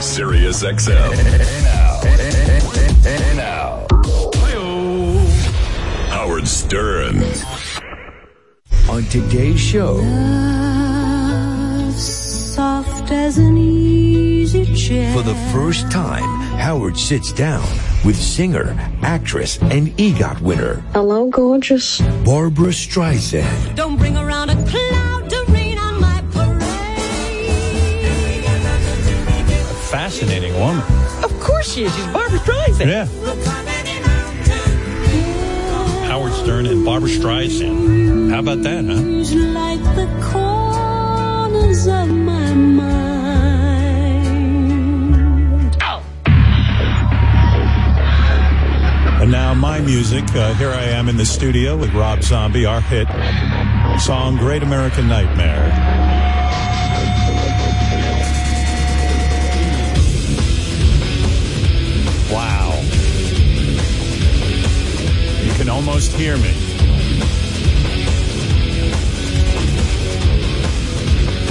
[0.00, 1.12] Sirius XM.
[1.12, 2.00] Hey now.
[3.02, 3.86] Hey now.
[6.10, 7.16] Howard Stern.
[8.88, 9.98] On today's show,
[11.96, 15.12] soft as an easy chair.
[15.12, 16.22] for the first time,
[16.58, 17.66] Howard sits down
[18.04, 22.00] with singer, actress, and EGOT winner Hello, gorgeous.
[22.24, 23.74] Barbra Streisand.
[23.74, 24.57] Don't bring around a
[30.08, 30.82] Fascinating woman.
[31.22, 31.94] Of course she is.
[31.94, 32.86] She's Barbra Streisand.
[32.86, 33.04] Yeah.
[36.06, 38.30] Howard Stern and Barbra Streisand.
[38.30, 39.02] How about that, huh?
[39.52, 42.88] Like the corners of my mind.
[49.20, 50.24] And now my music.
[50.34, 53.08] Uh, here I am in the studio with Rob Zombie, our hit
[54.00, 56.07] song Great American Nightmare.
[65.78, 66.50] Almost hear me.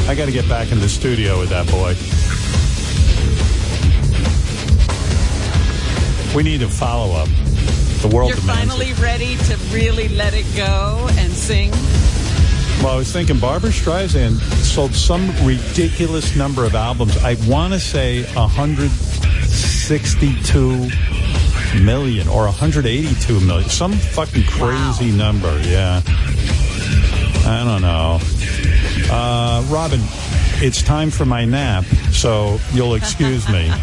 [0.09, 1.95] I got to get back in the studio with that boy.
[6.35, 7.29] We need a follow up.
[8.01, 8.99] The world You're finally it.
[8.99, 11.71] ready to really let it go and sing.
[12.83, 17.15] Well, I was thinking Barbra Streisand sold some ridiculous number of albums.
[17.23, 21.06] I want to say 162
[21.81, 23.69] million or 182 million.
[23.69, 25.59] Some fucking crazy number.
[25.63, 26.01] Yeah.
[27.45, 28.19] I don't know.
[29.11, 30.01] Uh, Robin,
[30.61, 33.71] it's time for my nap, so you'll excuse me.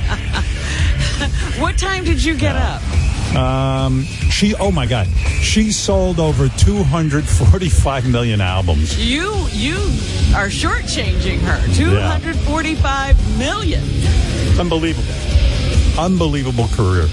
[1.58, 2.82] What time did you get up?
[3.36, 5.06] Um, she, oh my God,
[5.40, 8.98] she sold over 245 million albums.
[8.98, 9.77] You you
[10.34, 11.74] are shortchanging her.
[11.74, 13.82] Two hundred forty-five million.
[14.58, 15.14] Unbelievable.
[15.98, 17.06] Unbelievable career.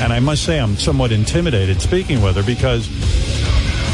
[0.00, 2.88] And I must say, I'm somewhat intimidated speaking with her because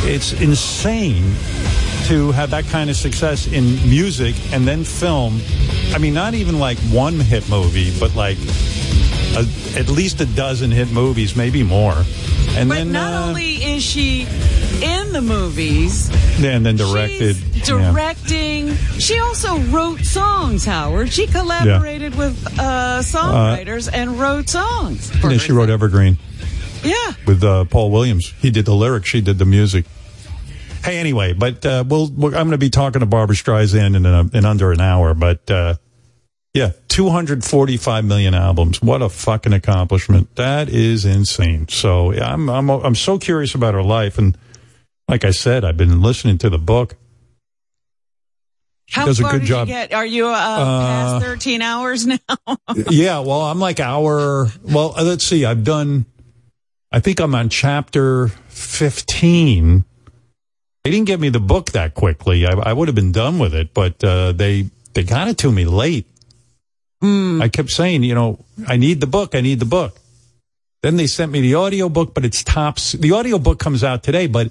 [0.07, 1.35] it's insane
[2.07, 5.41] to have that kind of success in music and then film.
[5.95, 8.37] I mean, not even like one hit movie, but like
[9.37, 9.47] a,
[9.79, 12.05] at least a dozen hit movies, maybe more.
[12.57, 14.27] And But then, not uh, only is she
[14.83, 16.11] in the movies,
[16.43, 17.37] and then directed.
[17.65, 17.93] She's yeah.
[17.93, 18.75] directing.
[18.99, 20.65] She also wrote songs.
[20.65, 21.13] Howard.
[21.13, 25.11] She collaborated with uh, songwriters and wrote songs.
[25.23, 25.71] Yeah, she wrote.
[25.71, 26.19] Evergreen.
[26.85, 27.13] Yeah.
[27.27, 28.33] with uh, Paul Williams.
[28.39, 29.87] He did the lyrics, she did the music.
[30.85, 34.37] Hey, anyway, but uh, we'll, I'm going to be talking to Barbra Streisand in, a,
[34.37, 35.15] in under an hour.
[35.15, 35.77] But uh,
[36.53, 38.83] yeah, 245 million albums.
[38.83, 40.37] What a fucking accomplishment!
[40.37, 41.69] That is insane.
[41.69, 44.37] So yeah, I'm I'm I'm so curious about her life, and
[45.09, 46.97] like I said, I've been listening to the book.
[48.95, 49.67] How does a good did job.
[49.67, 49.93] you get?
[49.93, 52.19] Are you uh, past thirteen hours now?
[52.91, 54.49] yeah, well, I'm like hour.
[54.63, 55.45] Well, uh, let's see.
[55.45, 56.07] I've done.
[56.93, 59.85] I think I'm on chapter 15.
[60.85, 62.47] They didn't get me the book that quickly.
[62.47, 65.51] I, I would have been done with it, but uh, they they got it to
[65.51, 66.07] me late.
[67.03, 69.35] I kept saying, you know, I need the book.
[69.35, 69.99] I need the book.
[70.83, 72.93] Then they sent me the audio book, but it's tops.
[72.93, 74.51] The audio book comes out today, but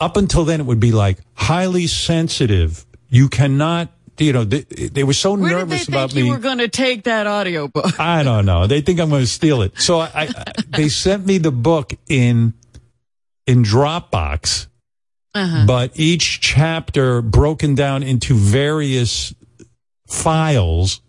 [0.00, 2.86] up until then, it would be like highly sensitive.
[3.08, 5.54] You cannot, you know, they, they were so nervous about me.
[5.54, 7.98] Where did they nervous think about you were going to take that audiobook?
[8.00, 8.66] I don't know.
[8.66, 9.78] They think I'm going to steal it.
[9.78, 12.54] So I, I they sent me the book in
[13.46, 14.66] in Dropbox,
[15.34, 15.64] Uh-huh.
[15.66, 19.34] but each chapter broken down into various
[20.06, 21.00] files.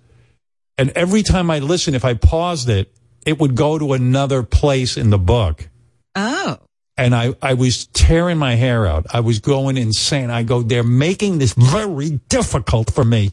[0.77, 2.93] And every time I listened, if I paused it,
[3.25, 5.67] it would go to another place in the book.
[6.15, 6.57] Oh.
[6.99, 9.05] And I, I was tearing my hair out.
[9.13, 10.29] I was going insane.
[10.29, 13.31] I go, they're making this very difficult for me.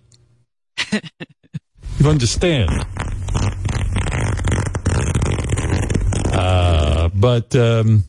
[0.92, 2.70] you understand?
[6.32, 8.04] Uh, but um,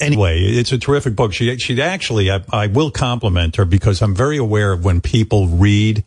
[0.00, 1.32] anyway, it's a terrific book.
[1.32, 5.48] She she actually, I, I will compliment her because I'm very aware of when people
[5.48, 6.04] read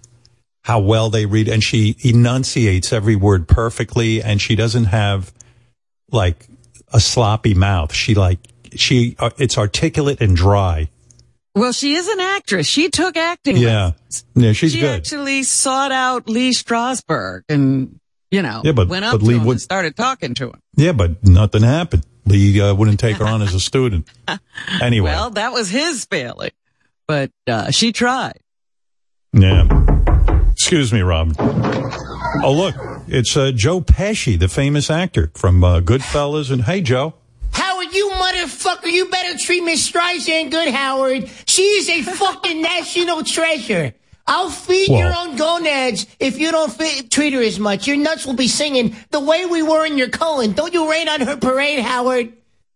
[0.64, 5.34] how well they read, and she enunciates every word perfectly, and she doesn't have
[6.12, 6.48] like
[6.94, 7.94] a sloppy mouth.
[7.94, 8.40] She like
[8.76, 10.90] she uh, it's articulate and dry.
[11.54, 12.66] Well, she is an actress.
[12.68, 13.58] She took acting.
[13.58, 13.92] Yeah,
[14.36, 14.96] yeah, she's she good.
[15.02, 18.00] actually sought out Lee Strasberg and,
[18.32, 20.46] you know, Yeah, but- went up but to Lee him would- and started talking to
[20.52, 20.62] him.
[20.78, 22.06] Yeah, but nothing happened.
[22.26, 24.08] Lee uh, wouldn't take her on as a student.
[24.82, 26.52] Anyway, Well, that was his failing,
[27.06, 28.40] but uh, she tried.
[29.34, 29.68] yeah.
[30.54, 31.36] Excuse me, Rob.
[31.40, 32.76] Oh, look,
[33.08, 36.52] it's uh, Joe Pesci, the famous actor from uh, Goodfellas.
[36.52, 37.14] And hey, Joe.
[37.54, 41.30] Howard, you motherfucker, you better treat Miss Streisand good, Howard.
[41.46, 43.94] She is a fucking national treasure.
[44.28, 47.88] I'll feed Well- your own gonads if you don't treat her as much.
[47.88, 50.54] Your nuts will be singing the way we were in your colon.
[50.54, 52.34] Don't you rain on her parade, Howard?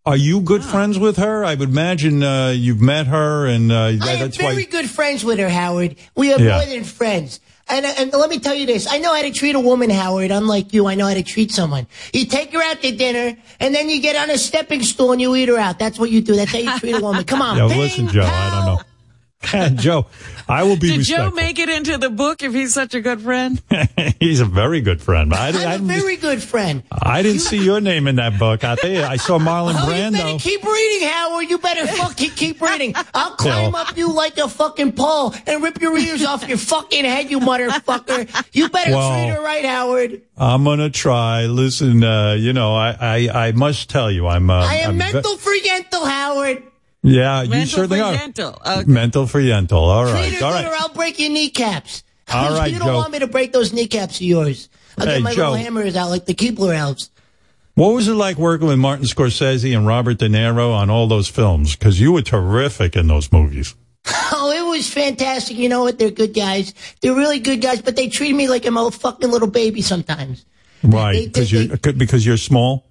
[0.07, 1.43] Are you good friends with her?
[1.43, 4.63] I would imagine uh, you've met her, and uh, I am that's very why.
[4.65, 5.95] good friends with her, Howard.
[6.15, 6.57] We are Yeah.
[6.57, 7.39] more than friends.
[7.67, 8.87] And, and let me tell you this.
[8.91, 10.29] I know how to treat a woman, Howard.
[10.29, 11.87] Unlike you, I know how to treat someone.
[12.13, 15.19] You take her out to dinner, and then you get on a stepping stool and
[15.19, 15.79] you eat her out.
[15.79, 16.35] That's what you do.
[16.35, 17.23] That's how you treat a woman.
[17.23, 17.57] Come on.
[17.57, 18.21] Yeah, listen, Joe.
[18.23, 18.83] I don't know.
[19.75, 20.05] Joe,
[20.47, 21.29] I will be Did respectful.
[21.31, 23.61] Joe make it into the book if he's such a good friend?
[24.19, 25.33] He's a very good friend.
[25.33, 26.83] I, I'm I, a very good friend.
[26.91, 28.63] I didn't see your name in that book.
[28.63, 30.39] I tell you, I saw Marlon Oh, you Brando.
[30.39, 31.49] keep reading, Howard.
[31.49, 32.93] You better fucking keep reading.
[33.13, 33.79] I'll climb Yeah.
[33.81, 37.39] up you like a fucking pole and rip your ears off your fucking head, you
[37.39, 38.29] motherfucker.
[38.53, 40.21] You better Well- treat her right, Howard.
[40.37, 41.45] I'm gonna try.
[41.45, 44.49] Listen, uh, you know, I, I, I must tell you, I'm.
[44.49, 46.63] Uh, I am I'm ve- mental for Yentl, Howard.
[47.05, 48.13] Yeah, you Mental certainly for are.
[48.15, 48.79] Yentl.
[48.79, 48.91] Okay.
[48.91, 49.71] Mental for Yentl.
[49.73, 50.81] All Treat right, her all good or right.
[50.81, 52.03] I'll break your kneecaps.
[52.33, 52.95] All right, you don't Joe.
[52.97, 54.67] want me to break those kneecaps of yours.
[54.97, 55.51] I'll Hey, get my Joe.
[55.51, 57.11] little hammers out like the Keebler elves.
[57.75, 61.27] What was it like working with Martin Scorsese and Robert De Niro on all those
[61.27, 61.75] films?
[61.75, 63.75] Because you were terrific in those movies.
[64.31, 65.57] Oh, it was fantastic.
[65.57, 65.97] You know what?
[65.99, 66.73] They're good guys.
[67.01, 70.45] They're really good guys, but they treat me like I'm a fucking little baby sometimes.
[70.83, 71.59] Right, They- because they-
[71.91, 72.85] you because you're small.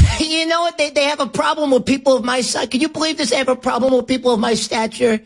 [0.20, 0.76] You know what?
[0.76, 2.68] They, they have a problem with people of my size.
[2.68, 3.30] Can you believe this?
[3.30, 5.20] They have a problem with people of my stature.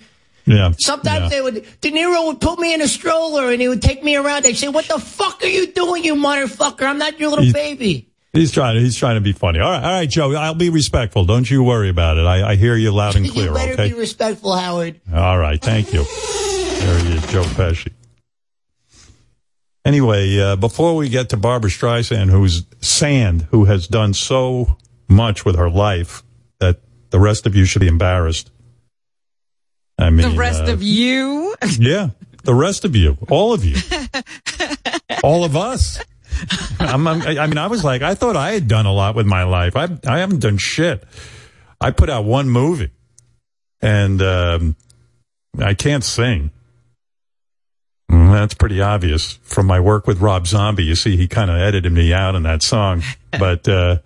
[0.44, 0.72] Yeah.
[0.78, 1.28] Sometimes yeah.
[1.28, 4.16] they would, De Niro would put me in a stroller and he would take me
[4.16, 4.44] around.
[4.44, 6.82] They'd say, what the fuck are you doing, you motherfucker?
[6.82, 8.08] I'm not your little He's- baby.
[8.32, 8.80] He's trying.
[8.80, 9.60] He's trying to be funny.
[9.60, 10.34] All right, all right, Joe.
[10.34, 11.26] I'll be respectful.
[11.26, 12.24] Don't you worry about it.
[12.24, 13.48] I, I hear you loud and clear.
[13.48, 13.88] you better okay.
[13.88, 14.98] be respectful, Howard.
[15.14, 16.02] All right, thank you.
[16.04, 17.92] There he is, Joe Pesci.
[19.84, 24.76] Anyway, uh, before we get to Barbra Streisand, who's Sand, who has done so
[25.08, 26.22] much with her life
[26.60, 26.80] that
[27.10, 28.50] the rest of you should be embarrassed.
[29.98, 31.54] I mean, The rest uh, of you?
[31.78, 32.10] yeah,
[32.44, 33.76] the rest of you, all of you,
[35.24, 36.00] all of us.
[36.78, 39.26] I'm, I'm, I mean, I was like, I thought I had done a lot with
[39.26, 39.76] my life.
[39.76, 41.04] I I haven't done shit.
[41.80, 42.90] I put out one movie,
[43.80, 44.76] and um,
[45.58, 46.50] I can't sing.
[48.12, 50.84] Mm, That's pretty obvious from my work with Rob Zombie.
[50.84, 53.02] You see, he kind of edited me out in that song.
[53.38, 53.96] But uh,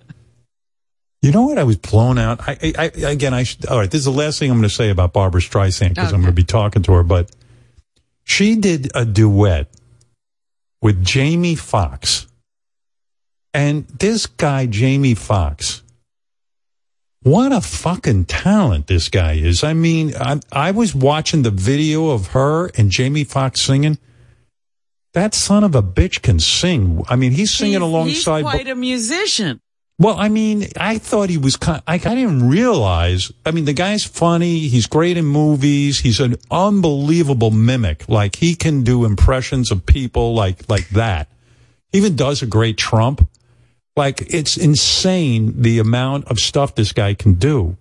[1.21, 1.59] you know what?
[1.59, 2.41] I was blown out.
[2.49, 3.91] I, I, I again, I should, all right.
[3.91, 6.33] This is the last thing I'm going to say about Barbra Streisand because I'm going
[6.33, 7.03] to be talking to her.
[7.03, 7.29] But
[8.23, 9.69] she did a duet
[10.81, 12.29] with Jamie Foxx,
[13.53, 15.83] and this guy, Jamie Foxx.
[17.27, 19.65] What a fucking talent this guy is.
[19.65, 23.99] I mean, I, I was watching the video of her and Jamie Foxx singing.
[25.13, 27.03] That son of a bitch can sing.
[27.09, 28.43] I mean, he's singing He's- alongside.
[28.45, 29.61] He's quite a musician.
[29.99, 31.83] Well, I mean, I thought he was kind.
[31.89, 33.33] I, I didn't realize.
[33.45, 34.69] I mean, the guy's funny.
[34.69, 35.99] He's great in movies.
[35.99, 38.09] He's an unbelievable mimic.
[38.09, 41.27] Like he can do impressions of people like like that.
[41.91, 43.29] He even does a great Trump.
[43.97, 47.77] Like it's insane the amount of stuff this guy can do.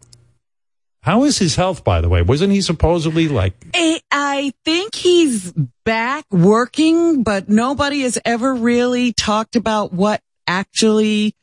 [1.02, 2.24] How is his health, by the way?
[2.24, 3.54] Wasn't he supposedly like?
[3.76, 5.54] I, I think he's
[5.84, 11.36] back working, but nobody has ever really talked about what actually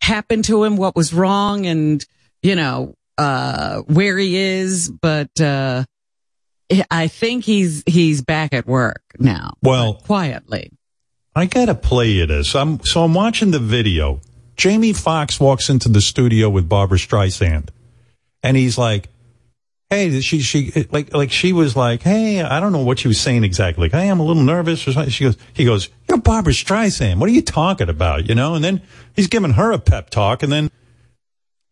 [0.00, 2.04] happened to him, what was wrong, and
[2.42, 4.90] you know uh, where he is.
[4.90, 5.84] But uh,
[6.90, 9.54] I think he's he's back at work now.
[9.62, 10.70] Well- quietly.
[11.34, 12.54] I gotta play you this.
[12.54, 14.20] I'm so I'm watching the video.
[14.56, 17.68] Jamie Foxx walks into the studio with Barbra Streisand,
[18.42, 19.08] and he's like,
[19.88, 23.20] "Hey, she she like like she was like, hey, I don't know what she was
[23.20, 23.84] saying exactly.
[23.84, 27.18] Like, hey, I'm a little nervous or something." She goes, he goes, "You're Barbra Streisand.
[27.18, 28.54] What are you talking about?" You know.
[28.54, 28.82] And then
[29.14, 30.70] he's giving her a pep talk, and then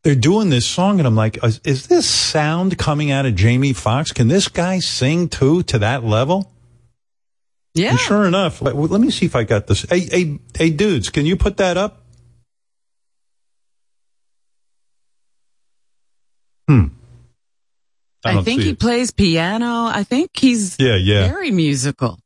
[0.05, 3.73] they're doing this song, and I'm like, is, is this sound coming out of Jamie
[3.73, 4.13] Foxx?
[4.13, 6.53] Can this guy sing too to that level?
[7.75, 7.91] Yeah.
[7.91, 9.83] And sure enough, let, let me see if I got this.
[9.83, 12.03] Hey, hey, hey, dudes, can you put that up?
[16.67, 16.87] Hmm.
[18.25, 18.81] I, don't think he it.
[18.81, 19.87] plays piano.
[19.87, 21.29] I think he's Yeah, yeah.
[21.29, 22.19] very musical.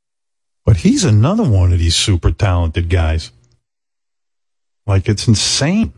[0.64, 3.30] But he's another one of these super talented guys.
[4.87, 5.92] Like it's insane.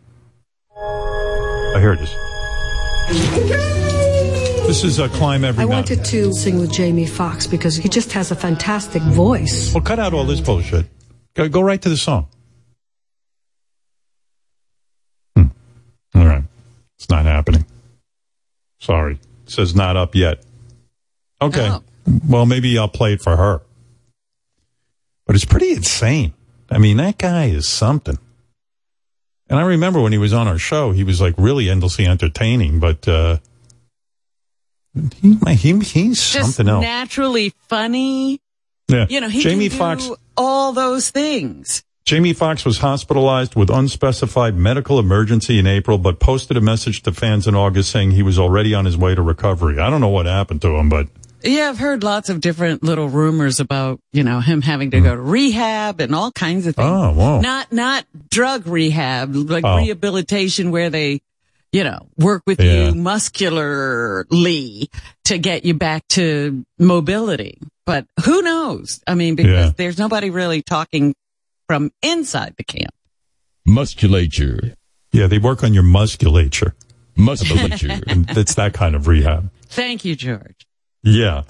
[0.76, 3.83] Oh, here it is.
[4.66, 5.98] This is a climb every I mountain.
[5.98, 9.72] wanted to sing with Jamie Foxx because he just has a fantastic voice.
[9.74, 10.86] Well, cut out all this bullshit.
[11.34, 12.26] Go, go right to the song.
[15.36, 15.46] Hmm.
[16.14, 16.44] All right.
[16.96, 17.66] It's not happening.
[18.80, 19.18] Sorry.
[19.44, 20.42] It says not up yet.
[21.42, 21.68] Okay.
[21.70, 21.82] Oh.
[22.28, 23.60] Well, maybe I'll play it for her.
[25.26, 26.32] But it's pretty insane.
[26.70, 28.18] I mean, that guy is something.
[29.48, 32.80] And I remember when he was on our show, he was like really endlessly entertaining,
[32.80, 33.38] but, uh,
[35.20, 36.82] he, he, he's Just something else.
[36.82, 38.40] naturally funny
[38.88, 39.06] Yeah.
[39.08, 40.10] You know, he Jamie can Foxx.
[40.36, 41.82] all those things.
[42.04, 47.12] Jamie Foxx was hospitalized with unspecified medical emergency in April, but posted a message to
[47.12, 49.78] fans in August saying he was already on his way to recovery.
[49.78, 51.08] I don't know what happened to him, but
[51.42, 55.04] Yeah, I've heard lots of different little rumors about, you know, him having to hmm.
[55.04, 56.86] go to rehab and all kinds of things.
[56.86, 57.40] oh, whoa.
[57.40, 59.78] Not, not drug rehab, like Oh.
[59.78, 61.22] rehabilitation where they,
[61.74, 62.90] you know, work with Yeah.
[62.90, 64.88] you muscularly
[65.24, 67.58] to get you back to mobility.
[67.84, 69.00] But who knows?
[69.08, 69.72] I mean, because Yeah.
[69.76, 71.14] there's nobody really talking
[71.66, 72.94] from inside the camp.
[73.66, 74.76] Musculature.
[75.12, 76.74] Yeah, they work on your musculature.
[77.16, 78.00] Musculature.
[78.06, 79.50] And it's that kind of rehab.
[79.66, 80.66] Thank you, George.
[81.02, 81.42] Yeah.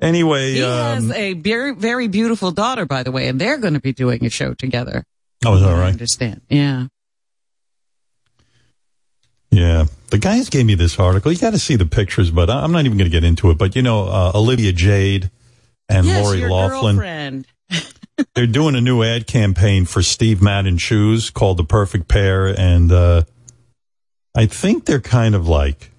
[0.00, 3.74] Anyway, He um, has a very, very beautiful daughter, by the way, and they're going
[3.74, 5.04] to be doing a show together.
[5.44, 6.40] oh, is that I understand.
[6.48, 6.86] Yeah.
[9.52, 9.84] Yeah.
[10.10, 11.30] The guys gave me this article.
[11.30, 13.50] You got to see the pictures, but I- I'm not even going to get into
[13.50, 13.58] it.
[13.58, 15.30] But you know, uh, Olivia Jade
[15.88, 17.44] and yes, Lori Laughlin.
[18.34, 22.46] they're doing a new ad campaign for Steve Madden shoes called The Perfect Pair.
[22.48, 23.22] And, uh,
[24.34, 25.91] I think they're kind of like,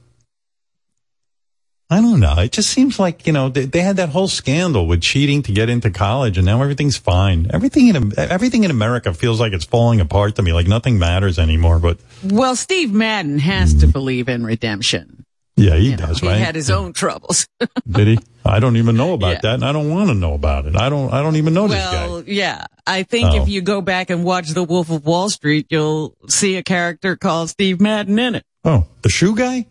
[1.93, 2.35] I don't know.
[2.39, 5.51] It just seems like, you know, they, they had that whole scandal with cheating to
[5.51, 7.51] get into college and now everything's fine.
[7.53, 11.37] Everything in, everything in America feels like it's falling apart to me, like nothing matters
[11.37, 11.77] anymore.
[11.77, 13.91] But Well, Steve Madden has to mm-hmm.
[13.91, 15.23] believe in redemption.
[15.55, 17.47] yeah, he You know, does, he had his own troubles.
[17.87, 18.19] Did he?
[18.43, 19.39] I don't even know about Yeah.
[19.43, 20.75] that, and I don't want to know about it.
[20.75, 21.13] I don't.
[21.13, 22.31] I don't even know this well, guy.
[22.31, 22.65] yeah.
[22.87, 23.41] I think Oh.
[23.43, 27.15] if you go back and watch The Wolf of Wall Street, you'll see a character
[27.15, 28.43] called Steve Madden in it.
[28.65, 29.67] Oh, the shoe guy?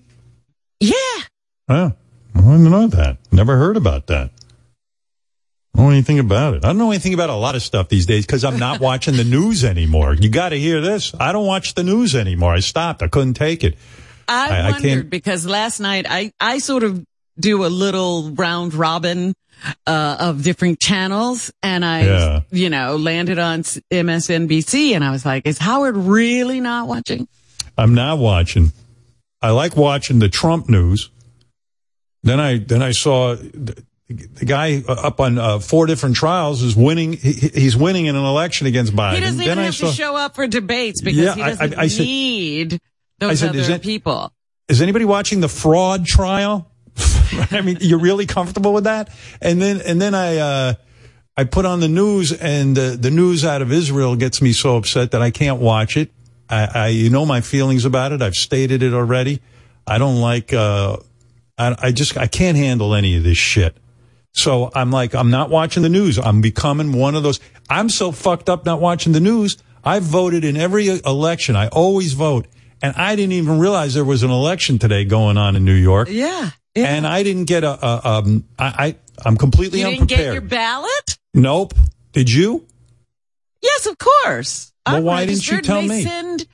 [0.81, 0.95] Yeah.
[1.69, 1.93] Oh,
[2.35, 3.19] I didn't know that.
[3.31, 4.31] Never heard about that.
[5.75, 6.65] I don't know anything about it.
[6.65, 9.17] I don't know anything about a lot of stuff these days because I'm not watching
[9.17, 10.15] the news anymore.
[10.15, 11.15] You got to hear this.
[11.19, 12.53] I don't watch the news anymore.
[12.53, 13.03] I stopped.
[13.03, 13.77] I couldn't take it.
[14.29, 17.05] I, I- I wondered can't- because last night I, I sort of
[17.39, 19.35] do a little round robin
[19.87, 22.41] uh, of different channels and I, Yeah.
[22.51, 27.27] you know, landed on MSNBC and I was like, is Howard really not watching?
[27.79, 28.73] I'm not watching.
[29.41, 31.09] I like watching the Trump news.
[32.23, 36.77] Then I then I saw the, the guy up on uh, four different trials is
[36.77, 37.15] winning.
[37.15, 39.15] He, he's winning in an election against Biden.
[39.15, 41.43] He doesn't then even I have saw, to show up for debates because Yeah, he
[41.43, 42.79] doesn't I- I said- need
[43.19, 44.33] those said, is other that- people.
[44.69, 46.71] Is anybody watching the fraud trial?
[47.51, 49.11] I mean, you're really comfortable with that?
[49.41, 50.75] And then and then I uh,
[51.37, 54.77] I put on the news, and uh, the news out of Israel gets me so
[54.77, 56.11] upset that I can't watch it.
[56.49, 58.23] I, I you know my feelings about it.
[58.23, 59.41] I've stated it already.
[59.87, 60.53] I don't like.
[60.53, 60.99] Uh,
[61.63, 63.77] I, I just I can't handle any of this shit.
[64.33, 66.19] So I'm like, I'm not watching the news.
[66.19, 67.39] I'm becoming one of those.
[67.69, 69.59] I'm so fucked up not watching the news.
[69.85, 71.57] I've voted in every election.
[71.57, 72.47] I always vote.
[72.81, 76.09] And I didn't even realize there was an election today going on in New York.
[76.11, 76.51] Yeah.
[76.75, 76.87] yeah.
[76.87, 80.27] And I didn't get a, a um, I, I, I'm completely you didn't unprepared.
[80.27, 81.19] get your ballot?
[81.35, 81.75] nope.
[82.13, 82.67] Did you?
[83.63, 84.73] Yes, of course.
[84.87, 86.03] Well, I'm why didn't you tell me?
[86.03, 86.47] Send,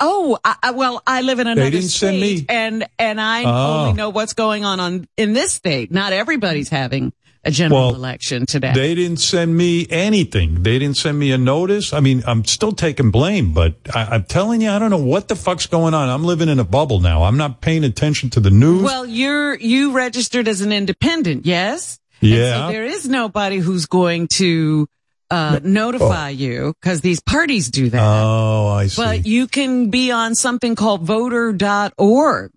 [0.00, 3.80] oh, I, I- well, I live in another didn't state, and and I Oh.
[3.80, 5.90] only know what's going on on in this state.
[5.92, 8.72] Not everybody's having a general Well, election today.
[8.74, 10.62] They didn't send me anything.
[10.62, 11.94] They didn't send me a notice.
[11.94, 15.28] I mean, I'm still taking blame, but I, I'm telling you, I don't know what
[15.28, 16.10] the fuck's going on.
[16.10, 17.22] I'm living in a bubble now.
[17.22, 18.82] I'm not paying attention to the news.
[18.82, 21.98] well, you're you registered as an independent, yes?
[22.20, 22.66] Yeah.
[22.66, 24.86] so there is nobody who's going to
[25.30, 28.02] uh, notify you because these parties do that.
[28.02, 29.00] oh, I see.
[29.02, 32.52] But you can be on something called voter.org.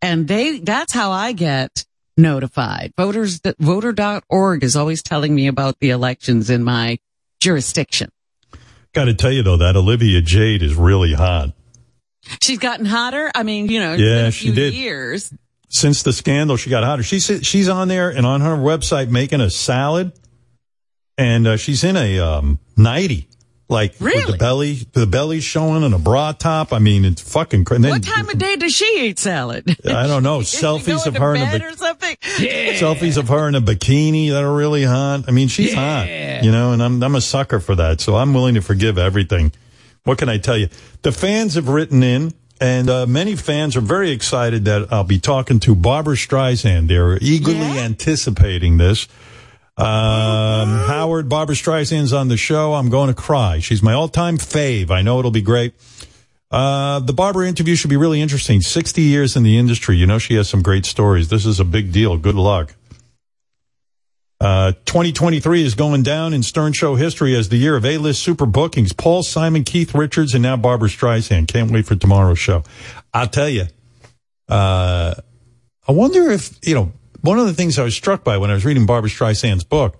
[0.00, 1.84] And they, that's how I get
[2.16, 2.92] notified.
[2.96, 6.98] Voters, that voter.org is always telling me about the elections in my
[7.40, 8.10] jurisdiction.
[8.94, 11.50] Got to tell you though, that Olivia Jade is really hot.
[12.42, 13.30] She's gotten hotter.
[13.34, 14.74] I mean, you know, Yeah, she did.
[14.74, 15.32] years.
[15.68, 17.02] Since the scandal, she got hotter.
[17.02, 20.12] She's she's on there and on her website making a salad,
[21.18, 23.28] and uh, she's in a um, nightie,
[23.68, 24.32] like with Really?
[24.32, 26.72] the belly, the belly showing and a bra top.
[26.72, 27.88] I mean, it's fucking crazy.
[27.88, 29.64] What time of day does she eat salad?
[29.86, 30.38] I don't know.
[30.40, 32.16] Selfies of her in a or something.
[32.22, 35.24] selfies of her in a bikini that are really hot.
[35.28, 36.06] I mean, she's hot,
[36.42, 38.00] you know, and I'm I'm a sucker for that.
[38.00, 39.52] So I'm willing to forgive everything.
[40.04, 40.68] What can I tell you?
[41.02, 45.20] The fans have written in, and uh, many fans are very excited that I'll be
[45.20, 46.88] talking to Barbra Streisand.
[46.88, 47.82] They're eagerly Yeah?
[47.84, 49.06] anticipating this.
[49.76, 52.74] Um, Howard, Barbra Streisand's on the show.
[52.74, 53.58] I'm going to cry.
[53.60, 54.90] She's my all-time fave.
[54.90, 55.74] I know it'll be great.
[56.50, 58.60] Uh, the Barbra interview should be really interesting.
[58.60, 59.96] 60 years in the industry.
[59.96, 61.28] You know, she has some great stories.
[61.28, 62.18] This is a big deal.
[62.18, 62.74] Good luck.
[64.38, 68.44] Uh, 2023 is going down in Stern Show history as the year of A-list super
[68.44, 68.92] bookings.
[68.92, 71.48] Paul Simon, Keith Richards, and now Barbra Streisand.
[71.48, 72.64] Can't wait for tomorrow's show.
[73.14, 73.66] I'll tell you,
[74.48, 75.14] uh,
[75.88, 78.54] I wonder if, you know, one of the things I was struck by when I
[78.54, 79.96] was reading Barbra Streisand's book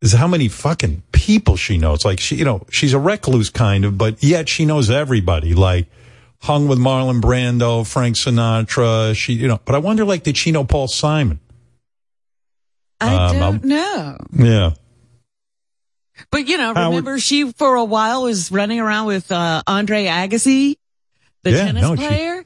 [0.00, 2.04] is how many fucking people she knows.
[2.04, 5.54] Like she, you know, she's a recluse kind of, but yet she knows everybody.
[5.54, 5.86] Like
[6.42, 9.16] hung with Marlon Brando, Frank Sinatra.
[9.16, 11.40] She, you know, but I wonder, like, did she know Paul Simon?
[13.00, 14.16] I Um, don't know.
[14.32, 14.70] Yeah.
[16.30, 20.04] But you know, Howard- remember she for a while was running around with uh, Andre
[20.04, 20.76] Agassi,
[21.42, 22.44] the Yeah, tennis no, she- player.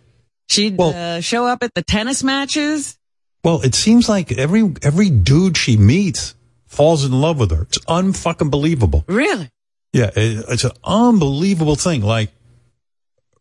[0.48, 2.97] She'd Well- uh, show up at the tennis matches.
[3.44, 6.34] Well, it seems like every every dude she meets
[6.66, 7.62] falls in love with her.
[7.62, 9.04] It's unfucking believable.
[9.08, 9.50] Really?
[9.92, 12.02] Yeah, it, it's an unbelievable thing.
[12.02, 12.30] Like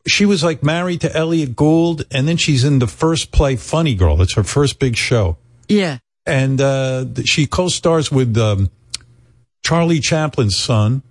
[0.08, 3.96] she was like married to Elliott Gould, and then she's in the first play Funny
[3.96, 4.22] Girl.
[4.22, 5.36] It's her first big show,
[5.68, 5.98] Yeah.
[6.26, 8.70] and uh, she co-stars with um,
[9.66, 11.02] Charlie Chaplin's son.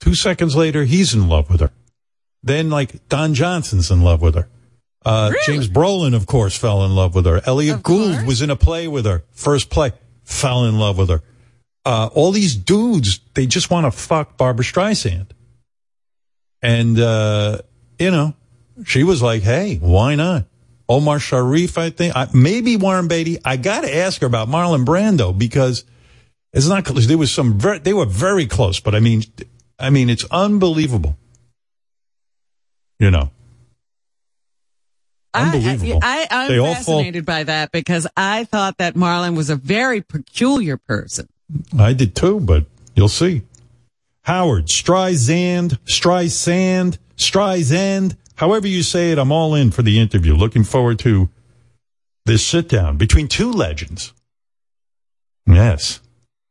[0.00, 1.70] Two seconds later, he's in love with her.
[2.42, 4.48] Then, like Don Johnson's in love with her.
[5.04, 5.44] Uh, Really?
[5.46, 7.40] James Brolin, of course, fell in love with her.
[7.46, 8.26] Elliott Of Gould course.
[8.26, 9.24] was in a play with her.
[9.30, 9.92] First play,
[10.24, 11.22] fell in love with her.
[11.84, 15.28] Uh, all these dudes, they just want to fuck Barbra Streisand.
[16.62, 17.58] And, uh,
[17.98, 18.34] you know,
[18.84, 20.44] she was like, hey, why not?
[20.88, 22.14] Omar Sharif, I think.
[22.14, 23.38] I, maybe Warren Beatty.
[23.44, 25.84] I got to ask her about Marlon Brando because
[26.52, 26.84] it's not.
[26.84, 29.22] There was some very, they were very close, but I mean,
[29.78, 31.16] I mean, it's unbelievable.
[32.98, 33.30] You know,
[35.32, 36.00] Unbelievable.
[36.02, 39.56] I, I, I'm all fall- fascinated by that because I thought that Marlon was a
[39.56, 41.28] very peculiar person.
[41.78, 43.42] I did too, but you'll see.
[44.22, 50.34] Howard, Streisand, Streisand, Streisand, however you say it, I'm all in for the interview.
[50.34, 51.28] Looking forward to
[52.26, 54.12] this sit down between two legends.
[55.46, 56.00] Yes.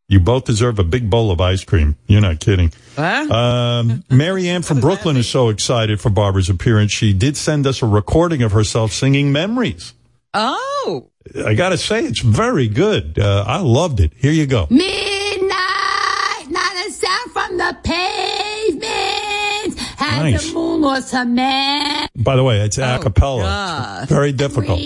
[0.09, 1.95] You both deserve a big bowl of ice cream.
[2.07, 2.73] You're not kidding.
[2.95, 3.27] Huh?
[3.31, 6.91] Um, Mary Ann from Brooklyn is so excited for Barbra's appearance.
[6.91, 9.93] She did send us a recording of herself singing Memories.
[10.33, 11.09] oh,
[11.45, 13.19] I got to say, it's very good.
[13.19, 14.11] Uh, I loved it.
[14.17, 14.65] Here you go.
[14.71, 19.79] Midnight, not a sound from the pavement.
[19.99, 20.47] Had Nice.
[20.47, 22.07] the moon lost her man.
[22.15, 23.41] By the way, it's a cappella.
[23.43, 24.09] God.
[24.09, 24.79] Very difficult.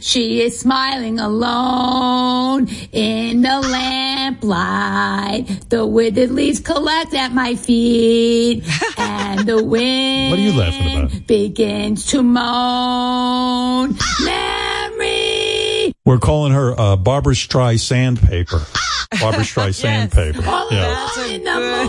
[0.00, 5.46] She is smiling alone in the lamplight.
[5.70, 8.64] The withered leaves collect at my feet,
[8.98, 11.26] and the wind What are you laughing about?
[11.26, 13.96] begins to moan.
[14.24, 15.92] Memory.
[16.04, 18.60] We're calling her uh, Barbara Stry Sandpaper.
[19.20, 19.76] Barbara Stry Yes.
[19.78, 20.42] Sandpaper.
[20.46, 20.82] All Yeah.
[20.82, 21.88] That's a in the good-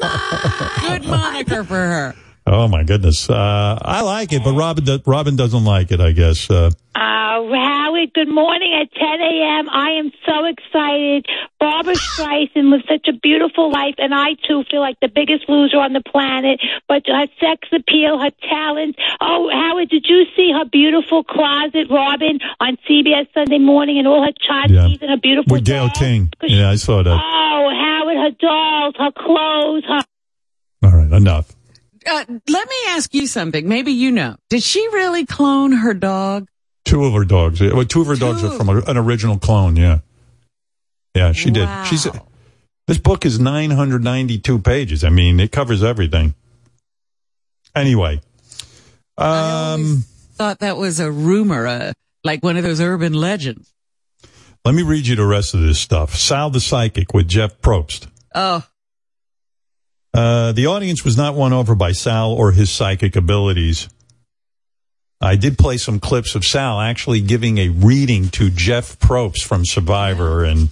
[0.00, 1.00] moonlight.
[1.00, 2.14] good moniker for her.
[2.46, 3.28] Oh my goodness.
[3.30, 6.00] Uh, I like it, but Robin, do- Robin doesn't like it.
[6.00, 6.50] I guess.
[6.50, 7.00] Uh, Uh,
[7.42, 9.68] Howard, good morning at 10 a.m.
[9.68, 11.26] I am so excited.
[11.58, 15.78] Barbra Streisand lived such a beautiful life, and I too feel like the biggest loser
[15.78, 16.60] on the planet.
[16.88, 18.96] But her sex appeal, her talent.
[19.20, 24.22] Oh, Howard, did you see her beautiful closet, Robin, on CBS Sunday morning, and all
[24.22, 24.66] her Yeah.
[24.66, 25.98] tchotchkes and her beautiful with Gayle dolls?
[25.98, 26.32] King.
[26.40, 27.20] 'Cause she- Yeah, I saw that.
[27.20, 30.02] Oh, Howard, her dolls, her clothes, her
[30.84, 31.50] All right, enough.
[32.06, 33.66] Uh, let me ask you something.
[33.66, 34.36] Maybe you know.
[34.50, 36.46] Did she really clone her dog?
[36.84, 37.60] Two of her dogs.
[37.60, 39.76] Well, two of her dogs are from a, an original clone.
[39.76, 40.00] Yeah.
[41.14, 41.64] Yeah, she did.
[41.64, 41.84] Wow.
[41.84, 42.06] She's.
[42.86, 45.04] This book is 992 pages.
[45.04, 46.34] I mean, it covers everything.
[47.74, 48.20] Anyway.
[49.16, 51.92] Um, Thought that was a rumor, uh,
[52.24, 53.72] like one of those urban legends.
[54.64, 56.14] let me read you the rest of this stuff.
[56.16, 58.08] Sal the Psychic with Jeff Probst.
[58.34, 58.64] Oh,
[60.12, 63.88] Uh, the audience was not won over by Sal or his psychic abilities.
[65.20, 69.64] I did play some clips of Sal actually giving a reading to Jeff Probst from
[69.64, 70.68] Survivor, and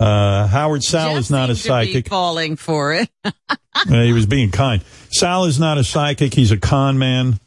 [0.00, 2.08] uh, Howard Sal Jeff is not a seemed to be psychic.
[2.08, 3.08] falling for it.
[3.88, 4.82] Uh, he was being kind.
[5.12, 6.34] Sal is not a psychic.
[6.34, 7.38] He's a con man.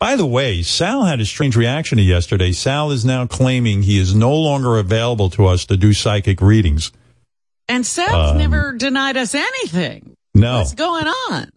[0.00, 2.50] By the way, Sal had a strange reaction to yesterday.
[2.50, 6.90] Sal is now claiming he is no longer available to us to do psychic readings.
[7.68, 10.16] And Sal's Um, never denied us anything.
[10.34, 10.58] No.
[10.58, 11.48] What's going on?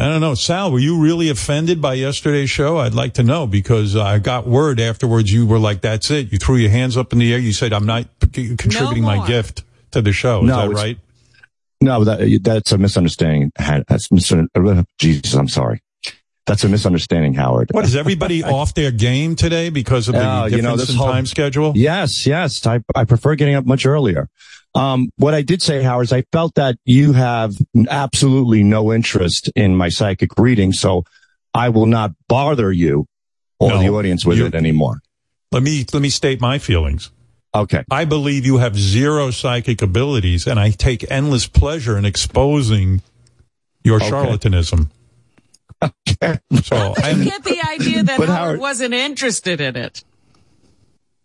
[0.00, 0.34] I don't know.
[0.34, 2.78] Sal, were you really offended by yesterday's show?
[2.78, 6.32] I'd like to know because I got word afterwards you were like, that's it.
[6.32, 7.38] You threw your hands up in the air.
[7.38, 10.40] You said, I'm not c- contributing my gift to the show.
[10.40, 10.98] Is No, that right?
[11.82, 13.52] No, that, that's a misunderstanding.
[13.58, 15.82] That's misun- uh, Jesus, I'm sorry.
[16.50, 17.68] That's a misunderstanding, Howard.
[17.70, 20.90] What is everybody off their game today because of the Oh, difference you know, this
[20.90, 21.72] in whole- time schedule?
[21.76, 22.66] Yes, yes.
[22.66, 24.28] I, I prefer getting up much earlier.
[24.74, 27.54] Um, what I did say, Howard, is I felt that you have
[27.88, 31.04] absolutely no interest in my psychic reading, so
[31.54, 33.06] I will not bother you
[33.60, 34.98] or No, the audience with you- it anymore.
[35.52, 37.12] Let me let me state my feelings.
[37.54, 37.84] Okay.
[37.92, 43.02] I believe you have zero psychic abilities, and I take endless pleasure in exposing
[43.84, 44.10] your Okay.
[44.10, 44.88] charlatanism.
[46.62, 50.04] So I I, get the idea that But Howard, Howard- wasn't interested in it.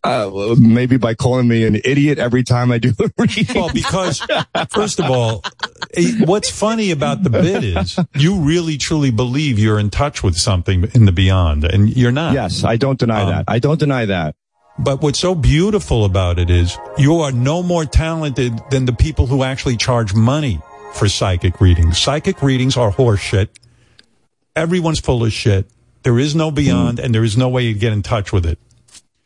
[0.03, 3.47] Uh, maybe by calling me an idiot every time I do a reading.
[3.55, 4.21] Well, because
[4.69, 5.43] first of all,
[5.95, 10.37] eh, what's funny about the bit is you really truly believe you're in touch with
[10.37, 12.33] something in the beyond, and you're not.
[12.35, 13.45] Yes, I don't deny Um, that.
[13.47, 14.35] I don't deny that.
[14.77, 19.25] But what's so beautiful about it is you are no more talented than the people
[19.25, 20.59] who actually charge money
[20.93, 21.97] for psychic readings.
[21.97, 23.47] Psychic readings are horseshit.
[24.55, 25.69] Everyone's full of shit.
[26.03, 28.59] There is no beyond, and there is no way you get in touch with it.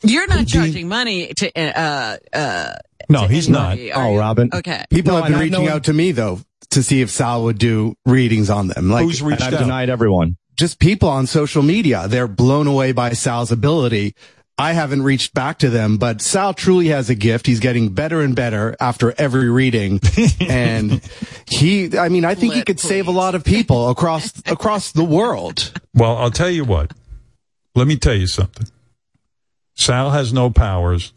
[0.02, 2.74] You're not Do charging money to, uh, uh,
[3.10, 3.74] No, to he's not.
[3.74, 4.20] anybody, are Oh, you?
[4.20, 4.50] Robin.
[4.54, 4.86] Okay.
[4.90, 6.40] People No, have been reaching out to me though
[6.72, 8.90] to see if Sal would do readings on them.
[8.90, 9.60] Like Who's reached I've out?
[9.60, 10.38] denied everyone.
[10.58, 12.08] just people on social media.
[12.08, 14.16] They're blown away by Sal's ability.
[14.60, 17.48] I haven't reached back to them, but Sal truly has a gift.
[17.48, 20.02] He's getting better and better after every reading.
[20.50, 21.02] and
[21.48, 24.92] he, I mean, I think he Let, could save a lot of people across, across
[24.92, 25.72] the world.
[25.94, 26.92] Well, I'll tell you what.
[27.74, 28.68] Let me tell you something.
[29.76, 31.14] Sal has no powers.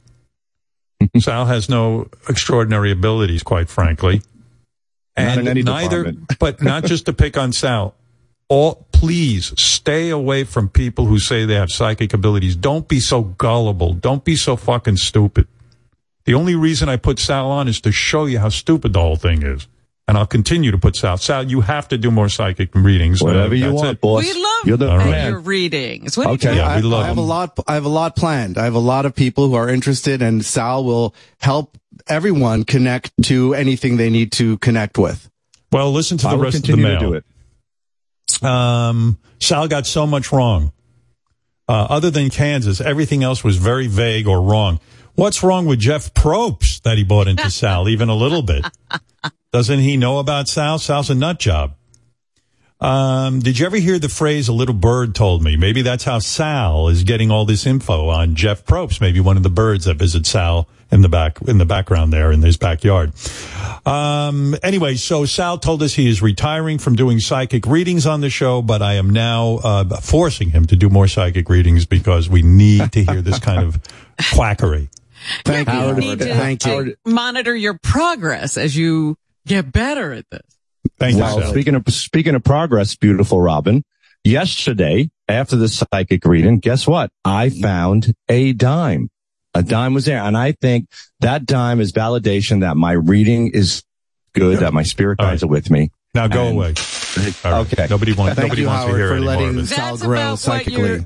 [1.19, 4.23] Sal has no extraordinary abilities, quite frankly.
[5.19, 6.39] Not And in any neither, department.
[6.39, 7.97] but not just to pick on Sal.
[8.53, 12.55] All, please stay away from people who say they have psychic abilities.
[12.55, 13.95] Don't be so gullible.
[13.95, 15.49] Don't be so fucking stupid.
[16.25, 19.17] The only reason I put Sal on is to show you how stupid the whole
[19.17, 19.67] thing is.
[20.07, 21.17] And I'll continue to put Sal.
[21.17, 23.23] Sal, you have to do more psychic readings.
[23.23, 24.01] Uh, Whatever you want, it.
[24.03, 24.23] boss.
[24.23, 25.29] We love You're the right.
[25.31, 26.19] your readings.
[26.19, 26.51] What Okay.
[26.53, 27.25] you Yeah, I, we love I have them.
[27.25, 27.59] a lot.
[27.67, 28.59] I have a lot planned.
[28.59, 33.13] I have a lot of people who are interested, and Sal will help everyone connect
[33.25, 35.31] to anything they need to connect with.
[35.71, 37.21] Well, listen to I the will rest of the continue mail.
[38.43, 40.73] Um, Sal got so much wrong.
[41.69, 44.81] Uh, other than Kansas, everything else was very vague or wrong.
[45.15, 48.65] What's wrong with Jeff Probst that he bought into Sal even a little bit?
[49.53, 50.79] Doesn't he know about Sal?
[50.79, 51.75] Sal's a nut job.
[52.81, 55.57] Um, did you ever hear the phrase "a little bird told me"?
[55.57, 59.01] Maybe that's how Sal is getting all this info on Jeff Probst.
[59.01, 62.31] Maybe one of the birds that visits Sal in the back in the background there
[62.31, 63.13] in his backyard.
[63.87, 68.31] Um, anyway, so Sal told us he is retiring from doing psychic readings on the
[68.31, 72.43] show, but I am now uh, forcing him to do more psychic readings because we
[72.43, 73.81] need to hear this kind of
[74.35, 74.89] quackery.
[75.45, 75.75] Thank you.
[75.75, 75.99] You Howard.
[75.99, 76.95] need to, Thank you.
[77.07, 80.43] monitor your progress as you get better at this.
[80.99, 81.51] Thank Well, you, Sal.
[81.53, 83.85] speaking of speaking of progress, beautiful Robin.
[84.25, 87.11] Yesterday, after the psychic reading, guess what?
[87.25, 89.11] I found a dime.
[89.55, 90.89] A dime was there, and I think
[91.21, 93.83] that dime is validation that my reading is
[94.33, 95.49] good, that my spirit All guides right.
[95.49, 95.91] are with me.
[96.15, 96.75] Now go And- away.
[97.45, 97.61] All right.
[97.73, 97.87] Okay.
[97.91, 98.37] Nobody wants.
[98.37, 99.67] Thank nobody you, wants Howard, to hear for any more of letting it.
[99.67, 100.81] Sal That's grow about what psychically.
[100.81, 101.05] you're-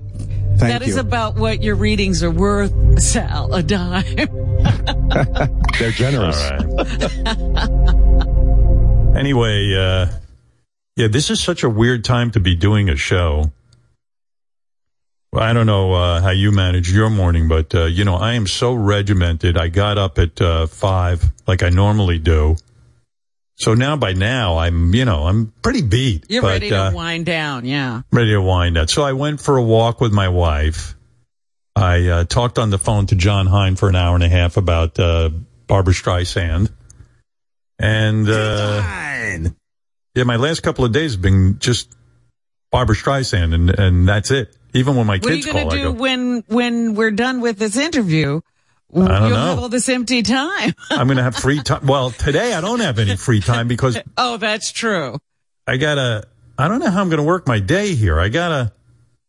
[0.59, 0.93] Thank That you.
[0.93, 4.05] is about what your readings are worth, Sal, a dime.
[5.79, 6.41] They're generous.
[6.51, 6.67] All right.
[9.17, 10.07] anyway, uh,
[10.97, 13.53] yeah, this is such a weird time to be doing a show.
[15.33, 18.35] Well, I don't know uh, how you manage your morning, but uh, you know, I
[18.35, 19.59] am so regimented.
[19.59, 22.57] I got up at uh, five, like I normally do.
[23.57, 26.27] So now, by now, I'm you know I'm pretty beat.
[26.29, 28.03] You're but, ready to uh, wind down, yeah.
[28.13, 28.91] ready to wind up.
[28.91, 30.95] So I went for a walk with my wife.
[31.75, 34.57] I uh, talked on the phone to Jon Hein for an hour and a half
[34.57, 35.31] about uh,
[35.67, 36.71] Barbra Streisand.
[37.79, 38.83] And uh,
[40.15, 41.95] yeah, my last couple of days have been just
[42.71, 44.57] Barbra Streisand, and and that's it.
[44.77, 47.11] Even when my kids call, What are you going to do go, when when we're
[47.11, 48.41] done with this interview?
[48.95, 49.47] I don't You'll know.
[49.47, 50.73] have all this empty time.
[50.91, 51.87] I'm going to have free time.
[51.87, 55.19] Well, today I don't have any free time because oh, that's true.
[55.67, 56.25] I gotta.
[56.59, 58.19] I don't know how I'm going to work my day here.
[58.19, 58.73] I gotta.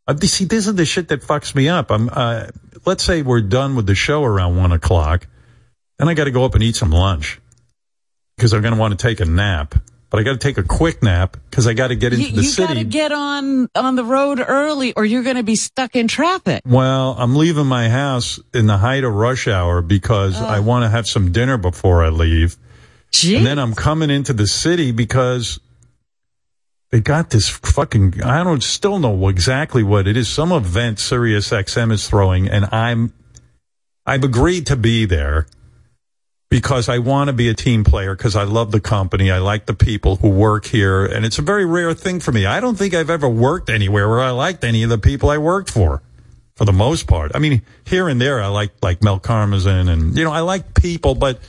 [0.07, 1.91] Uh, see, this is the shit that fucks me up.
[1.91, 2.09] I'm.
[2.11, 2.47] Uh,
[2.85, 5.27] let's say we're done with the show around one o'clock,
[5.99, 7.39] and I got to go up and eat some lunch
[8.35, 9.75] because I'm going to want to take a nap.
[10.09, 12.35] But I got to take a quick nap because I got to get into You,
[12.37, 15.57] the you got to get on on the road early, or you're going to be
[15.57, 16.61] stuck in traffic.
[16.65, 20.61] well, I'm leaving my house in the height of rush hour because I oh.
[20.61, 22.57] want to have some dinner before I leave.
[23.25, 25.59] And then I'm coming into the city because
[26.91, 30.29] they got this fucking, I don't still know exactly what it is.
[30.29, 33.13] Some event Sirius XM is throwing and I'm,
[34.05, 35.47] I've agreed to be there
[36.49, 39.31] because I want to be a team player because I love the company.
[39.31, 42.45] I like the people who work here and it's a very rare thing for me.
[42.45, 45.37] I don't think I've ever worked anywhere where I liked any of the people I
[45.37, 46.01] worked for.
[46.55, 50.17] For the most part, I mean, here and there, I like like Mel Karmazin, and
[50.17, 51.39] you know, I like people, but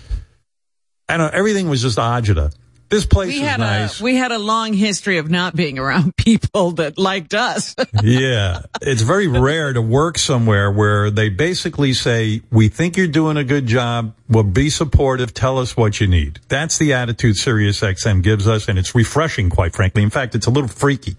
[1.09, 1.33] I don't.
[1.33, 2.55] know, Everything was just agita.
[2.89, 4.01] This place we is had nice.
[4.01, 7.75] a we had a long history of not being around people that liked us.
[8.03, 13.37] yeah, it's very rare to work somewhere where they basically say, "We think you're doing
[13.37, 14.15] a good job.
[14.29, 15.35] We'll be supportive.
[15.35, 19.51] Tell us what you need." That's the attitude Sirius XM gives us, and it's refreshing,
[19.51, 20.03] quite frankly.
[20.03, 21.17] In fact, it's a little freaky.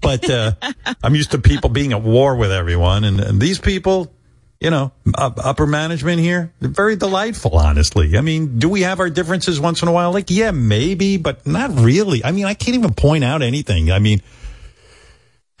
[0.00, 0.52] But uh,
[1.02, 4.12] I'm used to people being at war with everyone, and, and these people,
[4.60, 8.16] you know, upper management here, very delightful, honestly.
[8.16, 10.12] I mean, do we have our differences once in a while?
[10.12, 12.24] Like, yeah, maybe, but not really.
[12.24, 13.92] I mean, I can't even point out anything.
[13.92, 14.22] I mean,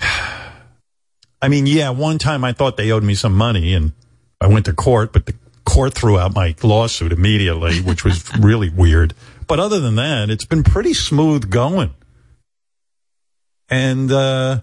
[0.00, 3.92] I mean, yeah, one time I thought they owed me some money and
[4.40, 8.70] I went to court, but the court threw out my lawsuit immediately, which was really
[8.70, 9.14] weird.
[9.46, 11.94] But other than that, it's been pretty smooth going.
[13.68, 14.60] And, uh,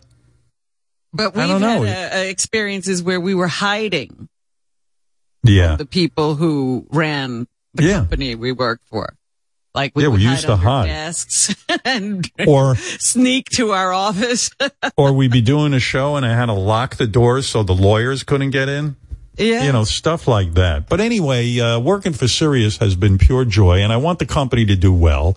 [1.14, 4.28] But we've had uh, uh, experiences where we were hiding
[5.44, 5.76] yeah.
[5.76, 7.94] the people who ran the Yeah.
[8.00, 9.14] company we worked for.
[9.76, 10.86] Like we Yeah, we used to hide.
[10.88, 14.50] desks and Or- sneak to our office.
[14.98, 17.74] or we'd be doing a show and I had to lock the doors so the
[17.76, 18.96] lawyers couldn't get in.
[19.38, 19.64] yeah.
[19.64, 20.88] You know, stuff like that.
[20.90, 24.66] But anyway, uh, working for Sirius has been pure joy and I want the company
[24.66, 25.36] to do well.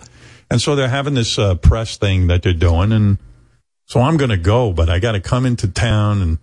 [0.50, 3.18] And so they're having this uh, press thing that they're doing and
[3.86, 6.38] so I'm going to go, but I got to come into town and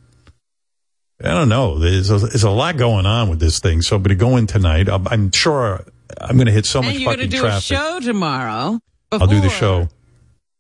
[1.24, 1.78] I don't know.
[1.80, 3.82] There's a, there's a lot going on with this thing.
[3.82, 4.90] So I'm going to go in tonight.
[4.90, 5.86] I'm, I'm sure
[6.20, 7.58] I'm going to hit so and much you're fucking going to do traffic.
[7.72, 8.80] a show tomorrow.
[9.12, 9.88] I'll do the show.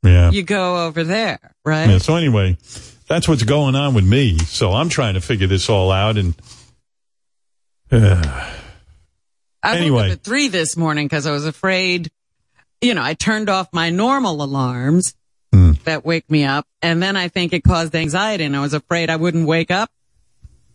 [0.03, 0.31] Yeah.
[0.31, 1.89] You go over there, right?
[1.89, 2.57] Yeah, so anyway,
[3.07, 4.37] that's what's going on with me.
[4.37, 6.35] So I'm trying to figure this all out and
[7.91, 8.21] uh,
[9.63, 9.95] I Anyway.
[9.95, 12.11] woke up at three this morning because I was afraid.
[12.81, 15.15] You know, I turned off my normal alarms.
[15.85, 19.09] That wake me up, and then I think it caused anxiety, and I was afraid
[19.09, 19.89] I wouldn't wake up,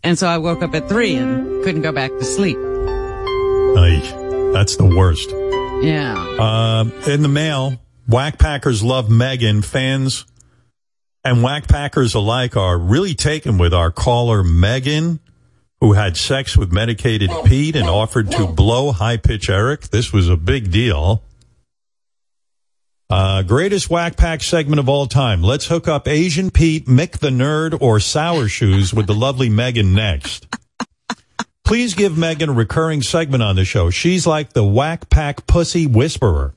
[0.03, 2.57] and so I woke up at three and couldn't go back to sleep.
[2.57, 5.29] ay, that's the worst.
[5.83, 6.15] Yeah.
[6.39, 9.61] Uh, in the mail, Wack Packers love Megan.
[9.61, 10.25] Fans
[11.23, 15.19] and Wack Packers alike are really taken with our caller Megan,
[15.79, 19.89] who had sex with medicated Pete and offered to blow high pitch Eric.
[19.89, 21.23] This was a big deal.
[23.09, 25.41] Uh, greatest Wack Pack segment of all time.
[25.41, 29.95] Let's hook up Asian Pete, Mick the Nerd, or Sour Shoes with the lovely Megan
[29.95, 30.47] next.
[31.63, 33.89] Please give Megan a recurring segment on the show.
[33.89, 36.53] She's like the Wack Pack Pussy Whisperer.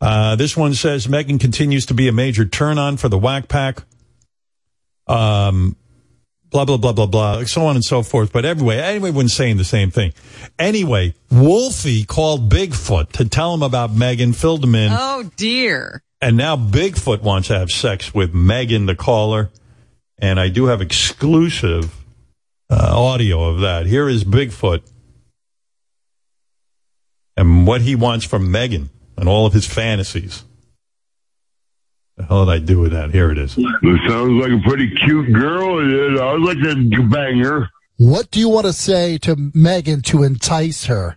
[0.00, 3.48] Uh, this one says Megan continues to be a major turn on for the Wack
[3.48, 3.82] Pack.
[5.06, 5.76] Um,
[6.50, 8.32] blah, blah, blah, blah, blah, so on and so forth.
[8.32, 10.12] But anyway, everyone's saying the same thing.
[10.58, 14.90] Anyway, Wolfie called Bigfoot to tell him about Megan, filled him in.
[14.92, 16.02] Oh dear.
[16.20, 19.50] And now Bigfoot wants to have sex with Megan, the caller.
[20.18, 21.94] And I do have exclusive
[22.70, 23.86] uh, audio of that.
[23.86, 24.82] Here is Bigfoot
[27.36, 30.44] and what he wants from Megan and all of his fantasies.
[32.18, 33.12] The hell did I do with that?
[33.12, 33.56] Here it is.
[33.56, 35.78] It sounds like a pretty cute girl.
[35.78, 37.68] I'd like to bang her.
[37.96, 41.16] What do you want to say to Megan to entice her?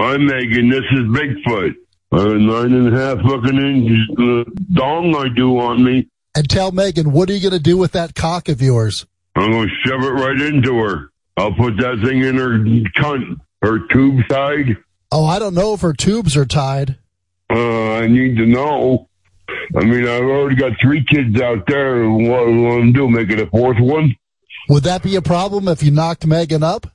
[0.00, 0.68] Hi, Megan.
[0.68, 1.74] This is Bigfoot.
[2.12, 6.08] I have a nine and a half fucking inch uh, dong I do on me.
[6.34, 9.06] And tell Megan, what are you going to do with that cock of yours?
[9.36, 11.10] I'm going to shove it right into her.
[11.36, 12.58] I'll put that thing in her
[13.00, 14.76] cunt, her tube side.
[15.12, 16.98] Oh, I don't know if her tubes are tied.
[17.48, 19.08] Uh, I need to know.
[19.76, 22.08] I mean, I've already got three kids out there.
[22.08, 23.08] What do I want to do?
[23.08, 24.14] Make it a fourth one?
[24.68, 26.86] Would that be a problem if you knocked Megan up?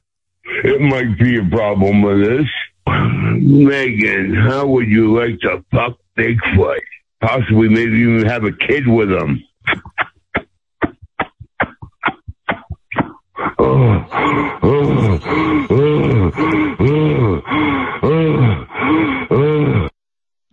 [0.63, 2.47] It might be a problem with this.
[2.87, 6.79] Megan, how would you like to fuck Bigfoot?
[7.21, 9.43] Possibly maybe even have a kid with him.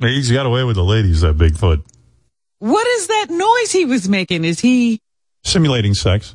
[0.08, 1.82] He's got away with the ladies, that Bigfoot.
[2.58, 4.44] What is that noise he was making?
[4.44, 5.00] Is he?
[5.44, 6.34] Simulating sex.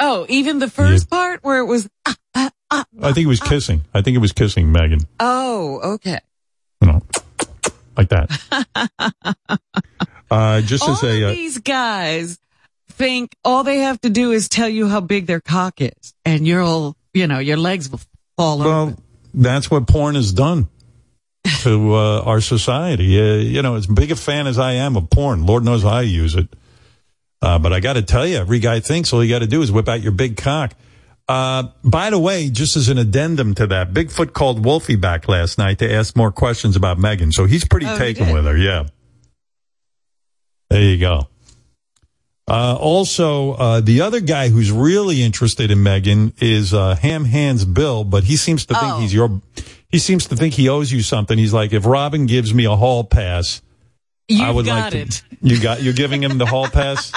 [0.00, 1.88] Oh, even the first part where it was.
[2.06, 2.84] ah, ah, ah.
[3.00, 3.82] I think he was kissing.
[3.94, 5.00] I think he was kissing Megan.
[5.20, 6.18] Oh, okay.
[7.98, 8.30] Like that.
[10.30, 12.38] uh, just all as a, uh, these guys
[12.88, 16.46] think all they have to do is tell you how big their cock is, and
[16.46, 18.00] you'll, you know, your legs will
[18.36, 18.68] fall over.
[18.68, 18.98] Well,
[19.34, 20.68] that's what porn has done
[21.62, 23.18] to uh, our society.
[23.20, 26.02] Uh, you know, as big a fan as I am of porn, Lord knows I
[26.02, 26.48] use it.
[27.40, 29.62] Uh, but I got to tell you, every guy thinks all you got to do
[29.62, 30.74] is whip out your big cock.
[31.28, 35.58] Uh, by the way, just as an addendum to that, Bigfoot called Wolfie back last
[35.58, 37.32] night to ask more questions about Megan.
[37.32, 38.34] So he's pretty Oh, taken did?
[38.34, 38.56] with her.
[38.56, 38.84] Yeah.
[40.70, 41.28] There you go.
[42.50, 47.62] Uh, also, uh, the other guy who's really interested in Megan is uh, Ham Hands
[47.66, 49.00] Bill, but he seems to think Oh.
[49.00, 49.40] he's your.
[49.90, 51.38] He seems to think he owes you something.
[51.38, 53.62] He's like, if Robin gives me a hall pass,
[54.28, 54.98] You've I would got like to.
[55.00, 55.22] it.
[55.40, 55.82] You got.
[55.82, 57.12] You're giving him the hall pass.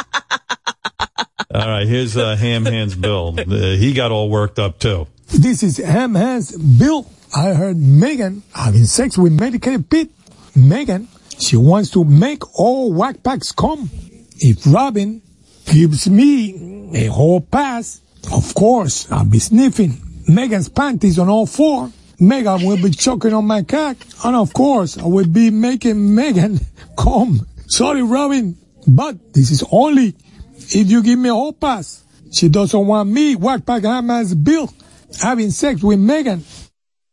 [1.53, 1.85] all right.
[1.85, 3.35] Here's uh, Ham Hands Bill.
[3.37, 3.43] Uh,
[3.75, 5.07] he got all worked up too.
[5.27, 7.05] This is Ham Hands Bill.
[7.35, 10.11] I heard Megan having sex with medicated Pete.
[10.55, 13.89] Megan, she wants to make all whack packs come.
[14.37, 15.21] If Robin
[15.65, 21.89] gives me a whole pass, Of course, I'll be sniffing Megan's panties on all four.
[22.21, 23.97] Megan will be choking on my cock.
[24.23, 26.59] And of course, I will be making Megan
[26.97, 27.47] come.
[27.67, 28.55] Sorry, Robin,
[28.87, 30.13] but this is only
[30.55, 32.03] if you give me a whole pass.
[32.31, 34.71] She doesn't want me, Wackpack Ham Hands Bill,
[35.19, 36.45] having sex with Megan.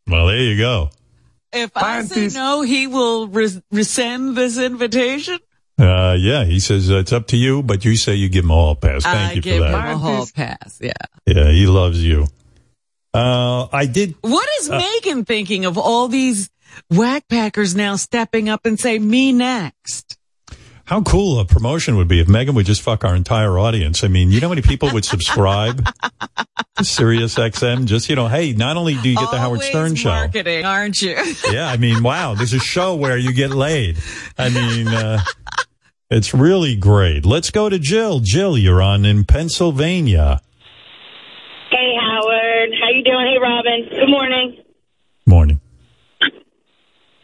[0.07, 0.91] Well, there you go.
[1.51, 5.39] If I say no, he will res- rescind this invitation.
[5.79, 8.51] Uh, yeah, he says uh, it's up to you, but you say you give him
[8.51, 9.03] a hall pass.
[9.03, 10.79] Thank I you give him a hall pass.
[10.81, 10.91] Yeah.
[11.25, 12.27] Yeah, he loves you.
[13.13, 14.15] Uh, I did.
[14.21, 16.49] What is Uh, Megan thinking of all these
[16.91, 20.17] Wack Packers now stepping up and say me next?
[20.85, 24.03] How cool a promotion would be if Megan would just fuck our entire audience.
[24.03, 25.87] I mean, you know how many people would subscribe
[26.77, 27.85] to Sirius XM?
[27.85, 30.09] Just, you know, hey, not only do you get the Howard Stern show.
[30.09, 31.15] marketing, aren't you?
[31.51, 33.97] Yeah, I mean, wow, there's a show where you get laid.
[34.35, 35.19] I mean, uh,
[36.09, 37.23] it's really great.
[37.23, 38.19] Let's go to Jill.
[38.21, 40.41] Jill, you're on in Pennsylvania.
[41.69, 42.08] Hey, How
[42.99, 43.27] you doing?
[43.31, 43.87] Hey, Robin.
[43.89, 44.59] Good morning.
[45.25, 45.61] Morning.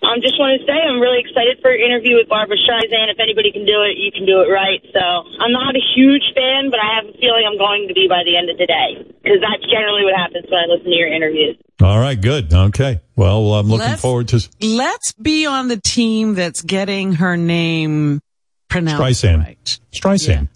[0.06, 3.10] I um, just want to say I'm really excited for your interview with Barbra Streisand.
[3.12, 4.80] If anybody can do it, you can do it right.
[4.94, 8.08] So I'm not a huge fan, but I have a feeling I'm going to be
[8.08, 10.96] by the end of the day because that's generally what happens when I listen to
[10.96, 11.58] your interviews.
[11.82, 12.54] All right, good.
[12.54, 13.02] Okay.
[13.16, 18.22] Well, I'm looking Let's- forward to Let's be on the team that's getting her name
[18.70, 19.40] pronounced Streisand.
[19.44, 19.80] right.
[19.92, 20.48] Streisand.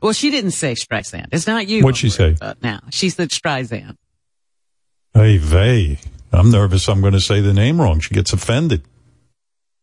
[0.00, 1.28] Well, she didn't say Streisand.
[1.32, 1.82] It's not you.
[1.82, 2.36] What'd she say?
[2.62, 3.96] Now she said Streisand.
[5.14, 5.98] Hey, vey.
[6.32, 8.00] I'm nervous I'm going to say the name wrong.
[8.00, 8.82] She gets offended.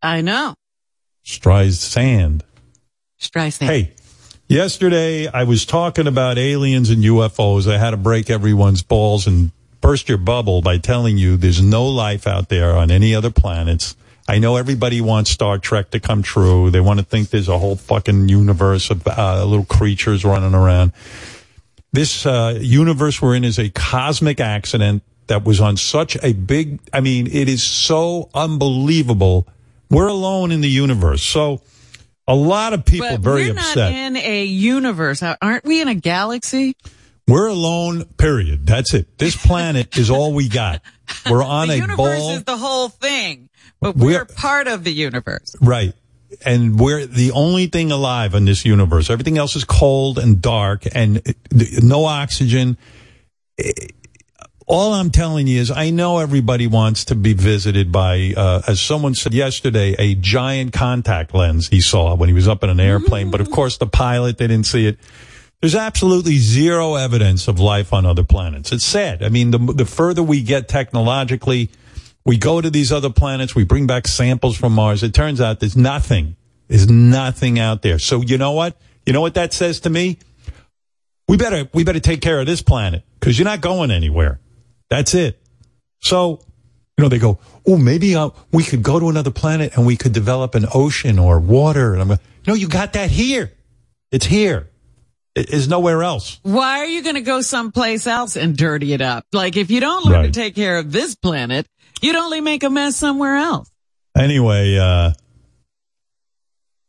[0.01, 0.53] I know.
[1.25, 2.41] Streisand.
[3.19, 3.65] Streisand.
[3.65, 3.93] Hey,
[4.47, 7.71] yesterday I was talking about aliens and UFOs.
[7.71, 11.87] I had to break everyone's balls and burst your bubble by telling you there's no
[11.87, 13.95] life out there on any other planets.
[14.27, 16.71] I know everybody wants Star Trek to come true.
[16.71, 20.93] They want to think there's a whole fucking universe of uh, little creatures running around.
[21.93, 26.79] This uh, universe we're in is a cosmic accident that was on such a big,
[26.93, 29.47] I mean, it is so unbelievable.
[29.89, 31.23] We're alone in the universe.
[31.23, 31.61] So
[32.27, 33.91] a lot of people but very we're upset.
[33.91, 35.81] not in a universe, aren't we?
[35.81, 36.75] In a galaxy?
[37.27, 38.67] We're alone, period.
[38.67, 39.17] That's it.
[39.17, 40.81] This planet is all we got.
[41.29, 42.31] We're on the a universe ball.
[42.31, 43.49] is the whole thing,
[43.81, 45.55] but We're- we're, part of the universe.
[45.59, 45.93] Right.
[46.45, 49.09] And we're the only thing alive in this universe.
[49.09, 51.31] Everything else is cold and dark and uh,
[51.81, 52.77] no oxygen.
[54.67, 58.81] All I'm telling you is I know everybody wants to be visited by, uh, as
[58.81, 62.79] someone said yesterday, a giant contact lens he saw when he was up in an
[62.79, 63.29] airplane.
[63.29, 64.97] But of course, the pilot, they didn't see it.
[65.61, 68.71] There's absolutely zero evidence of life on other planets.
[68.71, 69.21] It's sad.
[69.21, 71.69] I mean, the, the further we get technologically,
[72.25, 75.03] we go to these other planets, we bring back samples from Mars.
[75.03, 76.37] It turns out there's nothing.
[76.69, 77.99] There's nothing out there.
[77.99, 78.75] So you know what?
[79.05, 80.17] You know what that says to me?
[81.27, 84.39] We better, we better take care of this planet because you're not going anywhere.
[84.89, 85.39] That's it.
[86.01, 86.41] So,
[86.97, 89.97] you know, they go, oh, maybe uh, we could go to another planet and we
[89.97, 91.93] could develop an ocean or water.
[91.93, 93.51] And I'm like, no, you got that here.
[94.11, 94.69] It's here.
[95.35, 96.39] It is nowhere else.
[96.43, 99.25] Why are you going to go someplace else and dirty it up?
[99.33, 100.25] Like if you don't learn Right.
[100.27, 101.65] to take care of this planet,
[102.01, 103.69] you'd only make a mess somewhere else.
[104.17, 105.11] Anyway, uh,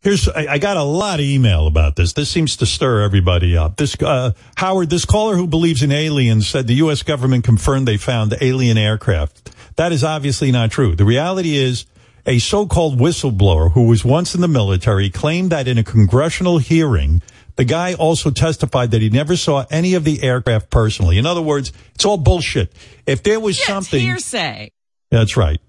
[0.07, 2.13] here's, I, I got a lot of email about this.
[2.13, 3.77] This seems to stir everybody up.
[3.77, 7.03] This, uh, Howard, this caller who believes in aliens said the U.S.
[7.03, 9.51] government confirmed they found alien aircraft.
[9.75, 10.95] That is obviously not true.
[10.95, 11.87] The reality is
[12.25, 17.21] a so-called whistleblower who was once in the military claimed that in a congressional hearing,
[17.57, 21.19] the guy also testified that he never saw any of the aircraft personally.
[21.19, 22.73] In other words, it's all bullshit.
[23.07, 24.71] If there was something, Hearsay.
[25.11, 25.61] that's right.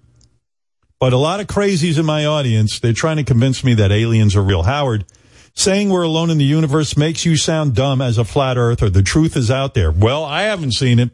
[1.00, 4.34] But a lot of crazies in my audience, they're trying to convince me that aliens
[4.34, 4.64] are real.
[4.64, 5.04] Howard,
[5.54, 8.90] saying we're alone in the universe makes you sound dumb as a flat earther.
[8.90, 9.92] The truth is out there.
[9.92, 11.10] Well, I haven't seen it.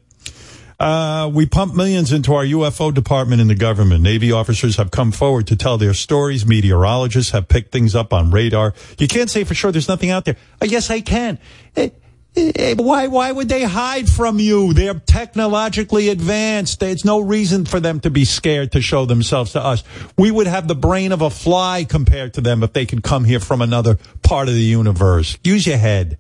[0.81, 4.03] Uh, we pump millions into our UFO department in the government.
[4.03, 6.45] Navy officers have come forward to tell their stories.
[6.45, 8.75] Meteorologists have picked things up on radar.
[8.99, 10.37] You can't say for sure there's nothing out there.
[10.61, 11.39] Uh, yes, I can.
[11.77, 11.91] Eh,
[12.37, 14.73] Why, why would they hide from you?
[14.73, 16.81] They're technologically advanced.
[16.81, 19.85] There's no reason for them to be scared to show themselves to us.
[20.19, 23.25] We would have the brain of a fly compared to them if they could come
[23.25, 25.39] here from another part of the universe.
[25.45, 26.19] Use your head.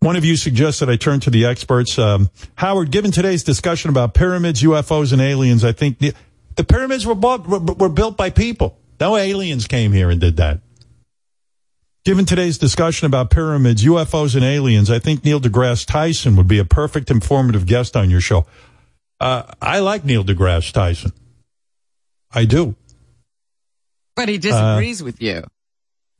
[0.00, 1.98] One of you suggested I turn to the experts.
[1.98, 6.12] Um, Howard, given today's discussion about pyramids, UFOs, and aliens, I think the,
[6.56, 8.78] the pyramids were, bought, were, were built by people.
[9.00, 10.60] No aliens came here and did that.
[12.06, 16.60] Given today's discussion about pyramids, UFOs, and aliens, I think Neil deGrasse Tyson would be
[16.60, 18.46] a perfect informative guest on your show.
[19.18, 21.10] Uh, I like Neil deGrasse Tyson.
[22.32, 22.76] I do.
[24.14, 25.42] But he disagrees with you.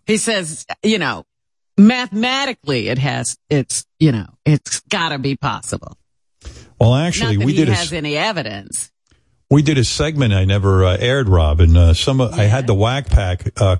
[0.08, 1.22] He says, you know,
[1.78, 5.96] mathematically it has, it's, you know, it's gotta be possible.
[6.80, 8.90] Well, actually, we he did a has any evidence.
[9.52, 11.76] we did a segment I never uh, aired, Robin.
[11.76, 13.76] Uh, some of- I had the Wack Pack uh,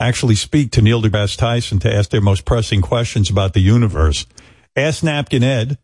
[0.00, 4.26] actually speak to Neil deGrasse Tyson to ask their most pressing questions about the universe.
[4.76, 5.78] Ask Napkin Ed,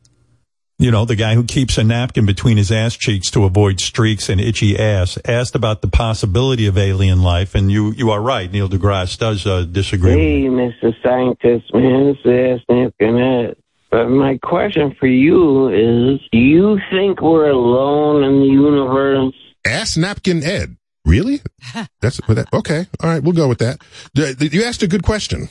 [0.81, 4.31] you know, the guy who keeps a napkin between his ass cheeks to avoid streaks
[4.31, 8.51] and itchy ass, asked about the possibility of alien life, and you you are right.
[8.51, 10.13] Neil deGrasse does uh, disagree.
[10.13, 10.95] Hey, Mr.
[11.03, 13.57] Scientist, man, this is Napkin Ed.
[13.91, 19.35] But my question for you is, do you think we're alone in the universe?
[19.67, 20.77] Ask Napkin Ed.
[21.11, 21.41] Really?
[22.01, 22.87] That's that, okay.
[23.03, 23.81] All right, we'll go with that.
[24.15, 25.49] You asked a good question.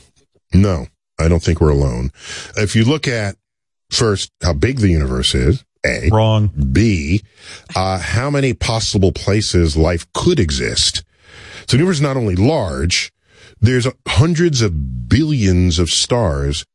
[0.54, 0.88] No,
[1.20, 2.12] I don't think we're alone.
[2.56, 3.36] If you look at
[3.92, 6.10] first how big the universe is, A.
[6.12, 6.48] Wrong.
[6.72, 7.24] B.
[7.76, 11.04] Uh, how many possible places life could exist.
[11.68, 13.12] So the universe is not only large,
[13.60, 16.66] there's hundreds of billions of stars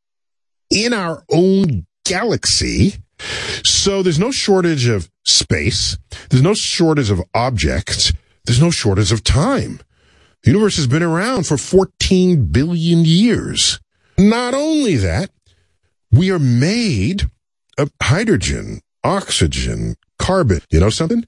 [0.71, 2.97] in our own galaxy.
[3.65, 5.97] So there's no shortage of space.
[6.29, 8.13] There's no shortage of objects.
[8.45, 9.81] There's no shortage of time.
[10.43, 13.81] The universe has been around for 14 billion years.
[14.19, 15.31] Not only that,
[16.13, 17.29] we are made
[17.79, 20.61] of hydrogen, oxygen, carbon.
[20.71, 21.25] You know something?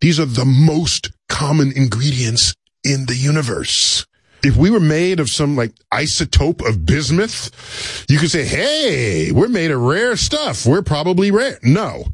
[0.00, 2.54] These are the most common ingredients
[2.84, 4.06] in the universe.
[4.44, 9.48] If we were made of some like isotope of bismuth, you could say, hey, we're
[9.48, 10.64] made of rare stuff.
[10.64, 11.58] We're probably rare.
[11.62, 12.04] No,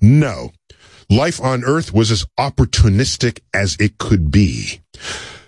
[0.00, 0.52] no.
[1.10, 4.80] Life on earth was as opportunistic as it could be.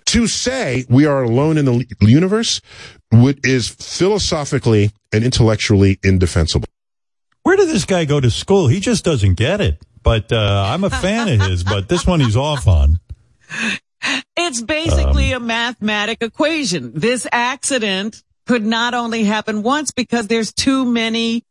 [0.07, 2.61] To say we are alone in the universe
[3.13, 6.69] would, is philosophically and intellectually indefensible.
[7.43, 8.69] Where did this guy go to school?
[8.69, 9.83] He just doesn't get it.
[10.03, 13.01] But uh, I'm a fan of his, but this one he's off on.
[14.37, 16.93] It's basically Um, a mathematic equation.
[16.95, 21.43] This accident could not only happen once because there's too many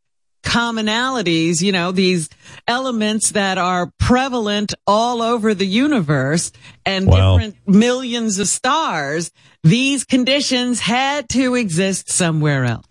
[0.45, 2.29] commonalities, you know, these
[2.67, 6.51] elements that are prevalent all over the universe
[6.85, 7.37] and Wow.
[7.37, 9.31] different millions of stars.
[9.63, 12.85] These conditions had to exist somewhere else.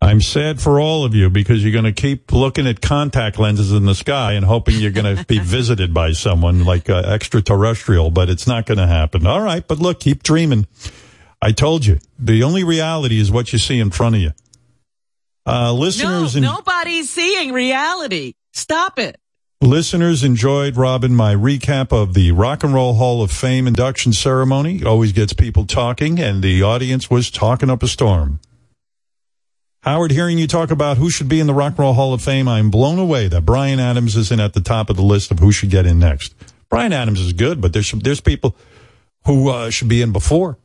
[0.00, 3.72] I'm sad for all of you because you're going to keep looking at contact lenses
[3.72, 8.10] in the sky and hoping you're going to be visited by someone like uh, extraterrestrial,
[8.10, 9.26] but it's not going to happen.
[9.26, 10.66] All right, but look, keep dreaming.
[11.42, 14.30] I told you, the only reality is what you see in front of you.
[15.48, 18.34] Uh, listeners no, and nobody's seeing reality.
[18.52, 19.18] Stop it.
[19.62, 24.84] listeners enjoyed Robin my recap of the Rock and Roll Hall of Fame induction ceremony.
[24.84, 28.40] Always gets people talking, and the audience was talking up a storm.
[29.84, 32.20] Howard, hearing you talk about who should be in the Rock and Roll Hall of
[32.20, 35.38] Fame, I'm blown away that Bryan Adams isn't at the top of the list of
[35.38, 36.34] who should get in next.
[36.68, 38.54] Bryan Adams is good, but there's there's people
[39.24, 40.58] who uh, should be in before.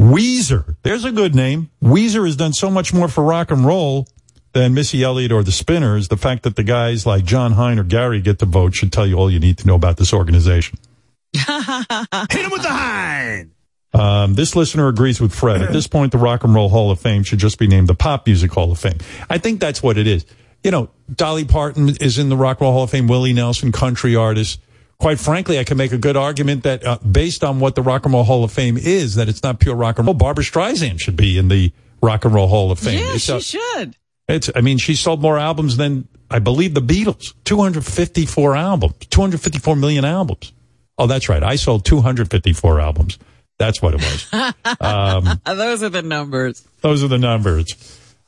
[0.00, 1.70] Weezer, there's a good name.
[1.82, 4.06] Weezer has done so much more for rock and roll
[4.52, 6.08] than Missy Elliott or the Spinners.
[6.08, 9.06] The fact that the guys like Jon Hein or Gary get to vote should tell
[9.06, 10.78] you all you need to know about this organization.
[11.34, 13.52] Hit him with the hind.
[13.92, 15.62] Um, this listener agrees with Fred.
[15.62, 17.94] At this point, the Rock and Roll Hall of Fame should just be named the
[17.94, 18.98] Pop Music Hall of Fame.
[19.30, 20.26] I think that's what it is.
[20.62, 23.06] You know, Dolly Parton is in the Rock and Roll Hall of Fame.
[23.06, 24.60] Willie Nelson, country artist.
[24.98, 28.04] Quite frankly, I can make a good argument that uh, based on what the Rock
[28.06, 30.14] and Roll Hall of Fame is, that it's not pure rock and roll.
[30.14, 31.70] Barbra Streisand should be in the
[32.02, 32.98] Rock and Roll Hall of Fame.
[33.00, 33.96] Yeah, It's she a- should.
[34.28, 37.34] it's, I mean, she sold more albums than, I believe, the Beatles.
[37.44, 38.94] 254 albums.
[39.10, 40.52] 254 million albums.
[40.98, 41.42] Oh, that's right.
[41.42, 43.18] I sold 254 albums.
[43.58, 44.26] That's what it was.
[44.80, 46.66] Um, Those are the numbers.
[46.80, 47.74] those are the numbers.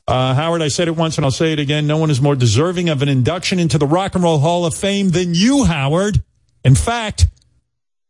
[0.07, 1.85] Uh, Howard, I said it once and I'll say it again.
[1.85, 4.73] No one is more deserving of an induction into the Rock and Roll Hall of
[4.73, 6.23] Fame than you, Howard.
[6.63, 7.27] In fact,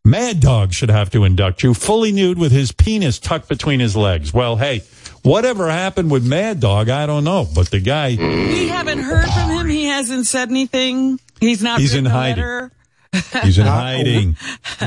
[0.06, 3.96] Mad Dog should have to induct you fully nude with his penis tucked between his
[3.96, 4.34] legs.
[4.34, 4.82] Well, hey,
[5.24, 9.52] whatever happened with Mad Dog, I don't know, but the guy, We haven't heard from
[9.52, 9.70] him.
[9.70, 11.20] He hasn't said anything.
[11.40, 11.80] He's not.
[11.80, 12.44] He's in written hiding.
[12.44, 12.72] letter.
[13.44, 14.36] he's in Not a- hiding.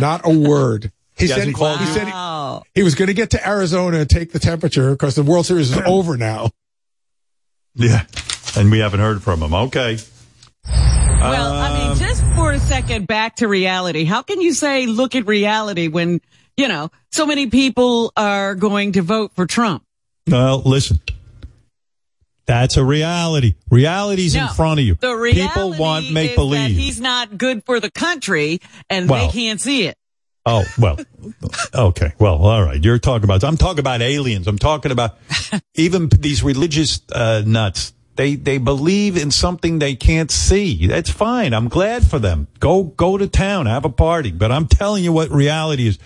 [0.01, 0.91] Not a word.
[1.17, 3.49] He, He said, hasn't he, called he said he, he was going to get to
[3.49, 6.51] Arizona and take the temperature because the World Series is over now.
[7.75, 8.07] Yeah.
[8.57, 9.55] And we haven't heard from him.
[9.55, 9.99] Okay.
[11.31, 14.05] Well, I Um, mean, just for a second, back to reality.
[14.05, 16.21] How can you say look at reality when
[16.57, 19.85] you know so many people are going to vote for Trump?
[20.27, 21.01] Well, listen.
[22.45, 23.55] That's a reality.
[23.71, 24.97] Reality's in front of you.
[24.97, 26.77] The reality People want make believe.
[26.77, 28.61] he's not good for the country,
[28.91, 29.27] and Well.
[29.29, 29.97] they can't see it.
[30.45, 30.99] Oh, well,
[31.75, 32.13] okay.
[32.19, 32.83] Well, all right.
[32.85, 34.49] You're talking about, I'm talking about aliens.
[34.49, 35.19] I'm talking about
[35.77, 37.93] even these religious, uh, nuts.
[38.17, 40.87] They, they believe in something they can't see.
[40.87, 41.55] That's fine.
[41.55, 42.47] I'm glad for them.
[42.61, 44.31] Go, go to town, have a party.
[44.31, 45.99] But I'm telling you what reality is.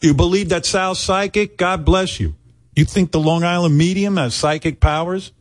[0.00, 1.56] You believe that Sal's psychic?
[1.56, 2.34] God bless you.
[2.74, 5.32] You think the Long Island medium has psychic powers?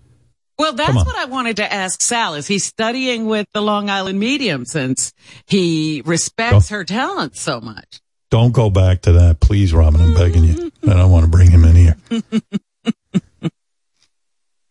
[0.60, 2.36] Well, that's what I wanted to ask Sal.
[2.36, 5.12] Is he studying with the Long Island medium since
[5.48, 8.02] he respects her talent so much?
[8.30, 10.00] Don't go back to that, please, Robin.
[10.00, 10.72] I'm begging you.
[10.84, 11.98] I don't want to bring him in here.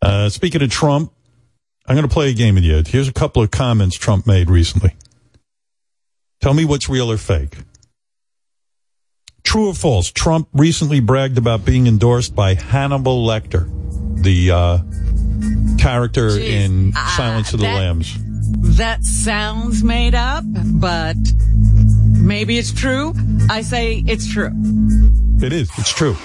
[0.03, 1.13] Uh, speaking of Trump,
[1.93, 2.83] I'm going to play a game with you.
[2.87, 4.95] Here's a couple of comments Trump made recently.
[6.41, 7.55] Tell me what's real or fake.
[9.45, 10.11] True or false?
[10.11, 13.69] Trump recently bragged about being endorsed by Hannibal Lecter,
[14.23, 14.79] the uh,
[15.79, 16.49] character Jeez.
[16.49, 18.17] in Ah, Silence of the that- Lambs.
[18.79, 21.17] That sounds made up, but
[22.07, 23.13] maybe it's true.
[23.51, 24.51] I say it's true.
[25.43, 25.69] It is.
[25.77, 26.17] It's true.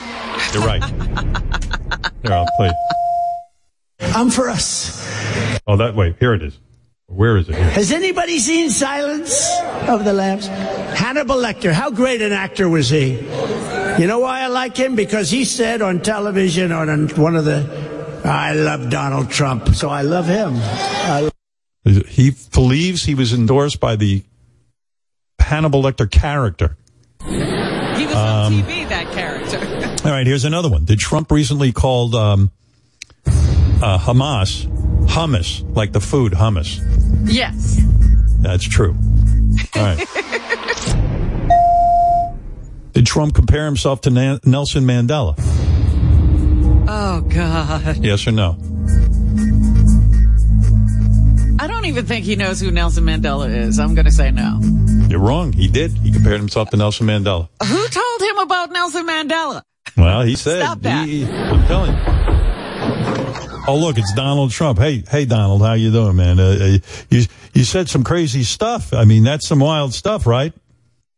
[0.53, 0.81] You're right.
[2.23, 2.71] Here, I'll play.
[3.99, 4.15] It.
[4.15, 5.03] I'm for us.
[5.67, 6.15] Oh, that way.
[6.19, 6.57] Here it is.
[7.07, 7.55] Where is it?
[7.55, 7.69] Here.
[7.69, 9.49] Has anybody seen Silence
[9.87, 10.47] of the Lambs?
[10.47, 13.13] Hannibal Lecter, how great an actor was he?
[13.99, 14.95] You know why I like him?
[14.95, 20.01] Because he said on television on one of the, I love Donald Trump, so I
[20.01, 20.53] love him.
[20.55, 21.29] I
[21.85, 24.23] He believes he was endorsed by the
[25.39, 26.75] Hannibal Lecter character.
[27.23, 29.57] He was Um, on TV, that character.
[30.07, 30.83] All right, here's another one.
[30.83, 32.51] Did Trump recently called um,
[33.81, 34.65] uh, Hamas
[35.07, 36.79] hummus, like the food hummus?
[37.25, 37.79] yes.
[38.39, 38.95] That's true.
[39.75, 39.97] All right.
[42.93, 45.35] Did Trump compare himself to Na- Nelson Mandela?
[46.87, 47.97] Oh, God.
[48.03, 48.57] Yes or no?
[51.59, 53.79] I don't even think he knows who Nelson Mandela is.
[53.79, 54.59] I'm going to say no.
[55.09, 55.53] You're wrong.
[55.53, 55.91] He did.
[55.91, 57.49] He compared himself to Nelson Mandela.
[57.63, 59.61] Who told him about Nelson Mandela?
[59.95, 60.61] Well, he said.
[60.63, 61.07] Stop that.
[61.07, 61.99] He, I'm telling you.
[63.67, 64.79] Oh, look, it's Donald Trump.
[64.79, 66.39] Hey, hey, Donald, how you doing, man?
[66.39, 66.77] Uh, uh,
[67.09, 68.93] you you said some crazy stuff.
[68.93, 70.53] I mean, that's some wild stuff, right?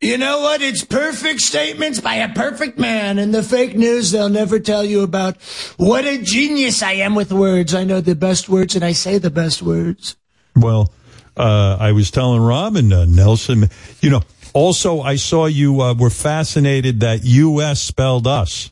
[0.02, 0.62] You know what?
[0.62, 3.20] It's perfect statements by a perfect man.
[3.20, 5.38] And the fake news, they'll never tell you about
[5.78, 7.76] what a genius I am with words.
[7.76, 10.16] I know the best words and I say the best words.
[10.56, 10.92] Well,
[11.38, 13.70] uh, I was telling Robin uh, Nelson.
[14.02, 14.22] You know,
[14.54, 17.82] also I saw you uh, were fascinated that U.S.
[17.82, 18.72] spelled us.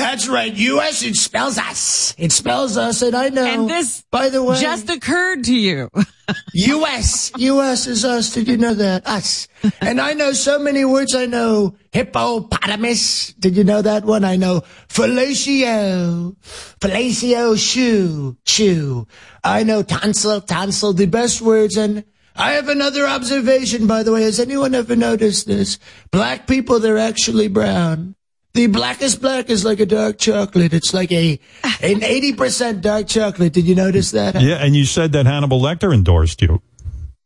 [0.00, 0.52] That's right.
[0.54, 1.02] U.S.
[1.02, 2.14] It spells us.
[2.16, 3.44] It spells us, and I know.
[3.44, 5.90] And this, by the way, just occurred to you.
[6.54, 7.30] U.S.
[7.36, 7.86] U.S.
[7.86, 8.32] is us.
[8.32, 9.06] Did you know that?
[9.06, 9.46] Us.
[9.80, 11.14] and I know so many words.
[11.14, 13.34] I know hippopotamus.
[13.34, 14.24] Did you know that one?
[14.24, 16.34] I know fellatio.
[16.80, 18.36] Fellatio shoe.
[18.46, 19.06] Shoe.
[19.44, 20.40] I know tonsil.
[20.40, 20.96] Tonsil.
[20.96, 21.76] The best words.
[21.76, 22.04] And
[22.36, 24.22] I have another observation, by the way.
[24.22, 25.78] Has anyone ever noticed this?
[26.10, 28.14] Black people, they're actually brown.
[28.52, 30.74] The blackest black is like a dark chocolate.
[30.74, 31.38] It's like a
[31.82, 33.52] an eighty percent dark chocolate.
[33.52, 34.40] Did you notice that?
[34.40, 36.60] Yeah, and you said that Hannibal Lecter endorsed you.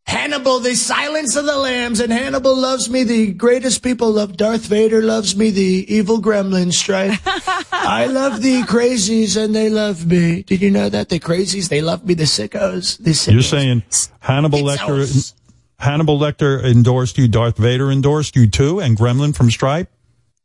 [0.06, 3.04] Hannibal, the silence of the lambs, and Hannibal loves me.
[3.04, 5.48] The greatest people love Darth Vader loves me.
[5.48, 7.18] The evil gremlin stripe.
[7.72, 10.42] I love the crazies, and they love me.
[10.42, 12.12] Did you know that the crazies they love me?
[12.12, 12.98] The sickos.
[12.98, 13.32] The sickos.
[13.32, 13.82] You're saying
[14.20, 15.32] Hannibal Lecter,
[15.78, 17.26] Hannibal Lecter endorsed you.
[17.26, 19.90] Darth Vader endorsed you too, and Gremlin from Stripe.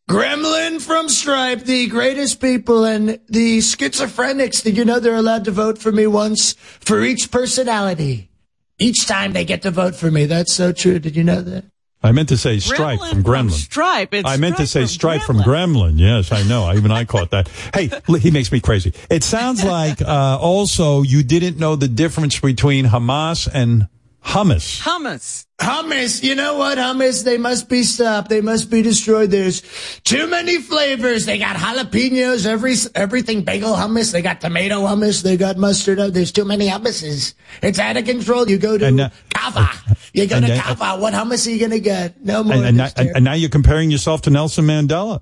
[0.10, 4.64] Gremlin from Stripe, the greatest people, and the schizophrenics.
[4.64, 8.32] Did you know they're allowed to vote for me once for each personality?
[8.80, 10.26] Each time they get to vote for me.
[10.26, 10.98] That's so true.
[10.98, 11.66] Did you know that?
[12.02, 13.52] I meant to say Stripe from Gremlin.
[13.52, 14.14] Stripe.
[14.16, 16.00] It's I meant to say Stripe Stripe from Gremlin.
[16.00, 16.74] Yes, I know.
[16.74, 17.48] Even I caught that.
[17.72, 18.96] Hey, he makes me crazy.
[19.12, 23.88] It sounds like uh, also you didn't know the difference between Hamas and
[24.24, 24.82] hummus.
[24.82, 25.46] Hummus.
[25.60, 26.78] Hummus, you know what?
[26.78, 28.30] Hummus, they must be stopped.
[28.30, 29.30] They must be destroyed.
[29.32, 29.62] There's
[30.04, 31.26] too many flavors.
[31.26, 34.12] They got jalapenos, every everything bagel hummus.
[34.14, 35.22] They got tomato hummus.
[35.22, 35.98] They got mustard.
[36.14, 37.34] There's too many hummuses.
[37.62, 38.50] It's out of control.
[38.50, 39.70] You go to And, uh, Cava.
[40.14, 40.98] You go and to then- Cava.
[41.02, 42.24] What hummus are you gonna get?
[42.24, 42.54] No more.
[42.56, 45.22] And, and, now, It's and, and now you're comparing yourself to Nelson Mandela.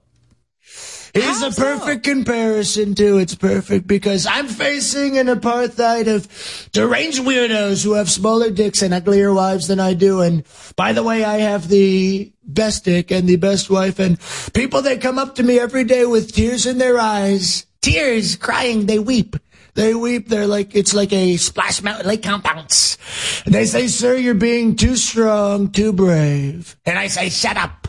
[1.23, 3.17] It's a perfect comparison too.
[3.17, 6.27] It's perfect because I'm facing an apartheid of
[6.71, 10.21] deranged weirdos who have smaller dicks and uglier wives than I do.
[10.21, 10.43] And
[10.75, 14.17] by the way, I have the best dick and the best wife and
[14.53, 18.85] people that come up to me every day with tears in their eyes, tears, crying,
[18.85, 19.35] they weep.
[19.73, 20.27] They weep.
[20.27, 22.97] They're like, it's like a splash mountain lake compounds.
[23.45, 26.75] And they say, sir, you're being too strong, too brave.
[26.83, 27.87] And I say, shut up.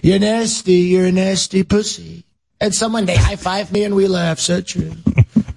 [0.00, 0.74] You're nasty.
[0.74, 2.24] You're a nasty pussy.
[2.60, 4.38] And someone, they high five me and we laugh.
[4.38, 4.92] So true.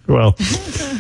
[0.08, 0.38] Well,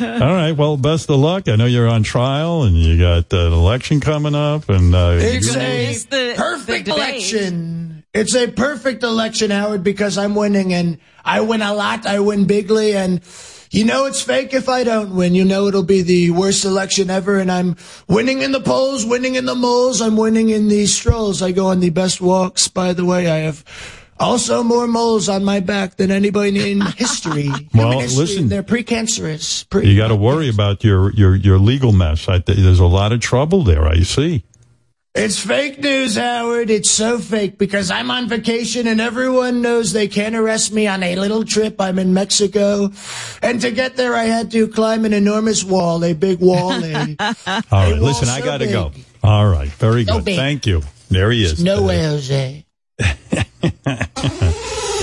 [0.01, 0.51] all right.
[0.51, 1.47] Well, best of luck.
[1.47, 4.67] I know you're on trial and you got uh, an election coming up.
[4.67, 8.03] And uh, It's you- a perfect election.
[8.13, 12.05] It's a perfect election, Howard, because I'm winning and I win a lot.
[12.05, 13.21] I win bigly and
[13.71, 15.33] you know it's fake if I don't win.
[15.35, 17.77] You know it'll be the worst election ever and I'm
[18.09, 20.01] winning in the polls, winning in the moles.
[20.01, 21.41] I'm winning in the strolls.
[21.41, 22.67] I go on the best walks.
[22.67, 23.63] By the way, I have
[24.19, 27.49] Also, more moles on my back than anybody in history.
[27.73, 28.47] Well, history, listen.
[28.49, 29.69] they're precancerous.
[29.69, 32.27] Pre- You got to worry about your, your, your legal mess.
[32.27, 34.43] I, there's a lot of trouble there, I see.
[35.13, 36.69] It's fake news, Howard.
[36.69, 41.01] It's so fake because I'm on vacation and everyone knows they can't arrest me on
[41.01, 41.81] a little trip.
[41.81, 42.91] I'm in Mexico.
[43.41, 46.71] And to get there, I had to climb an enormous wall, a big wall.
[46.71, 47.33] A, All
[47.71, 48.91] right, wall listen, I got to go.
[49.23, 50.25] All right, very So good.
[50.25, 50.35] big.
[50.35, 50.83] Thank you.
[51.09, 51.63] There he is.
[51.63, 52.65] no way, Jose.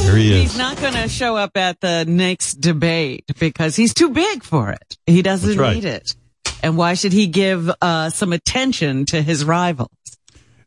[0.04, 4.10] There he He's not going to show up at the next debate because he's too
[4.10, 4.98] big for it.
[5.06, 5.76] He doesn't right.
[5.76, 6.14] need it.
[6.62, 9.90] And why should he give uh, some attention to his rivals?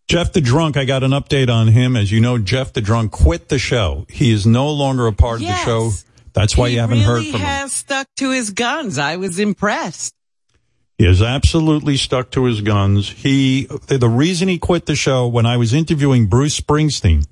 [0.07, 1.95] Jeff the Drunk, I got an update on him.
[1.95, 4.05] As you know, Jeff the Drunk quit the show.
[4.09, 5.59] He is no longer a part Yes.
[5.59, 5.91] of the show.
[6.33, 7.47] That's why he you haven't really heard from him.
[7.47, 8.97] has stuck to his guns.
[8.97, 10.13] I was impressed.
[10.97, 13.09] He has absolutely stuck to his guns.
[13.09, 17.25] He, the reason he quit the show when I was interviewing Bruce Springsteen,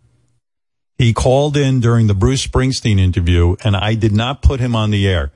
[0.98, 4.92] he called in during the Bruce Springsteen interview and I did not put him on
[4.92, 5.32] the air.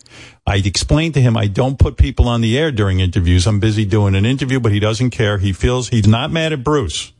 [0.48, 3.46] I explained to him I don't put people on the air during interviews.
[3.46, 5.38] I'm busy doing an interview, but he doesn't care.
[5.38, 7.12] He feels he's not mad at Bruce.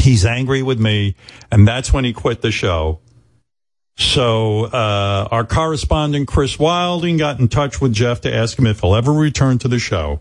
[0.00, 1.16] He's angry with me.
[1.50, 3.00] And that's when he quit the show.
[3.96, 8.80] So uh, our correspondent Chris Wilding got in touch with Jeff to ask him if
[8.80, 10.20] he'll ever return to the show.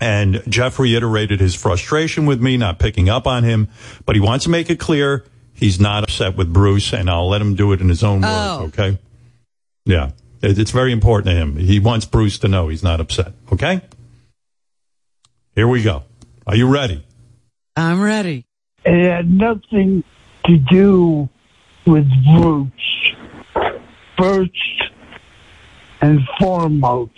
[0.00, 3.68] And Jeff reiterated his frustration with me not picking up on him,
[4.04, 5.24] but he wants to make it clear
[5.56, 8.60] he's not upset with Bruce, and I'll let him do it in his own Oh.
[8.62, 8.78] words.
[8.78, 8.98] Okay?
[9.84, 10.10] Yeah,
[10.42, 11.56] It- it's very important to him.
[11.56, 13.32] He wants Bruce to know he's not upset.
[13.52, 13.80] Okay?
[15.54, 16.02] Here we go.
[16.46, 17.02] Are you ready?
[17.74, 18.44] I'm ready.
[18.84, 20.04] It had nothing
[20.46, 21.28] to do
[21.86, 22.06] with
[22.38, 23.14] Bruce.
[24.18, 24.50] First
[26.00, 27.10] and foremost,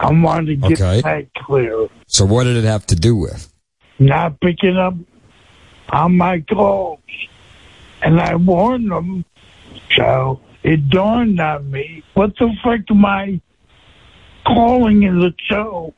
[0.00, 1.00] I want to get Okay.
[1.02, 1.88] that clear.
[2.06, 3.52] So what did it have to do with?
[3.98, 4.94] Not picking up
[5.90, 7.00] on my calls.
[8.06, 9.24] And I warned them,
[9.96, 13.40] so it dawned on me, what the fuck am I
[14.46, 15.92] calling in the show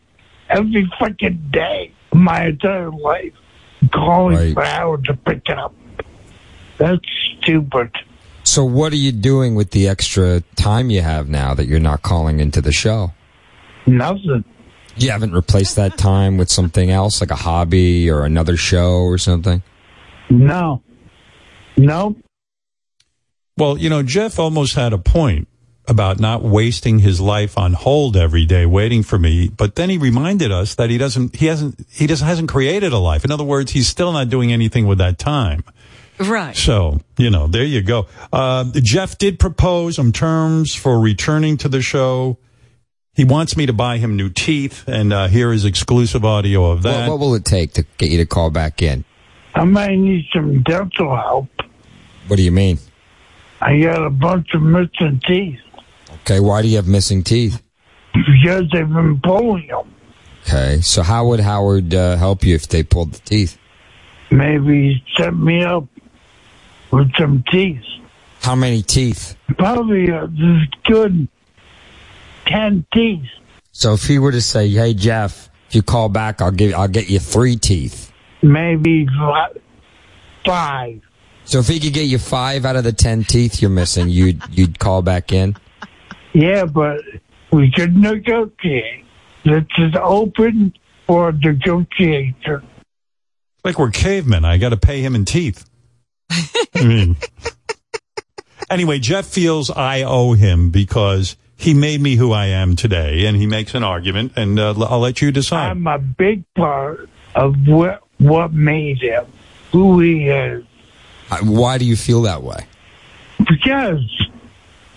[0.48, 3.34] every fucking day of my entire life?
[3.92, 4.54] Calling Right.
[4.54, 5.74] for Howard to pick it up.
[6.78, 7.04] That's
[7.42, 7.90] stupid.
[8.42, 12.00] So what are you doing with the extra time you have now that you're not
[12.00, 13.12] calling into the show?
[13.86, 14.44] Nothing.
[14.96, 19.18] You haven't replaced that time with something else, like a hobby or another show or
[19.18, 19.62] something?
[20.30, 20.80] No.
[21.78, 22.16] No.
[23.56, 25.48] Well, you know, Jeff almost had a point
[25.86, 29.96] about not wasting his life on hold every day waiting for me, but then he
[29.96, 33.24] reminded us that he doesn't he hasn't he doesn't hasn't created a life.
[33.24, 35.64] In other words, he's still not doing anything with that time.
[36.20, 36.56] Right.
[36.56, 38.06] So, you know, there you go.
[38.32, 42.38] Uh, Jeff did propose some terms for returning to the show.
[43.14, 46.82] He wants me to buy him new teeth, and uh, here is exclusive audio of
[46.82, 47.08] that.
[47.08, 49.04] What, what will it take to get you to call back in?
[49.54, 51.48] I might need some dental help.
[52.28, 52.78] What do you mean?
[53.60, 55.58] I got a bunch of missing teeth
[56.22, 57.62] Okay, why do you have missing teeth?
[58.14, 59.94] because they've been pulling them.
[60.42, 63.56] Okay, so how would Howard uh, help you if they pulled the teeth?
[64.30, 65.84] Maybe set me up
[66.90, 67.82] with some teeth.
[68.42, 69.36] How many teeth?
[69.58, 70.26] Probably a
[70.84, 71.28] good
[72.46, 73.26] ten teeth.
[73.72, 76.88] So if he were to say, "Hey Jeff, if you call back, I'll give I'll
[76.88, 78.12] get you three teeth."
[78.42, 79.06] Maybe
[80.44, 81.00] five.
[81.48, 84.42] So if he could get you five out of the ten teeth you're missing, you'd
[84.50, 85.56] you'd call back in.
[86.34, 87.00] Yeah, but
[87.50, 89.06] we could negotiate.
[89.44, 90.74] This is open
[91.06, 92.62] for negotiation.
[93.64, 94.44] like we're cavemen.
[94.44, 95.66] I got to pay him in teeth.
[96.30, 97.16] I mean,
[98.70, 103.38] anyway, Jeff feels I owe him because he made me who I am today, and
[103.38, 105.70] he makes an argument, and uh, I'll let you decide.
[105.70, 109.24] I'm a big part of what what made him
[109.72, 110.64] who he is.
[111.42, 112.66] Why do you feel that way?
[113.38, 114.28] because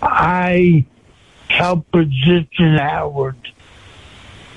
[0.00, 0.84] I
[1.48, 3.36] helped position Howard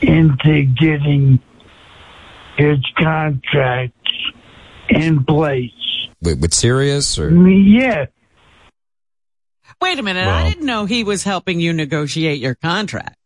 [0.01, 1.39] into getting
[2.57, 3.93] his contracts
[4.89, 5.71] in place.
[6.21, 8.05] With, with Sirius I or mean, yeah,
[9.82, 10.26] Wait a minute.
[10.26, 13.17] I didn't know he was helping you negotiate your contract.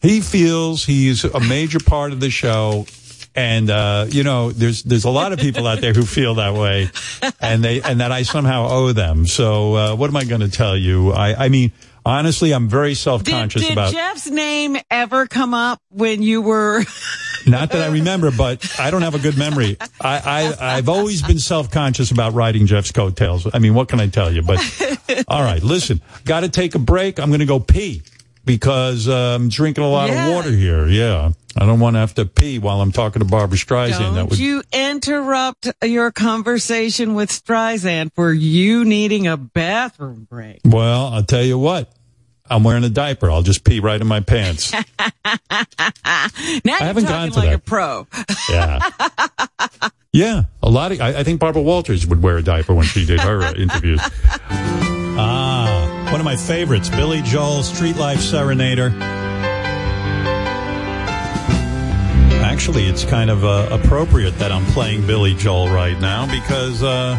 [0.00, 2.86] He feels he's a major part of the show.
[3.34, 6.54] And uh, you know, there's there's a lot of people out there who feel that
[6.54, 6.90] way,
[7.40, 9.26] and they and that I somehow owe them.
[9.26, 11.12] So uh, what am I going to tell you?
[11.12, 11.72] I I mean,
[12.04, 13.92] honestly, I'm very self conscious Did about.
[13.92, 16.82] Jeff's name ever come up when you were?
[17.46, 19.78] Not that I remember, but I don't have a good memory.
[20.00, 23.46] I, I I've always been self conscious about riding Jeff's coattails.
[23.52, 24.42] I mean, what can I tell you?
[24.42, 24.58] But
[25.28, 27.18] all right, listen, got to take a break.
[27.18, 28.02] I'm going to go pee
[28.50, 30.26] because uh, I'm drinking a lot Yeah.
[30.26, 30.88] of water here.
[30.88, 31.30] Yeah.
[31.56, 33.98] I don't want to have to pee while I'm talking to Barbra Streisand.
[33.98, 40.60] that Don't would you interrupt your conversation with Streisand for you needing a bathroom break.
[40.64, 41.92] Well, I'll tell you what.
[42.52, 43.30] I'm wearing a diaper.
[43.30, 44.72] I'll just pee right in my pants.
[44.72, 44.80] now
[45.52, 45.60] I
[46.64, 47.54] you're haven't talking gone to like that.
[47.54, 48.06] a pro.
[48.50, 48.80] Yeah.
[50.12, 50.42] Yeah.
[50.60, 53.20] A lot of, I, I think Barbara Walters would wear a diaper when she did
[53.20, 54.00] her uh, interviews.
[55.22, 55.69] Ah,
[56.10, 58.90] one of my favorites, Billy Joel, Street Life Serenader.
[62.42, 67.16] Actually, it's kind of uh, appropriate that I'm playing Billy Joel right now because uh,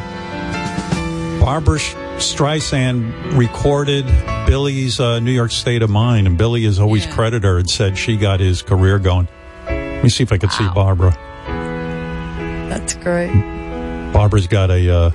[1.39, 4.05] Barbra Streisand recorded
[4.45, 7.97] Billy's uh, New York State of Mind, and Billy has always credited her and said
[7.97, 9.27] she got his career going.
[9.67, 11.11] Let me see if I could see Barbra.
[12.69, 13.31] That's great.
[14.11, 15.11] Barbra's got a, uh,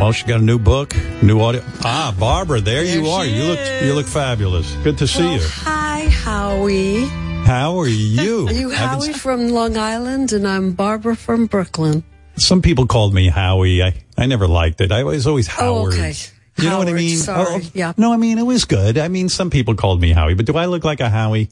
[0.00, 1.62] well, she got a new book, new audio.
[1.84, 3.24] Ah, Barbra, there, you are.
[3.26, 4.72] You look, you look fabulous.
[4.76, 5.40] Good to see you.
[5.42, 7.04] Hi, Howie.
[7.44, 8.48] How are you?
[8.48, 10.32] Are you haven't- Howie from Long Island?
[10.32, 12.02] And I'm Barbra from Brooklyn.
[12.36, 13.82] Some people called me Howie.
[13.82, 14.90] I, I never liked it.
[14.92, 15.94] I was always Howard.
[15.94, 16.14] Oh, okay.
[16.56, 17.16] You know what I mean?
[17.18, 17.46] sorry.
[17.48, 17.92] Oh, Yeah.
[17.96, 18.98] No, I mean, it was good.
[18.98, 21.50] I mean, some people called me Howie, but do I look like a Howie?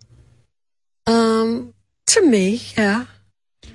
[1.07, 1.75] Um,
[2.09, 3.07] to me, yeah.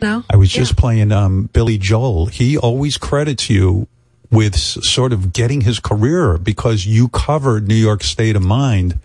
[0.01, 0.23] No.
[0.29, 2.25] I was just playing um, Billy Joel.
[2.27, 3.87] He always credits you
[4.33, 8.99] with sort of getting his career because you covered New York State of Mind.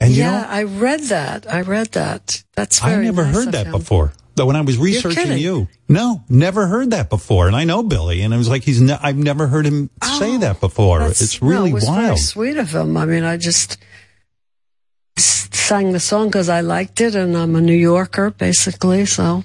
[0.00, 1.52] And you yeah, know, I read that.
[1.52, 2.42] I read that.
[2.54, 3.72] That's I never nice heard that him.
[3.72, 4.12] before.
[4.34, 7.46] Though when I was researching you, no, never heard that before.
[7.46, 8.82] And I know Billy, and I was like, he's.
[8.82, 11.00] Ne- I've never heard him say oh, that before.
[11.00, 12.18] Oh, It's really no, it wild.
[12.18, 12.98] sweet of him.
[12.98, 13.78] I mean, I just
[15.16, 19.06] sang the song because I liked it, and I'm a New Yorker, basically.
[19.06, 19.44] So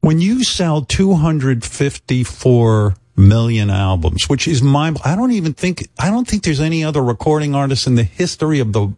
[0.00, 6.26] When you sell 254 million albums, which is my, I don't even think, I don't
[6.26, 8.92] think there's any other recording artist in the history of the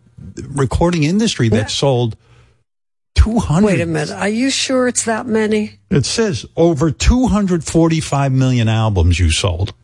[0.49, 2.17] recording industry that sold
[3.15, 3.67] 200.
[3.67, 4.11] wait a minute.
[4.11, 5.79] Are you sure it's that many?
[5.91, 9.75] It says over 245 million albums you sold.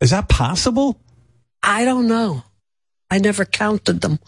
[0.00, 1.00] Is that possible?
[1.62, 2.42] I don't know.
[3.10, 4.18] I never counted them.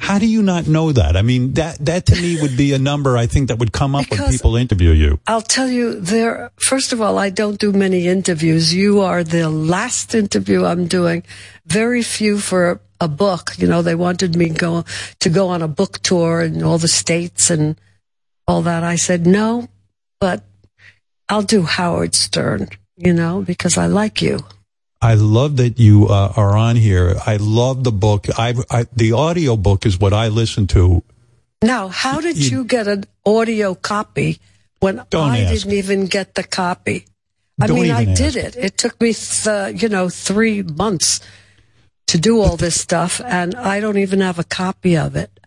[0.00, 1.14] How do you not know that?
[1.16, 3.94] I mean, that, that to me would be a number I think that would come
[3.94, 5.20] up when Because- people interview you.
[5.26, 8.74] I'll tell you there first of all I don't do many interviews.
[8.74, 11.22] You are the last interview I'm doing.
[11.66, 13.52] Very few for a book.
[13.58, 14.84] You know, they wanted me go
[15.20, 17.76] to go on a book tour in all the states and
[18.48, 18.82] all that.
[18.82, 19.68] I said no,
[20.18, 20.42] but
[21.28, 24.40] I'll do Howard Stern, you know, because I like you.
[25.02, 27.16] I love that you uh, are on here.
[27.26, 28.26] I love the book.
[28.38, 31.02] I, I the audio book is what I listen to.
[31.62, 34.40] Now, how did you get an audio copy
[34.80, 35.64] when I ask.
[35.64, 37.06] didn't even get the copy?
[37.60, 38.56] I Don't mean, I even did it.
[38.56, 41.20] It took me, th- you know, three months
[42.06, 45.39] to do all this stuff, and I don't even have a copy of it.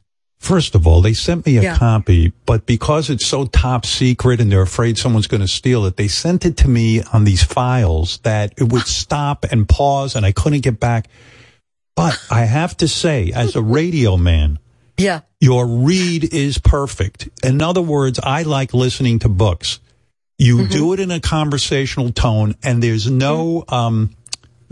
[0.44, 1.78] First of all, they sent me a Yeah.
[1.78, 5.96] copy, but because it's so top secret and they're afraid someone's going to steal it,
[5.96, 10.26] they sent it to me on these files that it would stop and pause and
[10.26, 11.08] I couldn't get back.
[11.96, 14.60] But I have to say, as a radio man,
[14.98, 15.22] Yeah.
[15.40, 17.30] your read is perfect.
[17.42, 19.80] In other words, I like listening to books.
[20.38, 20.72] You Mm-hmm.
[20.74, 24.10] do it in a conversational tone and there's no, um,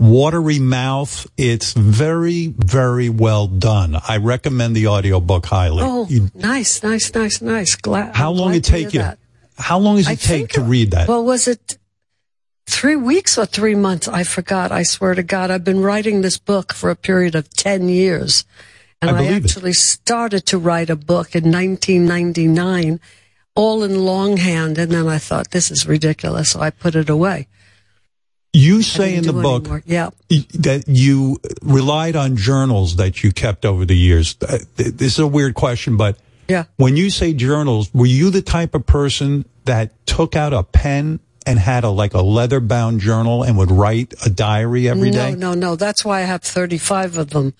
[0.02, 1.26] watery mouth.
[1.36, 3.96] It's very, very well done.
[4.08, 5.82] I recommend the audiobook highly.
[5.84, 7.76] Oh, You- nice, nice, nice, nice.
[7.76, 8.16] Glad.
[8.16, 9.00] how I'm long glad it take you?
[9.00, 9.18] that.
[9.58, 11.06] How long does it I take to read that?
[11.08, 11.78] Well, was it
[12.66, 14.08] three weeks or three months?
[14.08, 14.72] I forgot.
[14.72, 18.44] I swear to God, I've been writing this book for a period of 10 years.
[19.00, 19.50] And I I, believe it.
[19.50, 23.00] actually started to write a book in 1999,
[23.54, 24.78] all in longhand.
[24.78, 26.50] And then I thought, this is ridiculous.
[26.50, 27.46] So I put it away.
[28.52, 29.82] You say in the book anymore.
[29.86, 30.10] Yeah.
[30.54, 34.36] that you relied on journals that you kept over the years.
[34.46, 36.64] Uh, This is a weird question, but Yeah.
[36.76, 41.20] when you say journals, were you the type of person that took out a pen
[41.46, 45.16] and had a like a leather bound journal and would write a diary every no,
[45.30, 45.34] day?
[45.34, 45.74] no, no.
[45.76, 47.54] That's why I have 35 of them.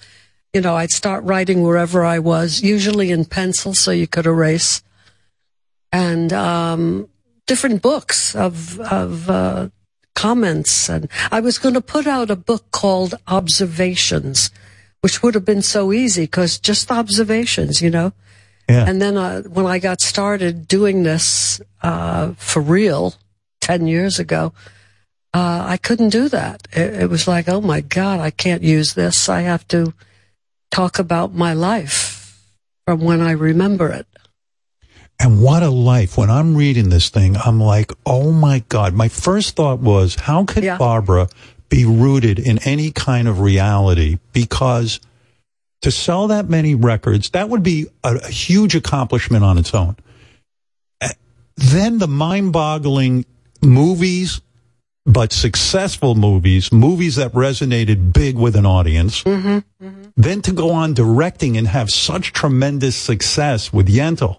[0.53, 4.83] You know, I'd start writing wherever I was, usually in pencil so you could erase.
[5.91, 7.09] And um,
[7.47, 9.69] different books of, of uh,
[10.15, 10.89] comments.
[10.89, 14.51] And I was going to put out a book called Observations,
[15.01, 18.13] which would have been so easy because just observations, you know.
[18.69, 18.87] Yeah.
[18.89, 23.15] And then uh, when I got started doing this uh, for real
[23.61, 24.53] 10 years ago,
[25.35, 26.69] uh, I couldn't do that.
[26.73, 29.29] It, it was like, oh my God, I can't use this.
[29.29, 29.95] I have to
[30.71, 32.47] talk about my life
[32.87, 34.07] from when I remember it.
[35.23, 36.19] And what a life.
[36.19, 38.93] When I'm reading this thing, I'm like, oh my God.
[38.93, 40.79] My first thought was, how could Yeah.
[40.79, 41.29] Barbra
[41.69, 44.19] be rooted in any kind of reality?
[44.33, 44.99] Because
[45.83, 49.97] to sell that many records, that would be a, a huge accomplishment on its own.
[51.57, 53.25] Then the mind boggling
[53.63, 54.41] movies,
[55.07, 59.23] but successful movies, movies that resonated big with an audience.
[59.23, 59.59] Mm-hmm.
[59.87, 60.03] Mm-hmm.
[60.17, 64.39] Then to go on directing and have such tremendous success with Yentl.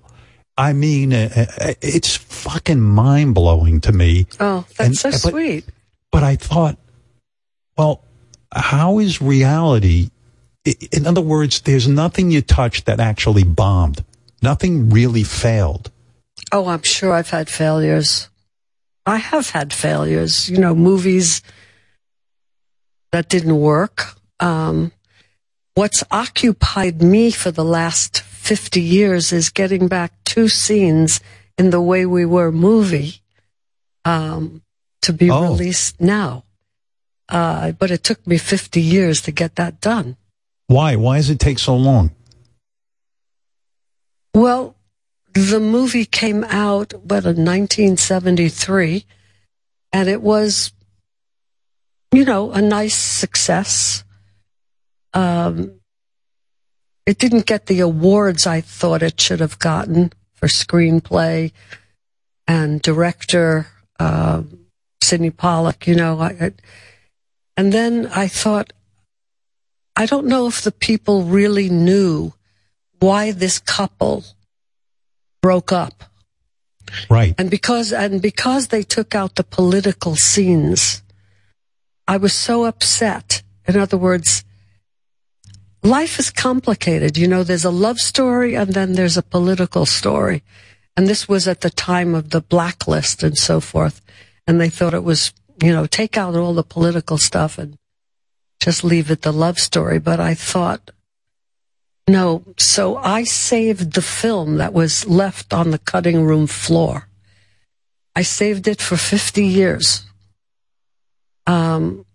[0.58, 1.30] I mean, uh,
[1.60, 4.28] uh, it's fucking mind blowing to me.
[4.40, 5.66] Oh, that's And- so but- sweet.
[6.12, 6.78] But I thought,
[7.76, 8.04] well,
[8.54, 10.12] how is reality?
[10.92, 14.06] In other words, there's nothing you touch that actually bombed.
[14.44, 15.90] Nothing really failed.
[16.52, 18.30] Oh, I'm sure I've had failures.
[19.08, 21.42] I have had failures, you know, movies
[23.12, 24.16] that didn't work.
[24.40, 24.92] Um,
[25.74, 31.22] what's occupied me for the last 50 years is getting back two scenes
[31.58, 33.22] in the way we were movie
[34.04, 34.62] um,
[35.02, 35.44] to be Oh.
[35.44, 36.44] released now.
[37.30, 40.18] Uh, but it took me 50 years to get that done.
[40.68, 40.98] Why?
[40.98, 42.12] Why does it take so long?
[44.34, 44.76] Well,
[45.34, 49.06] the movie came out, what, in 1973,
[49.94, 50.74] and it was,
[52.12, 54.04] you know, a nice success.
[55.14, 55.80] Um,
[57.06, 61.52] it didn't get the awards I thought it should have gotten for screenplay
[62.48, 63.68] and director,
[64.00, 64.44] uh,
[65.02, 66.20] Sydney Pollack, you know.
[66.20, 66.52] I, I,
[67.58, 68.74] and then I thought,
[69.96, 72.34] I don't know if the people really knew
[73.00, 74.24] why this couple
[75.42, 76.06] broke up.
[77.10, 77.36] Right.
[77.38, 81.04] And because and because they took out the political scenes,
[82.08, 83.42] I was so upset.
[83.68, 84.44] In other words,
[85.84, 87.18] life is complicated.
[87.18, 90.44] You know, there's a love story and then there's a political story.
[90.96, 94.02] And this was at the time of the blacklist and so forth.
[94.48, 97.78] And they thought it was, you know, take out all the political stuff and
[98.60, 100.00] just leave it the love story.
[100.00, 100.92] But I thought,
[102.08, 102.44] no.
[102.58, 107.08] So I saved the film that was left on the cutting room floor.
[108.16, 110.06] I saved it for 50 years.
[111.48, 112.06] Um,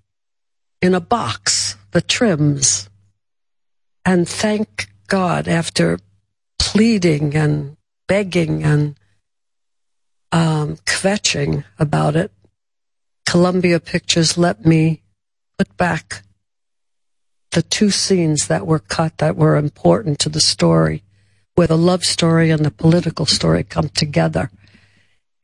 [0.81, 2.88] in a box, the trims.
[4.09, 5.99] And thank God after
[6.59, 8.99] pleading and begging and
[10.33, 12.33] um, kvetching about it,
[13.27, 15.03] Columbia Pictures let me
[15.59, 16.23] put back
[17.51, 21.03] the two scenes that were cut that were important to the story,
[21.55, 24.51] where the love story and the political story come together.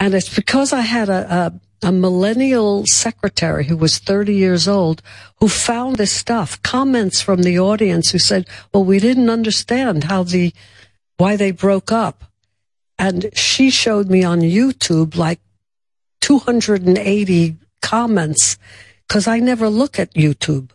[0.01, 5.03] And it's because I had a, a, millennial secretary who was 30 years old
[5.41, 10.23] who found this stuff, comments from the audience who said, well, we didn't understand how
[10.23, 10.53] the,
[11.17, 12.25] why they broke up.
[12.99, 15.41] And she showed me on YouTube like
[16.21, 18.57] 280 comments
[19.07, 20.71] because I never look at YouTube.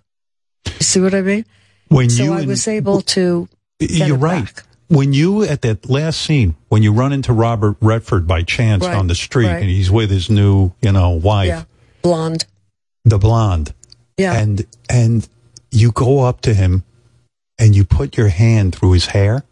[0.66, 1.45] You see what I mean?
[1.88, 3.49] When so I was able to.
[3.80, 4.45] You're right.
[4.45, 4.64] back.
[4.90, 8.98] When you at that last scene, when you run into Robert Redford by chance Right,
[8.98, 9.62] on the street, right.
[9.62, 11.64] and he's with his new, you know, wife, Yeah,
[12.02, 12.46] blonde.
[13.06, 13.74] the blonde,
[14.18, 14.34] Yeah.
[14.34, 15.28] and and
[15.72, 16.84] you go up to him,
[17.60, 19.44] and you put your hand through his hair.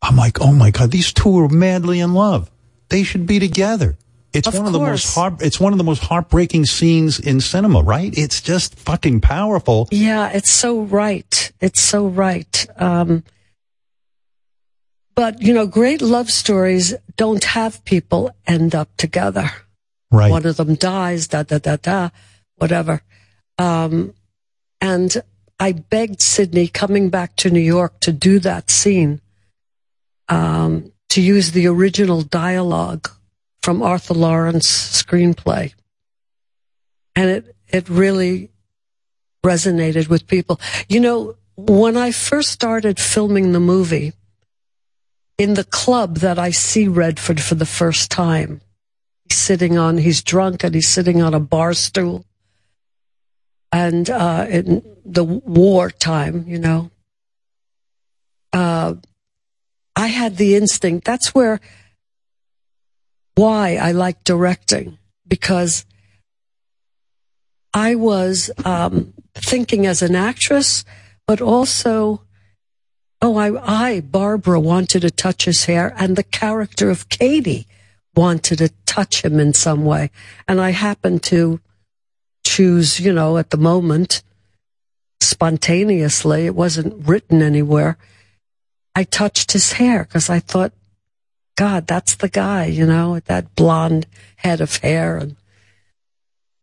[0.00, 2.50] I'm like, oh my god, these two are madly in love.
[2.88, 3.96] They should be together.
[4.32, 5.42] It's Of one of the most heart.
[5.42, 8.16] It's one of the most heartbreaking scenes in cinema, right?
[8.16, 9.88] It's just fucking powerful.
[9.90, 11.50] Yeah, it's so right.
[11.60, 12.66] It's so right.
[12.76, 13.24] Um,
[15.20, 19.50] but you know, great love stories don't have people end up together.
[20.10, 20.30] Right.
[20.30, 22.08] One of them dies, da da da da,
[22.56, 23.02] whatever.
[23.58, 24.14] Um,
[24.80, 25.22] and
[25.60, 29.20] I begged Sydney coming back to New York to do that scene,
[30.30, 33.10] um, to use the original dialogue
[33.60, 35.74] from Arthur Laurents screenplay.
[37.14, 38.48] And it, it really
[39.44, 40.58] resonated with people.
[40.88, 44.14] You know, when I first started filming the movie,
[45.40, 48.60] in the club that I see Redford for the first time,
[49.24, 52.26] he's sitting on, he's drunk and he's sitting on a bar stool.
[53.72, 56.90] And uh, in the war time, you know,
[58.52, 58.96] uh,
[59.96, 61.06] I had the instinct.
[61.06, 61.58] That's where,
[63.34, 65.86] why I like directing, because
[67.72, 70.84] I was um, thinking as an actress,
[71.26, 72.24] but also,
[73.22, 77.66] oh, I, I, Barbra, wanted to touch his hair, and the character of Katie
[78.14, 80.10] wanted to touch him in some way.
[80.48, 81.60] And I happened to
[82.44, 84.22] choose, you know, at the moment,
[85.20, 87.98] spontaneously, it wasn't written anywhere.
[88.94, 90.72] I touched his hair because I thought,
[91.56, 94.06] God, that's the guy, you know, with that blonde
[94.36, 95.36] head of hair and,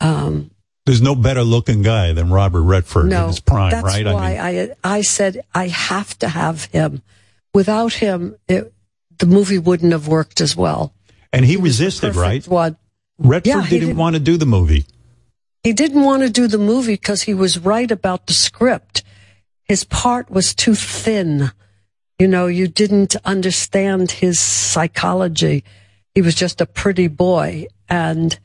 [0.02, 0.52] um,
[0.88, 4.06] There's no better looking guy than Robert Redford in No, his prime, that's right?
[4.06, 7.04] why I, I said I have to have him.
[7.54, 8.74] Without him, it,
[9.20, 10.94] the movie wouldn't have worked as well.
[11.32, 12.48] and he resisted, right?
[12.48, 12.78] One.
[13.20, 14.86] Redford Yeah, didn't didn't- want to do the movie.
[15.64, 19.04] He didn't want to do the movie because he was right about the script.
[19.66, 21.52] His part was too thin.
[22.20, 25.64] You know, you didn't understand his psychology.
[26.16, 28.40] He was just a pretty boy and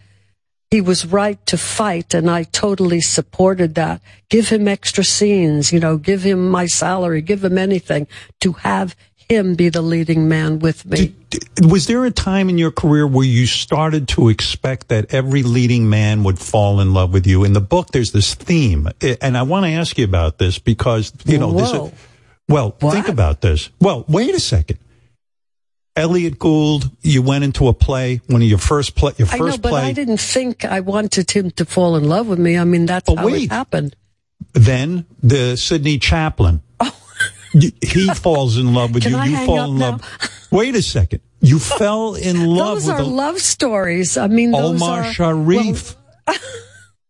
[0.72, 4.00] he was right to fight and I totally supported that.
[4.30, 8.06] Give him extra scenes, you know, give him my salary, give him anything
[8.40, 8.96] to have
[9.28, 11.14] him be the leading man with me.
[11.60, 15.90] Was there a time in your career where you started to expect that every leading
[15.90, 17.44] man would fall in love with you?
[17.44, 20.58] In the book, there's this theme, eh, and I want to ask you about this
[20.58, 21.70] because you know this.
[21.70, 21.92] Whoa.
[22.48, 23.68] Well, think about this.
[23.78, 24.78] Well, wait a second.
[25.94, 29.46] Elliott Gould, you went into a play, one of your first play, your I know,
[29.46, 29.82] first but play.
[29.82, 32.56] I didn't think I wanted him to fall in love with me.
[32.56, 33.44] I mean, that's oh, how wait.
[33.44, 33.94] it happened.
[34.54, 36.62] then the Sydney Chaplin.
[36.80, 36.94] Oh.
[37.54, 39.10] Y- He falls in love with Oh.
[39.10, 39.36] Can you.
[39.36, 39.90] I you fall in now?
[39.92, 40.30] love.
[40.50, 41.20] Wait a second.
[41.40, 44.16] You fell in love with Those with are a, love stories.
[44.16, 45.94] I mean, those Omar are, Sharif.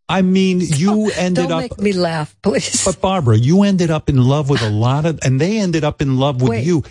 [0.09, 1.61] I mean, you ended Don't up.
[1.61, 2.85] make me laugh, please.
[2.85, 6.03] But Barbra, you ended up in love with a lot of, and they ended up
[6.03, 6.64] in love with Wait.
[6.64, 6.83] you.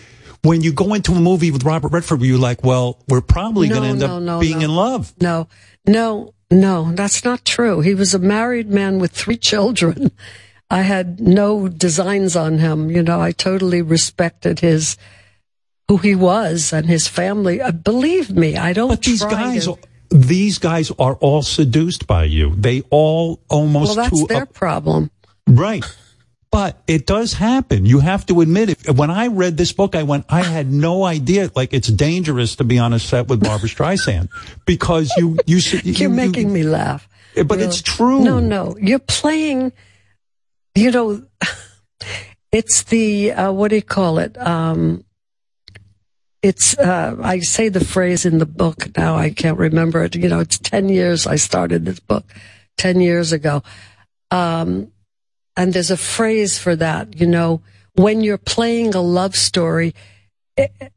[0.42, 3.74] When you go into a movie with Robert Redford, you're like, well, we're probably No,
[3.76, 5.14] going to end no, up no, being in love.
[5.20, 5.46] No,
[5.86, 7.80] no, no, that's not true.
[7.80, 10.10] He was a married man with three children.
[10.68, 12.90] I had no designs on him.
[12.90, 14.96] You know, I totally respected his,
[15.86, 17.60] who he was and his family.
[17.60, 19.78] Uh, believe me, I don't But these guys, to-
[20.10, 22.54] these guys are all seduced by you.
[22.56, 25.10] They all almost well, that's their a- problem.
[25.46, 25.84] Right.
[26.52, 27.86] But it does happen.
[27.86, 28.90] You have to admit it.
[28.90, 31.50] When I read this book, I went, I had no idea.
[31.56, 34.28] Like it's dangerous to be on a set with Barbra Streisand
[34.66, 37.08] because you, you, you You're making me laugh.
[37.34, 37.64] But Really.
[37.64, 38.22] it's true.
[38.22, 39.72] No, no, you're playing.
[40.74, 41.22] You know,
[42.52, 44.36] it's the uh, what do you call it?
[44.38, 45.04] Um,
[46.42, 49.16] it's uh, I say the phrase in the book now.
[49.16, 50.14] I can't remember it.
[50.14, 52.24] You know, it's ten years I started this book,
[52.76, 53.62] ten years ago,
[54.30, 54.92] um,
[55.56, 57.20] and there's a phrase for that.
[57.20, 57.62] You know,
[57.94, 59.94] when you're playing a love story,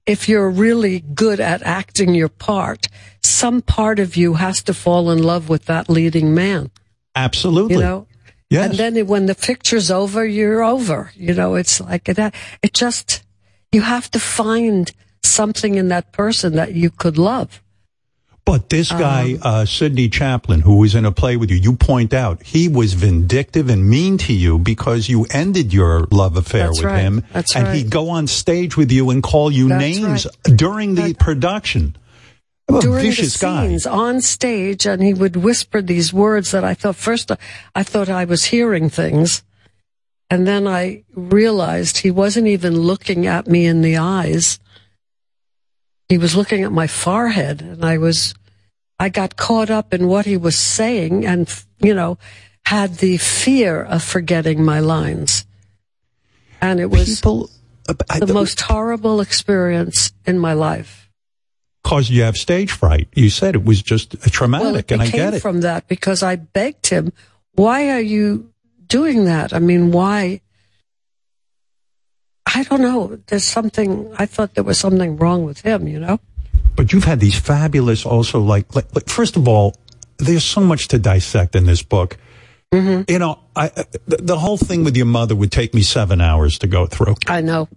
[0.06, 2.88] if you're really good at acting your part,
[3.24, 6.72] some part of you has to fall in love with that leading man.
[7.16, 7.76] Absolutely.
[7.76, 8.08] You know?
[8.50, 8.70] Yes.
[8.70, 11.12] And then when the picture's over, you're over.
[11.16, 12.36] You know, it's like that.
[12.62, 13.24] It just,
[13.72, 14.92] you have to find
[15.24, 17.62] something in that person that you could love.
[18.46, 21.74] But this guy, Um, uh, Sydney Chaplin, who was in a play with you, you
[21.74, 26.70] point out he was vindictive and mean to you because you ended your love affair
[26.70, 27.02] with right.
[27.02, 27.24] him.
[27.34, 27.76] That's and right.
[27.76, 30.56] he'd go on stage with you and call you That's names right.
[30.58, 31.96] during the production.
[32.68, 33.78] A During vicious the guy.
[33.92, 37.32] on stage, and he would whisper these words that I thought first
[37.76, 39.44] I thought I was hearing things,
[40.32, 44.58] and then I realized he wasn't even looking at me in the eyes.
[46.10, 48.36] He was looking at my forehead, and I was,
[49.00, 52.18] I got caught up in what he was saying, and you know,
[52.66, 55.46] had the fear of forgetting my lines,
[56.62, 57.44] and it was uh,
[58.20, 61.10] the most horrible experience in my life.
[61.84, 63.08] Cause you have stage fright.
[63.14, 65.42] You said it was just traumatic, Well, it and I get it.
[65.42, 67.14] from that because I begged him,
[67.54, 68.52] "Why are you
[68.88, 69.54] doing that?
[69.54, 70.42] I mean, why?"
[72.46, 73.20] I don't know.
[73.28, 74.14] There's something.
[74.18, 75.88] I thought there was something wrong with him.
[75.88, 76.20] You know.
[76.76, 79.76] But you've had these fabulous, also like, like, like first of all,
[80.18, 82.18] there's so much to dissect in this book.
[82.74, 83.10] Mm-hmm.
[83.10, 83.70] You know, I,
[84.06, 87.16] the, the whole thing with your mother would take me seven hours to go through.
[87.28, 87.70] I know.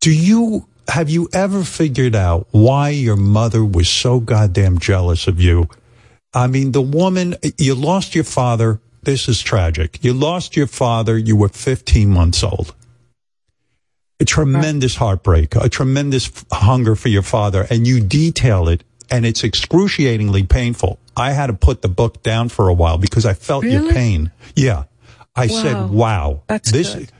[0.00, 5.40] Do you have you ever figured out why your mother was so goddamn jealous of
[5.40, 5.68] you?
[6.32, 8.80] I mean, the woman you lost your father.
[9.02, 10.02] This is tragic.
[10.02, 11.16] You lost your father.
[11.16, 12.74] You were 15 months old.
[14.20, 19.24] A tremendous heartbreak, a tremendous f- hunger for your father, and you detail it, and
[19.24, 20.98] it's excruciatingly painful.
[21.16, 24.32] I had to put the book down for a while because I felt your pain.
[24.56, 24.84] Yeah,
[25.36, 25.62] I Wow.
[25.62, 27.12] said, "Wow, That's this." good.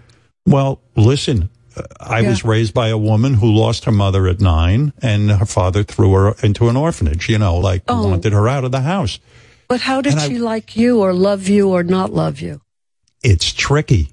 [0.44, 2.30] Well, listen, uh, I Yeah.
[2.30, 6.12] was raised by a woman who lost her mother at nine, and her father threw
[6.14, 7.28] her into an orphanage.
[7.28, 8.08] You know, like Oh.
[8.08, 9.20] wanted her out of the house.
[9.68, 12.60] But how did And I- she like you, or love you, or not love you?
[13.22, 14.10] It's tricky.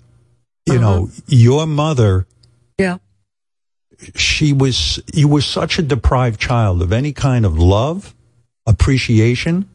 [0.68, 0.82] You Uh-huh.
[0.82, 2.28] know, your mother.
[2.78, 2.98] Yeah.
[4.16, 8.14] she was you were such a deprived child of any kind of love
[8.68, 9.70] appreciation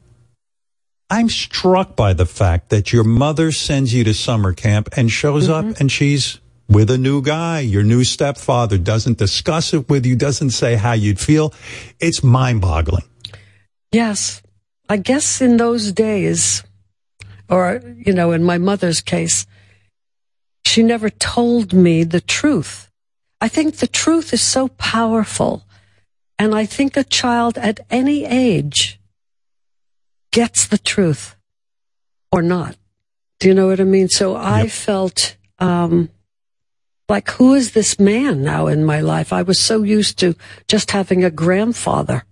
[1.09, 5.49] i'm struck by the fact that your mother sends you to summer camp and shows
[5.49, 5.71] Mm-hmm.
[5.71, 6.39] up and she's
[6.69, 10.93] with a new guy your new stepfather doesn't discuss it with you doesn't say how
[10.93, 11.55] you'd feel
[12.01, 13.05] it's mind-boggling
[13.93, 14.43] Yes.
[14.89, 16.63] I guess in those days,
[17.49, 19.47] or, you know, in my mother's case,
[20.65, 22.89] she never told me the truth.
[23.41, 25.64] I think the truth is so powerful.
[26.38, 29.01] And I think a child at any age
[30.30, 31.36] gets the truth
[32.32, 32.76] or not.
[33.38, 34.09] Do you know what I mean?
[34.09, 36.11] So I felt um,
[37.09, 39.32] like, who is this man now in my life?
[39.32, 40.34] I was so used to
[40.68, 42.24] just having a grandfather.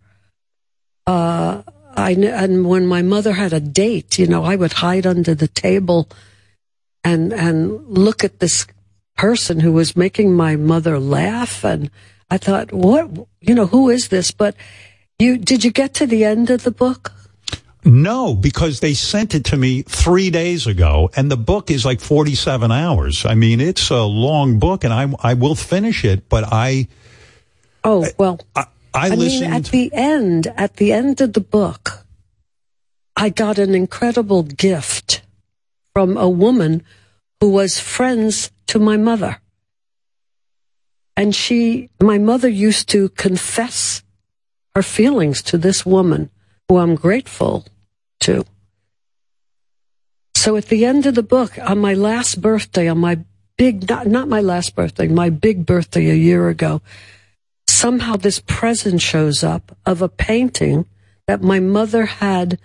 [1.07, 1.63] Uh,
[1.97, 5.49] I and when my mother had a date, you know, I would hide under the
[5.49, 6.09] table
[7.03, 8.67] and and look at this
[9.19, 11.91] person who was making my mother laugh, and
[12.31, 13.11] I thought, what,
[13.41, 14.31] you know, who is this?
[14.31, 14.55] But
[15.19, 17.13] you did you get to the end of the book?
[17.85, 22.01] No, because they sent it to me three days ago, and the book is like
[22.01, 23.27] forty-seven hours.
[23.27, 26.89] I mean, it's a long book, and I I will finish it, but I
[27.85, 29.55] Oh well, I, I, mean, listened.
[29.55, 32.05] at the end, at the end of the book,
[33.17, 35.23] I got an incredible gift
[35.95, 36.83] from a woman
[37.41, 39.41] who was friends to my mother.
[41.17, 44.03] And she, my mother used to confess
[44.75, 46.31] her feelings to this woman
[46.69, 47.67] who I'm grateful
[48.21, 48.45] to.
[50.37, 53.19] So at the end of the book, on my last birthday, on my
[53.57, 56.81] big, not, not my last birthday, my big birthday a year ago,
[57.67, 60.87] somehow this present shows up of a painting
[61.27, 62.61] that my mother had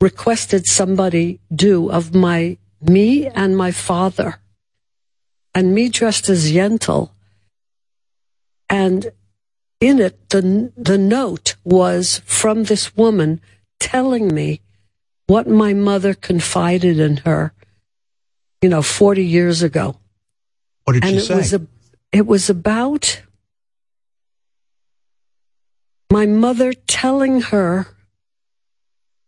[0.00, 4.38] requested somebody do of my me and my father
[5.58, 7.10] and me dressed as Yentl.
[8.70, 9.10] And
[9.80, 13.40] in it, the, the note was from this woman
[13.80, 14.60] telling me
[15.26, 17.52] what my mother confided in her,
[18.62, 19.96] you know, 40 years ago.
[20.84, 21.16] What did you say?
[21.16, 21.34] and she it say?
[21.34, 21.66] Was a,
[22.12, 23.22] it was about
[26.08, 27.88] my mother telling her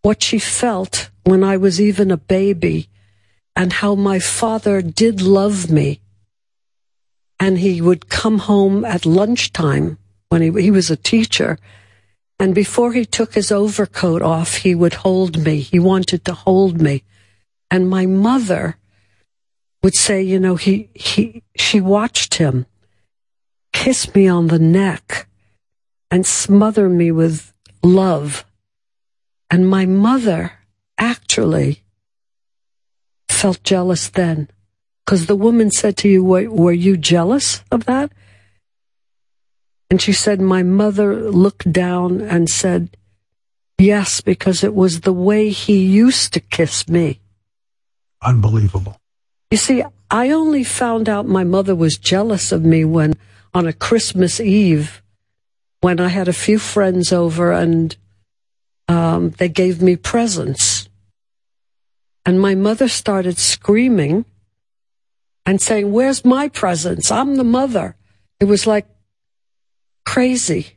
[0.03, 2.89] what she felt when I was even a baby
[3.57, 6.01] and how my father did love me.
[7.41, 11.59] And he would come home at lunchtime when he, he was a teacher.
[12.39, 15.61] And before he took his overcoat off, he would hold me.
[15.61, 17.03] He wanted to hold me.
[17.71, 18.77] And my mother
[19.83, 22.67] would say, you know, he, he, she watched him
[23.73, 25.27] kiss me on the neck
[26.11, 28.45] and smother me with love.
[29.51, 30.53] And my mother
[30.99, 31.83] actually
[33.29, 34.49] felt jealous then.
[35.05, 38.13] Because the woman said to you, were, were you jealous of that?
[39.91, 42.97] And she said, My mother looked down and said,
[43.77, 47.21] Yes, because it was the way he used to kiss me.
[48.23, 49.01] Unbelievable.
[49.51, 53.15] You see, I only found out my mother was jealous of me when,
[53.53, 55.03] on a Christmas Eve,
[55.81, 57.97] when I had a few friends over and
[58.87, 60.89] um, they gave me presents.
[62.27, 64.25] And my mother started screaming
[65.51, 67.11] and saying, Where's my presence?
[67.11, 67.97] I'm the mother.
[68.39, 68.87] It was like
[70.07, 70.77] crazy.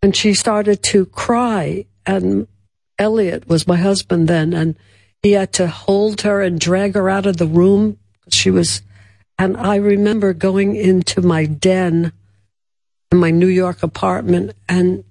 [0.00, 1.84] And she started to cry.
[2.06, 2.48] And
[2.98, 4.54] Elliott was my husband then.
[4.54, 4.74] And
[5.22, 7.98] he had to hold her and drag her out of the room.
[8.30, 8.80] She was,
[9.38, 12.12] and I remember going into my den
[13.12, 15.04] in my New York apartment and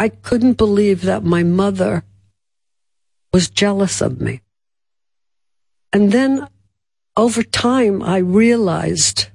[0.00, 2.04] I couldn't believe that my mother
[3.34, 4.40] was jealous of me.
[5.94, 6.48] And then
[7.16, 9.28] over time, I realized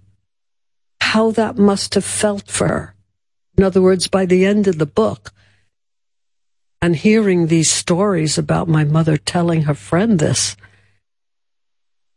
[0.99, 2.95] how that must have felt for her.
[3.57, 5.31] In other words, by the end of the book,
[6.81, 10.57] and hearing these stories about my mother telling her friend this,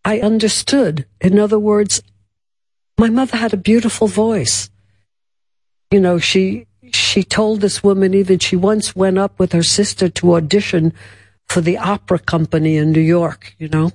[0.05, 1.07] I understood.
[1.21, 2.03] In other words,
[2.99, 4.71] my mother had a beautiful voice.
[5.93, 10.09] You know, she she told this woman even she once went up with her sister
[10.09, 10.93] to audition
[11.49, 13.93] for the opera company in New York, you know.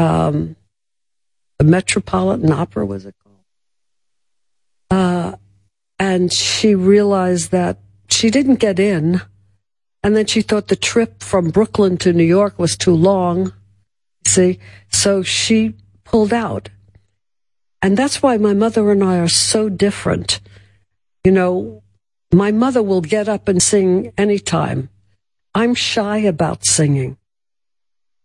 [0.00, 0.56] Um
[1.58, 3.44] the Metropolitan Opera was it called?
[4.90, 5.36] Uh
[5.98, 7.74] and she realized that
[8.08, 9.20] she didn't get in
[10.02, 13.52] and then she thought the trip from Brooklyn to New York was too long.
[14.26, 14.58] See?
[14.88, 15.74] So she
[16.04, 16.70] pulled out.
[17.82, 20.40] And that's why my mother and I are so different.
[21.24, 21.82] You know,
[22.32, 24.88] my mother will get up and sing anytime.
[25.54, 27.16] I'm shy about singing.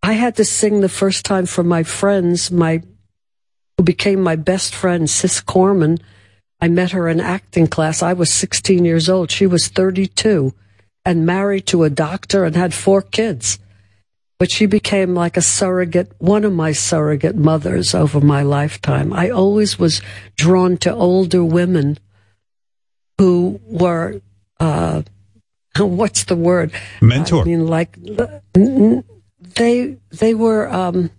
[0.06, 2.84] I had to sing the first time for my friends, my
[3.76, 5.98] who became my best friend, Cis Corman.
[6.62, 8.04] I met her in acting class.
[8.04, 9.32] I was 16 years old.
[9.32, 10.54] She was 32
[11.06, 13.58] and married to a doctor and had four kids.
[14.38, 19.12] But she became like a surrogate, one of my surrogate mothers over my lifetime.
[19.12, 20.04] I always was
[20.36, 21.98] drawn to older women
[23.18, 24.22] who were
[24.60, 25.02] uh,
[25.80, 26.74] what's the word?
[27.02, 27.42] Mentor.
[27.42, 27.98] I mean, like
[29.56, 31.10] they they were um,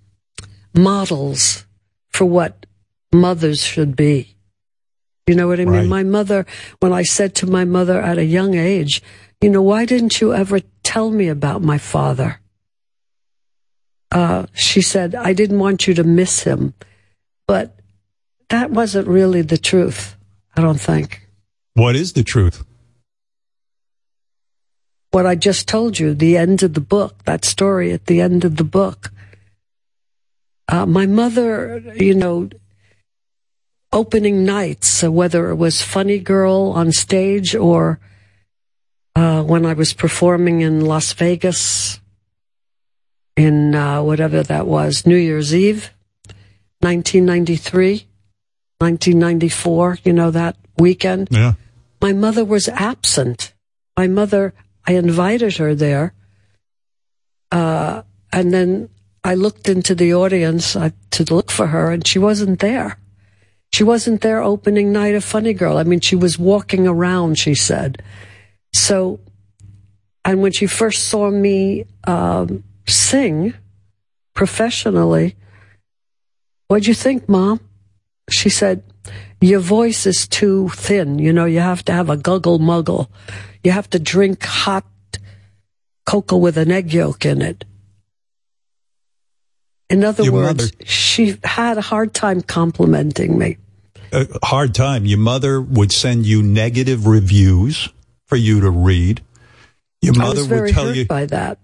[0.74, 1.66] models
[2.10, 2.66] for what
[3.12, 4.36] mothers should be.
[5.26, 5.74] You know what I mean?
[5.74, 5.88] Right.
[5.88, 6.46] My mother,
[6.78, 9.02] when I said to my mother at a young age,
[9.40, 12.40] you know, why didn't you ever tell me about my father?
[14.12, 16.74] Uh, she said, I didn't want you to miss him.
[17.48, 17.76] But
[18.50, 20.16] that wasn't really the truth,
[20.56, 21.26] I don't think.
[21.74, 22.64] What is the truth?
[25.16, 28.44] What I just told you, the end of the book, that story at the end
[28.44, 29.10] of the book.
[30.68, 32.50] Uh, my mother, you know,
[33.94, 37.98] opening nights, uh, whether it was Funny Girl on stage or
[39.14, 41.98] uh, when I was performing in Las Vegas
[43.38, 45.94] in uh, whatever that was, New Year's Eve,
[46.80, 48.06] 1993,
[48.80, 51.28] 1994, you know, that weekend.
[51.30, 51.54] Yeah.
[52.02, 53.54] My mother was absent.
[53.96, 54.52] My mother,
[54.86, 56.14] I invited her there.
[57.50, 58.02] Uh,
[58.32, 58.88] and then
[59.24, 62.98] I looked into the audience uh, to look for her, and she wasn't there.
[63.72, 65.78] She wasn't there opening night of Funny Girl.
[65.78, 68.02] I mean, she was walking around, she said.
[68.72, 69.20] So,
[70.24, 73.54] and when she first saw me um, sing
[74.34, 75.36] professionally,
[76.68, 77.60] what'd you think, Mom?
[78.30, 78.82] She said,
[79.40, 81.18] Your voice is too thin.
[81.18, 83.08] You know, you have to have a guggle muggle.
[83.62, 84.84] You have to drink hot
[86.06, 87.64] cocoa with an egg yolk in it.
[89.88, 93.58] In other Your words, mother- she had a hard time complimenting me.
[94.12, 95.04] A hard time.
[95.04, 97.88] Your mother would send you negative reviews
[98.26, 99.20] for you to read.
[100.00, 101.58] Your mother would tell you, by that.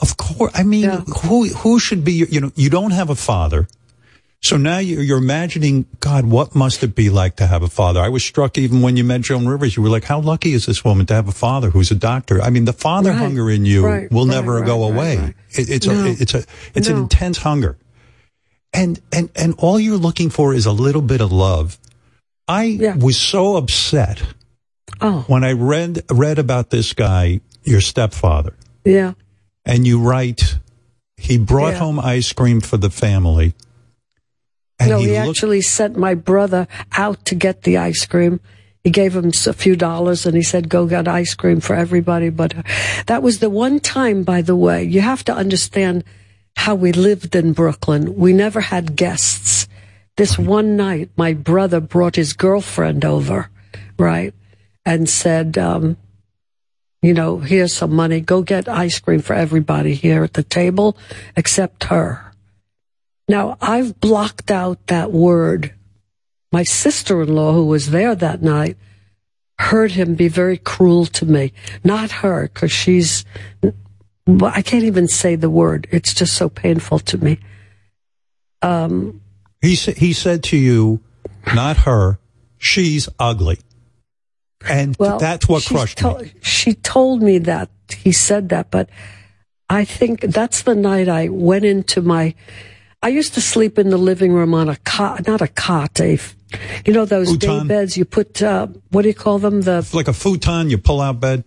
[0.00, 0.52] Of course.
[0.54, 0.90] I mean,
[1.22, 2.12] who who should be?
[2.14, 3.68] your- You know, you don't have a father,
[4.42, 8.00] so now you're, you're imagining, God, what must it be like to have a father?
[8.00, 9.76] I was struck even when you met Joan Rivers.
[9.76, 12.40] You were like, how lucky is this woman to have a father who's a doctor?
[12.42, 13.18] I mean, the father Right.
[13.18, 15.34] hunger in you Right, will right, never go away.
[15.50, 16.04] It, it's No.
[16.04, 16.44] a it's a
[16.74, 17.76] it's an intense hunger,
[18.72, 21.78] and and and all you're looking for is a little bit of love.
[22.48, 24.22] I was so upset
[25.00, 28.54] Oh, when I read read about this guy, your stepfather
[28.84, 29.12] yeah.
[29.64, 30.58] and you write
[31.16, 31.78] he brought Yeah.
[31.78, 33.54] home ice cream for the family
[34.82, 38.40] and no, he, he, looked actually sent my brother out to get the ice cream.
[38.84, 42.30] He gave him a few dollars and he said, go get ice cream for everybody.
[42.30, 42.62] But uh,
[43.06, 46.04] that was the one time, by the way, you have to understand
[46.56, 48.16] how we lived in Brooklyn.
[48.16, 49.68] We never had guests.
[50.16, 53.48] This one night, my brother brought his girlfriend over,
[53.98, 54.34] right?
[54.84, 55.96] And said, um,
[57.02, 58.20] you know, here's some money.
[58.20, 60.96] Go get ice cream for everybody here at the table
[61.36, 62.31] except her.
[63.32, 65.72] Now, I've blocked out that word.
[66.52, 68.76] My sister in law, who was there that night,
[69.58, 71.54] heard him be very cruel to me.
[71.82, 73.24] Not her, because she's,
[74.26, 75.88] well, I can't even say the word.
[75.90, 77.38] It's just so painful to me.
[78.60, 79.22] Um,
[79.62, 81.00] he sa- he said to you
[81.54, 82.18] not her
[82.58, 83.58] she's ugly
[84.68, 88.90] and well, that's what crushed to- me She told me that he said that, but
[89.70, 92.34] I think that's the night I went into my.
[93.02, 96.14] I used to sleep in the living room on a cot, not a cot, a,
[96.14, 96.36] f-
[96.86, 98.40] you know those day beds you put.
[98.42, 99.62] Uh, what do you call them?
[99.62, 101.44] The like a futon you pull out bed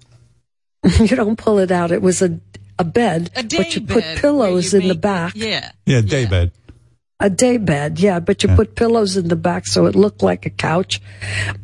[0.99, 1.91] you don't pull it out.
[1.91, 2.39] It was a
[2.77, 5.33] a bed, A day but you put pillows where in the make- back.
[5.35, 5.71] Yeah.
[5.85, 6.51] yeah daybed
[7.21, 10.45] A day bed, yeah, but you put pillows in the back so it looked like
[10.45, 10.99] a couch.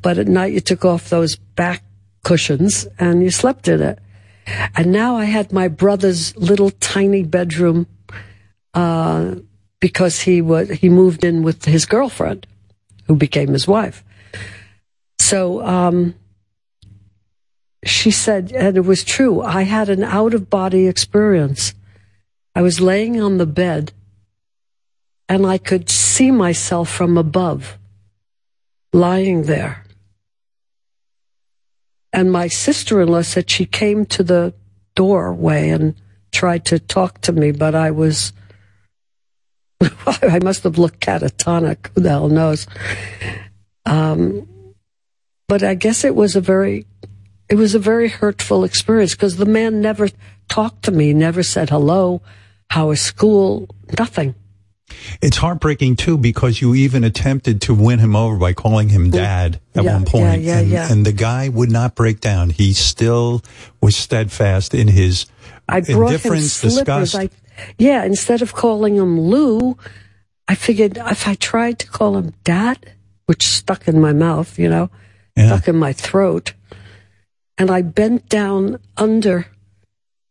[0.01, 1.84] But at night you took off those back
[2.23, 3.99] cushions and you slept in it.
[4.76, 7.88] And now I had my brother's little tiny bedroom,
[8.73, 9.35] uh,
[9.81, 12.47] because he was, he moved in with his girlfriend
[13.07, 14.05] who became his wife.
[15.19, 16.15] So, um,
[17.83, 21.73] she said, and it was true, I had an out of body experience.
[22.55, 23.91] I was laying on the bed
[25.27, 27.77] and I could see myself from above,
[28.93, 29.85] lying there.
[32.13, 34.53] And my sister in law said she came to the
[34.95, 35.95] doorway and
[36.31, 38.33] tried to talk to me, but I was,
[40.21, 41.89] I must have looked catatonic.
[41.95, 42.67] Who the hell knows?
[43.85, 44.47] Um,
[45.47, 46.85] but I guess it was a very,
[47.49, 50.09] it was a very hurtful experience because the man never
[50.47, 52.21] talked to me, never said hello,
[52.69, 53.67] how is school,
[53.97, 54.35] nothing.
[55.21, 59.59] it's heartbreaking too because you even attempted to win him over by calling him dad
[59.75, 62.73] at Yeah, one point yeah, yeah, and, and the guy would not break down he
[62.73, 63.41] still
[63.81, 65.25] was steadfast in his
[65.67, 67.29] I indifference disgust I,
[67.77, 69.77] yeah, instead of calling him Lou,
[70.47, 72.93] I figured if I tried to call him Dad,
[73.25, 74.89] which stuck in my mouth, you know,
[75.38, 76.53] stuck in my throat,
[77.57, 79.47] and I bent down under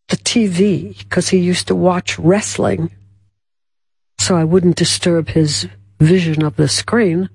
[0.08, 2.90] the TV because he used to watch wrestling,
[4.18, 7.30] so I wouldn't disturb his vision of the screen.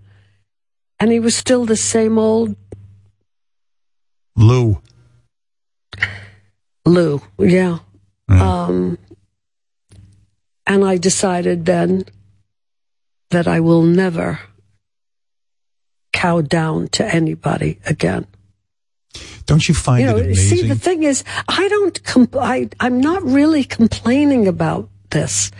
[0.99, 2.55] And he was still the same old
[4.35, 4.81] Lou.
[6.85, 7.79] Lou, yeah.
[8.29, 8.97] Um,
[10.67, 12.05] and I decided then
[13.29, 14.39] that I will never
[16.13, 18.25] cow down to anybody again.
[19.45, 20.57] Don't you find you know, it amazing?
[20.57, 22.03] see, the thing is, I don't.
[22.03, 25.51] Compl- I, I'm not really complaining about this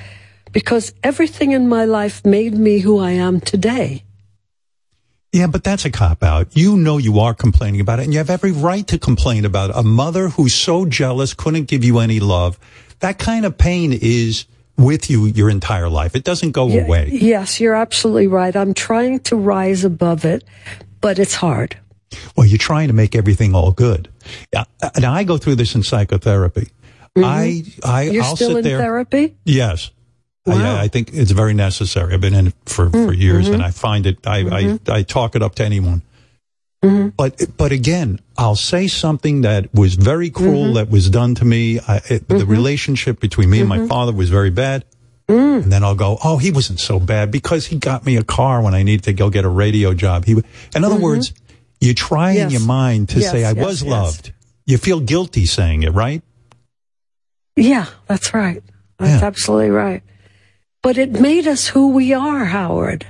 [0.52, 4.04] because everything in my life made me who I am today.
[5.32, 6.56] Yeah, but that's a cop out.
[6.56, 9.70] You know you are complaining about it, and you have every right to complain about
[9.70, 9.76] it.
[9.76, 12.58] A mother who's so jealous couldn't give you any love.
[13.00, 14.46] That kind of pain is
[14.78, 16.16] with you your entire life.
[16.16, 17.10] It doesn't go away.
[17.12, 18.56] Yes, you're absolutely right.
[18.56, 20.44] I'm trying to rise above it,
[21.02, 21.78] but it's hard.
[22.36, 24.10] Well, you're trying to make everything all good.
[24.54, 26.70] And I go through this in psychotherapy.
[27.18, 28.14] I, I, Mm-hmm.
[28.14, 28.80] You're I'll still sit in there.
[28.80, 29.36] therapy?
[29.46, 29.92] Yes.
[30.46, 30.76] Wow.
[30.78, 32.14] I, I think it's very necessary.
[32.14, 33.56] I've been in it for, for Mm, years mhm.
[33.56, 34.90] and I find it, I, Mhm.
[34.90, 36.04] I, I talk it up to anyone.
[36.86, 37.10] Mm-hmm.
[37.18, 40.74] But, but again, I'll say something that was very cruel Mm-hmm.
[40.76, 41.80] that was done to me.
[41.80, 43.90] I, it, The relationship between me and my Mhm.
[43.90, 44.86] father was very bad.
[45.28, 45.64] Mm.
[45.64, 48.62] And then I'll go, oh, he wasn't so bad because he got me a car
[48.62, 50.26] when I needed to go get a radio job.
[50.26, 50.34] He,
[50.76, 51.02] in other Mhm.
[51.02, 51.34] words,
[51.82, 53.90] you try in your mind to Yes, say, I yes, was yes.
[53.92, 54.34] loved.
[54.66, 56.22] You feel guilty saying it, right?
[57.56, 58.62] Yeah, that's right.
[59.00, 60.04] That's absolutely right.
[60.84, 63.06] But it made us who we are, Howard.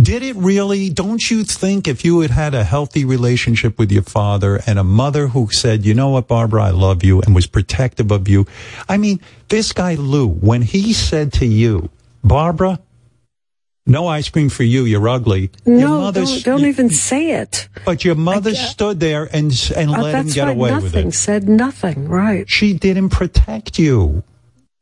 [0.00, 0.90] Did it really?
[0.90, 4.84] Don't you think if you had had a healthy relationship with your father and a
[4.84, 8.46] mother who said, you know what, Barbra, I love you and was protective of you?
[8.88, 11.90] I mean, this guy, Lou, when he said to you,
[12.22, 12.78] Barbra,
[13.86, 15.50] no ice cream for you, you're ugly.
[15.64, 17.68] your No, don't, don't even say it.
[17.84, 21.06] but your mother stood there and, and Uh, let him get away nothing.
[21.06, 21.18] with it.
[21.18, 22.06] Said nothing.
[22.08, 22.48] Right.
[22.48, 24.22] She didn't protect you.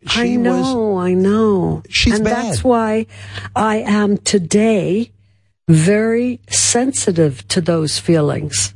[0.07, 0.97] I She was- know.
[0.99, 1.83] I know.
[1.89, 2.47] She's and bad.
[2.47, 3.07] that's why
[3.55, 5.11] I am today
[5.69, 8.73] very sensitive to those feelings.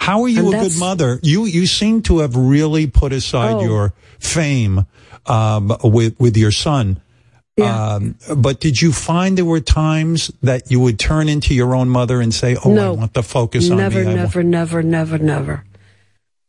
[0.00, 1.18] How are you And a good mother?
[1.22, 3.62] You you seem to have really put aside Oh.
[3.64, 4.86] your fame
[5.26, 7.00] um, with with your son.
[7.62, 11.88] Um, but did you find there were times that you would turn into your own
[11.88, 14.02] mother and say, "Oh, I want the focus on never, me"?
[14.02, 15.64] I want-" never, never, never, never.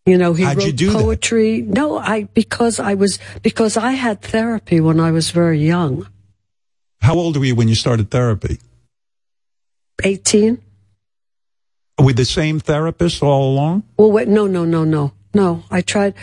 [0.06, 1.02] You know, he How'd wrote do that?
[1.02, 1.62] poetry.
[1.62, 6.08] No, I because I was because I had therapy when I was very young.
[7.02, 8.60] How old were you when you started therapy?
[10.04, 10.62] Eighteen.
[12.00, 13.84] With the same therapist all along?
[13.98, 15.64] Well, wait, no, no, no, no, no.
[15.72, 16.14] I tried.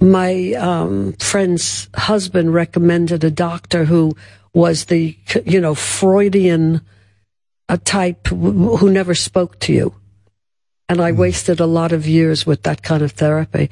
[0.00, 4.14] My um, friend's husband recommended a doctor who
[4.52, 5.16] was the,
[5.46, 6.82] you know, Freudian
[7.68, 9.94] a type who who never spoke to you.
[10.88, 13.70] And I wasted a lot of years with that kind of therapy.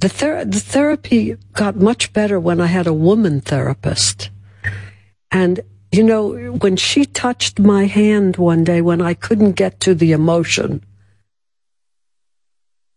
[0.00, 4.30] The, ther- the therapy got much better when I had a woman therapist.
[5.32, 5.60] And,
[5.90, 10.12] you know, when she touched my hand one day when I couldn't get to the
[10.12, 10.84] emotion,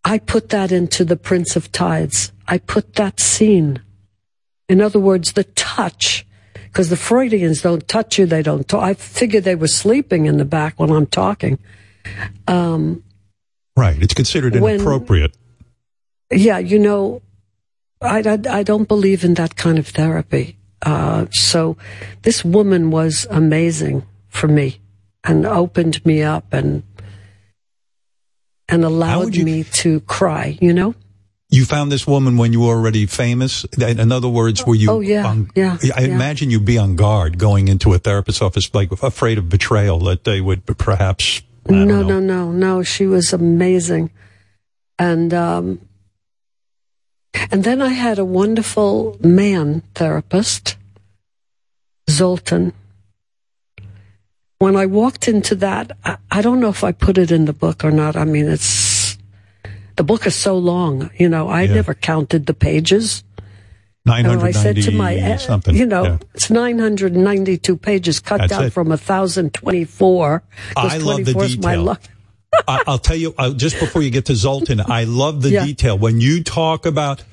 [0.04, 2.32] I put that into the Prince of Tides.
[2.48, 3.82] I put that scene.
[4.70, 8.84] In other words, the touch, because the Freudians don't touch you, they don't talk.
[8.84, 11.58] I figured they were sleeping in the back when I'm talking.
[12.48, 13.04] Um,
[13.78, 14.02] Right.
[14.02, 15.38] It's considered When- inappropriate.
[16.32, 17.22] yeah, you know,
[18.02, 20.58] I, I, I don't believe in that kind of therapy.
[20.82, 21.78] Uh, so
[22.24, 24.80] this woman was amazing for me
[25.24, 26.84] and opened me up and
[28.70, 30.94] and allowed me to cry, you know?
[31.50, 33.64] You found this woman when you were already famous.
[33.80, 34.92] In other words, were you?
[34.92, 36.08] Oh, yeah, on- yeah, I yeah.
[36.14, 40.26] imagine you'd be on guard going into a therapist's office, like afraid of betrayal that
[40.26, 41.42] they would perhaps.
[41.70, 42.02] No, know.
[42.04, 42.84] no, no, no.
[42.84, 44.10] She was amazing.
[45.00, 45.80] And um
[47.52, 50.76] and then I had a wonderful man therapist,
[52.10, 52.74] Zoltan.
[54.60, 57.54] When I walked into that, I, I don't know if I put it in the
[57.54, 58.16] book or not.
[58.16, 59.18] I mean, it's
[59.98, 61.76] the book is so long, you know, I Yeah.
[61.76, 63.24] never counted the pages.
[64.08, 65.76] Nine And I said to my, uh, something.
[65.76, 66.18] you know, Yeah.
[66.34, 68.74] it's 992 pages cut That's down it.
[68.74, 70.44] from 1,024.
[70.76, 71.84] I love the 24 is my detail.
[71.84, 72.02] luck.
[72.68, 75.66] I, I'll tell you, uh, just before you get to Zoltan, I love the Yeah.
[75.66, 75.98] detail.
[75.98, 77.24] When you talk about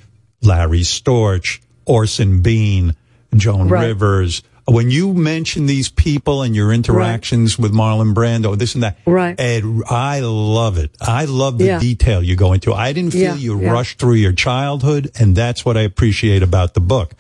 [0.42, 2.96] Larry Storch, Orson Bean,
[3.34, 3.86] Joan Right.
[3.88, 8.97] Rivers, when you mention these people and your interactions with Marlon Brando, this and that,
[9.07, 9.39] right.
[9.39, 10.91] Ed, I love it.
[11.01, 11.78] I love the Yeah.
[11.81, 12.73] detail you go into.
[12.73, 13.70] I didn't feel Yeah, you yeah.
[13.70, 17.15] rushed through your childhood, and that's what I appreciate about the book.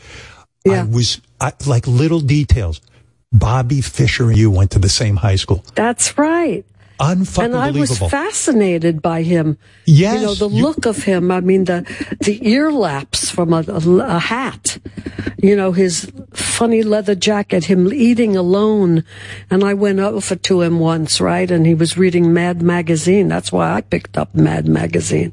[0.64, 0.80] Yeah.
[0.80, 2.80] I was I, like little details.
[3.32, 5.64] Bobby Fischer and you went to the same high school.
[5.74, 6.64] That's right.
[7.00, 9.58] Unfucking and I was fascinated by him.
[9.84, 11.30] Yes, you know the look of him.
[11.30, 11.82] I mean the
[12.20, 14.78] the ear laps from a, a, a hat.
[15.42, 17.64] You know his funny leather jacket.
[17.64, 19.04] Him eating alone,
[19.50, 21.50] and I went over to him once, right?
[21.50, 23.26] And he was reading Mad Magazine.
[23.26, 25.32] That's why I picked up Mad Magazine.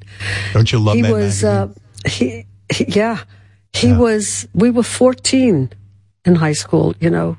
[0.54, 1.76] Don't you love he Mad was Magazine?
[2.06, 3.24] uh, he, he yeah
[3.74, 5.70] he was we were 14
[6.26, 7.38] in high school you know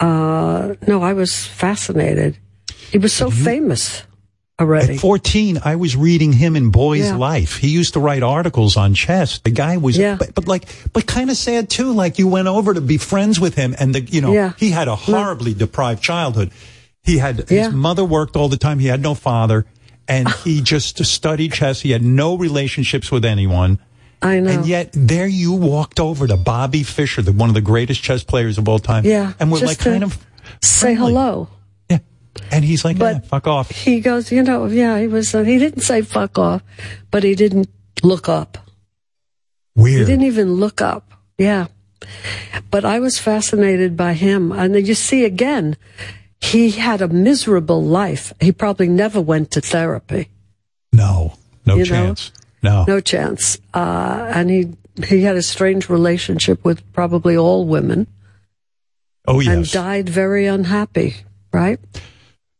[0.00, 2.38] uh no i was fascinated
[2.92, 4.02] he was so famous
[4.58, 7.16] already At 14, I was reading him in Boy's Yeah.
[7.16, 7.58] Life.
[7.58, 9.38] He used to write articles on chess.
[9.40, 11.92] The guy was, but, but like, but kind of sad too.
[11.92, 14.52] Like you went over to be friends with him and the, you know, Yeah.
[14.56, 16.52] he had a horribly deprived childhood.
[17.04, 17.64] He had, Yeah.
[17.66, 18.78] his mother worked all the time.
[18.78, 19.66] He had no father
[20.08, 21.82] and he just studied chess.
[21.82, 23.78] He had no relationships with anyone.
[24.22, 24.50] I know.
[24.50, 28.24] And yet there you walked over to Bobby Fischer, the, one of the greatest chess
[28.24, 29.04] players of all time.
[29.04, 30.16] yeah And we're like kind of,
[30.62, 31.48] say hello
[32.50, 33.70] and he's like, But- "Yeah, fuck off.
[33.70, 36.62] he goes you know yeah he was he didn't say fuck off
[37.10, 37.68] but he didn't
[38.02, 38.58] look up
[39.74, 40.00] Weird.
[40.00, 41.66] he didn't even look up yeah
[42.70, 45.76] but i was fascinated by him and then you see again
[46.40, 50.28] he had a miserable life he probably never went to therapy
[50.92, 51.34] No,
[51.64, 51.90] no You know?
[51.90, 52.32] chance.
[52.62, 52.84] No.
[52.88, 53.58] no chance.
[53.74, 54.72] Uh, and he
[55.06, 58.06] he had a strange relationship with probably all women.
[59.28, 59.52] Oh, yes.
[59.54, 61.14] And died very unhappy.
[61.52, 61.78] Right?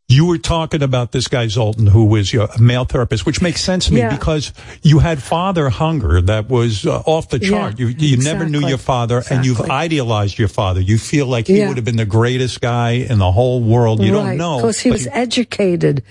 [0.09, 3.59] You were talking about this guy Zoltan, who was your a male therapist, which makes
[3.59, 4.15] sense to me Yeah.
[4.15, 7.77] because you had father hunger that was uh, off the Yeah, chart.
[7.79, 10.79] you you never knew your father, and you've idealized your father.
[10.79, 11.67] You feel like he Yeah.
[11.67, 14.01] would have been the greatest guy in the whole world.
[14.01, 16.03] You don't know because he was you- educated,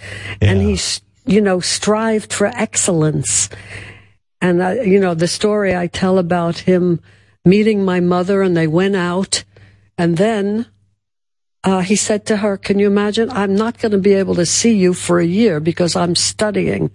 [0.42, 0.78] and he
[1.24, 3.48] you know strived for excellence.
[4.42, 7.00] And uh, you know the story I tell about him
[7.46, 9.44] meeting my mother, and they went out,
[9.96, 10.66] and then.
[11.66, 13.28] Uh, he said to her, Can you imagine?
[13.28, 16.92] I'm not going to be able to see you for a year because I'm studying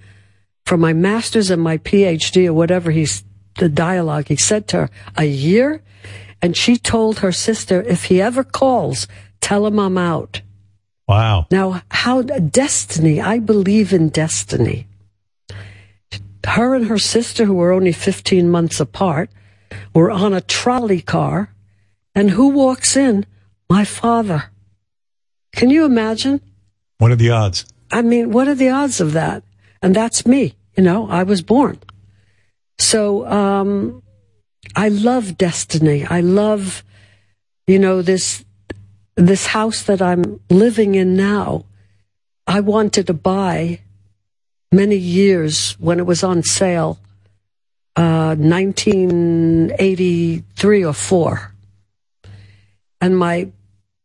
[0.65, 3.25] for my master's and my PhD or whatever he's
[3.59, 4.29] the dialogue.
[4.29, 5.83] He said to her, A year?
[6.41, 9.09] And she told her sister, If he ever calls,
[9.41, 10.41] tell him I'm out.
[11.05, 11.47] wow.
[11.51, 14.87] Now, how destiny, I believe in destiny.
[16.47, 19.29] Her and her sister, who were only 15 months apart,
[19.93, 21.53] were on a trolley car,
[22.15, 23.25] and who walks in?
[23.69, 24.50] My father.
[25.53, 26.41] Can you imagine?
[26.97, 27.65] What are the odds?
[27.91, 29.43] I mean, what are the odds of that?
[29.81, 30.55] And that's me.
[30.77, 31.79] You know, I was born.
[32.77, 34.03] So, um,
[34.75, 36.05] I love destiny.
[36.05, 36.83] I love,
[37.67, 38.45] you know, this,
[39.15, 41.65] this house that I'm living in now.
[42.47, 43.81] I wanted to buy
[44.71, 46.97] many years when it was on sale,
[47.95, 51.51] uh, 1983 or four.
[53.01, 53.49] And my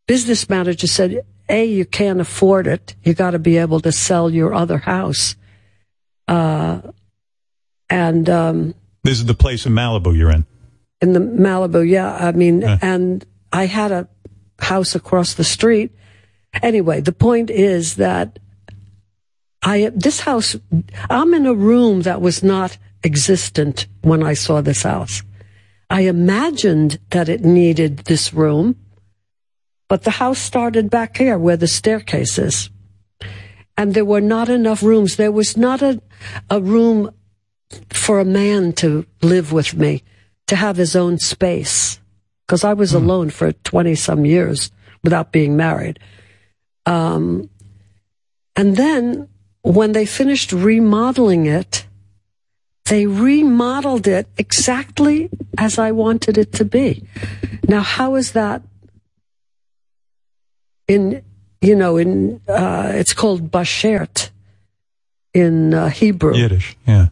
[0.07, 2.95] business manager said, A, you can't afford it.
[3.05, 5.37] You got to be able to sell your other house.
[6.27, 6.81] Uh,
[7.89, 8.75] and, um,
[9.05, 10.45] This is the place in Malibu you're in.
[11.01, 12.17] in the Malibu, yeah.
[12.17, 14.09] I mean, and I had a
[14.59, 15.93] house across the street.
[16.63, 18.39] Anyway, the point is that
[19.63, 20.57] I, this house,
[21.11, 25.23] I'm in a room that was not existent when I saw this house.
[25.91, 28.77] I imagined that it needed this room,
[29.89, 32.71] but the house started back here where the staircase is.
[33.77, 35.17] And there were not enough rooms.
[35.17, 36.01] There was not a,
[36.51, 37.11] a room
[37.91, 40.03] for a man to live with me,
[40.47, 42.01] to have his own space.
[42.47, 44.71] Because I was alone for 20 some years
[45.03, 45.99] without being married.
[46.87, 47.51] Um,
[48.55, 49.29] and then
[49.63, 51.87] when they finished remodeling it,
[52.87, 57.03] they remodeled it exactly as I wanted it to be.
[57.69, 58.63] Now, how is that
[60.89, 61.23] in,
[61.61, 64.31] you know, in, uh, it's called bashert
[65.35, 66.35] in uh, Hebrew.
[66.35, 67.09] Yiddish, yeah.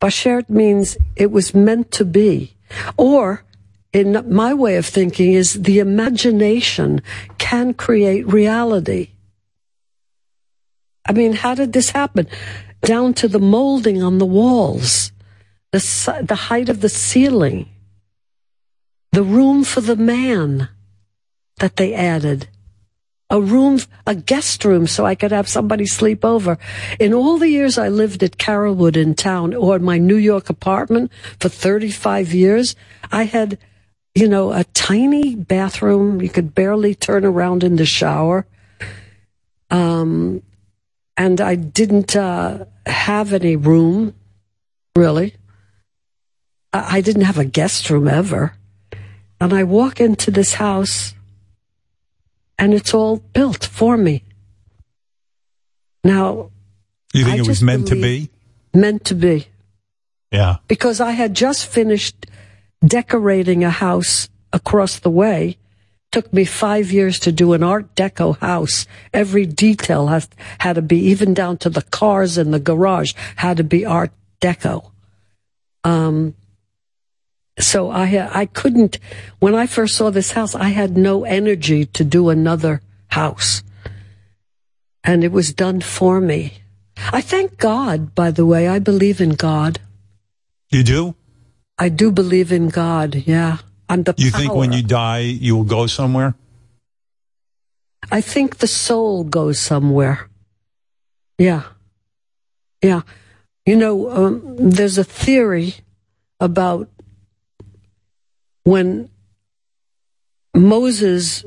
[0.00, 2.54] Bashert means it was meant to be.
[2.96, 3.44] Or,
[3.92, 7.02] in my way of thinking, is the imagination
[7.38, 9.10] can create reality.
[11.06, 12.26] I mean, how did this happen?
[12.82, 15.12] Down to the molding on the walls,
[15.70, 17.68] the, the height of the ceiling,
[19.12, 20.68] the room for the man
[21.58, 22.48] that they added
[23.32, 26.58] a room, a guest room, so I could have somebody sleep over.
[27.00, 30.50] In all the years I lived at Carolwood in town or in my New York
[30.50, 31.10] apartment
[31.40, 32.76] for 35 years,
[33.10, 33.56] I had,
[34.14, 36.20] you know, a tiny bathroom.
[36.20, 38.46] You could barely turn around in the shower.
[39.70, 40.42] Um,
[41.16, 44.14] and I didn't uh, have any room,
[44.94, 45.36] really.
[46.74, 48.58] I, I didn't have a guest room ever.
[49.40, 51.14] And I walk into this house
[52.58, 54.22] and it's all built for me.
[56.04, 56.50] Now,
[57.14, 58.30] You think I it was meant to be?
[58.74, 59.46] meant to be.
[60.30, 60.56] Yeah.
[60.66, 62.24] because I had just finished
[62.82, 65.58] decorating a house across the way.
[66.10, 68.86] Took me five years to do an Art Deco house.
[69.12, 73.58] Every detail has had to be, even down to the cars in the garage, had
[73.58, 74.10] to be Art
[74.40, 74.90] Deco.
[75.84, 76.34] Um,
[77.58, 78.98] so I I couldn't.
[79.38, 83.62] When I first saw this house, I had no energy to do another house,
[85.04, 86.62] and it was done for me.
[87.12, 88.14] I thank God.
[88.14, 89.80] By the way, I believe in God.
[90.70, 91.14] You do?
[91.78, 93.14] I do believe in God.
[93.26, 93.58] Yeah.
[93.88, 96.34] I'm the You think when you die, you will go somewhere?
[98.10, 100.28] I think the soul goes somewhere.
[101.38, 101.64] Yeah.
[102.82, 103.02] Yeah.
[103.66, 105.74] You know, um, there's a theory
[106.40, 106.88] about
[108.64, 109.10] when
[110.54, 111.44] Moses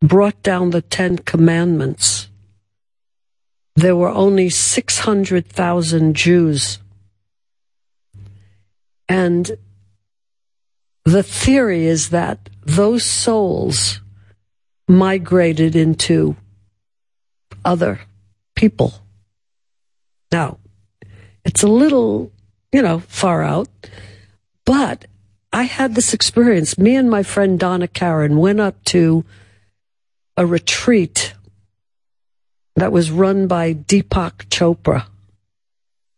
[0.00, 2.28] brought down the Ten Commandments,
[3.74, 6.78] there were only 600,000 Jews.
[9.08, 9.56] And
[11.04, 14.00] the theory is that those souls
[14.88, 16.36] migrated into
[17.64, 18.00] other
[18.54, 18.94] people.
[20.32, 20.58] Now,
[21.44, 22.32] it's a little,
[22.72, 23.68] you know, far out,
[24.64, 25.04] but
[25.56, 26.76] I had this experience.
[26.76, 29.24] Me and my friend Donna Karan went up to
[30.36, 31.32] a retreat
[32.74, 35.06] that was run by Deepak Chopra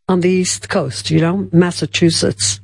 [0.08, 2.58] on the East Coast, you know, Massachusetts.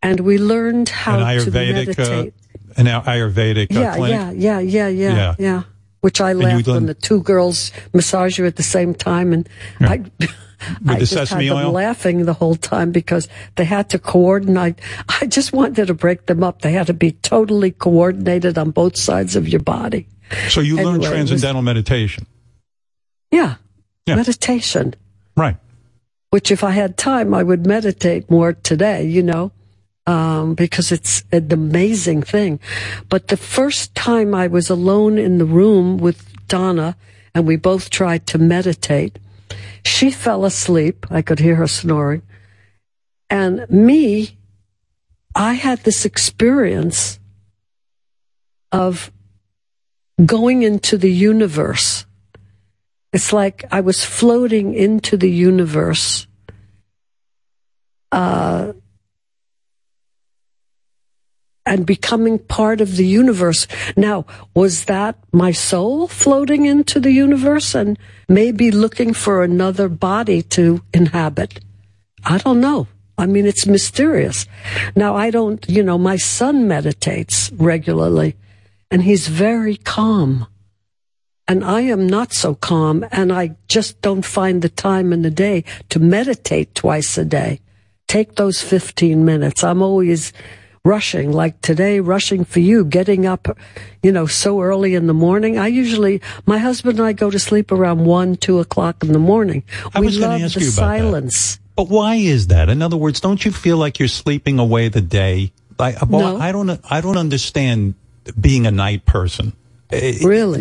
[0.00, 1.98] And we learned how an to meditate.
[1.98, 4.40] uh, an Ayurvedic uh, yeah, clinic?
[4.42, 5.34] yeah, yeah, yeah, yeah, Yeah.
[5.38, 5.62] yeah,
[6.00, 9.48] Which I laughed when the two girls massage you at the same time, and
[9.80, 10.04] I,
[10.86, 11.72] I the just had them oil?
[11.72, 13.26] laughing the whole time because
[13.56, 14.78] they had to coordinate.
[15.20, 16.62] I just wanted to break them up.
[16.62, 20.06] They had to be totally coordinated on both sides of your body.
[20.50, 22.26] So you learned Anyway, was- transcendental meditation.
[23.32, 23.56] Yeah,
[24.06, 24.14] Yeah.
[24.16, 24.94] meditation.
[25.36, 25.56] Right.
[26.30, 29.04] Which, if I had time, I would meditate more today.
[29.06, 29.50] You know,
[30.08, 32.58] um, because it's an amazing thing.
[33.10, 36.96] But the first time I was alone in the room with Donna,
[37.34, 39.18] and we both tried to meditate,
[39.84, 41.06] she fell asleep.
[41.10, 42.22] I could hear her snoring.
[43.28, 44.38] And me,
[45.34, 47.18] I had this experience
[48.72, 49.12] of
[50.24, 52.06] going into the universe.
[53.12, 56.26] It's like I was floating into the universe.
[58.10, 58.72] Uh,
[61.68, 63.66] and becoming part of the universe.
[63.96, 64.24] Now,
[64.54, 70.82] was that my soul floating into the universe and maybe looking for another body to
[70.94, 71.60] inhabit?
[72.24, 72.88] I don't know.
[73.18, 74.46] I mean, it's mysterious.
[74.96, 78.36] Now, I don't, you know, my son meditates regularly
[78.90, 80.46] and he's very calm.
[81.46, 85.30] And I am not so calm and I just don't find the time in the
[85.30, 87.60] day to meditate twice a day.
[88.06, 89.64] Take those 15 minutes.
[89.64, 90.32] I'm always
[90.84, 93.48] rushing, like today, rushing for you, getting up,
[94.02, 95.58] you know, so early in the morning.
[95.58, 99.18] I usually, my husband and I go to sleep around one, two o'clock in the
[99.18, 99.64] morning.
[99.94, 101.56] I we was going love to ask the you about silence.
[101.56, 101.62] that.
[101.76, 102.68] But why is that?
[102.68, 105.52] In other words, don't you feel like you're sleeping away the day?
[105.78, 106.40] I, uh, well, No.
[106.42, 106.70] I don't.
[106.70, 107.94] Uh, I don't understand
[108.40, 109.52] being a night person.
[109.92, 110.60] Uh, really?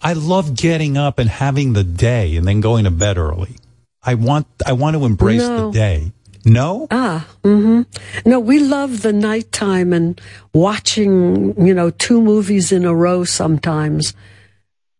[0.00, 3.56] I love getting up and having the day, and then going to bed early.
[4.02, 4.46] I want.
[4.64, 5.66] I want to embrace No.
[5.70, 6.12] the day.
[6.46, 6.86] No.
[6.92, 7.82] Ah, mm-hmm.
[8.24, 10.20] No, we love the nighttime and
[10.54, 14.14] watching, you know, two movies in a row sometimes.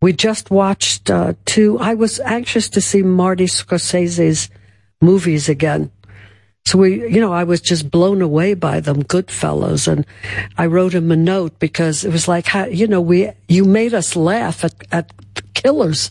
[0.03, 1.79] We just watched uh, two.
[1.79, 4.51] I was anxious to see Marty Scorsese's
[5.01, 5.93] movies again.
[6.67, 10.05] So we, you know, I was just blown away by them, Goodfellas, and
[10.59, 13.95] I wrote him a note because it was like, how, you know, we, you made
[13.95, 15.13] us laugh at, at
[15.55, 16.11] killers.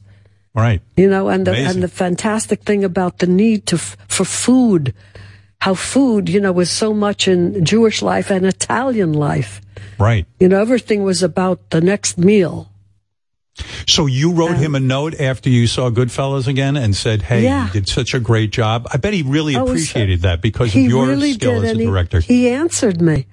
[0.53, 0.81] Right.
[0.95, 1.73] You know, and the Amazing.
[1.73, 4.93] and the fantastic thing about the need to for food,
[5.61, 9.61] how food, you know, was so much in Jewish life and Italian life.
[9.99, 10.25] Right.
[10.39, 12.71] You know, everything was about the next meal.
[13.87, 17.67] So you wrote him a note after you saw Goodfellas again and said, "Hey, Yeah.
[17.67, 20.41] you did such a great job." I bet he really Oh, it was- appreciated that
[20.41, 22.19] because of your really skill did, as a he- director.
[22.19, 23.27] He, answered me.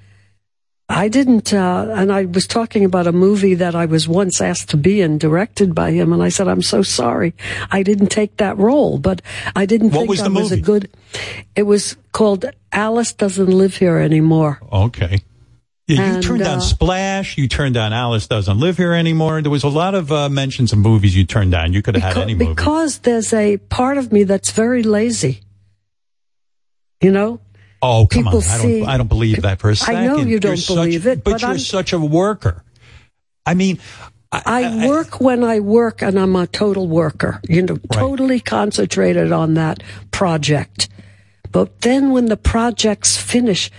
[0.94, 4.69] I didn't, uh, and I was talking about a movie that I was once asked
[4.70, 7.32] to be in, directed by him, and I said, "I'm so sorry,
[7.70, 9.23] I didn't take that role." But
[9.56, 10.90] I didn't What think was I was a good.
[11.56, 14.60] It was called Alice Doesn't Live Here Anymore.
[14.70, 15.23] Okay.
[15.89, 17.36] Yeah, you And, turned down uh, Splash.
[17.39, 19.43] You turned down Alice Doesn't Live Here Anymore.
[19.43, 21.73] There was a lot of uh, mentions of movies you turned down.
[21.73, 22.55] You could have had any movie.
[22.55, 25.40] because there's a part of me that's very lazy.
[27.01, 27.40] You know,
[27.83, 28.33] oh, come on.
[28.33, 31.07] people I don't, I don't believe that for a I know you don't such- believe
[31.07, 32.65] it, but, but you're I'm- such a worker.
[33.45, 33.81] I mean,
[34.33, 39.55] I, work when I work and I'm a total worker, you know, totally concentrated on
[39.55, 40.89] that project.
[41.51, 43.71] But then when the projects finish,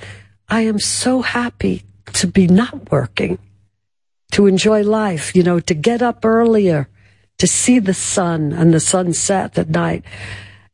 [0.48, 3.40] I am so happy to be not working,
[4.34, 6.88] to enjoy life, you know, to get up earlier,
[7.40, 10.04] to see the sun and the sunset at night,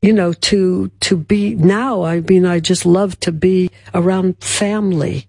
[0.01, 5.27] you know, to, to be now, I mean, I just love to be around family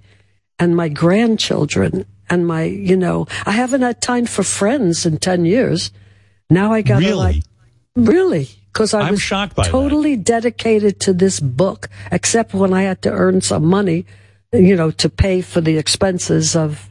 [0.59, 5.45] and my grandchildren and my, you know, I haven't had time for friends in 10
[5.45, 5.91] years.
[6.49, 7.17] Now I gotta Really?
[7.17, 7.43] like,
[7.97, 8.49] really?
[8.73, 9.71] Cause I I'm was shocked by that.
[9.71, 14.07] totally dedicated to this book, except when I had to earn some money,
[14.53, 16.89] you know, to pay for the expenses of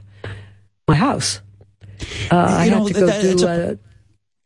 [0.90, 1.40] my house.
[2.30, 3.76] Uh, I You had know, to go that- do, a- uh,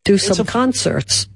[0.06, 1.28] do some a- concerts.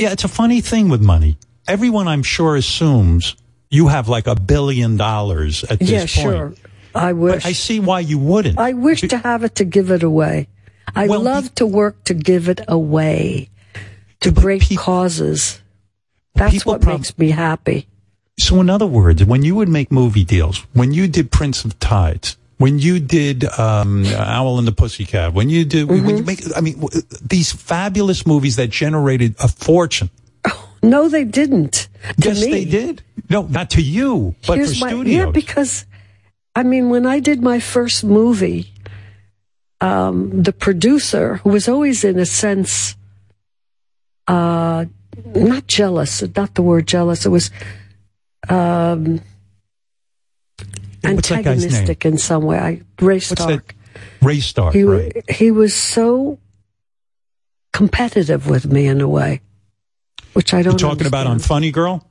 [0.00, 1.36] Yeah, it's a funny thing with money.
[1.68, 3.36] Everyone, I'm sure, assumes
[3.68, 6.10] you have like a billion dollars at this Yeah, point.
[6.10, 6.54] sure.
[6.94, 7.44] I wish.
[7.44, 8.58] But I see why you wouldn't.
[8.58, 10.48] I wish to have it to give it away.
[10.96, 13.50] I Well, love to work to give it away
[14.20, 15.60] to great causes.
[16.34, 17.86] That's what prob- makes me happy.
[18.38, 21.78] So, in other words, when you would make movie deals, when you did Prince of
[21.78, 26.16] Tides, when you did um, Owl and the Pussycat, when you did, when Mm-hmm.
[26.18, 30.10] you make, I mean, w- these fabulous movies that generated a fortune.
[30.82, 31.88] No, they didn't.
[32.18, 32.50] Yes, me.
[32.52, 33.02] they did.
[33.30, 35.16] No, not to you, but Here's for my- studios.
[35.26, 35.86] Yeah, because
[36.54, 38.68] I mean, when I did my first movie,
[39.80, 42.94] um, the producer, who was always in a sense,
[44.28, 44.84] uh,
[45.34, 47.50] not jealous, not the word jealous, it was
[48.50, 49.20] um,
[51.02, 51.66] What's that guy's name?
[51.70, 52.58] antagonistic in some way.
[52.58, 53.20] I Ray?
[53.20, 53.74] Stark.
[54.22, 55.30] Ray Stark, He right?
[55.30, 56.38] he was so
[57.72, 59.40] competitive with me in a way,
[60.32, 60.80] which I don't.
[60.80, 61.38] You're talking about on.
[61.38, 62.06] Funny Girl?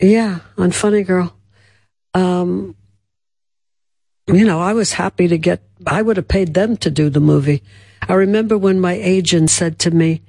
[0.00, 1.34] Yeah, on Funny Girl.
[2.14, 2.74] Um,
[4.26, 7.20] you know, I was happy to get, I would have paid them to do the
[7.20, 7.62] movie.
[8.08, 10.22] I remember when my agent said to me,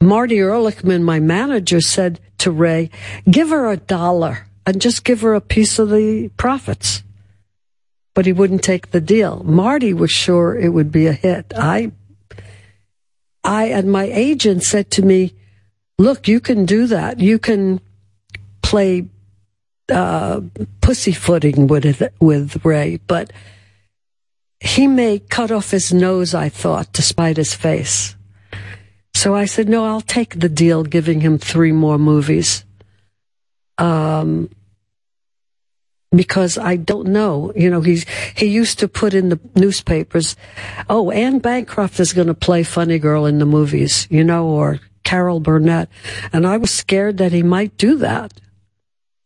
[0.00, 2.90] Marty Erlichman, my manager, said to Ray,
[3.30, 7.02] give her a dollar and just give her a piece of the profits.
[8.14, 9.42] But he wouldn't take the deal.
[9.44, 11.52] Marty was sure it would be a hit.
[11.56, 11.92] I,
[13.42, 15.34] I, and my agent said to me,
[15.98, 17.20] look, you can do that.
[17.20, 17.80] You can
[18.62, 19.06] play
[19.90, 20.42] uh,
[20.80, 23.32] pussyfooting with it, with Ray, but
[24.60, 26.34] he may cut off his nose.
[26.34, 28.14] I thought to spite his face.
[29.14, 32.64] So I said, no, I'll take the deal, giving him three more movies.
[33.82, 34.48] Um,
[36.14, 38.04] because I don't know, you know, he's,
[38.36, 40.36] he used to put in the newspapers,
[40.90, 44.78] oh, Anne Bancroft is going to play Funny Girl in the movies, you know, or
[45.04, 45.88] Carol Burnett.
[46.32, 48.34] And I was scared that he might do that.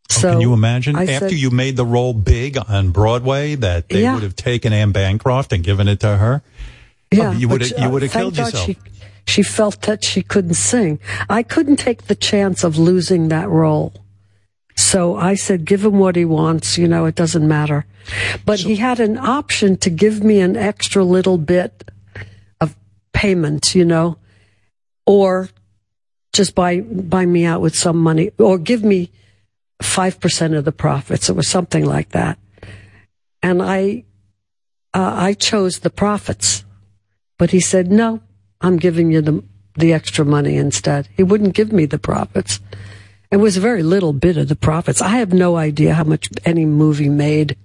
[0.09, 3.55] So Oh, Can you imagine I after said- you made the role big on Broadway
[3.55, 4.13] that they Yeah.
[4.13, 6.41] would have taken Anne Bancroft and given it to her?
[7.11, 8.65] Yeah, Oh, you would have you uh, would have thank killed God yourself.
[8.65, 8.77] She,
[9.27, 10.99] she felt that she couldn't sing.
[11.29, 13.93] I couldn't take the chance of losing that role.
[14.77, 16.77] So I said, give him what he wants.
[16.77, 17.85] You know, it doesn't matter.
[18.45, 21.89] But he had an option to give me an extra little bit
[22.61, 22.75] of
[23.11, 24.17] payment, you know,
[25.05, 25.49] or
[26.31, 29.11] just buy, buy me out with some money or give me
[29.81, 31.27] 5% of the profits.
[31.27, 32.37] It was something like that.
[33.41, 34.03] And I,
[34.93, 36.63] uh, I chose the profits.
[37.39, 38.21] But he said, no,
[38.61, 39.43] I'm giving you the,
[39.75, 41.09] the extra money instead.
[41.17, 42.59] He wouldn't give me the profits.
[43.31, 45.01] It was a very little bit of the profits.
[45.01, 47.57] I have no idea how much any movie made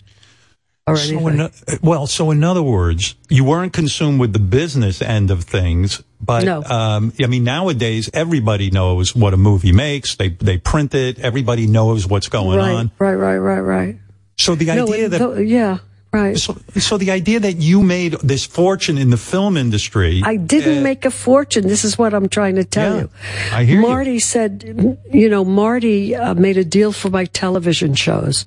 [0.87, 1.51] or So anything.
[1.69, 6.03] in, well, so in other words, you weren't consumed with the business end of things,
[6.21, 6.65] but No.
[6.65, 10.17] um, I mean, nowadays everybody knows what a movie makes.
[10.17, 11.21] They they print it.
[11.21, 12.91] Everybody knows what's going right, on.
[12.99, 13.97] right, right, right, right.
[14.39, 15.79] So the No, idea it- that yeah,
[16.21, 16.39] right.
[16.39, 20.79] so, so the idea that you made this fortune in the film industry, I didn't
[20.79, 21.67] uh, make a fortune.
[21.67, 23.11] This is what I'm trying to tell Yeah, you.
[23.53, 23.83] I hear you.
[23.83, 28.45] Marty said, you know, Marty uh, made a deal for my television shows.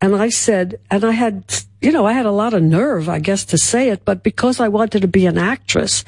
[0.00, 1.44] And I said, and I had,
[1.80, 4.58] you know, I had a lot of nerve, I guess, to say it, but because
[4.58, 6.04] I wanted to be an actress,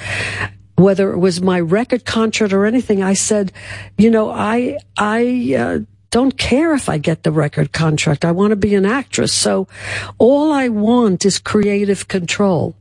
[0.74, 3.52] whether it was my record contract or anything, I said,
[3.96, 5.78] you know, I, I, uh,
[6.14, 8.24] don't care if I get the record contract.
[8.24, 9.32] I want to be an actress.
[9.32, 9.66] So
[10.16, 12.76] all I want is creative control.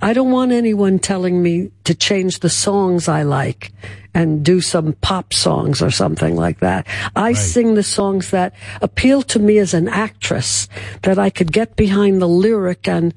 [0.00, 3.72] I don't want anyone telling me to change the songs I like
[4.14, 6.86] and do some pop songs or something like that.
[7.16, 10.68] I sing the songs that appeal to me as an actress,
[11.02, 13.12] that I could get behind the lyric and,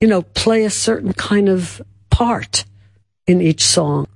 [0.00, 2.64] you know, play a certain kind of part
[3.26, 4.06] in each song.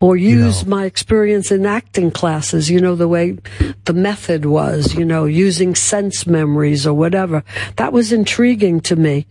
[0.00, 3.36] Or use my experience in acting classes, you know, the way
[3.84, 7.42] the method was, you know, using sense memories or whatever.
[7.76, 9.26] That was intriguing to me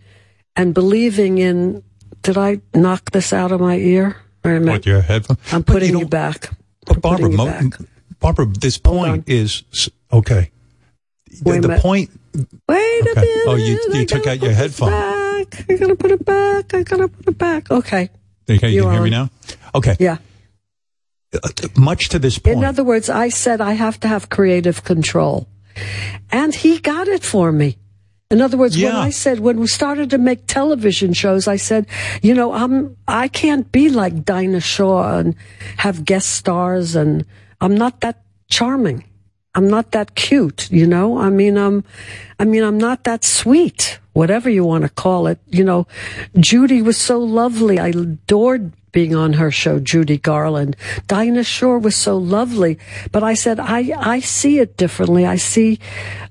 [0.57, 1.83] and believing in
[2.23, 4.17] did I knock this out of my ear?
[4.43, 4.71] Wait a minute.
[4.71, 5.37] What your headphone?
[5.53, 6.49] I'm putting you, back.
[6.85, 7.63] But Barbra, you mo- back.
[8.19, 9.63] Barbra, this point is
[10.11, 10.51] okay.
[11.27, 11.81] The, Wait a the minute.
[11.81, 12.09] point.
[12.67, 13.43] Wait a oh, minute.
[13.47, 14.89] Oh, you I you took out your headphone.
[14.89, 15.65] Back.
[15.69, 16.73] I gotta put it back.
[16.73, 17.71] I gotta put it back.
[17.71, 18.09] Okay.
[18.49, 19.29] Okay, you You're can hear me now.
[19.75, 19.95] Okay.
[19.99, 20.17] Yeah.
[21.75, 22.57] Much to this point.
[22.57, 25.47] In other words, I said I have to have creative control.
[26.31, 27.77] And he got it for me.
[28.29, 31.87] In other words, when I said, when we started to make television shows, I said,
[32.21, 35.35] you know, I'm, I can't be like Dinah Shore and
[35.77, 37.25] have guest stars and
[37.61, 39.05] I'm not that charming.
[39.55, 41.17] I'm not that cute, you know?
[41.17, 41.85] I mean, I'm,
[42.37, 45.39] I mean, I'm not that sweet, whatever you want to call it.
[45.47, 45.87] You know,
[46.37, 47.79] Judy was so lovely.
[47.79, 50.75] I adored being on her show, Judy Garland.
[51.07, 52.79] Dinah Shore was so lovely.
[53.11, 55.25] But I said, I, I see it differently.
[55.25, 55.79] I see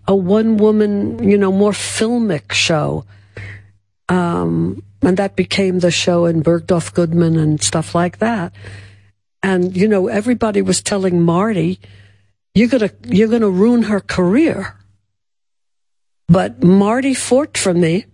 [0.09, 3.05] a one woman, you know, more filmic show.
[4.09, 8.53] Um, and that became the show in Bergdorf Goodman and stuff like that.
[9.43, 11.79] And, you know, everybody was telling Marty,
[12.55, 14.75] you're gonna, you're gonna ruin her career.
[16.27, 18.07] But Marty fought for me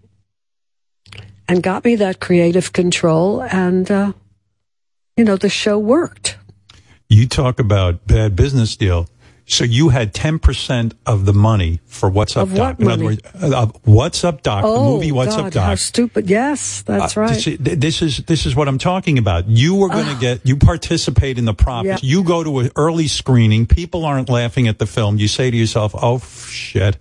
[1.48, 4.12] and got me that creative control and, uh,
[5.16, 6.36] you know, the show worked.
[7.09, 9.06] You talk about bad business deal.
[9.44, 12.78] So you had ten percent of the money for What's Up Of Doc.
[12.78, 15.64] what In other words, uh, What's Up Doc, oh, the movie What's God, Up Doc.
[15.64, 16.30] How stupid.
[16.30, 17.44] Yes, that's Uh, right.
[17.44, 19.48] This, this is this is what I'm talking about.
[19.48, 22.02] You were going to get you participate in the profits.
[22.05, 22.09] Yeah.
[22.10, 23.66] You go to an early screening.
[23.66, 25.18] People aren't laughing at the film.
[25.18, 26.97] You say to yourself, "Oh shit,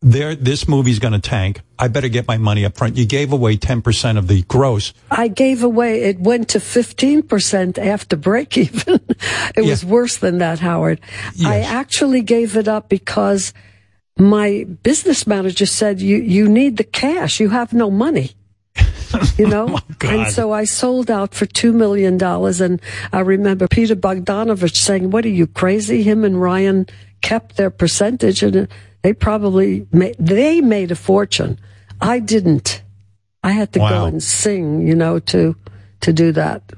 [0.00, 1.60] there this movie's going to tank.
[1.78, 4.92] I better get my money up front." You gave away ten percent of the gross.
[5.10, 9.00] I gave away, it went to 15% after break even.
[9.56, 11.00] it was worse than that, Howard.
[11.44, 13.52] I actually gave it up because
[14.18, 17.40] my business manager said, you, you need the cash.
[17.40, 18.32] You have no money.
[19.38, 19.78] You know?
[19.78, 22.20] Oh, and so I sold out for $2 million.
[22.22, 22.82] And
[23.12, 26.02] I remember Peter Bogdanovich saying, what are you crazy?
[26.02, 26.86] Him and Ryan
[27.22, 28.68] kept their percentage and
[29.06, 31.60] they probably made, they made a fortune.
[32.00, 32.82] I didn't.
[33.40, 35.54] I had to go and sing, you know, to
[36.00, 36.72] to do that.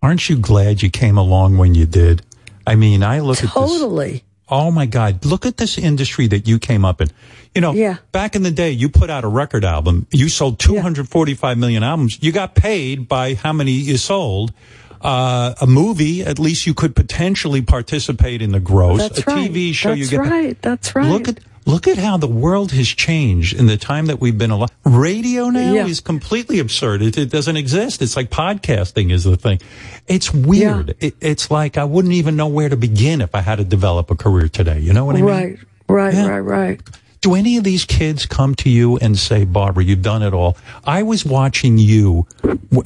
[0.00, 2.22] Aren't you glad you came along when you did?
[2.64, 3.50] I mean, I look at.
[3.50, 4.22] Totally.
[4.48, 5.24] Oh my God.
[5.24, 7.08] Look at this industry that you came up in.
[7.52, 7.96] You know, Yeah.
[8.12, 10.06] back in the day, you put out a record album.
[10.12, 12.18] You sold 245 million albums.
[12.22, 14.52] You got paid by how many you sold.
[15.00, 18.98] Uh, a movie, at least you could potentially participate in the gross.
[18.98, 19.50] That's a right.
[19.50, 20.60] TV show, That's you get right.
[20.62, 21.06] That's right.
[21.10, 24.50] Look at look at how the world has changed in the time that we've been
[24.50, 24.70] alive.
[24.84, 25.86] Radio now Yeah.
[25.86, 27.02] is completely absurd.
[27.02, 28.00] It, it doesn't exist.
[28.00, 29.60] It's like podcasting is the thing.
[30.06, 30.96] It's weird.
[31.00, 34.10] It, it's like I wouldn't even know where to begin if I had to develop
[34.10, 34.78] a career today.
[34.80, 35.26] You know what I mean?
[35.26, 35.58] right,
[35.88, 36.26] right, Yeah.
[36.28, 36.80] right, right.
[37.20, 40.56] Do any of these kids come to you and say, Barbra, you've done it all?
[40.84, 42.26] I was watching you.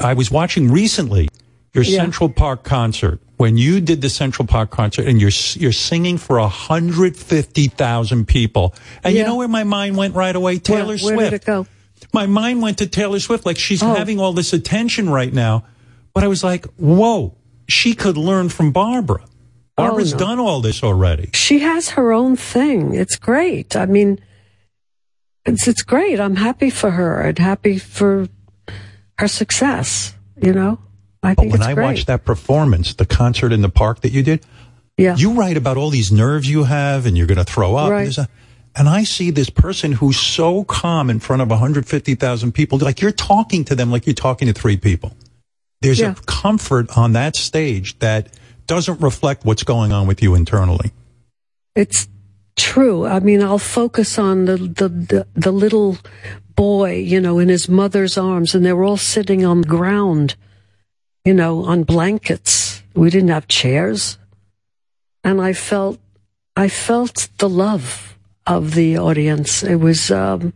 [0.00, 1.28] I was watching recently
[1.74, 1.98] your Yeah.
[1.98, 6.38] Central Park concert when you did the Central Park concert and you're you're singing for
[6.38, 8.74] a hundred fifty thousand people.
[9.02, 10.58] And you know where my mind went right away?
[10.58, 11.16] Taylor where, Swift.
[11.16, 11.66] Where did it go?
[12.12, 13.46] My mind went to Taylor Swift.
[13.46, 13.94] Like she's Oh.
[13.94, 15.64] having all this attention right now.
[16.14, 17.34] But I was like, whoa,
[17.68, 19.22] she could learn from Barbra.
[19.24, 19.28] Oh,
[19.88, 20.26] Barbra's Oh, no.
[20.26, 21.30] done all this already.
[21.32, 22.94] She has her own thing.
[22.94, 23.74] It's great.
[23.74, 24.18] I mean,
[25.46, 26.20] it's it's great.
[26.20, 28.28] I'm happy for her and happy for
[29.18, 30.14] her success.
[30.40, 30.78] You know,
[31.22, 31.84] I But when I great.
[31.84, 34.44] watched that performance, the concert in the park that you did,
[34.98, 37.90] yeah, you write about all these nerves you have and you're going to throw up.
[37.90, 38.06] Right.
[38.08, 38.26] And, a- uh,
[38.74, 43.12] and I see this person who's so calm in front of 150,000 people, like you're
[43.12, 45.12] talking to them like you're talking to three people.
[45.82, 46.12] There's Yeah.
[46.12, 48.28] a comfort on that stage that
[48.66, 50.90] doesn't reflect what's going on with you internally.
[51.74, 52.08] It's
[52.56, 53.04] true.
[53.06, 55.98] I mean, I'll focus on the, the, the, the little
[56.54, 60.36] boy, you know, in his mother's arms, and they were all sitting on the ground,
[61.24, 62.82] you know, on blankets.
[62.94, 64.18] We didn't have chairs.
[65.24, 65.98] And I felt,
[66.56, 69.62] I felt the love of the audience.
[69.62, 70.52] It was, um,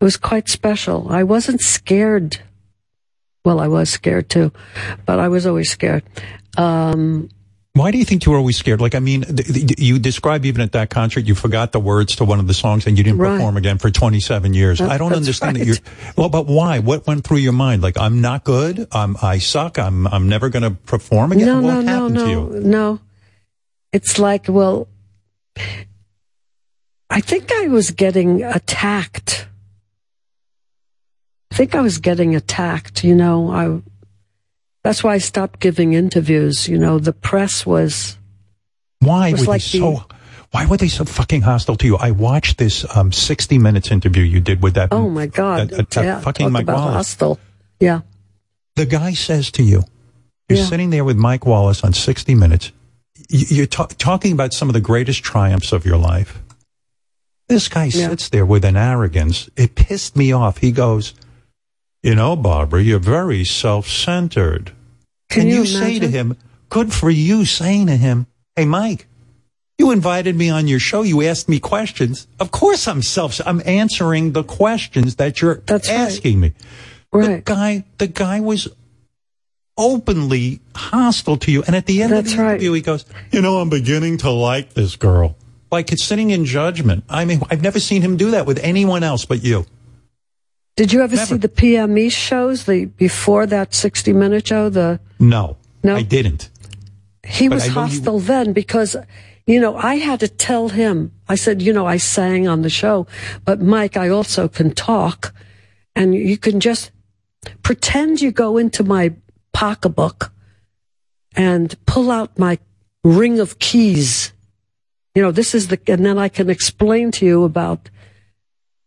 [0.00, 1.08] it was quite special.
[1.10, 2.38] I wasn't scared.
[3.44, 4.52] Well, I was scared too,
[5.06, 6.04] but I was always scared.
[6.56, 7.30] Um,
[7.74, 8.80] Why do you think you were always scared?
[8.80, 12.16] Like, I mean, th- th- you describe even at that concert, you forgot the words
[12.16, 13.36] to one of the songs and you didn't Right.
[13.36, 14.78] perform again for 27 years.
[14.80, 15.76] That- I don't understand that you're,
[16.16, 16.80] well, but why?
[16.80, 17.82] What went through your mind?
[17.82, 18.88] Like, I'm not good.
[18.90, 19.78] I'm, I suck.
[19.78, 21.46] I'm, I'm never going to perform again.
[21.46, 22.60] No, what no, no, happened no, to you?
[22.64, 22.98] no.
[23.92, 24.88] It's like, well,
[27.10, 29.46] I think I was getting attacked.
[31.52, 33.04] I think I was getting attacked.
[33.04, 33.82] You know, I.
[34.88, 36.66] That's why I stopped giving interviews.
[36.66, 38.16] You know, the press was.
[39.00, 40.06] Why was were like they the- so,
[40.50, 41.98] Why were they so fucking hostile to you?
[41.98, 44.88] I watched this um, 60 Minutes interview you did with that.
[44.90, 45.68] Oh my God!
[45.68, 46.94] that- that- yeah, fucking Mike Wallace.
[46.94, 47.38] hostile.
[47.80, 48.00] Yeah.
[48.76, 49.84] The guy says to you,
[50.48, 50.64] you're Yeah.
[50.64, 52.72] sitting there with Mike Wallace on 60 Minutes.
[53.28, 56.40] You're ta- talking about some of the greatest triumphs of your life.
[57.50, 58.08] This guy Yeah.
[58.08, 59.50] sits there with an arrogance.
[59.54, 60.58] It pissed me off.
[60.58, 61.12] He goes,
[62.02, 64.72] You know, Barbra, you're very self centered.
[65.28, 66.36] Can and you you, say to him,
[66.70, 68.26] Good for you saying to him,
[68.56, 69.06] Hey, Mike,
[69.78, 71.02] you invited me on your show.
[71.02, 72.26] You asked me questions.
[72.40, 75.98] Of course I'm self, I'm answering the questions that you're That's right.
[75.98, 76.52] asking me.
[77.12, 77.44] The Right.
[77.44, 78.68] guy, the guy was
[79.76, 81.62] openly hostile to you.
[81.62, 82.50] And at the end That's of the right.
[82.52, 85.36] interview, he goes, you know, I'm beginning to like this girl.
[85.70, 87.04] Like it's sitting in judgment.
[87.08, 89.66] I mean, I've never seen him do that with anyone else but you.
[90.78, 91.26] Did you ever Never.
[91.26, 92.64] see the PM East shows?
[92.70, 95.96] The before that sixty minute show, the No, No?
[95.96, 96.42] I didn't.
[97.26, 98.90] he But was know you- hostile then because
[99.52, 100.96] you know i had to tell him
[101.28, 103.06] i said you know i sang on the show
[103.48, 105.18] but mike i also can talk
[105.98, 106.84] and you can just
[107.66, 109.04] pretend you go into my
[109.60, 110.18] pocketbook
[111.46, 112.54] and pull out my
[113.04, 114.32] ring of keys
[115.14, 117.80] you know this is the and then i can explain to you about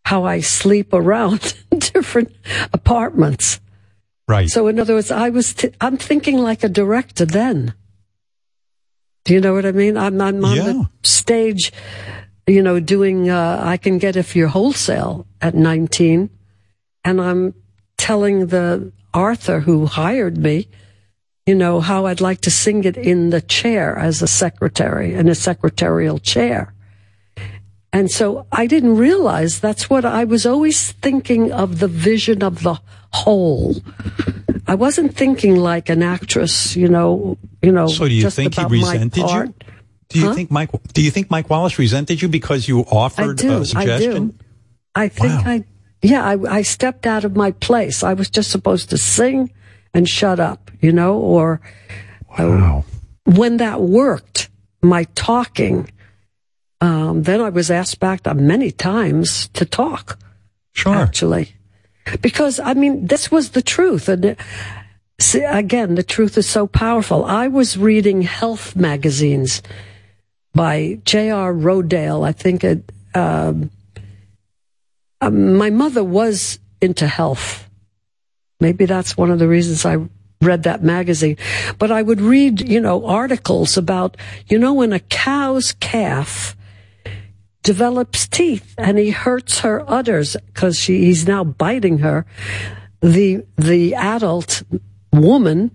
[0.05, 2.31] how i sleep around different
[2.73, 3.59] apartments
[4.27, 4.49] Right.
[4.49, 7.73] so in other words, I was t- I'm thinking like a director then.
[9.25, 9.97] Do you know what I mean?
[9.97, 10.63] I'm, I'm on Yeah.
[10.63, 11.73] the stage,
[12.47, 16.29] you know, doing uh, I Can Get It for You Wholesale at 19,
[17.03, 17.53] and I'm
[17.97, 20.67] telling the Arthur who hired me,
[21.45, 25.27] you know, how I'd like to sing it in the chair as a secretary in
[25.27, 26.73] a secretarial chair.
[27.93, 32.63] And so I didn't realize that's what I was always thinking of the vision of
[32.63, 32.80] the
[33.11, 33.76] whole.
[34.68, 37.88] I wasn't thinking like an actress, you know, you know.
[37.88, 39.53] So do you think he resented you?
[40.09, 40.34] Do you Huh?
[40.34, 40.69] think Mike?
[40.93, 43.61] Do you think Mike Wallace resented you because you offered I do.
[43.61, 44.39] a suggestion?
[44.95, 45.07] I do.
[45.07, 45.51] I think Wow.
[45.51, 45.63] I,
[46.01, 48.03] yeah, I, I stepped out of my place.
[48.03, 49.51] I was just supposed to sing
[49.93, 51.59] and shut up, you know, or
[52.38, 52.85] uh, Wow.
[53.26, 54.49] when that worked,
[54.81, 55.89] my talking,
[56.81, 60.17] um, then I was asked back uh, many times to talk.
[60.73, 60.95] Sure.
[60.95, 61.53] Actually,
[62.21, 64.09] because I mean, this was the truth.
[64.09, 64.35] And uh,
[65.19, 67.23] see, again, the truth is so powerful.
[67.23, 69.61] I was reading health magazines
[70.53, 71.51] by J.I.
[71.51, 72.27] Rodale.
[72.27, 73.69] I think it, um,
[75.21, 77.69] um, my mother was into health.
[78.59, 79.97] Maybe that's one of the reasons I
[80.41, 81.37] read that magazine.
[81.77, 84.17] But I would read, you know, articles about,
[84.47, 86.55] you know, when a cow's calf
[87.63, 92.25] develops teeth and he hurts her udders because she, he's now biting her.
[93.01, 94.63] The, the adult
[95.13, 95.71] woman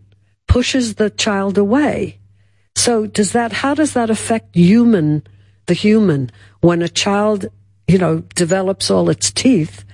[0.49, 2.19] pushes the child away.
[2.75, 5.23] So does that, how does that affect human,
[5.67, 6.31] the human,
[6.61, 7.47] when a child,
[7.89, 9.85] you know, develops all its teeth?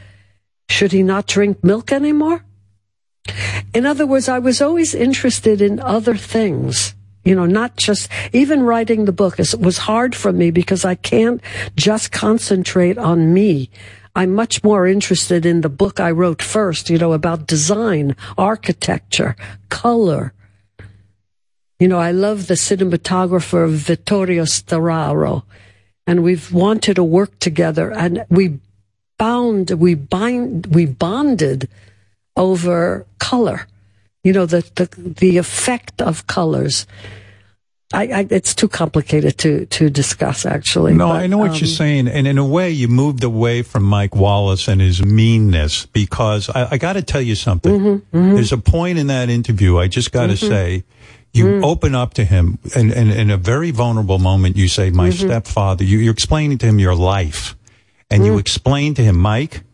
[0.69, 2.45] Should he not drink milk anymore?
[3.75, 6.95] In other words, I was always interested in other things,
[7.25, 10.95] you know, not just, even writing the book is, was hard for me because I
[10.95, 11.41] can't
[11.77, 13.71] just concentrate on me.
[14.15, 19.37] I'm much more interested in the book I wrote first, you know, about design, architecture,
[19.69, 20.35] color.
[21.79, 25.45] You know, I love the cinematographer Vittorio Storaro,
[26.07, 28.59] and we've wanted to work together, and we
[29.19, 31.69] bound, we bind, we bonded
[32.37, 33.67] over color.
[34.25, 34.87] You know, the the,
[35.19, 36.87] the effect of colors.
[37.95, 40.47] I, I, it's too complicated to to discuss.
[40.47, 43.23] Actually, No, but, I know what um, you're saying, and in a way, you moved
[43.23, 47.79] away from Mike Wallace and his meanness because I, I got to tell you something.
[47.79, 49.77] Mm-hmm, There's a point in that interview.
[49.77, 50.85] I just got to say,
[51.35, 51.65] you Mm.
[51.65, 55.27] open up to him, and, and in a very vulnerable moment, you say, "My Mm-hmm.
[55.29, 57.57] stepfather." You, you're explaining to him your life,
[58.11, 58.27] and Mm.
[58.27, 59.65] you explain to him, Mike.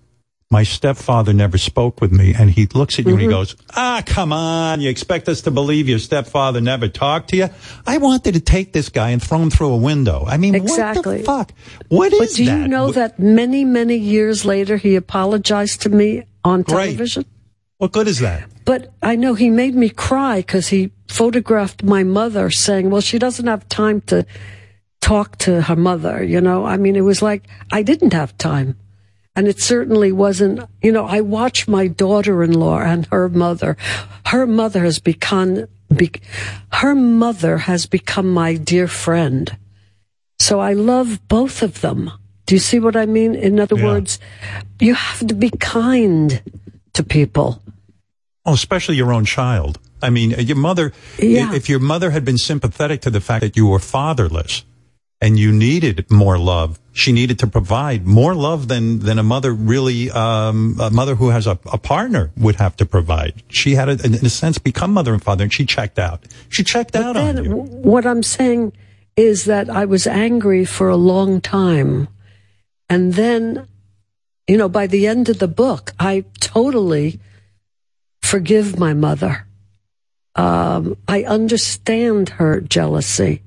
[0.50, 3.28] My stepfather never spoke with me, and he looks at you and Mm-hmm.
[3.30, 4.80] he goes, "Ah, come on!
[4.80, 7.48] You expect us to believe your stepfather never talked to you?"
[7.86, 10.24] I wanted to take this guy and throw him through a window.
[10.26, 11.18] I mean, Exactly.
[11.18, 11.52] what the fuck?
[11.88, 12.58] What is But do that?
[12.62, 16.86] you know What- that many many years later he apologized to me on Great.
[16.96, 17.26] television?
[17.76, 18.44] What good is that?
[18.64, 23.18] But I know he made me cry because he photographed my mother saying, well, she
[23.18, 24.24] doesn't have time to
[25.02, 26.24] talk to her mother.
[26.24, 28.76] You know, I mean, it was like I didn't have time.
[29.38, 33.76] And it certainly wasn't, you know, I watch my daughter in law and her mother.
[34.26, 36.10] Her mother has become, be,
[36.72, 39.56] her mother has become my dear friend.
[40.40, 42.10] So I love both of them.
[42.46, 43.36] Do you see what I mean?
[43.36, 43.84] In other Yeah.
[43.86, 44.18] words,
[44.80, 46.42] you have to be kind
[46.94, 47.62] to people.
[48.44, 49.78] Oh, especially your own child.
[50.02, 51.54] I mean, your mother, Yeah.
[51.54, 54.64] if your mother had been sympathetic to the fact that you were fatherless,
[55.20, 56.78] and you needed more love.
[56.92, 61.30] She needed to provide more love than than a mother really, um, a mother who
[61.30, 63.42] has a, a partner would have to provide.
[63.48, 66.24] She had, a, in a sense, become mother and father, and she checked out.
[66.48, 67.50] She checked out on you.
[67.52, 68.72] what I'm saying
[69.16, 72.08] is that I was angry for a long time.
[72.88, 73.66] And then,
[74.46, 77.20] you know, by the end of the book, I totally
[78.22, 79.46] forgive my mother.
[80.36, 83.42] Um, I understand her jealousy.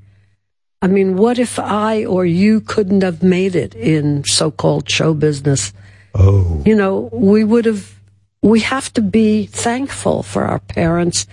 [0.81, 5.13] I mean, what if I or you couldn't have made it in so called show
[5.13, 5.73] business?
[6.15, 6.61] Oh.
[6.65, 7.93] You know, we would have,
[8.41, 11.27] we have to be thankful for our parents,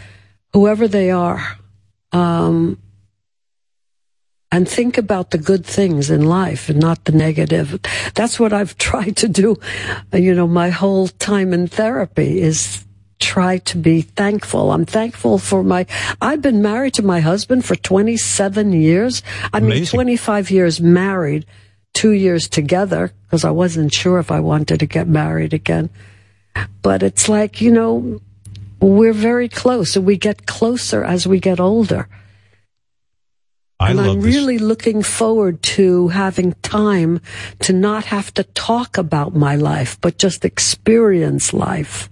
[0.53, 1.59] whoever they are.
[2.12, 2.79] Um,
[4.51, 7.81] and think about the good things in life and not the negative.
[8.15, 9.57] That's what I've tried to do,
[10.12, 12.85] you know, my whole time in therapy is
[13.19, 14.73] try to be thankful.
[14.73, 15.86] I'm thankful for my,
[16.20, 19.23] I've been married to my husband for 27 years.
[19.53, 21.47] I mean, 25 years married,
[21.95, 25.90] two years together because I wasn't sure if I wanted to get married again.
[26.82, 28.20] But it's like, you know,
[28.81, 32.09] we're very close and we get closer as we get older.
[33.81, 34.24] I and I'm this.
[34.24, 37.20] really looking forward to having time
[37.61, 42.11] to not have to talk about my life, but just experience life.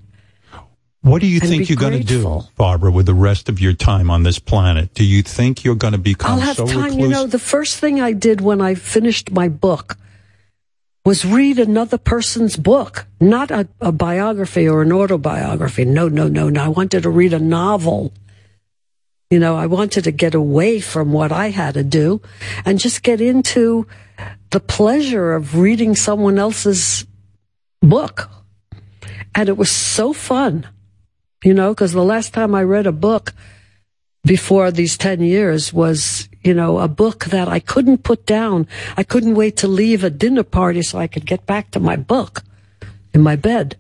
[1.07, 2.43] What do you think you're going to do.
[2.57, 4.93] Barbra, with the rest of your time on this planet?
[4.93, 6.83] Do you think you're going to become I'll have so time.
[6.83, 6.97] recluse?
[6.97, 9.97] You know, the first thing I did when I finished my book
[11.05, 15.85] was read another person's book, not a, a biography or an autobiography.
[15.85, 16.65] No, no, no, no.
[16.65, 18.13] I wanted to read a novel.
[19.31, 22.21] You know, I wanted to get away from what I had to do
[22.65, 23.87] and just get into
[24.51, 27.07] the pleasure of reading someone else's
[27.81, 28.29] book.
[29.37, 30.67] And it was so fun,
[31.45, 33.35] you know, because the last time I read a book
[34.25, 38.67] before these 10 years was, you know, a book that I couldn't put down.
[38.97, 41.97] I couldn't wait to leave a dinner party so I could get back to my
[41.97, 42.43] book
[43.15, 43.77] in my bed.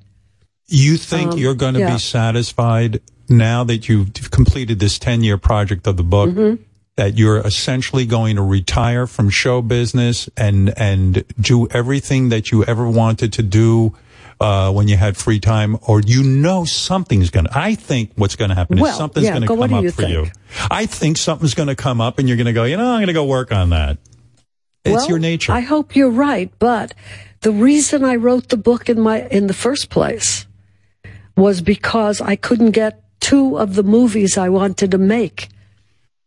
[0.68, 1.94] You think Um, you're going to yeah.
[1.94, 6.30] be satisfied now that you've completed this 10 year project of the book?
[6.30, 6.62] Mm-hmm.
[6.96, 12.64] That you're essentially going to retire from show business and and do everything that you
[12.64, 13.94] ever wanted to do
[14.40, 17.58] uh, when you had free time, or you know something's going to.
[17.58, 19.90] I think what's going to happen Well, is something's yeah, going to come up you
[19.90, 20.26] for you.
[20.70, 22.64] I think something's going to come up, and you're going to go.
[22.64, 23.98] You know, I'm going to go work on that.
[24.84, 25.52] It's Well, your nature.
[25.52, 26.94] I hope you're right, but
[27.40, 30.46] the reason I wrote the book in my in the first place
[31.36, 35.48] was because I couldn't get two of the movies I wanted to make.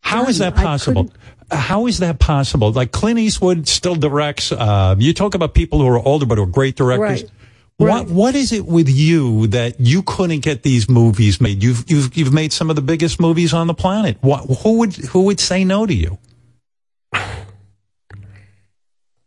[0.02, 1.11] How is that possible?
[1.52, 2.72] How is that possible?
[2.72, 4.52] Like Clint Eastwood still directs.
[4.52, 7.23] Uh, you talk about people who are older but who are great directors.
[7.23, 7.31] Right.
[7.80, 11.64] What what is it with you that you couldn't get these movies made?
[11.64, 14.18] You've you've you've made some of the biggest movies on the planet.
[14.20, 16.18] What who would who would say no to you?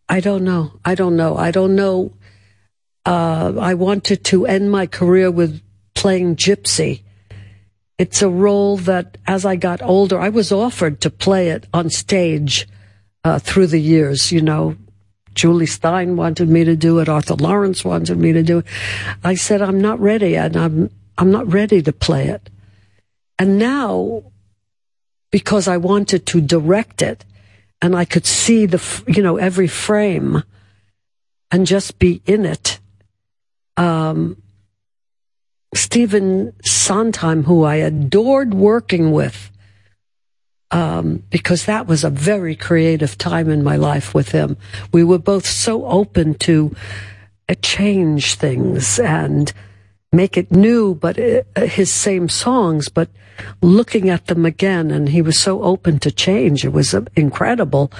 [0.06, 0.78] I don't know.
[0.84, 1.38] I don't know.
[1.38, 2.12] I don't know.
[3.06, 5.62] Uh, I wanted to end my career with
[5.94, 7.00] playing Gypsy.
[7.96, 11.88] It's a role that, as I got older, I was offered to play it on
[11.88, 12.68] stage
[13.24, 14.30] uh, through the years.
[14.30, 14.76] You know,
[15.34, 17.08] Jule Styne wanted me to do it.
[17.08, 18.66] Arthur Laurents wanted me to do it.
[19.22, 22.50] I said, I'm not ready, and I'm I'm not ready to play it.
[23.38, 24.24] And now,
[25.30, 27.24] because I wanted to direct it,
[27.80, 30.42] and I could see the you know every frame,
[31.50, 32.80] and just be in it.
[33.76, 34.42] Um,
[35.74, 39.51] Stephen Sondheim, who I adored working with,
[40.72, 44.56] um, because that was a very creative time in my life with him.
[44.92, 46.74] We were both so open to
[47.48, 49.52] uh, change things and
[50.12, 53.08] make it new, but uh, his same songs, but
[53.60, 54.90] looking at them again.
[54.90, 56.64] And he was so open to change.
[56.64, 57.92] It was uh, incredible.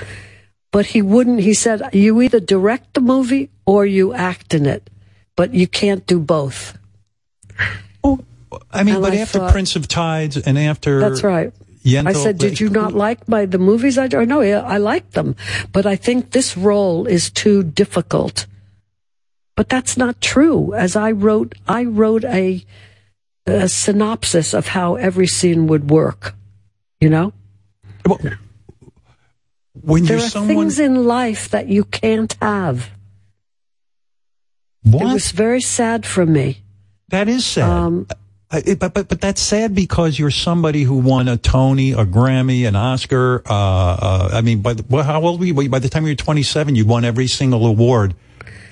[0.71, 4.89] But he wouldn't, he said, you either direct the movie or you act in it,
[5.37, 6.79] but you can't do both.
[8.71, 11.53] I mean, And but I after thought- Prince of Tides and after That's right.
[11.85, 14.25] Yentl, I said, did you not like my the movies I do?
[14.25, 15.35] No, I liked them,
[15.73, 18.47] but I think this role is too difficult.
[19.57, 20.75] But that's not true.
[20.75, 22.65] As I wrote, I wrote a,
[23.47, 26.35] a synopsis of how every scene would work.
[27.01, 27.33] You know,
[29.81, 32.91] when there are someone things in life that you can't have.
[34.83, 35.03] What?
[35.03, 36.63] It was very sad for me.
[37.09, 37.69] That is sad.
[37.69, 38.07] Um,
[38.53, 42.67] it- but, but but that's sad because you're somebody who won a Tony, a Grammy,
[42.69, 43.43] an Oscar.
[43.49, 45.69] Uh, uh, I mean, by the, well, how old were you?
[45.69, 48.15] By the time you were 27, you won every single award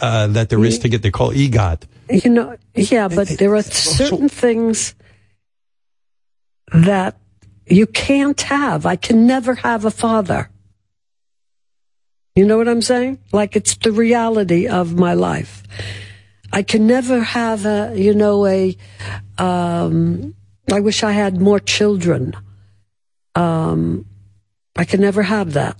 [0.00, 1.02] uh, that there is to get.
[1.02, 1.82] They call EGOT.
[2.10, 4.94] You know, yeah, but there are certain things
[6.72, 7.16] that
[7.66, 8.84] you can't have.
[8.86, 10.50] I can never have a father.
[12.34, 13.18] You know what I'm saying?
[13.32, 15.62] Like it's the reality of my life.
[16.52, 18.76] I can never have a, you know, a,
[19.38, 20.34] um,
[20.70, 22.34] I wish I had more children.
[23.34, 24.06] Um,
[24.76, 25.76] I can never have that.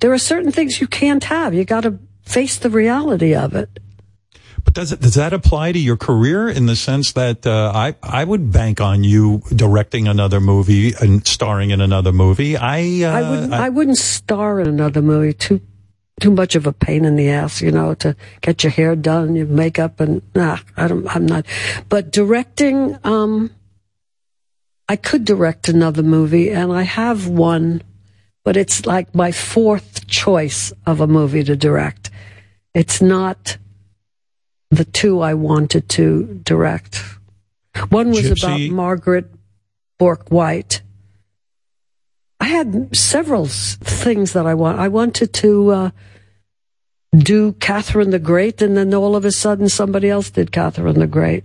[0.00, 1.54] There are certain things you can't have.
[1.54, 3.80] You got to face the reality of it.
[4.64, 7.94] But does it, does that apply to your career in the sense that uh, I
[8.02, 12.56] I would bank on you directing another movie and starring in another movie?
[12.56, 13.52] I uh, I wouldn't.
[13.52, 15.34] I, wouldn't star in another movie.
[15.34, 15.60] Too
[16.20, 19.36] too much of a pain in the ass, you know, to get your hair done,
[19.36, 21.06] your makeup, and nah, I don't.
[21.14, 21.46] I'm not.
[21.88, 23.50] But directing, um,
[24.88, 27.82] I could direct another movie, and I have one,
[28.44, 32.10] but it's like my fourth choice of a movie to direct.
[32.74, 33.58] It's not
[34.70, 37.02] the two I wanted to direct.
[37.90, 38.66] One was Gypsy.
[38.66, 39.30] about Margaret
[39.98, 40.82] Bourke-White.
[42.40, 44.78] I had several things that I want.
[44.78, 45.90] I wanted to uh,
[47.16, 51.06] do Catherine the Great, and then all of a sudden somebody else did Catherine the
[51.06, 51.44] Great.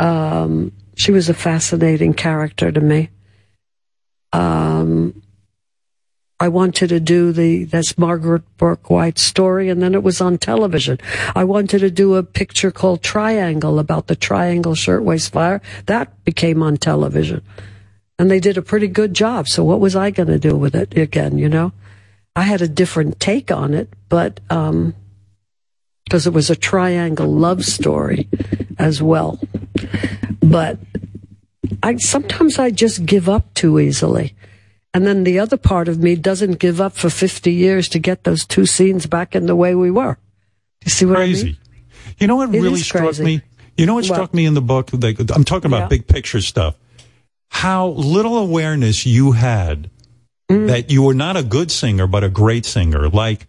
[0.00, 3.10] Um, she was a fascinating character to me.
[4.32, 5.22] Um,
[6.38, 10.98] I wanted to do the that's Margaret Bourke-White story, and then it was on television.
[11.34, 15.62] I wanted to do a picture called Triangle about the Triangle Shirtwaist Fire.
[15.86, 17.42] That became on television,
[18.18, 19.48] and they did a pretty good job.
[19.48, 21.38] So what was I going to do with it again?
[21.38, 21.72] You know,
[22.34, 24.94] I had a different take on it, but um,
[26.04, 28.28] because it was a triangle love story
[28.78, 29.38] as well.
[30.40, 30.78] But
[31.82, 34.34] I sometimes I just give up too easily.
[34.94, 38.24] And then the other part of me doesn't give up for 50 years to get
[38.24, 40.16] those two scenes back in the way we were.
[40.86, 41.44] You see what I Crazy.
[41.44, 41.56] mean?
[42.18, 43.24] You know what It really struck crazy.
[43.24, 43.42] me?
[43.76, 44.14] You know what What?
[44.14, 44.90] struck me in the book?
[44.94, 45.88] I'm talking about Yeah.
[45.88, 46.76] big picture stuff.
[47.50, 49.90] How little awareness you had
[50.50, 50.68] Mm.
[50.68, 53.08] that you were not a good singer, but a great singer.
[53.08, 53.48] Like,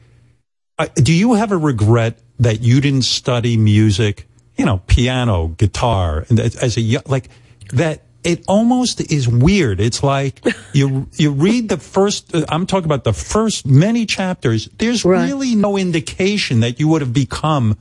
[0.80, 4.28] I- do you have a regret that you didn't study music?
[4.58, 7.30] You know, piano, guitar, and as as a like
[7.74, 8.02] that.
[8.24, 9.80] It almost is weird.
[9.80, 10.42] It's like
[10.74, 12.34] you you read the first.
[12.36, 14.68] uh, I'm talking about the first many chapters.
[14.80, 17.78] There's really no indication that you would have become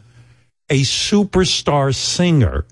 [0.70, 2.64] a superstar singer.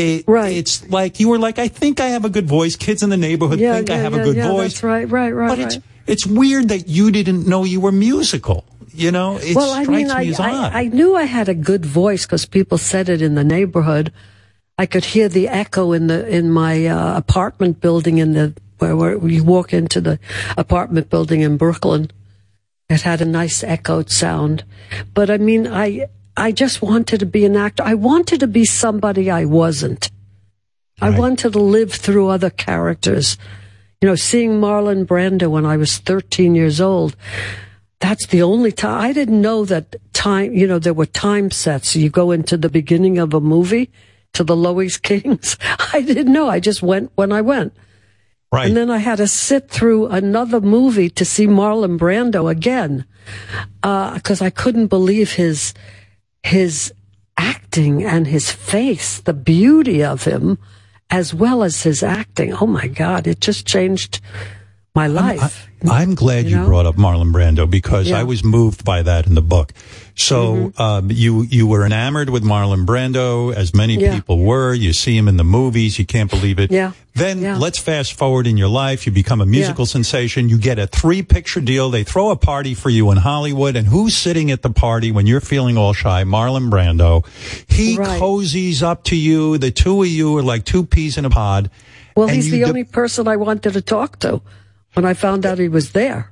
[0.00, 0.56] It, right.
[0.56, 2.74] It's like you were like, I think I have a good voice.
[2.74, 4.72] Kids in the neighborhood Yeah, think I have yeah, a good yeah, voice.
[4.72, 5.66] That's right, right, right, But right.
[5.76, 8.64] it's it's weird that you didn't know you were musical.
[8.92, 10.72] You know, it well, I strikes mean, me I, as odd.
[10.72, 14.12] I, I knew I had a good voice because people said it in the neighborhood.
[14.76, 18.96] I could hear the echo in the in my uh, apartment building in the where,
[18.96, 20.18] where you walk into the
[20.56, 22.10] apartment building in Brooklyn.
[22.88, 24.64] It had a nice echoed sound,
[25.14, 26.08] but I mean, I
[26.40, 27.82] I just wanted to be an actor.
[27.82, 30.10] I wanted to be somebody I wasn't.
[31.02, 33.36] I wanted to live through other characters.
[34.00, 37.14] You know, seeing Marlon Brando when I was 13 years old,
[38.00, 41.94] that's the only time I didn't know that time, you know, there were time sets.
[41.94, 43.90] You go into the beginning of a movie
[44.32, 45.58] to the Loew's Kings.
[45.92, 46.48] I didn't know.
[46.48, 47.74] I just went when I went.
[48.50, 48.66] Right.
[48.66, 53.04] And then I had to sit through another movie to see Marlon Brando again.
[53.82, 55.72] Uh, cause I couldn't believe his,
[56.42, 56.92] his
[57.36, 60.58] acting and his face, the beauty of him,
[61.10, 62.54] as well as his acting.
[62.54, 63.26] Oh my God.
[63.26, 64.20] It just changed
[64.94, 65.68] my life.
[65.88, 66.66] I'm glad you, know?
[66.66, 68.18] brought up Marlon Brando because Yeah.
[68.20, 69.72] I was moved by that in the book.
[70.20, 70.82] So Mm-hmm.
[70.82, 74.14] um, you you were enamored with Marlon Brando, as many Yeah.
[74.14, 74.74] people were.
[74.74, 76.70] You see him in the movies, you can't believe it.
[76.70, 76.92] Yeah.
[77.14, 77.56] Then Yeah.
[77.56, 79.06] let's fast forward in your life.
[79.06, 80.48] You become a musical sensation.
[80.48, 81.90] You get a three picture deal.
[81.90, 85.26] They throw a party for you in Hollywood, and who's sitting at the party when
[85.26, 86.24] you're feeling all shy?
[86.24, 87.24] Marlon Brando.
[87.68, 88.20] He Right.
[88.20, 89.56] cozies up to you.
[89.58, 91.70] The two of you are like two peas in a pod.
[92.14, 94.42] Well, he's the only person I wanted to talk to
[94.94, 96.30] when I found out he was there.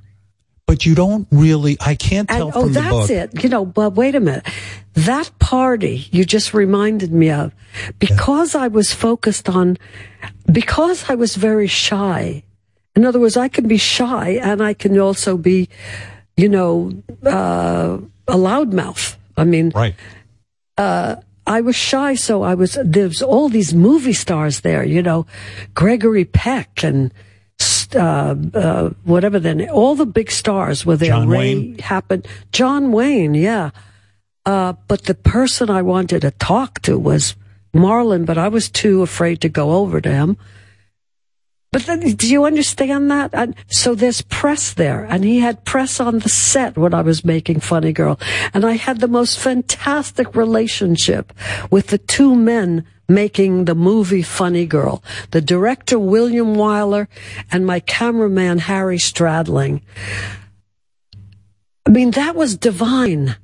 [0.69, 1.77] But you don't really.
[1.81, 3.09] I can't tell And, from oh, the that's book.
[3.09, 3.43] it.
[3.43, 4.45] You know, but wait a minute.
[4.93, 7.53] That party you just reminded me of,
[7.97, 9.77] because I was focused on,
[10.45, 12.43] because I was very shy.
[12.95, 15.69] In other words, I can be shy and I can also be,
[16.37, 16.91] you know,
[17.25, 17.97] uh,
[18.27, 19.15] a loudmouth.
[19.37, 19.95] I mean, right.
[20.77, 21.15] uh,
[21.47, 25.25] I was shy, so I was, there's all these movie stars there, you know,
[25.73, 27.11] Gregory Peck and,
[27.95, 31.09] uh, uh, whatever then, all the big stars were there.
[31.09, 31.77] John Ray Wayne?
[31.79, 33.71] happened, John Wayne, yeah.
[34.45, 37.35] Uh, but the person I wanted to talk to was
[37.73, 40.37] Marlon, but I was too afraid to go over to him.
[41.71, 43.29] But then, do you understand that?
[43.33, 47.23] And so there's press there, and he had press on the set when I was
[47.23, 48.19] making Funny Girl,
[48.53, 51.31] and I had the most fantastic relationship
[51.69, 57.07] with the two men making the movie Funny Girl, the director William Wyler
[57.51, 59.81] and my cameraman Harry Stradling.
[61.85, 63.35] I mean, that was divine.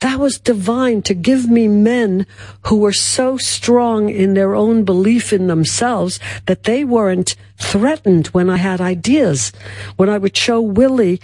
[0.00, 2.26] That was divine to give me men
[2.66, 8.50] who were so strong in their own belief in themselves that they weren't threatened when
[8.50, 9.52] I had ideas.
[9.96, 11.20] When I would show Willie,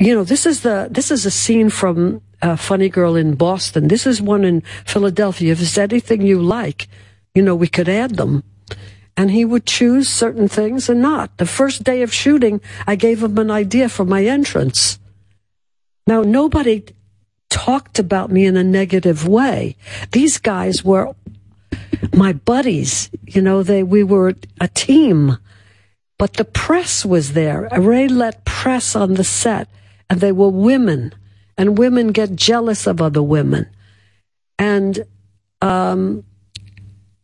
[0.00, 3.86] you know, this is the, this is a scene from uh, Funny Girl in Boston.
[3.86, 5.52] This is one in Philadelphia.
[5.52, 6.88] If there's anything you like,
[7.34, 8.42] you know, we could add them.
[9.16, 11.36] And he would choose certain things and not.
[11.38, 14.98] The first day of shooting, I gave him an idea for my entrance.
[16.06, 16.84] Now, nobody
[17.50, 19.76] talked about me in a negative way.
[20.12, 21.14] These guys were
[22.14, 23.10] my buddies.
[23.26, 25.38] You know, they, we were a team.
[26.18, 27.68] But the press was there.
[27.78, 29.68] Ray let press on the set,
[30.10, 31.14] and they were women,
[31.56, 33.68] and women get jealous of other women.
[34.58, 35.04] And,
[35.62, 36.24] um,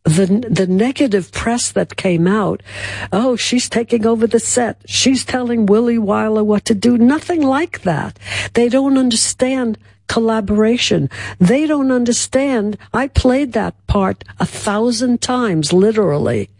[0.04, 2.62] the the negative press that came out,
[3.10, 4.82] oh, she's taking over the set.
[4.86, 6.98] She's telling Willie Wyler what to do.
[6.98, 8.18] Nothing like that.
[8.52, 11.10] They don't understand collaboration.
[11.38, 12.78] They don't understand.
[12.92, 16.50] I played that part a thousand times, literally,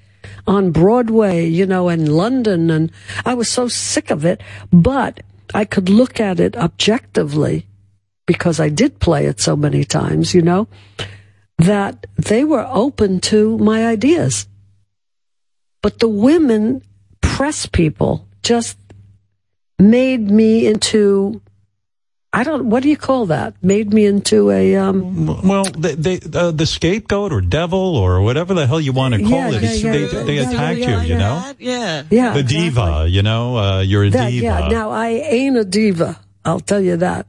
[0.47, 2.91] on Broadway, you know, in London, and
[3.25, 4.43] I was so sick of it.
[4.73, 5.23] But
[5.53, 7.67] I could look at it objectively
[8.27, 10.69] because I did play it so many times, you know
[11.59, 14.49] that they were open to my ideas.
[15.83, 16.83] But the women
[17.21, 18.79] press people just
[19.79, 21.41] made me into
[22.35, 23.55] I don't what do you call that?
[23.63, 28.55] Made me into a um well they, they uh, the scapegoat or devil or whatever
[28.55, 29.63] the hell you want to call Yeah, it.
[29.63, 31.53] yeah, yeah, they yeah, they yeah, attacked you, you know.
[31.59, 32.03] Yeah.
[32.11, 34.45] Yeah, the diva, you know, uh, you're a that, diva.
[34.45, 34.69] yeah.
[34.69, 36.19] Now I ain't a diva.
[36.45, 37.27] I'll tell you that.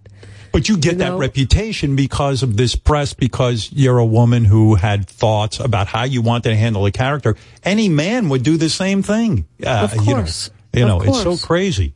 [0.52, 5.06] But you get that reputation because of this press, because you're a woman who had
[5.06, 7.36] thoughts about how you wanted to handle a character.
[7.64, 9.46] Any man would do the same thing.
[9.62, 10.50] Uh, Of course.
[10.74, 11.94] You know, you know it's so crazy.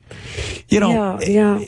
[0.68, 1.66] You know, yeah, yeah.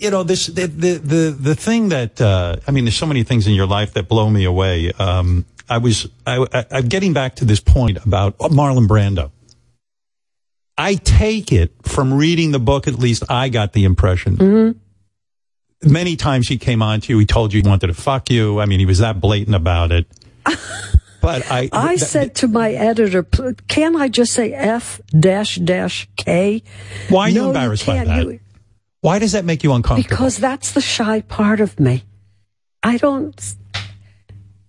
[0.00, 3.22] You know this the the the, the thing that uh, I mean, there's so many
[3.22, 4.92] things in your life that blow me away.
[4.98, 9.30] Um, I was I, I, I'm getting back to this point about Marlon Brando.
[10.78, 14.36] I take it from reading the book, at least I got the impression.
[14.38, 15.92] Mm-hmm.
[15.92, 18.60] Many times he came on to you, he told you he wanted to fuck you.
[18.60, 20.06] I mean, he was that blatant about it.
[21.22, 23.22] But I, I that- said to my editor,
[23.68, 26.62] "Can I just say F dash dash K?"
[27.10, 28.24] why are you No, embarrassed by that?
[28.24, 28.40] You-
[29.00, 30.08] why does that make you uncomfortable?
[30.08, 32.04] because that's the shy part of me.
[32.82, 33.54] I don't.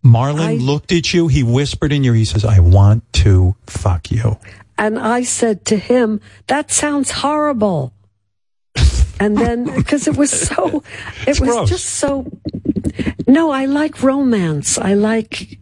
[0.03, 2.19] Marlon looked at you, he whispered in your, ear.
[2.19, 4.37] he says, I want to fuck you.
[4.77, 7.93] And I said to him, that sounds horrible.
[9.19, 10.83] And then, because it was so,
[11.27, 11.69] it was gross.
[11.69, 12.25] just so,
[13.27, 14.79] no, I like romance.
[14.79, 15.59] I like,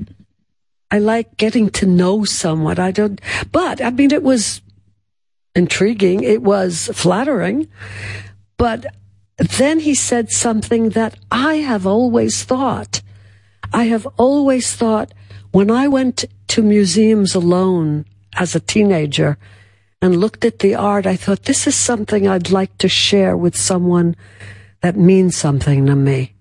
[0.89, 2.79] I like getting to know someone.
[2.79, 3.19] I don't,
[3.51, 4.61] but I mean, it was
[5.53, 6.23] intriguing.
[6.23, 7.67] It was flattering.
[8.59, 8.85] But
[9.37, 13.01] then he said something that I have always thought.
[13.71, 15.13] I have always thought
[15.51, 18.05] when I went to museums alone
[18.37, 19.37] as a teenager
[20.01, 23.55] and looked at the art, I thought this is something I'd like to share with
[23.55, 24.17] someone
[24.81, 26.33] that means something to me.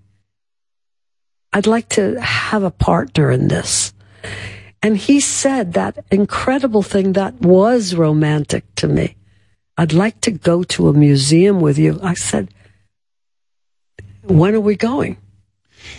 [1.52, 3.92] I'd like to have a partner in this.
[4.82, 9.17] And he said that incredible thing that was romantic to me.
[9.78, 12.00] I'd like to go to a museum with you.
[12.02, 12.48] I said,
[14.24, 15.16] when are we going?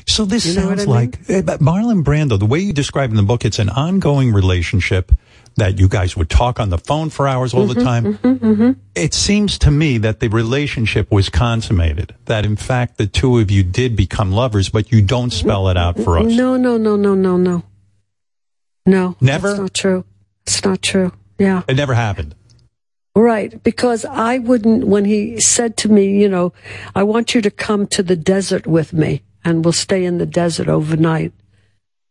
[0.05, 0.87] So this You sounds I mean?
[0.87, 2.37] like eh, Marlon Brando.
[2.37, 5.11] The way you describe in the book, it's an ongoing relationship
[5.55, 8.75] that you guys would talk on the phone for hours all the Mm-hmm, time.
[8.95, 12.13] It seems to me that the relationship was consummated.
[12.25, 15.77] That in fact the two of you did become lovers, but you don't spell it
[15.77, 16.27] out for us.
[16.27, 17.63] No, no, no, no, no, no.
[18.85, 19.15] No.
[19.21, 19.47] Never?
[19.49, 20.05] That's not true.
[20.45, 21.13] It's not true.
[21.37, 21.63] Yeah.
[21.67, 22.35] It never happened.
[23.15, 23.61] Right.
[23.63, 26.53] Because I wouldn't, when he said to me, you know,
[26.95, 30.25] I want you to come to the desert with me and we'll stay in the
[30.25, 31.33] desert overnight.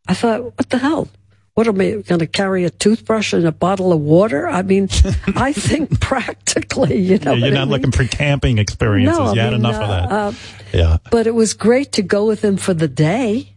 [0.06, 1.08] I thought, what the hell?
[1.54, 4.48] What am I going to carry a toothbrush and a bottle of water?
[4.48, 4.88] I mean,
[5.34, 7.32] I think practically, you know.
[7.32, 7.70] Yeah, you're what I not mean?
[7.70, 9.18] looking for camping experiences.
[9.18, 10.12] No, I you had mean, enough uh, of that.
[10.12, 10.32] uh,
[10.72, 10.96] yeah.
[11.10, 13.54] but it was great to go with him for the day.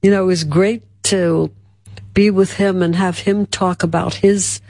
[0.00, 1.50] You know, it was great to
[2.14, 4.60] be with him and have him talk about his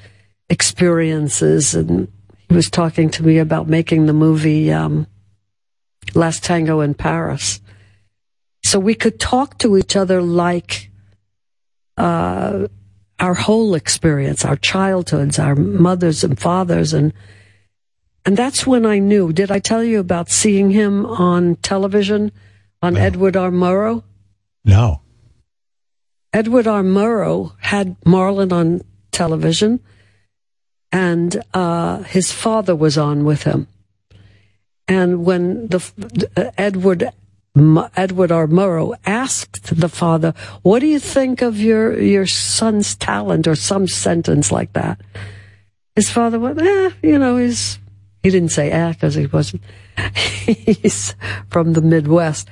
[0.52, 1.74] experiences.
[1.74, 2.12] And
[2.48, 5.06] he was talking to me about making the movie um,
[6.14, 7.60] Last Tango in Paris.
[8.62, 10.90] So we could talk to each other like
[11.96, 12.68] uh,
[13.18, 17.12] our whole experience, our childhoods, our mothers and fathers, and
[18.24, 19.32] and that's when I knew.
[19.32, 22.30] Did I tell you about seeing him on television
[22.80, 23.50] on Edward R.
[23.50, 24.04] Murrow?
[24.64, 25.00] No.
[26.32, 26.82] Edward R.
[26.82, 29.80] Murrow had Marlon on television,
[30.92, 33.66] and uh, his father was on with him.
[34.86, 35.82] And when the
[36.36, 37.08] uh, Edward
[37.54, 38.46] Edward R.
[38.46, 43.88] Murrow asked the father, "What do you think of your your son's talent?" or some
[43.88, 45.00] sentence like that,
[45.96, 47.78] his father went, "Eh, you know, he's."
[48.22, 49.62] He didn't say "eh" because he wasn't.
[50.46, 51.14] he's
[51.48, 52.48] from the Midwest.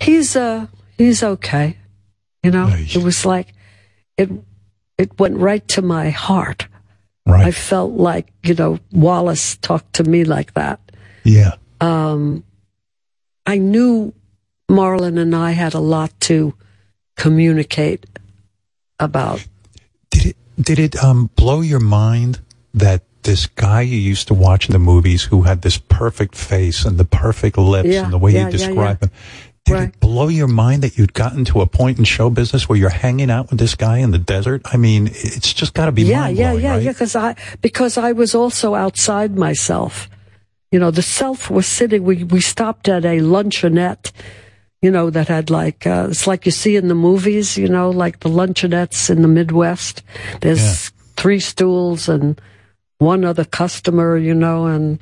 [0.00, 0.66] He's uh
[0.98, 1.76] he's okay.
[2.42, 3.52] You know, it was like
[4.16, 4.30] it
[4.98, 6.66] it went right to my heart.
[7.26, 7.46] Right.
[7.46, 10.80] I felt like you know Wallace talked to me like that.
[11.24, 11.52] Yeah.
[11.80, 12.44] Um,
[13.46, 14.12] I knew
[14.70, 16.54] Marlon and I had a lot to
[17.16, 18.06] communicate
[18.98, 19.46] about.
[20.10, 22.40] Did it Did um, blow your mind
[22.74, 26.84] that this guy you used to watch in the movies who had this perfect face
[26.84, 29.08] and the perfect lips Yeah, and the way yeah, you describe yeah.
[29.08, 29.14] him,
[29.64, 32.78] did it blow your mind that you'd gotten to a point in show business where
[32.78, 34.62] you're hanging out with this guy in the desert?
[34.64, 36.82] I mean, it's just got to be yeah, yeah, yeah, right?
[36.82, 36.92] yeah.
[36.92, 40.08] Because I because I was also outside myself.
[40.72, 42.02] You know, the self was sitting.
[42.02, 44.10] We we stopped at a luncheonette.
[44.80, 47.56] You know that had like uh, it's like you see in the movies.
[47.56, 50.02] You know, like the luncheonettes in the Midwest.
[50.40, 52.40] There's three stools and
[52.98, 54.16] one other customer.
[54.16, 54.98] You know, and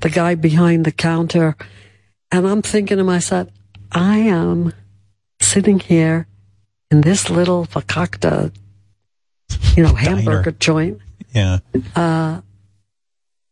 [0.00, 1.56] the guy behind the counter.
[2.30, 3.48] And I'm thinking to myself,
[3.92, 4.72] I am
[5.40, 6.26] sitting here
[6.90, 8.54] in this little fakakta,
[9.76, 11.00] you know, hamburger joint.
[11.32, 11.58] Yeah.
[11.94, 12.40] Uh,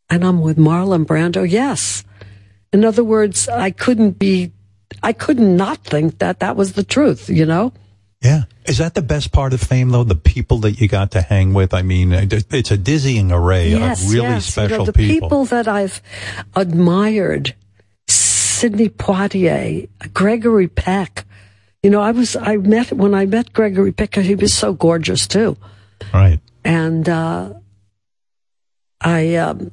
[0.09, 1.49] and I'm with Marlon Brando.
[1.49, 2.03] Yes.
[2.73, 4.51] In other words, I couldn't be,
[5.03, 7.73] I could not think that that was the truth, you know?
[8.21, 8.43] Yeah.
[8.65, 10.03] Is that the best part of fame, though?
[10.03, 11.73] The people that you got to hang with?
[11.73, 14.57] I mean, it's a dizzying array yes, of really yes.
[14.57, 15.45] You know, special the people.
[15.45, 16.01] that I've
[16.55, 17.55] admired,
[18.57, 21.25] Sidney Poitier, Gregory Peck.
[21.83, 25.27] You know, I was, I met, when I met Gregory Peck, he was so gorgeous
[25.27, 25.57] too.
[26.11, 26.39] Right.
[26.63, 27.53] And, uh,
[28.99, 29.69] I, um,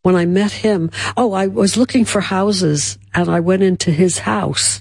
[0.00, 4.20] when I met him, oh, I was looking for houses and I went into his
[4.20, 4.80] house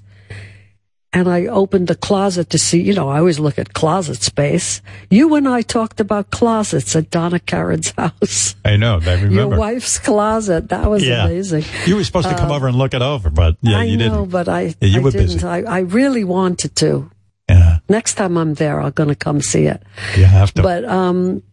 [1.14, 4.82] and I opened the closet to see, you know, I always look at closet space.
[5.12, 8.56] You and I talked about closets at Donna Karan's house.
[8.66, 9.00] I know.
[9.02, 9.34] I remember.
[9.34, 10.70] Your wife's closet.
[10.70, 11.26] That was Yeah.
[11.26, 11.66] amazing.
[11.86, 13.98] You were supposed to come Um, over and look it over, but yeah, I you
[13.98, 14.30] know, didn't.
[14.32, 15.28] but I, Yeah, you I were didn't.
[15.38, 15.48] busy.
[15.48, 17.10] I, I really wanted to.
[17.50, 17.78] Yeah.
[17.90, 19.84] Next time I'm there, I'm going to come see it.
[20.18, 20.62] You have to.
[20.64, 21.44] But um,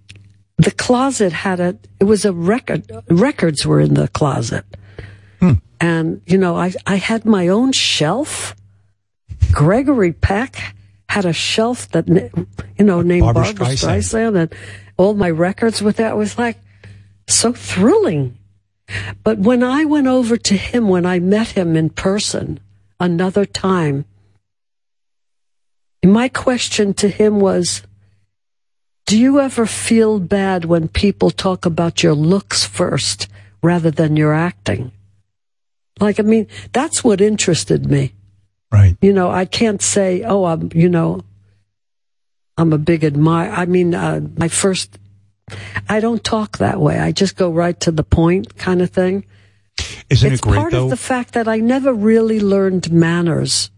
[0.57, 1.77] the closet had a.
[1.99, 2.91] It was a record.
[3.11, 4.65] Records were in the closet,
[5.41, 5.55] Hmm.
[5.81, 8.55] and you know, I I had my own shelf.
[9.53, 10.75] Gregory Peck
[11.09, 13.99] had a shelf that you know named Barbra Barbara, Streisand.
[13.99, 14.55] Streisand, and
[14.97, 16.59] all my records with that was like
[17.27, 18.37] so thrilling.
[19.23, 22.61] But when I went over to him, when I met him in person
[22.99, 24.05] another time,
[26.05, 27.83] my question to him was,
[29.07, 33.29] do you ever feel bad when people talk about your looks first
[33.63, 34.93] rather than your acting?
[35.99, 38.13] Like, I mean, that's what interested me.
[38.73, 38.97] Right.
[39.01, 41.23] You know, I can't say, oh, I'm, you know,
[42.57, 43.51] I'm a big admirer.
[43.51, 44.99] I mean, uh, my first,
[45.89, 46.99] I don't talk that way.
[46.99, 49.25] I just go right to the point kind of thing.
[50.09, 50.85] Isn't it's it great part though?
[50.85, 53.71] of the fact that I never really learned manners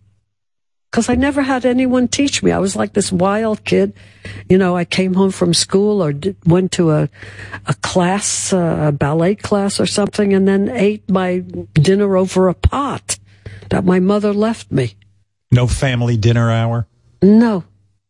[0.90, 2.52] because I never had anyone teach me.
[2.52, 3.94] I was like this wild kid.
[4.48, 7.08] You know, I came home from school or did, went to a,
[7.66, 11.38] a class, uh, a ballet class or something, and then ate my
[11.72, 13.18] dinner over a pot
[13.72, 14.94] that my mother left me.
[15.50, 16.86] no family dinner hour.
[17.22, 17.64] No.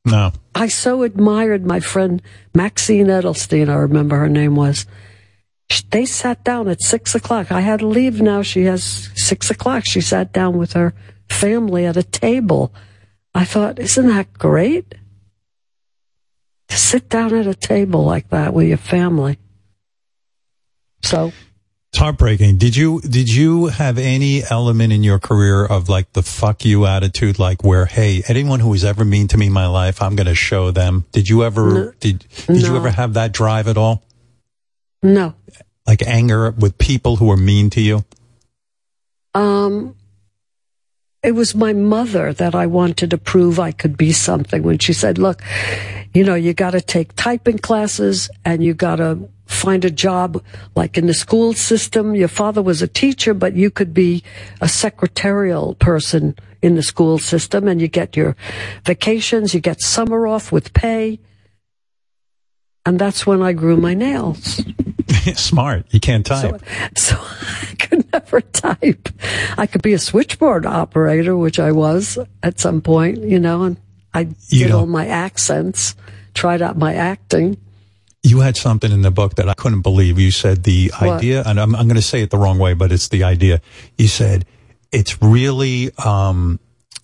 [0.05, 0.33] No.
[0.57, 2.21] I so admired my friend
[2.53, 4.87] Maxine Edelstein, I remember her name was.
[5.91, 7.53] They sat down at six o'clock.
[7.53, 8.43] I had to leave now.
[8.43, 9.85] She has six o'clock.
[9.87, 10.95] She sat down with her
[11.31, 12.75] family at a table.
[13.33, 14.97] I thought, isn't that great?
[16.69, 19.39] To sit down at a table like that with your family.
[21.03, 21.33] So,
[21.93, 22.57] It's heartbreaking.
[22.57, 26.87] Did you did you have any element in your career of like the fuck you
[26.87, 30.17] attitude, like where hey, anyone who was ever mean to me in my life, I'm
[30.17, 31.05] going to show them.
[31.13, 31.93] Did you ever No.
[32.01, 34.03] did did you ever have that drive at all?
[35.03, 35.35] no.
[35.87, 38.05] Like anger with people who were mean to you?
[39.35, 39.95] Um,
[41.23, 44.93] it was my mother that I wanted to prove I could be something when she
[44.93, 45.43] said, look,
[46.15, 50.43] you know, you got to take typing classes and you got to find a job
[50.75, 52.15] like in the school system.
[52.15, 54.23] Your father was a teacher, but you could be
[54.61, 58.37] a secretarial person in the school system and you get your
[58.85, 61.19] vacations, you get summer off with pay.
[62.85, 64.61] And that's when I grew my nails.
[65.35, 65.87] Smart.
[65.91, 66.63] You can't type.
[66.97, 69.09] So I could never type.
[69.57, 73.77] I could be a switchboard operator, which I was at some point, you know, and
[74.15, 75.95] I You did all my accents,
[76.35, 77.57] tried out my acting.
[78.23, 80.19] you had something in the book that I couldn't believe.
[80.19, 81.19] You said the What?
[81.19, 83.61] idea, and I'm, I'm going to say it the wrong way, but it's the idea.
[83.99, 84.45] You said
[84.93, 86.61] it's really um,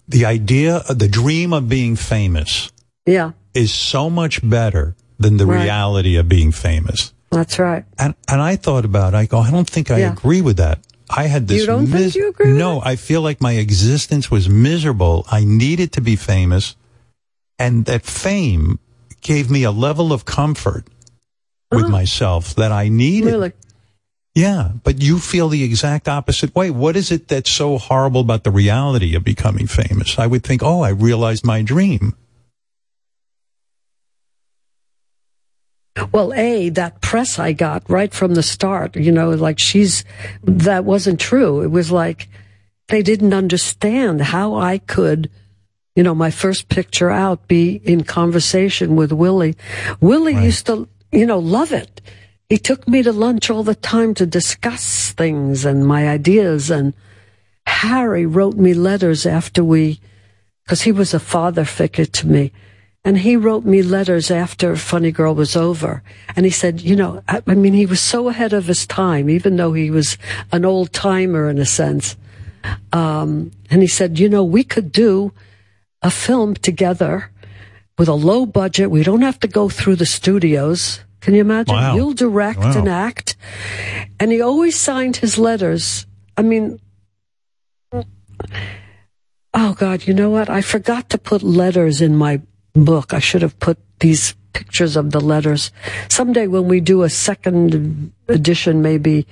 [0.06, 2.70] the idea, the dream of being famous
[3.04, 5.64] Yeah, is so much better than the Right.
[5.64, 7.12] reality of being famous.
[7.30, 7.84] that's right.
[7.98, 9.16] And and I thought about, it.
[9.16, 10.12] I go, I don't think I Yeah.
[10.12, 10.78] agree with that.
[11.10, 11.60] I had this.
[11.60, 15.26] You don't think you agree with No, I feel like my existence was miserable.
[15.30, 16.76] I needed to be famous,
[17.58, 18.78] and that fame
[19.20, 20.86] gave me a level of comfort
[21.70, 21.92] with uh-huh.
[21.92, 23.26] myself that I needed.
[23.26, 23.52] Really?
[24.34, 26.70] Yeah, but you feel the exact opposite way.
[26.70, 30.18] What is it that's so horrible about the reality of becoming famous?
[30.18, 32.14] I would think, oh, I realized my dream.
[36.12, 40.04] Well, A, that press I got right from the start, you know, like she's,
[40.44, 41.62] that wasn't true.
[41.62, 42.28] It was like
[42.86, 45.30] they didn't understand how I could,
[45.98, 49.56] you know, my first picture out be in conversation with Willie.
[50.00, 52.00] Willie used to, you know, love it.
[52.48, 56.70] He took me to lunch all the time to discuss things and my ideas.
[56.70, 56.94] And
[57.66, 59.98] Harry wrote me letters after we,
[60.62, 62.52] because he was a father figure to me.
[63.04, 66.04] And he wrote me letters after Funny Girl was over.
[66.36, 69.28] And he said, you know, I, I mean, he was so ahead of his time,
[69.28, 70.16] even though he was
[70.52, 72.16] an old timer in a sense.
[72.92, 75.32] Um, and he said, you know, we could do
[76.02, 77.30] a film together
[77.98, 78.90] with a low budget.
[78.90, 81.00] We don't have to go through the studios.
[81.20, 81.74] Can you imagine?
[81.74, 81.96] Wow.
[81.96, 82.78] You'll direct Wow.
[82.78, 83.36] and act.
[84.20, 86.06] And he always signed his letters.
[86.36, 86.78] I mean,
[89.54, 90.48] oh God, you know what?
[90.48, 92.40] I forgot to put letters in my
[92.74, 93.12] book.
[93.12, 95.72] I should have put these pictures of the letters.
[96.08, 99.26] Someday when we do a second edition, maybe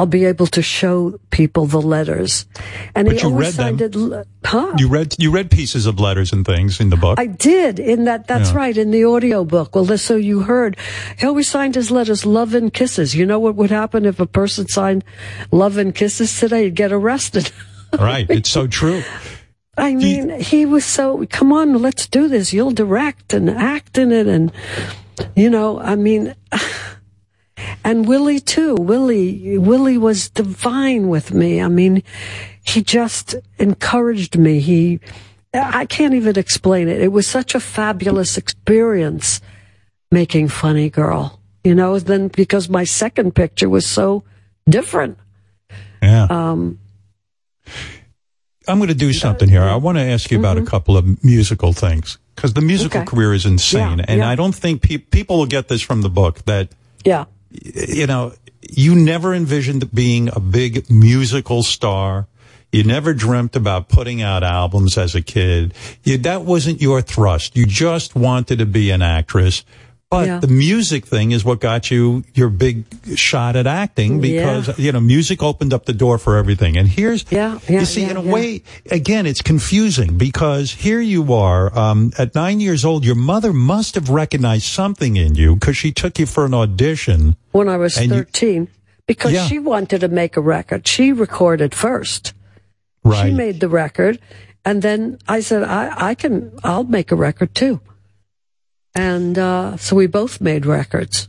[0.00, 2.46] I'll be able to show people the letters.
[2.94, 3.78] And But he you always read them.
[3.78, 4.72] signed it, huh?
[4.78, 7.20] You read you read pieces of letters and things in the book.
[7.20, 8.26] I did in that.
[8.26, 8.56] That's Yeah.
[8.56, 9.74] right in the audio book.
[9.76, 10.78] Well, so you heard.
[11.18, 14.26] He always signed his letters "Love and Kisses." You know what would happen if a
[14.26, 15.04] person signed
[15.52, 16.64] "Love and Kisses" today?
[16.64, 17.52] You'd get arrested.
[17.98, 19.02] right, it's so true.
[19.76, 21.26] I mean, he was so.
[21.28, 22.54] Come on, let's do this.
[22.54, 24.50] You'll direct and act in it, and
[25.36, 26.34] you know, I mean.
[27.84, 28.74] And Willie too.
[28.74, 31.60] Willie, Willie was divine with me.
[31.60, 32.02] I mean,
[32.62, 34.60] he just encouraged me.
[34.60, 35.00] He,
[35.54, 37.00] I can't even explain it.
[37.00, 39.40] It was such a fabulous experience
[40.10, 44.22] making Funny Girl, you know, then because my second picture was so
[44.68, 45.18] different.
[46.02, 46.24] Yeah.
[46.30, 46.78] Um,
[48.68, 49.62] I'm going to do something here.
[49.62, 53.08] I want to ask you about a couple of musical things because the musical Mm-hmm.
[53.08, 53.16] Okay.
[53.16, 54.28] career is insane, Yeah, and yeah.
[54.28, 56.68] I don't think pe- people will get this from the book that
[57.04, 57.24] yeah.
[57.50, 62.26] You know you never envisioned being a big musical star.
[62.72, 65.74] You never dreamt about putting out albums as a kid.
[66.04, 67.56] You, that wasn't your thrust.
[67.56, 69.64] You just wanted to be an actress.
[70.10, 70.38] But Yeah.
[70.40, 72.82] the music thing is what got you your big
[73.14, 74.74] shot at acting because, Yeah.
[74.76, 76.76] you know, music opened up the door for everything.
[76.76, 81.32] And here's, Yeah, yeah, you see, in a way, again, it's confusing because here you
[81.32, 85.76] are, um, at nine years old, your mother must have recognized something in you because
[85.76, 87.36] she took you for an audition.
[87.52, 88.66] when I was And you- 13
[89.06, 90.88] because she wanted to make a record.
[90.88, 92.32] She recorded first.
[93.04, 93.26] Right.
[93.28, 94.18] She made the record.
[94.64, 97.78] And then I said, I, I can, I'll make a record too.
[98.94, 101.28] And, uh, so we both made records.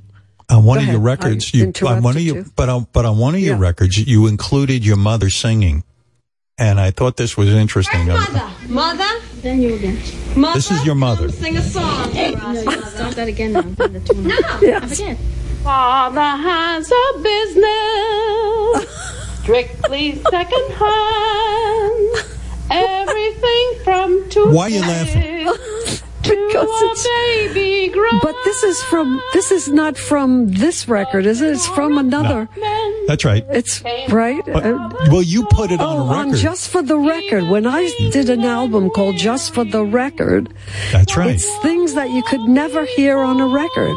[0.50, 1.06] On one Go of your ahead.
[1.06, 2.46] records, I you on one of your, you.
[2.56, 3.62] but on, but on one of your Yeah.
[3.62, 5.84] records, you included your mother singing,
[6.58, 8.08] and I thought this was interesting.
[8.08, 8.50] Mother?
[8.68, 9.98] Mother, then you again.
[10.36, 10.56] Mother?
[10.58, 11.30] This is your mother.
[11.30, 12.12] Sing a song.
[12.14, 13.62] No, start that again now.
[13.62, 14.36] No.
[14.62, 15.00] Yes.
[15.00, 15.18] Again.
[15.64, 18.90] Father has a business,
[19.44, 22.26] strictly second hand.
[22.72, 25.48] Everything from two Why are you laughing?
[26.24, 27.08] Because it's,
[27.54, 28.10] baby grow.
[28.22, 31.52] but this is from, this is not from this record, is it?
[31.54, 32.48] It's from another.
[33.08, 33.46] That's right.
[33.50, 34.42] It's right.
[34.46, 36.30] But, Uh, well, you put it on Oh, a record.
[36.30, 37.48] on Just for the Record.
[37.50, 40.54] When I did an album called Just for the Record,
[40.92, 41.32] That's right.
[41.36, 43.96] it's things that you could never hear on a record.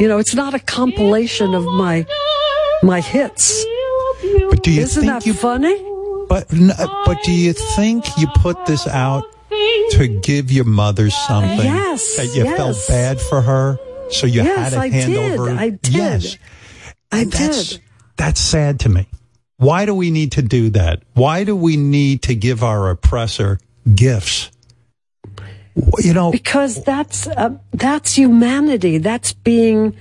[0.00, 2.04] You know, it's not a compilation of my
[2.82, 3.64] my hits.
[4.50, 5.32] But do you Isn't think that you?
[5.34, 5.76] funny?
[6.28, 6.48] But
[7.06, 9.24] but do you think you put this out
[9.92, 12.56] to give your mother something Yes, that you yes.
[12.56, 13.78] felt bad for her,
[14.10, 15.38] so you Yes, had to hand did.
[15.38, 15.50] over?
[15.50, 15.88] I did.
[15.94, 16.36] Yes,
[17.12, 17.80] I And that's, did.
[18.16, 19.06] That's sad to me.
[19.56, 21.02] Why do we need to do that?
[21.14, 23.58] Why do we need to give our oppressor
[23.94, 24.50] gifts?
[25.98, 28.98] You know, Because that's uh, that's humanity.
[28.98, 29.96] That's being.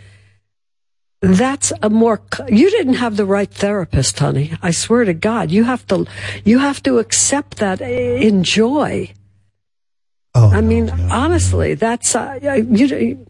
[1.22, 2.22] That's a more.
[2.50, 4.54] You didn't have the right therapist, honey.
[4.62, 6.06] I swear to God, you have to.
[6.44, 7.82] You have to accept that.
[7.82, 9.12] Enjoy.
[10.36, 13.26] Oh, I mean, honestly, that's uh, you.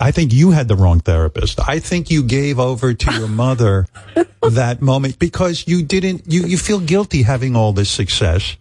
[0.00, 1.58] I think you had the wrong therapist.
[1.68, 3.86] I think you gave over to your mother
[4.42, 8.56] that moment because you didn't, you, you feel guilty having all this success.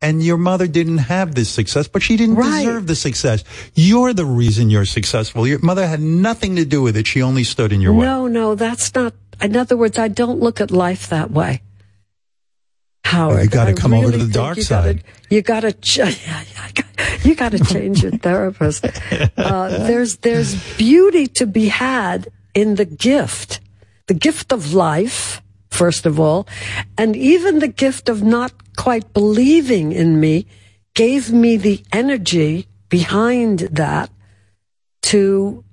[0.00, 2.60] And your mother didn't have this success, but she didn't Right.
[2.60, 3.42] deserve the success.
[3.74, 5.46] You're the reason you're successful.
[5.46, 7.06] Your mother had nothing to do with it.
[7.06, 8.06] She only stood in your way.
[8.06, 9.12] No, no, that's not.
[9.40, 11.62] In other words, I don't look at life that way.
[13.04, 15.04] Howard, you gotta I come over to the dark you gotta- side.
[15.30, 16.14] you got to,
[17.24, 18.84] you got to change your therapist.
[19.36, 23.60] Uh, there's there's beauty to be had in the gift,
[24.06, 26.46] the gift of life, first of all,
[26.98, 30.46] and even the gift of not quite believing in me
[30.94, 34.10] gave me the energy behind that
[35.02, 35.64] to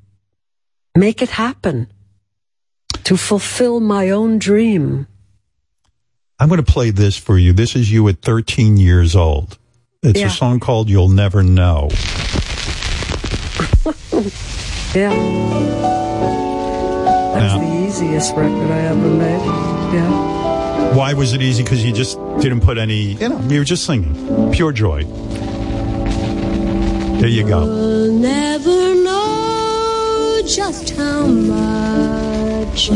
[0.95, 1.91] make it happen,
[3.03, 5.07] to fulfill my own dream.
[6.39, 7.53] I'm going to play this for you.
[7.53, 9.57] This is you at 13 years old.
[10.03, 10.27] It's Yeah.
[10.27, 11.89] a song called You'll Never Know.
[14.95, 15.09] Yeah.
[17.33, 17.59] That's Yeah.
[17.59, 19.45] the easiest record I ever made.
[19.93, 20.93] Yeah.
[20.95, 21.63] Why was it easy?
[21.63, 24.15] Because you just didn't put any, you know, you were just singing.
[24.53, 25.03] Pure joy.
[27.19, 27.65] There you go.
[27.65, 32.89] We'll never know just how much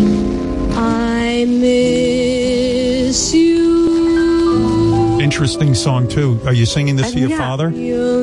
[0.71, 3.59] I miss you.
[5.19, 6.39] Interesting song, too.
[6.45, 7.67] Are you singing this to And your yeah, father?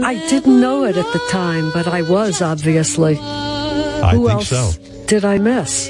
[0.05, 3.19] I didn't know it at the time, but I was obviously.
[3.19, 4.73] I Who think else so.
[5.07, 5.89] did I miss?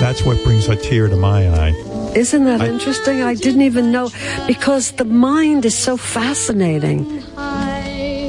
[0.00, 1.74] That's what brings a tear to my eye.
[2.14, 3.22] Isn't that interesting?
[3.22, 4.10] I didn't even know
[4.46, 7.22] because the mind is so fascinating.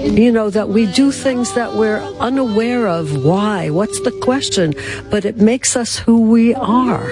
[0.08, 3.24] You know, that we do things that we're unaware of.
[3.24, 3.70] Why?
[3.70, 4.74] What's the question?
[5.12, 7.12] But it makes us who we are.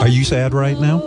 [0.00, 1.00] Are you sad right now?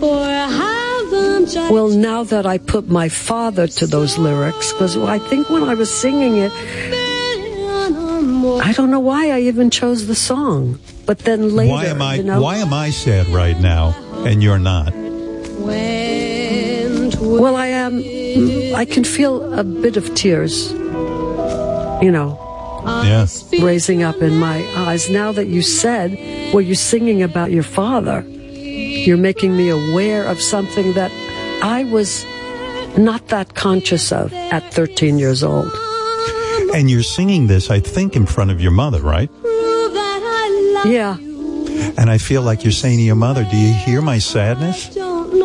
[0.00, 5.18] For haven't I Well, now that I put my father to those lyrics, because I
[5.18, 6.52] think when I was singing it,
[8.60, 10.78] I don't know why I even chose the song.
[11.06, 12.14] But then later, why am I?
[12.16, 13.94] you know, Why am I sad right now
[14.26, 14.92] and you're not?
[14.94, 16.21] Well,
[17.40, 18.02] I am.
[18.74, 20.72] I can feel a bit of tears.
[22.02, 22.38] You know,
[23.04, 23.26] Yeah.
[23.60, 25.08] raising up in my eyes.
[25.08, 26.18] Now that you said,
[26.52, 28.24] well, you're singing about your father,
[29.06, 31.10] you're making me aware of something that
[31.62, 32.24] I was
[32.96, 35.70] not that conscious of at 13 years old.
[36.74, 39.30] And you're singing this, I think, in front of your mother, right?
[40.84, 41.16] Yeah.
[41.96, 44.90] And I feel like you're saying to your mother, Do you hear my sadness?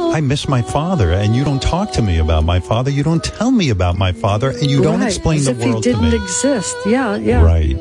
[0.07, 0.13] Oh.
[0.13, 2.89] I miss my father, and you don't talk to me about my father.
[2.91, 5.57] You don't tell me about my father, and you don't Right, explain as the if
[5.59, 6.15] world he didn't me.
[6.15, 6.75] exist.
[6.85, 7.41] Yeah, yeah.
[7.43, 7.77] Right.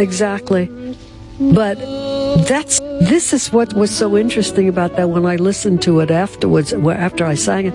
[0.00, 0.68] Exactly.
[1.38, 1.74] But
[2.48, 6.72] that's this is what was so interesting about that when I listened to it afterwards,
[6.72, 7.74] after I sang it.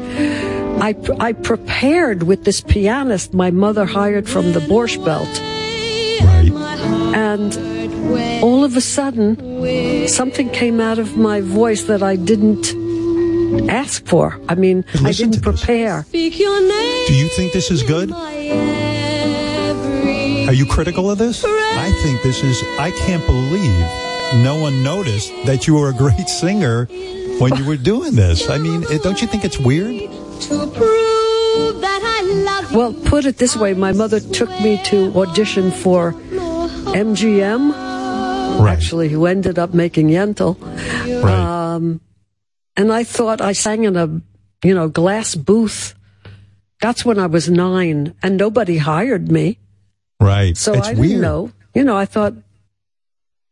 [0.82, 5.30] I, I prepared with this pianist my mother hired from the Borscht Belt.
[6.26, 6.52] Right.
[7.16, 7.54] And
[8.44, 12.74] all of a sudden, something came out of my voice that I didn't
[13.70, 14.40] ask for.
[14.48, 16.06] I mean, I didn't prepare.
[16.12, 18.12] Do you think this is good?
[20.48, 21.44] Are you critical of this?
[21.46, 26.28] I think this is, I can't believe no one noticed that you were a great
[26.28, 26.86] singer
[27.40, 28.50] when you were doing this.
[28.50, 30.12] I mean, it, don't you think it's weird?
[30.42, 32.78] to prove that I love you?
[32.78, 36.14] Well, put it this way my mother took me to audition for
[36.94, 37.72] MGM,
[38.68, 40.58] actually, who ended up making Yentl.
[41.24, 42.02] Um,
[42.82, 44.08] and I thought I sang in a,
[44.66, 45.94] you know, glass booth.
[46.82, 49.60] That's when I was nine, and nobody hired me.
[50.20, 50.58] Right.
[50.58, 51.22] So it's I didn't weird.
[51.22, 51.52] know.
[51.76, 52.34] You know, I thought,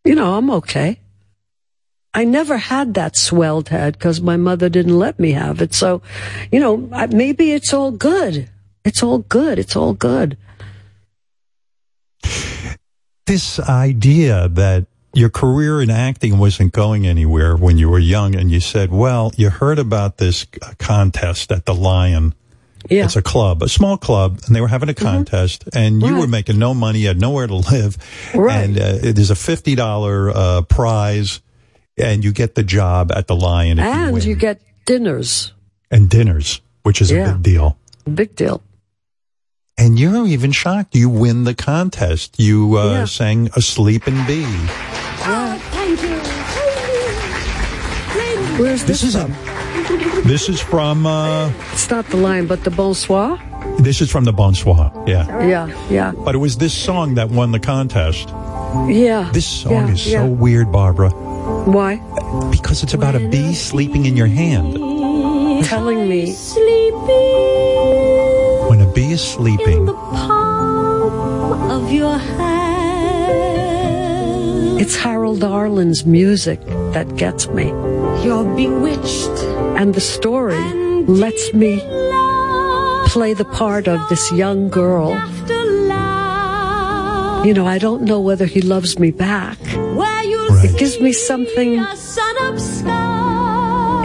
[0.03, 0.97] you know, I'm okay.
[2.11, 5.75] I never had that swelled head because my mother didn't let me have it.
[5.75, 6.01] So,
[6.51, 8.49] you know, I- maybe it's all good.
[8.83, 9.59] It's all good.
[9.59, 10.37] It's all good.
[13.29, 18.51] This idea that your career in acting wasn't going anywhere when you were young, and
[18.51, 20.45] you said, well, you heard about this
[20.77, 22.35] contest at the Lion.
[22.89, 23.03] Yeah.
[23.05, 26.27] It's a club, a small club, and they were having a contest, and you were
[26.27, 27.97] making no money, you had nowhere to live,
[28.33, 28.63] Right.
[28.69, 31.41] and uh, it is a fifty dollar uh, prize,
[31.97, 34.23] and you get the job at the Lion if you and win.
[34.23, 35.53] you get dinners.
[35.91, 37.77] and dinners, which is a big deal.
[38.13, 38.61] Big deal.
[39.77, 40.93] And you're even shocked.
[40.95, 42.39] You win the contest.
[42.39, 43.05] You uh, Yeah.
[43.05, 44.45] sang "A Sleepin' Bee."
[48.59, 49.31] Where's this, This is from?
[50.27, 51.05] This is from.
[51.05, 53.39] Uh, It's not the line, but the Bon Soir.
[53.79, 54.91] this is from the Bon Soir.
[55.07, 55.25] Yeah.
[55.47, 58.27] Yeah, yeah, But it was this song that won the contest.
[58.89, 59.29] yeah.
[59.31, 60.19] This song yeah, is yeah.
[60.19, 61.09] so weird, Barbara,
[61.65, 62.01] Why?
[62.51, 64.75] because it's about a bee sleeping in your hand.
[65.65, 67.07] Telling me Sleeping
[68.69, 73.39] When a bee is sleeping, In the Palm of your hand.
[74.81, 76.59] it's Harold Arlen's music
[76.93, 77.71] that gets me.
[78.23, 79.35] You're bewitched.
[79.79, 80.59] And the story
[81.05, 81.79] lets me
[83.07, 85.11] play the part of this young girl.
[87.45, 89.57] You know, I don't know whether he loves me back.
[89.95, 92.57] Where you It gives me something, a sun up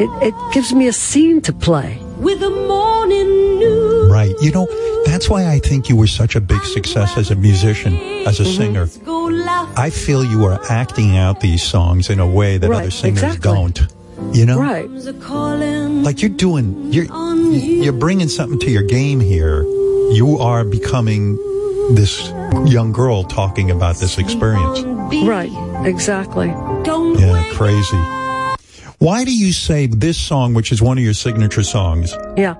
[0.00, 1.98] it, it gives me a scene to play.
[2.18, 4.10] with the morning news.
[4.10, 4.34] Right.
[4.40, 4.66] You know,
[5.06, 7.94] that's why I think you were such a big success as a musician,
[8.26, 8.88] as a singer.
[9.04, 9.68] Go laugh.
[9.76, 13.22] I feel you are acting out these songs in a way that Right, other singers
[13.22, 13.52] exactly.
[13.52, 13.78] don't.
[14.32, 14.58] You know?
[14.58, 14.88] Right.
[14.90, 17.04] Like you're doing, you're,
[17.52, 19.62] you're bringing something to your game here.
[20.12, 21.36] You are becoming
[21.94, 22.28] this
[22.66, 24.82] young girl talking about this experience.
[25.26, 25.52] Right,
[25.86, 26.48] exactly.
[26.48, 27.96] Yeah, crazy.
[28.98, 32.54] Why do you say this song, which is one of your signature songs, Yeah.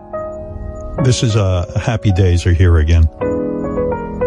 [1.04, 3.08] this is uh, Happy Days Are Here Again.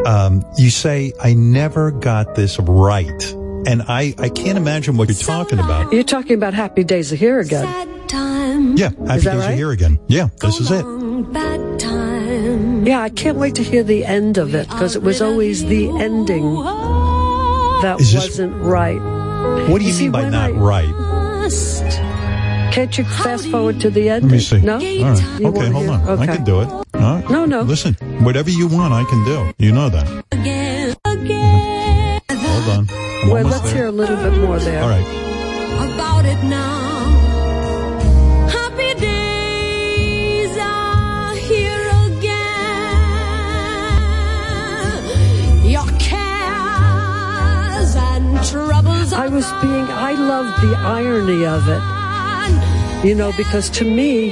[0.06, 3.36] Um, you say, I never got this right.
[3.68, 5.92] And I, I can't imagine what you're talking about.
[5.92, 7.66] You're talking about Happy Days Are Here again.
[8.78, 9.52] Yeah, Happy Is that Days Are?
[9.52, 10.00] Here Again.
[10.08, 10.86] Yeah, this is it.
[11.34, 12.88] Bad time.
[12.88, 15.90] Yeah, I can't wait to hear the end of it because it was always the
[16.00, 16.56] ending
[17.82, 19.02] that this- wasn't right.
[19.70, 20.94] What do you, see, mean by not I- right?
[22.72, 24.24] Can't you fast forward to the end?
[24.24, 24.62] Let me see.
[24.62, 24.76] No?
[24.76, 25.40] All right.
[25.42, 26.20] You Okay, hold hear- on.
[26.20, 26.70] I can do it.
[26.70, 27.30] All right.
[27.30, 27.64] No, no.
[27.64, 29.52] Listen, whatever you want, I can do.
[29.58, 30.08] You know that.
[30.32, 32.22] Again, again.
[32.32, 33.07] Hold on.
[33.24, 33.76] I'm Well, let's there.
[33.76, 34.82] hear a little bit more there.
[34.84, 35.08] All right.
[35.94, 36.86] About it now.
[38.50, 41.86] Happy days are here
[44.38, 45.66] again.
[45.66, 51.82] Your cares and troubles I was being, I love the irony of it.
[53.08, 54.30] You know, because to me,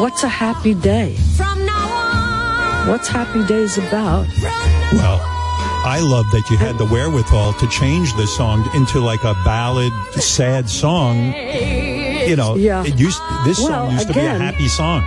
[0.00, 1.16] what's a happy day?
[2.88, 4.26] What's happy days about?
[4.92, 5.20] Well,
[5.84, 9.92] I love that you had the wherewithal to change the song into like a ballad,
[10.12, 11.32] sad song.
[11.32, 12.84] You know, Yeah.
[12.84, 15.02] it used this song Well, used to be a happy song.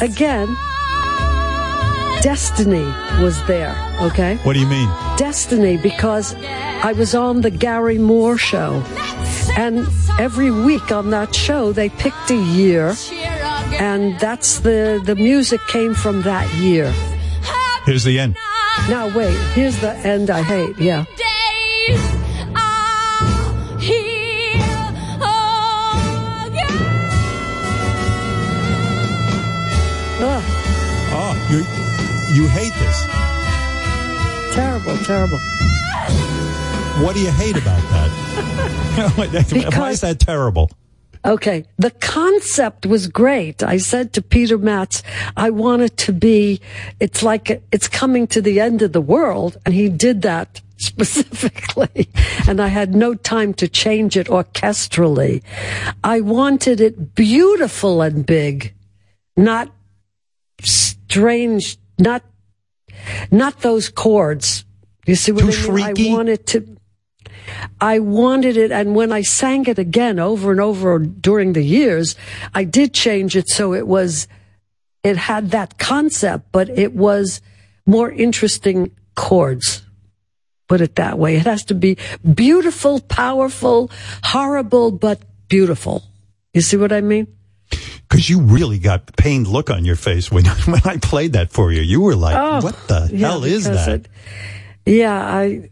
[0.00, 0.48] Again,
[2.22, 2.84] destiny
[3.22, 4.36] was there, okay?
[4.44, 4.88] What do you mean?
[5.16, 6.34] Destiny because
[6.82, 8.82] I was on the Garry Moore show.
[9.56, 9.86] And
[10.18, 12.94] every week on that show, they picked a year.
[13.78, 16.92] And that's the, the music came from that year.
[17.86, 18.36] Here's the end.
[18.88, 20.78] Now, wait, here's the end I hate.
[20.78, 21.04] Yeah.
[30.26, 30.42] Ugh,
[31.16, 31.58] Oh, you
[32.42, 34.54] you hate this.
[34.54, 35.38] terrible, terrible.
[37.04, 39.72] What do you hate about that?
[39.76, 40.70] Why is that terrible?
[41.24, 41.64] Okay.
[41.78, 43.62] The concept was great.
[43.62, 45.02] I said to Peter Matz,
[45.36, 46.60] I want it to be,
[47.00, 49.56] it's like it's coming to the end of the world.
[49.64, 52.08] And he did that specifically.
[52.46, 55.42] And I had no time to change it orchestrally.
[56.02, 58.74] I wanted it beautiful and big,
[59.36, 59.72] not
[60.60, 62.22] strange, not,
[63.30, 64.64] not those chords.
[65.06, 65.94] You see what Too I mean?
[65.94, 66.10] shrieky?
[66.10, 66.76] I wanted to,
[67.80, 72.16] I wanted it, and when I sang it again over and over during the years,
[72.54, 74.28] I did change it so it was,
[75.02, 77.40] it had that concept, but it was
[77.86, 79.82] more interesting chords.
[80.68, 81.36] Put it that way.
[81.36, 81.98] It has to be
[82.34, 83.90] beautiful, powerful,
[84.22, 86.02] horrible, but beautiful.
[86.54, 87.26] You see what I mean?
[88.08, 91.50] Because you really got the pained look on your face when when I played that
[91.52, 91.82] for you.
[91.82, 94.08] You were like, Oh, "What the yeah, hell is that?" it-
[94.86, 95.70] yeah, I,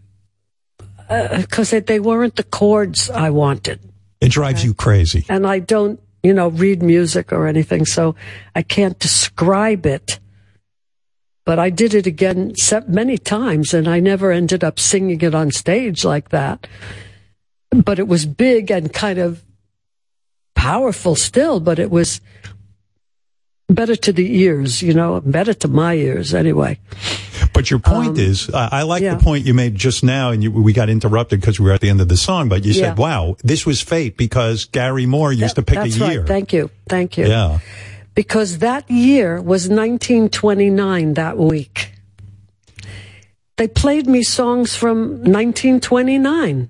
[1.13, 3.81] Uh, because they weren't the chords I wanted.
[4.21, 5.27] It drives you crazy.
[5.29, 8.15] and I don't, you know, read music or anything, so
[8.55, 10.21] I can't describe it.
[11.45, 12.55] But I did it again
[12.87, 16.69] many times, and I never ended up singing it on stage like that.
[17.71, 19.43] But it was big and kind of
[20.55, 22.21] powerful still, but it was
[23.69, 26.79] better to the ears, you know, better to my ears anyway.
[27.55, 29.15] But your point is, I I like Um, yeah.
[29.17, 31.81] the point you made just now, and you, we got interrupted because we were at
[31.81, 32.49] the end of the song.
[32.49, 32.89] But you Yeah.
[32.91, 36.21] said, "Wow, this was fate," because Garry Moore used to pick a year.
[36.21, 36.27] right.
[36.29, 36.71] Thank you.
[36.89, 37.27] Thank you.
[37.27, 37.59] Yeah.
[38.15, 41.93] because that year was 1929 that week.
[43.57, 46.69] They played me songs from 1929.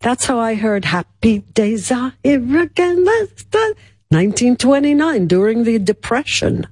[0.00, 3.04] That's how I heard Happy Days Are Here Again.
[3.04, 3.74] Let's do-"
[4.10, 6.66] 1929 during the Depression.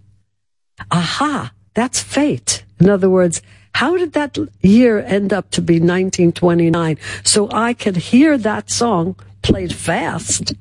[0.90, 2.64] Aha, that's fate.
[2.80, 3.42] In other words,
[3.74, 6.98] how did that year end up to be 1929?
[7.24, 10.54] So I could hear that song played fast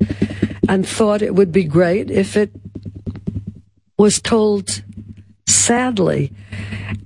[0.68, 2.52] and thought it would be great if it
[3.98, 4.84] was told
[5.48, 6.32] sadly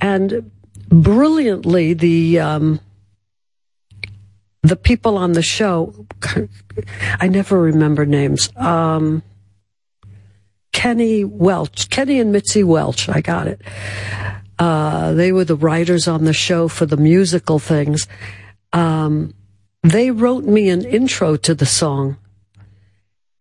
[0.02, 0.52] and
[0.90, 2.80] brilliantly the um,
[4.62, 6.06] the people on the show,
[7.20, 8.50] I never remember names.
[8.56, 9.24] Um,
[10.72, 13.10] Kenny Welch, Kenny and Mitzi Welch.
[13.10, 13.62] I got it.
[14.60, 18.08] Uh, they were the writers on the show for the musical things.
[18.72, 19.34] Um,
[19.82, 22.18] they wrote me an intro to the song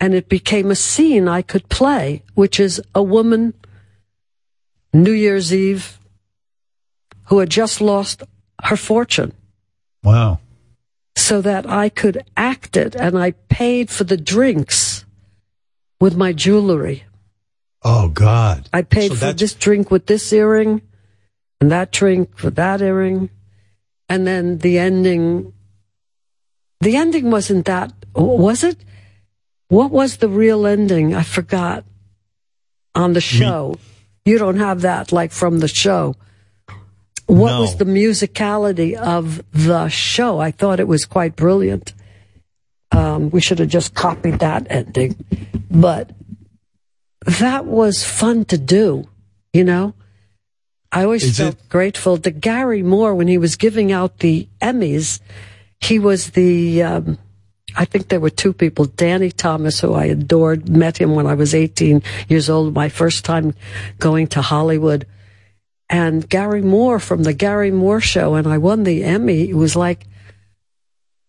[0.02, 3.54] and it became a scene I could play, which is a woman,
[4.92, 6.00] New Year's Eve,
[7.26, 8.24] who had just lost
[8.64, 9.32] her fortune.
[10.02, 10.40] Wow.
[11.14, 15.04] So that I could act it, and I paid for the drinks
[16.00, 17.04] with my jewelry.
[17.84, 18.68] Oh God!
[18.72, 20.82] I paid So for this drink with this earring,
[21.62, 23.30] and that drink with that earring,
[24.08, 25.52] and then the ending.
[26.80, 28.78] The ending wasn't that, was it?
[29.68, 31.14] What was the real ending?
[31.14, 31.84] I forgot.
[32.96, 33.76] On the show,
[34.24, 36.16] you don't have that like from the show.
[37.26, 37.60] What No.
[37.60, 40.40] was the musicality of the show?
[40.40, 41.94] I thought it was quite brilliant.
[42.90, 45.14] Um, we should have just copied that ending,
[45.70, 46.10] but
[47.38, 49.06] that was fun to do.
[49.52, 49.94] You know,
[50.92, 55.20] I always Is felt grateful to Garry Moore when he was giving out the Emmys.
[55.80, 57.18] He was the, um,
[57.74, 58.84] I think there were two people.
[58.84, 63.24] Danny Thomas, who I adored, met him when I was 18 years old, my first
[63.24, 63.54] time
[63.98, 65.06] going to Hollywood.
[65.88, 69.48] And Garry Moore from the Garry Moore Show, and I won the Emmy.
[69.48, 70.06] It was like,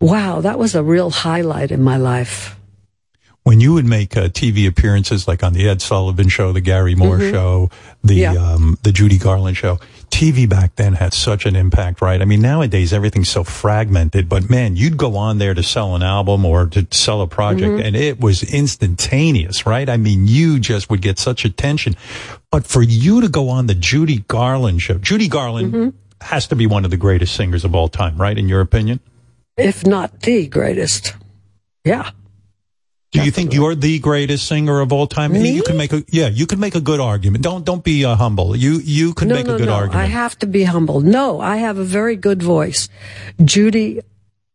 [0.02, 2.58] wow, that was a real highlight in my life.
[3.44, 6.96] When you would make uh, TV appearances like on the Ed Sullivan show, the Garry
[6.96, 7.32] Moore Mhm.
[7.32, 7.70] show,
[8.02, 8.34] the Yeah.
[8.36, 12.22] um, the Judy Garland show, TV back then had such an impact, right?
[12.22, 16.04] I mean, nowadays everything's so fragmented, but man, you'd go on there to sell an
[16.04, 17.82] album or to sell a project Mm-hmm.
[17.82, 17.86] Mhm.
[17.88, 19.90] and it was instantaneous, right?
[19.90, 21.98] I mean, you just would get such attention.
[22.50, 25.90] But for you to go on the Judy Garland show, Judy Garland Mm-hmm.
[26.22, 28.38] has to be one of the greatest singers of all time, right?
[28.38, 29.02] In your opinion?
[29.58, 31.14] If not the greatest.
[31.84, 32.12] Yeah.
[33.14, 35.34] Do you think you're the greatest singer of all time?
[35.34, 35.52] Me?
[35.52, 37.44] You can make a yeah, you can make a good argument.
[37.44, 38.56] Don't don't be uh, humble.
[38.56, 39.74] You you could no, make no, a good no.
[39.74, 40.04] argument.
[40.04, 41.00] I have to be humble.
[41.02, 42.90] No, I have a very good voice.
[43.44, 44.02] Judy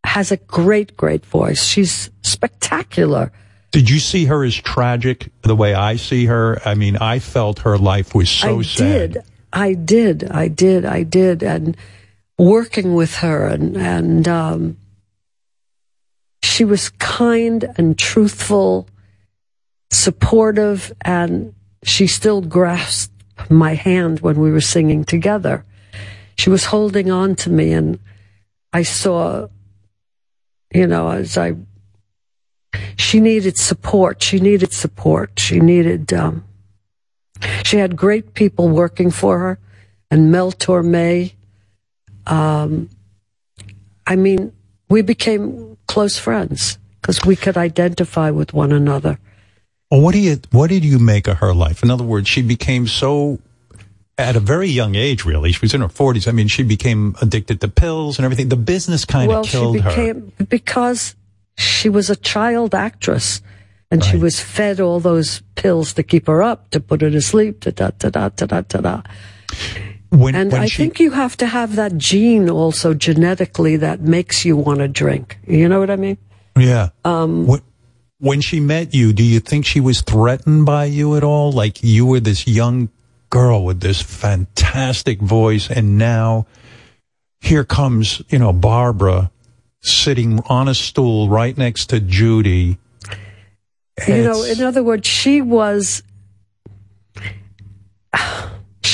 [0.04, 1.62] has a great, great voice.
[1.62, 3.30] She's spectacular.
[3.70, 6.58] Did you see her as tragic the way I see her?
[6.64, 9.12] I mean, I felt her life was so I sad.
[9.12, 9.22] did.
[9.52, 10.24] I did.
[10.24, 10.84] I did.
[10.84, 11.42] I did.
[11.42, 11.76] And
[12.38, 14.78] working with her and, and, um,
[16.58, 18.88] she was kind and truthful,
[19.92, 21.54] supportive, and
[21.84, 23.12] she still grasped
[23.48, 25.64] my hand when we were singing together.
[26.36, 28.00] She was holding on to me, and
[28.72, 29.46] I saw,
[30.74, 31.54] you know, as I,
[32.96, 34.20] she needed support.
[34.20, 35.38] She needed support.
[35.38, 36.44] She needed, um,
[37.62, 39.60] she had great people working for her,
[40.10, 41.34] and Mel Torme.
[42.26, 42.90] Um,
[44.04, 44.57] I mean,
[44.88, 49.18] we became close friends because we could identify with one another.
[49.90, 51.82] Well, what do you what did you make of her life?
[51.82, 53.38] In other words, she became so
[54.18, 55.24] at a very young age.
[55.24, 56.28] Really, she was in her forties.
[56.28, 58.48] I mean, she became addicted to pills and everything.
[58.50, 60.14] The business kind well, of killed she her.
[60.48, 61.16] because
[61.56, 63.40] she was a child actress,
[63.90, 67.22] and she was fed all those pills to keep her up, to put her to
[67.22, 69.02] sleep, to da da da da da da da.
[70.10, 74.00] When, and when I she- think you have to have that gene also genetically that
[74.00, 75.38] makes you want to drink.
[75.46, 76.16] You know what I mean?
[76.56, 76.90] Yeah.
[77.04, 77.60] Um, when,
[78.18, 81.52] when she met you, do you think she was threatened by you at all?
[81.52, 82.88] Like you were this young
[83.30, 86.46] girl with this fantastic voice, and now
[87.40, 89.30] here comes, you know, Barbara
[89.80, 92.78] sitting on a stool right next to Judy.
[94.06, 96.02] You know, in other words, she was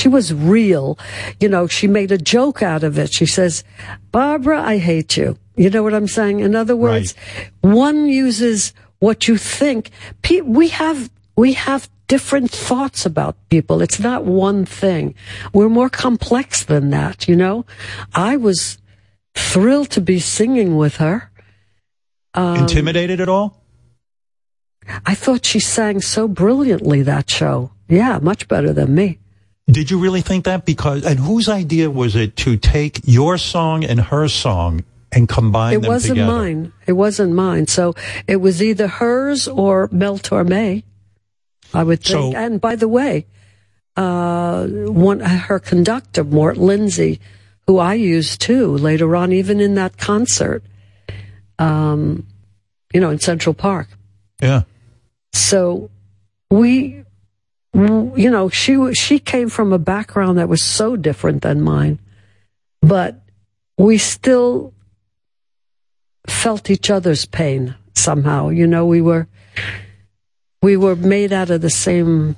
[0.05, 0.99] she was real.
[1.41, 3.11] You know, she made a joke out of it.
[3.11, 3.65] She says,
[4.13, 6.41] "Barbara, I hate you." You know what I'm saying?
[6.41, 7.15] In other words,
[7.63, 9.91] one uses what you think.
[10.45, 13.81] We have we have different thoughts about people.
[13.81, 15.15] It's not one thing.
[15.55, 17.65] We're more complex than that, you know?
[18.15, 18.77] I was
[19.35, 21.31] thrilled to be singing with her.
[22.35, 23.65] Um, intimidated at all?
[25.07, 27.73] I thought she sang so brilliantly that show.
[27.89, 29.19] Yeah, much better than me.
[29.67, 30.67] Did you really think that?
[30.67, 35.75] Because and whose idea was it to take your song and her song and combine
[35.77, 36.33] it them wasn't together?
[36.33, 36.73] mine.
[36.87, 37.67] It wasn't mine.
[37.67, 37.95] So
[38.27, 40.83] it was either hers or Mel Torme,
[41.73, 42.35] I would think.
[42.35, 43.27] So- and by the way,
[43.97, 47.21] uh, one her conductor, Mort Lindsay,
[47.67, 50.63] who I used too later on, even in that concert,
[51.59, 52.27] um,
[52.93, 53.89] you know, in Central Park.
[54.43, 54.63] Yeah.
[55.33, 55.91] So
[56.51, 57.05] we,
[57.75, 61.99] you know, she she came from a background that was so different than mine,
[62.81, 63.21] but
[63.77, 64.73] we still
[66.29, 68.51] felt each other's pain somehow.
[68.51, 69.27] You know, we were
[70.63, 72.37] we were made out of the same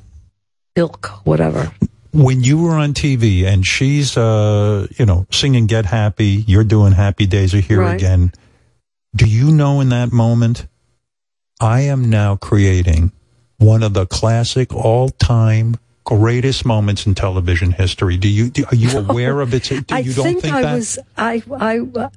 [0.74, 1.70] ilk, whatever.
[2.12, 6.92] When you were on TV and she's, uh, you know, singing "Get Happy," you're doing
[6.92, 7.94] "Happy Days Are Here Right.
[7.94, 8.32] Again."
[9.14, 10.66] Do you know in that moment,
[11.60, 13.12] I am now creating
[13.58, 18.16] one of the classic all-time greatest moments in television history?
[18.16, 19.64] Do you do, are you aware of it?
[19.64, 20.74] Do I you don't think, think I that?
[20.74, 22.08] was I I uh,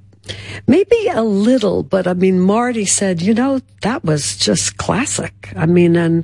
[0.67, 5.51] maybe a little, but I mean Marty said, you know, that was just classic.
[5.55, 6.23] I mean, and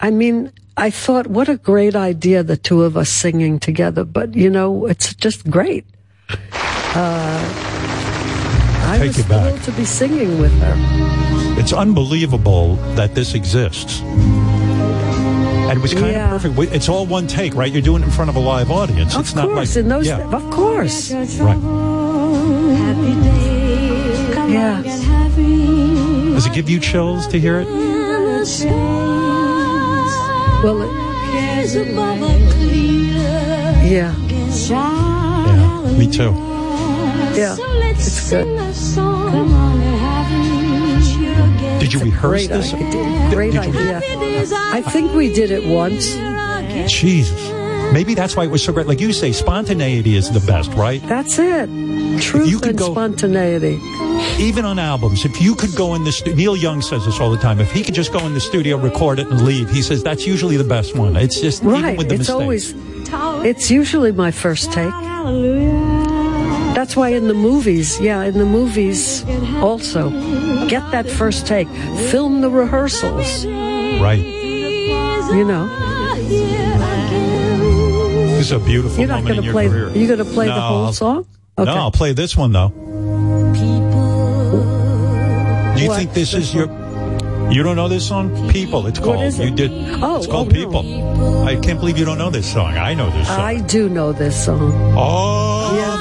[0.00, 4.04] I mean, I thought, what a great idea, the two of us singing together.
[4.04, 5.86] But you know, it's just great.
[6.94, 7.40] Uh,
[8.84, 10.74] I Take was thrilled to be singing with her.
[11.58, 14.02] It's unbelievable that this exists.
[15.72, 16.34] And it was kind Yeah.
[16.34, 16.74] of perfect.
[16.74, 17.72] It's all one take, right?
[17.72, 19.14] You're doing it in front of a live audience.
[19.14, 20.18] Of it's not course, like in those, yeah.
[20.30, 21.56] of course, right.
[24.50, 24.82] yeah.
[26.34, 27.68] Does it give you chills to hear it?
[30.62, 30.90] Well, it,
[33.90, 36.32] yeah, Yeah, me too.
[37.34, 37.56] yeah,
[37.88, 38.46] it's good.
[41.82, 42.72] Did you rehearse this?
[42.74, 43.30] idea.
[43.34, 44.00] Great Did you- idea.
[44.72, 46.14] I think we did it once.
[46.90, 47.40] Jesus.
[47.92, 48.86] Maybe that's why it was so great.
[48.86, 51.02] Like you say, spontaneity is the best, right?
[51.06, 51.68] That's it.
[52.20, 53.78] Truth you could and go- spontaneity.
[54.38, 57.30] Even on albums, if you could go in the stu- Neil Young says this all
[57.30, 57.60] the time.
[57.60, 60.26] If he could just go in the studio, record it, and leave, he says that's
[60.26, 61.16] usually the best one.
[61.16, 61.98] It's just even Right.
[61.98, 62.40] with the It's mistakes.
[62.40, 62.74] always,
[63.44, 64.92] it's usually my first take.
[66.82, 69.24] That's why in the movies, yeah, in the movies
[69.62, 70.10] also,
[70.66, 71.68] get that first take.
[72.10, 74.18] Film the rehearsals, right.
[74.18, 75.68] you know.
[78.26, 79.90] This is a beautiful You're not moment going in to your play, career.
[79.90, 81.26] you're going to play the whole I'll- song?
[81.56, 82.70] No, I'll play this one though.
[82.70, 82.74] Do
[85.80, 85.98] you What?
[85.98, 86.66] think this is your?
[87.52, 88.50] You don't know this song?
[88.50, 88.88] People.
[88.88, 89.22] It's called.
[89.22, 89.54] is You it?
[89.54, 89.70] did.
[90.02, 90.66] Oh, it's called oh, no.
[90.66, 91.46] People.
[91.46, 92.76] I can't believe you don't know this song.
[92.76, 93.38] I know this song.
[93.40, 94.72] I do know this song.
[94.96, 95.91] Oh,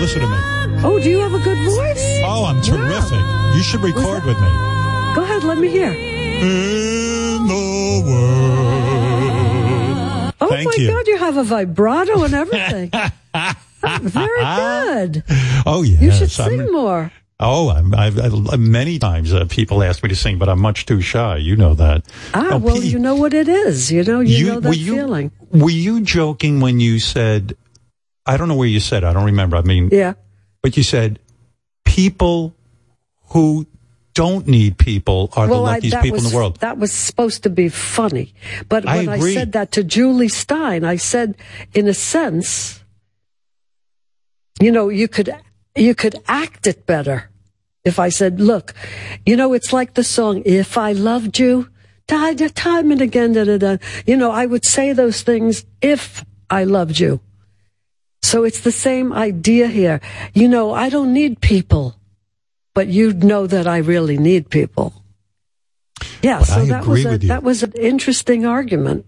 [0.00, 0.36] listen to me.
[0.84, 2.20] Oh, do you have a good voice?
[2.24, 3.18] Oh, I'm terrific.
[3.56, 4.48] You should record with me.
[5.14, 5.90] Go ahead, let me hear.
[5.92, 8.04] In the
[9.08, 10.34] world.
[10.40, 10.88] Oh Thank my you.
[10.90, 12.90] God, you have a vibrato and everything.
[14.00, 15.24] Very good.
[15.66, 16.00] Oh yeah.
[16.00, 17.12] You should I'm- sing more.
[17.40, 20.86] Oh, I'm, I've, I, many times uh, people ask me to sing, but I'm much
[20.86, 21.36] too shy.
[21.36, 22.02] You know that.
[22.34, 23.92] Ah, Now, well, Pete, you know what it is.
[23.92, 25.30] You know, you, You- know were that you- feeling.
[25.52, 27.56] Were you joking when you said,
[28.28, 29.56] I don't know where you said, I don't remember.
[29.56, 30.12] I mean, Yeah.
[30.62, 31.18] but you said
[31.84, 32.54] people
[33.30, 33.66] who
[34.12, 36.60] don't need people are the luckiest that people was, in the world.
[36.60, 38.34] That was supposed to be funny.
[38.68, 39.32] But when I, agree.
[39.32, 41.36] said that to Jule Styne, I said,
[41.72, 42.84] in a sense,
[44.60, 45.30] you know, you could,
[45.74, 47.30] you could act it better.
[47.84, 48.74] If I said, look,
[49.24, 51.68] you know, it's like the song, If I Loved You,
[52.06, 53.76] da, da, time and again, da, da, da.
[54.04, 57.20] You know, I would say those things if I loved you.
[58.28, 60.02] So it's the same idea here.
[60.34, 61.96] You know, I don't need people,
[62.74, 64.92] but you know that I really need people.
[66.20, 67.28] Yeah, But so I that agree was a, with you.
[67.28, 69.06] that was an interesting argument.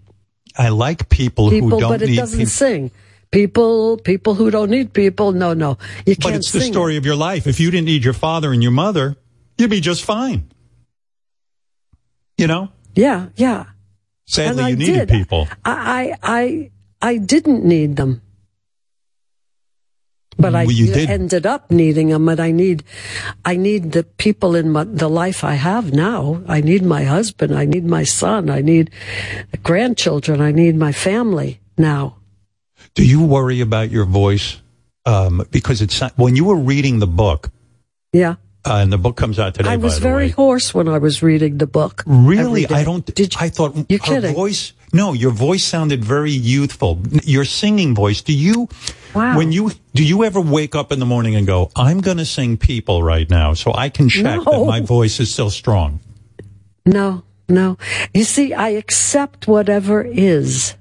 [0.56, 2.50] I like people, People, who don't but it doesn't people.
[2.50, 2.90] sing.
[3.30, 5.32] People, people who don't need people.
[5.32, 5.76] No, no,
[6.06, 7.46] you can't But it's the story of your life.
[7.46, 9.16] If you didn't need your father and your mother,
[9.58, 10.50] you'd be just fine.
[12.38, 12.72] You know?
[12.94, 13.66] Yeah, yeah.
[14.24, 15.08] Sadly, you needed did.
[15.10, 15.46] people.
[15.62, 16.70] I, I, I,
[17.02, 18.22] I didn't need them.
[20.40, 21.10] But I Well, you did.
[21.10, 22.82] ended up needing them, and I need,
[23.44, 26.42] I need the people in my, the life I have now.
[26.48, 27.54] I need my husband.
[27.54, 28.48] I need my son.
[28.48, 28.90] I need
[29.62, 30.40] grandchildren.
[30.40, 32.16] I need my family now.
[32.94, 34.56] Do you worry about your voice?
[35.06, 37.50] Um, because it's when you were reading the book,
[38.12, 38.34] Yeah.
[38.66, 39.70] uh, and the book comes out today.
[39.70, 40.34] I was very way.
[40.36, 42.02] house when I was reading the book.
[42.06, 42.66] Really.
[42.68, 43.04] I don't.
[43.14, 44.34] Did I thought kidding.
[44.34, 44.72] voice?
[44.92, 46.98] No, your voice sounded very youthful.
[47.24, 48.20] Your singing voice.
[48.22, 48.68] Do you?
[49.14, 49.36] Wow.
[49.36, 52.24] When you do you ever wake up in the morning and go, "I'm going to
[52.24, 56.00] sing people right now," so I can check that my voice is still strong.
[56.86, 57.76] No, no.
[58.14, 60.76] You see, I accept whatever is.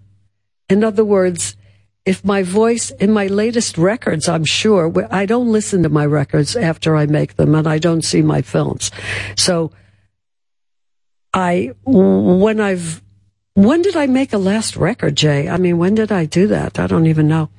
[0.69, 1.57] In other words,
[2.05, 6.55] if my voice in my latest records, I'm sure I don't listen to my records
[6.55, 8.91] after I make them and I don't see my films.
[9.35, 9.71] So
[11.33, 13.03] I, when I've,
[13.53, 15.49] when did I make a last record, Jay?
[15.49, 16.79] I mean, when did I do that?
[16.79, 17.49] I don't even know.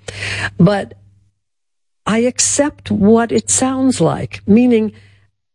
[0.58, 0.94] But
[2.06, 4.92] I accept what it sounds like, meaning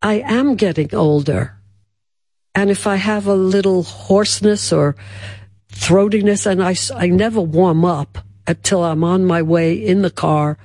[0.01, 1.57] I am getting older.
[2.53, 4.95] And if I have a little hoarseness or
[5.73, 10.57] throatiness, and I, I never warm up until I'm on my way in the car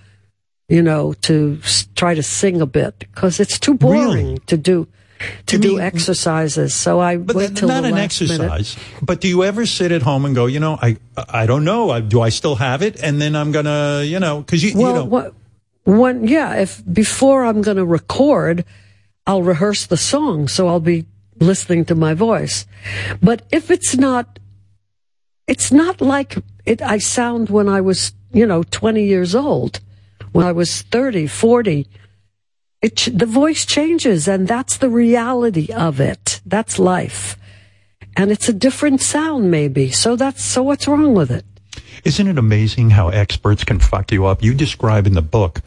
[0.70, 1.58] you know, to
[1.96, 4.86] try to sing a bit because it's too boring to do
[5.46, 6.74] to You do mean- exercises.
[6.74, 8.40] So I But wait till not an last minute.
[8.40, 8.76] exercise.
[9.02, 10.96] But do you ever sit at home and go, you know, I
[11.28, 13.00] I don't know, I, do I still have it?
[13.02, 15.34] And then I'm gonna, you know, because you, Well, you know, what,
[15.84, 18.64] when yeah, if before I'm going to record,
[19.26, 21.06] I'll rehearse the song, so I'll be
[21.38, 22.66] listening to my voice.
[23.22, 24.38] But if it's not,
[25.46, 26.80] it's not like it.
[26.82, 29.80] I sound when I was, you know, 20 years old,
[30.32, 31.86] when I was 30, 40.
[32.82, 36.40] It the voice changes, and that's the reality of it.
[36.46, 37.36] That's life,
[38.16, 39.90] and it's a different sound, maybe.
[39.90, 40.62] So that's so.
[40.62, 41.44] What's wrong with it?
[42.04, 44.42] Isn't it amazing how experts can fuck you up?
[44.42, 45.60] You describe in the book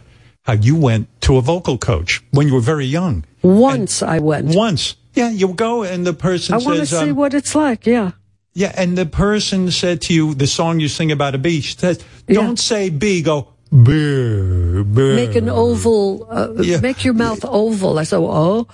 [0.43, 3.25] how you went to a vocal coach when you were very young.
[3.43, 4.55] Once I went.
[4.55, 4.95] Once.
[5.13, 7.85] Yeah, you go and the person I want to says, see um, what it's like.
[7.85, 8.11] Yeah.
[8.53, 12.03] yeah, and the person said to you, the song you sing about a bee, says,
[12.27, 16.27] don't say bee, go Make an oval.
[16.29, 16.79] Uh, Yeah.
[16.79, 17.97] Make your mouth oval.
[17.99, 18.67] I said, oh,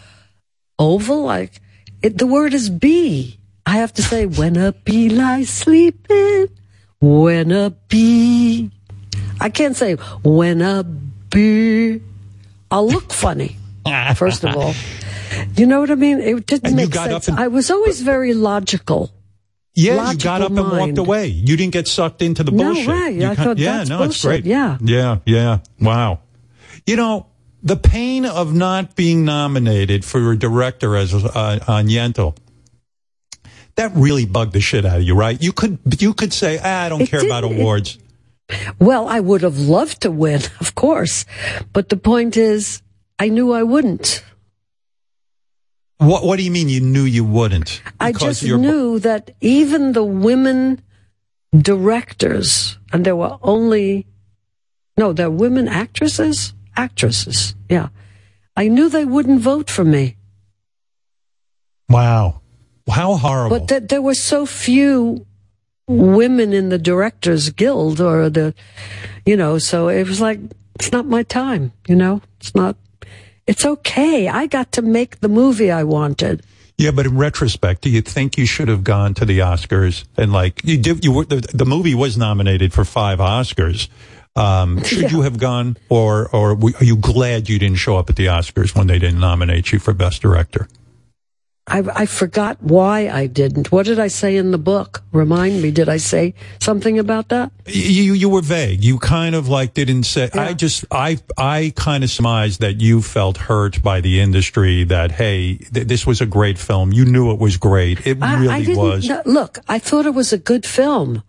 [0.77, 1.23] oval.
[1.23, 1.61] Like
[2.01, 3.37] it, the word is bee.
[3.65, 6.47] I have to say, when a bee lies sleeping,
[6.99, 8.71] when a bee.
[9.39, 12.01] I can't say when a bee.
[12.71, 13.55] I'll look funny.
[14.15, 14.73] First of all,
[15.55, 16.19] you know what I mean.
[16.19, 17.29] It didn't And make sense.
[17.29, 19.11] up and- I was always very logical.
[19.79, 21.27] Yeah, you got up and walked away.
[21.27, 22.87] You didn't get sucked into the No bullshit.
[22.87, 23.11] way.
[23.11, 24.45] You I thought yeah, no, it's great.
[24.45, 24.77] Yeah.
[24.81, 25.59] yeah, yeah.
[25.79, 26.19] Wow.
[26.85, 27.27] You know,
[27.63, 32.35] the pain of not being nominated for a director as uh, on Yentl.
[33.75, 35.41] That really bugged the shit out of you, right?
[35.41, 37.97] You could you could say, ah, I don't It care about didn't- it- awards.
[38.79, 41.23] Well, I would have loved to win, of course.
[41.71, 42.81] But the point is,
[43.19, 44.23] I knew I wouldn't.
[45.99, 47.81] What What do you mean you knew you wouldn't?
[47.99, 50.81] I just knew that even the women
[51.55, 54.07] directors, and there were only,
[54.97, 56.53] no, there were women actresses?
[56.75, 57.89] Actresses, yeah.
[58.55, 60.15] I knew they wouldn't vote for me.
[61.89, 62.41] Wow.
[62.89, 63.59] How horrible.
[63.59, 65.25] But that there were so few
[65.87, 68.53] women in the Directors Guild or the,
[69.25, 70.39] you know, so it was like,
[70.75, 72.21] it's not my time, you know?
[72.39, 72.77] It's not,
[73.49, 74.27] it's okay.
[74.27, 76.43] I got to make the movie I wanted.
[76.77, 80.31] Yeah, but in retrospect, do you think you should have gone to the Oscars and
[80.31, 81.03] like you did?
[81.03, 83.89] You were the, the movie was nominated for five Oscars.
[84.35, 88.17] Um, should you have gone, or or are you glad you didn't show up at
[88.17, 90.67] the Oscars when they didn't nominate you for Best Director?
[91.69, 93.71] I, I forgot why I didn't.
[93.71, 95.03] What did I say in the book?
[95.11, 95.69] Remind me.
[95.69, 97.51] Did I say something about that?
[97.67, 98.83] You you were vague.
[98.83, 100.29] You kind of like didn't say.
[100.33, 104.83] I just I I kind of surmised that you felt hurt by the industry.
[104.83, 106.91] That hey, th- this was a great film.
[106.91, 108.05] You knew it was great.
[108.05, 109.07] It I, really I was.
[109.07, 111.21] no, look, I thought it was a good film.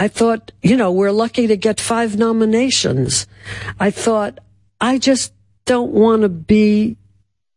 [0.00, 3.26] I thought, you know, we're lucky to get five nominations.
[3.80, 4.38] I thought,
[4.80, 5.32] I just
[5.64, 6.96] don't want to be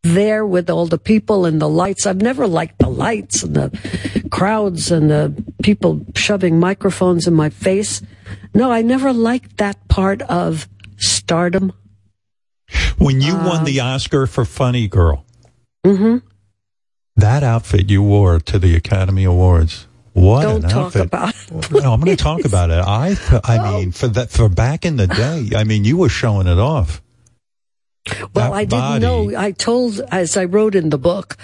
[0.04, 2.06] there with all the people and the lights.
[2.06, 7.50] I've never liked the lights and the crowds and the people shoving microphones in my
[7.50, 8.02] face.
[8.54, 11.74] No, I never liked that part of stardom.
[12.98, 15.26] When you won the Oscar for Funny Girl,
[15.86, 16.26] mm-hmm.
[17.18, 19.88] that outfit you wore to the Academy Awards.
[20.14, 21.02] What Don't an talk outfit!
[21.04, 21.36] about
[21.72, 22.80] no, I'm going to talk about it.
[22.80, 26.48] I, I mean, for that, for back in the day, I mean, you were showing
[26.48, 27.02] it off.
[28.34, 29.02] Well, That I didn't body.
[29.06, 29.38] know.
[29.38, 31.38] I told, as I wrote in the book,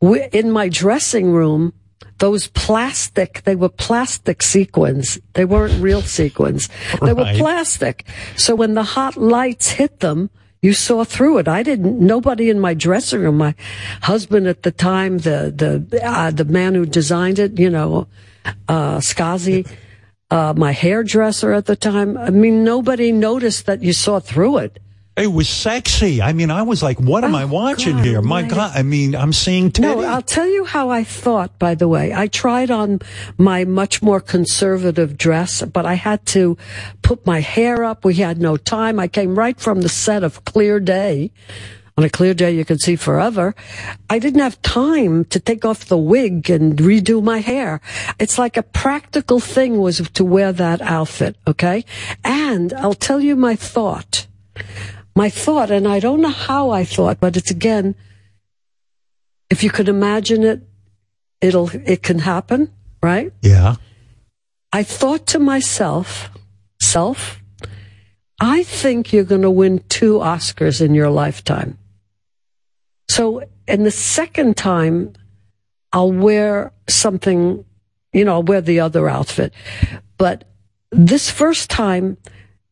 [0.00, 1.72] in my dressing room,
[2.18, 5.18] those plastic, they were plastic sequins.
[5.34, 6.68] They weren't real sequins.
[7.00, 8.04] They were plastic.
[8.36, 10.30] So when the hot lights hit them,
[10.60, 11.48] you saw through it.
[11.48, 13.56] I didn't, nobody in my dressing room, my
[14.02, 15.52] husband at the time, the,
[15.90, 18.06] the, uh, the man who designed it, you know,
[18.68, 19.68] uh, Scaasi,
[20.30, 22.16] uh, my hairdresser at the time.
[22.16, 24.78] I mean, nobody noticed that you saw through it.
[25.14, 26.22] It was sexy.
[26.22, 28.22] I mean, I was like, what am I watching Oh, God here?
[28.22, 28.42] My.
[28.44, 28.72] God.
[28.74, 29.86] I mean, I'm seeing titty.
[29.86, 32.14] No, I'll tell you how I thought, by the way.
[32.14, 33.00] I tried on
[33.36, 36.56] my much more conservative dress, but I had to
[37.02, 38.06] put my hair up.
[38.06, 38.98] We had no time.
[38.98, 41.30] I came right from the set of Clear Day.
[41.98, 43.54] On a clear day, you can see forever.
[44.08, 47.82] I didn't have time to take off the wig and redo my hair.
[48.18, 51.84] It's like a practical thing was to wear that outfit, okay?
[52.24, 54.26] And I'll tell you my thought.
[55.14, 57.94] My thought, and I don't know how I thought, but it's again,
[59.50, 60.62] if you can imagine it,
[61.40, 63.32] it'll, it can happen, right?
[63.42, 63.76] yeah.
[64.72, 66.30] I thought to myself,
[66.80, 67.42] self,
[68.40, 71.76] I think you're going to win two Oscars in your lifetime.
[73.08, 75.12] So, in the second time,
[75.92, 77.64] I'll wear something,
[78.14, 79.52] you know, I'll wear the other outfit.
[80.16, 80.44] But
[80.90, 82.16] this first time,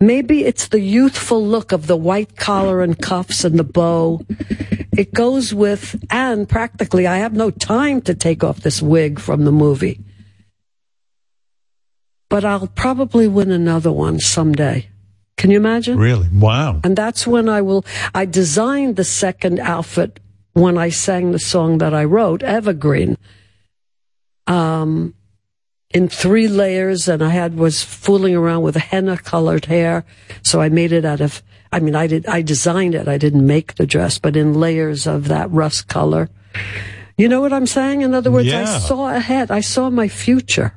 [0.00, 4.22] Maybe it's the youthful look of the white collar and cuffs and the bow.
[4.96, 9.44] It goes with, and practically, I have no time to take off this wig from
[9.44, 10.00] the movie.
[12.30, 14.88] But I'll probably win another one someday.
[15.36, 15.98] Can you imagine?
[15.98, 16.28] Really?
[16.32, 16.80] Wow.
[16.82, 20.18] And that's when I will, I designed the second outfit
[20.54, 23.16] when I sang the song that I wrote, Evergreen.
[24.46, 25.14] Um,
[25.92, 30.04] in three layers and I had was fooling around with henna colored hair.
[30.42, 33.08] So I made it out of, I mean, I did, I designed it.
[33.08, 36.30] I didn't make the dress, but in layers of that rust color.
[37.16, 38.02] You know what I'm saying?
[38.02, 39.50] In other words, I saw ahead.
[39.50, 40.74] I saw my future.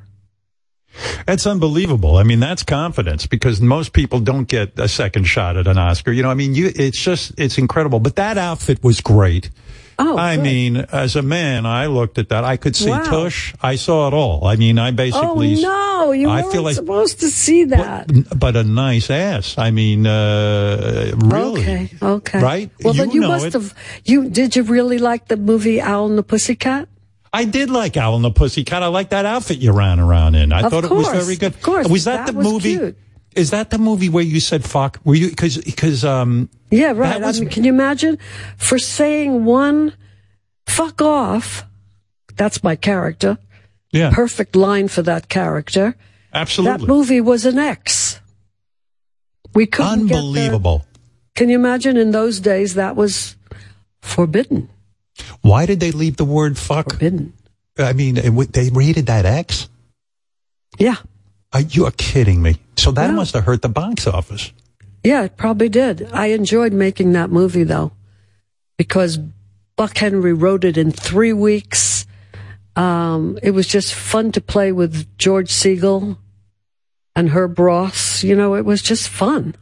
[1.26, 2.16] That's unbelievable.
[2.18, 6.12] I mean, that's confidence because most people don't get a second shot at an Oscar.
[6.12, 7.98] You know, I mean, you, it's just, it's incredible.
[7.98, 9.50] But that outfit was great.
[9.98, 12.42] Oh, I mean, as a man, I looked at that.
[12.44, 13.04] I could see Wow.
[13.04, 13.54] Tush.
[13.62, 14.44] I saw it all.
[14.46, 18.10] I mean, I basically, oh no, you I weren't feel like- supposed to see that.
[18.38, 19.54] but a nice ass.
[19.56, 21.62] I mean, uh, really.
[21.62, 22.40] Okay, okay.
[22.42, 22.70] Right?
[22.82, 23.52] Well, You then you must it.
[23.54, 23.74] have.
[24.04, 26.88] You did you really like the movie Owl and the Pussycat?
[27.32, 28.82] I did like Owl and the Pussycat.
[28.82, 30.52] I like that outfit you ran around in.
[30.52, 31.52] I Of thought it was very good.
[31.54, 31.88] of course.
[31.88, 32.76] Was that, That the was movie?
[32.78, 32.96] cute.
[33.36, 34.98] Is that the movie where you said fuck?
[35.04, 37.20] Were you, cause, cause, um, Yeah, right.
[37.20, 38.18] was- I mean, can you imagine
[38.56, 39.92] for saying one
[40.66, 41.64] "fuck off"?
[42.36, 43.38] That's my character.
[43.92, 44.10] Yeah.
[44.12, 45.94] Perfect line for that character.
[46.32, 46.78] absolutely.
[46.86, 48.20] That movie was an X.
[49.54, 50.84] We couldn't Unbelievable.
[51.36, 53.36] Can you imagine in those days that was
[54.02, 54.68] forbidden?
[55.42, 56.90] Why did they leave the word fuck?
[56.90, 57.32] Forbidden.
[57.78, 59.68] I mean, it they rated that X?
[60.78, 60.96] Yeah.
[61.52, 62.56] Are you are kidding me?
[62.76, 63.16] So that No.
[63.16, 64.52] must have hurt the box office.
[65.02, 66.08] Yeah, it probably did.
[66.12, 67.92] I enjoyed making that movie though,
[68.78, 69.18] because
[69.76, 72.06] Buck Henry wrote it in three weeks.
[72.76, 76.16] Um, it was just fun to play with George Segal
[77.14, 78.24] and Herb Ross.
[78.24, 79.54] You know, it was just fun.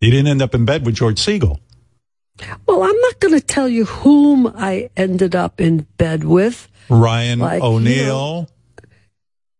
[0.00, 1.58] You didn't end up in bed with George Segal.
[2.66, 6.68] Well, I'm not going to tell you whom I ended up in bed with.
[6.90, 8.48] Ryan Like, you O'Neill.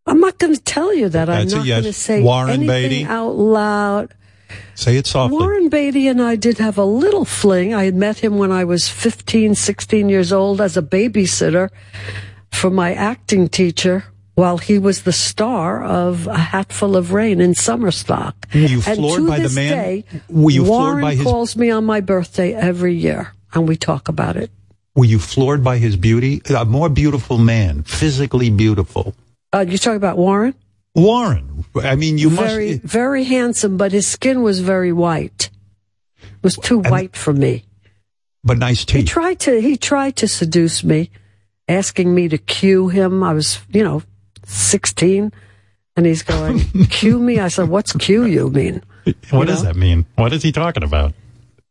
[0.07, 1.29] I'm not going to tell you that.
[1.31, 1.83] I'm not yes.
[1.83, 3.05] going to say Warren anything Beatty?
[3.05, 4.15] out loud.
[4.75, 5.39] Say it softly.
[5.39, 7.73] Warren Beatty and I did have a little fling.
[7.75, 11.71] I had met him when I was 15, 16 years old as a babysitter
[12.53, 17.53] for my acting teacher while he was the star of A Hatful of Rain in
[17.53, 18.35] Summerstock.
[18.53, 19.73] Were you and floored to by the this man?
[19.73, 23.67] Day, Were you floored Warren by his- calls me on my birthday every year and
[23.69, 24.51] we talk about it.
[24.97, 26.43] Were you floored by his beauty?
[26.55, 29.15] A more beautiful man, physically beautiful.
[29.55, 30.53] Uh, you talk about Warren?
[30.97, 31.65] Warren.
[31.77, 32.83] I mean, you very, must.
[32.83, 35.51] very handsome, but his skin was very white.
[36.21, 37.65] It was too white for me.
[38.43, 38.97] But nice teeth.
[38.97, 41.11] He tried to he tried to seduce me,
[41.69, 43.23] asking me to cue him.
[43.23, 44.03] I was, you know,
[44.45, 45.33] sixteen,
[45.97, 46.61] and he's going,
[46.91, 48.83] "Cue me." I said, "What's cue you mean?"
[49.31, 50.05] What does that mean?
[50.17, 51.15] What is he talking about?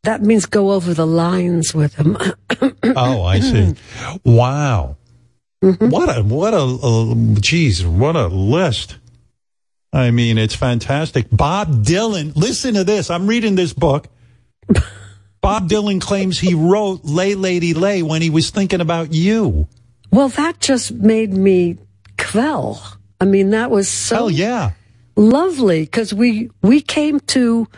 [0.03, 2.17] That means go over the lines with him.
[2.95, 3.75] Oh, I see.
[4.23, 4.97] Wow.
[5.63, 5.89] Mm-hmm.
[5.89, 8.97] What a what a uh, geez, what a list.
[9.93, 11.27] I mean, it's fantastic.
[11.31, 13.09] Bob Dylan, listen to this.
[13.09, 14.09] I'm reading this book.
[15.41, 19.67] Bob Dylan claims he wrote Lay Lady Lay when he was thinking about you.
[20.11, 21.77] well, that just made me
[22.17, 22.97] kvell.
[23.21, 24.71] I mean, that was so Hell yeah.
[25.15, 27.69] lovely because we we came to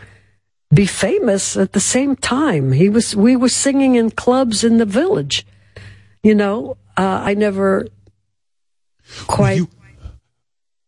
[0.74, 2.72] be famous at the same time.
[2.72, 5.46] He was we were singing in clubs in the village.
[6.24, 7.86] You know, uh, I never
[9.26, 9.62] quite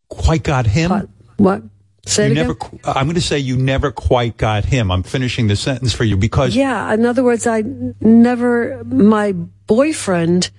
[0.09, 1.09] Quite got him.
[1.37, 1.62] what
[2.07, 2.81] say you it never again?
[2.85, 4.91] I'm going to say you never quite got him.
[4.91, 7.62] I'm finishing the sentence for you because Yeah, in other words, I
[8.01, 10.51] never my boyfriend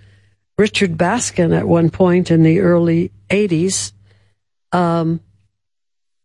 [0.57, 3.91] Richard Baskin at one point in the early '80s,
[4.71, 5.19] um,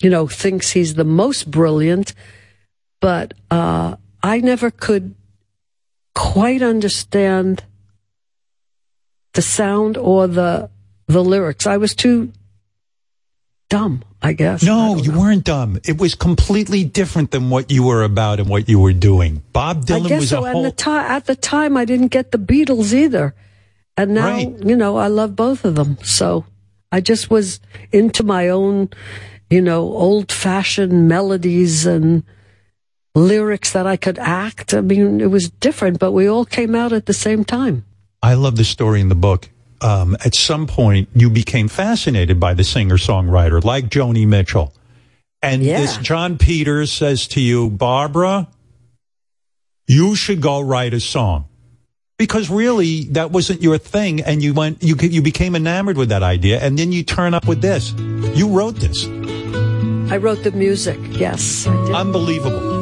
[0.03, 2.13] you know, thinks he's the most brilliant,
[3.01, 5.15] but uh, I never could
[6.15, 7.65] quite understand
[9.35, 10.71] the sound or the
[11.07, 11.67] the lyrics.
[11.67, 12.33] I was too
[13.71, 14.63] dumb, I guess.
[14.63, 15.79] No, you weren't dumb.
[15.85, 19.43] It was completely different than what you were about and what you were doing.
[19.53, 20.43] Bob Dylan I guess was so.
[20.43, 20.63] a And whole.
[20.65, 23.35] the ti- at the time, I didn't get the Beatles either,
[23.97, 24.55] and now Right.
[24.65, 25.99] you know I love both of them.
[26.03, 26.45] So
[26.93, 27.61] I just was
[27.93, 28.91] into my own,
[29.51, 32.23] you know, old-fashioned melodies and
[33.17, 34.75] lyrics that I could act.
[34.75, 37.85] I mean, it was different, but we all came out at the same time.
[38.25, 39.51] I love the story in the book.
[39.83, 44.73] Um, at some point, you became fascinated by the singer songwriter like Joni Mitchell.
[45.43, 45.81] And Yeah.
[45.81, 48.49] this Jon Peters says to you, Barbra,
[49.87, 51.45] you should go write a song.
[52.17, 56.23] Because really, that wasn't your thing, and you went, you you became enamored with that
[56.23, 57.93] idea, and then you turn up with this.
[58.39, 59.05] You wrote this.
[60.11, 60.99] I wrote the music.
[61.11, 61.95] Yes, I did.
[61.95, 62.74] Unbelievable.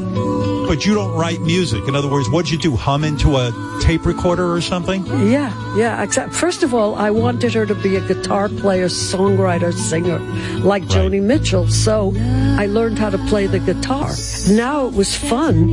[0.73, 1.87] But you don't write music.
[1.87, 2.75] In other words, what'd you do?
[2.77, 3.53] Hum into a
[3.83, 5.05] tape recorder or something?
[5.31, 6.03] Yeah, yeah.
[6.03, 10.19] Except, first of all, I wanted her to be a guitar player, songwriter, singer,
[10.61, 11.69] like Joni Mitchell.
[11.69, 12.15] So
[12.63, 14.09] I learned how to play the guitar.
[14.49, 15.67] Now it was fun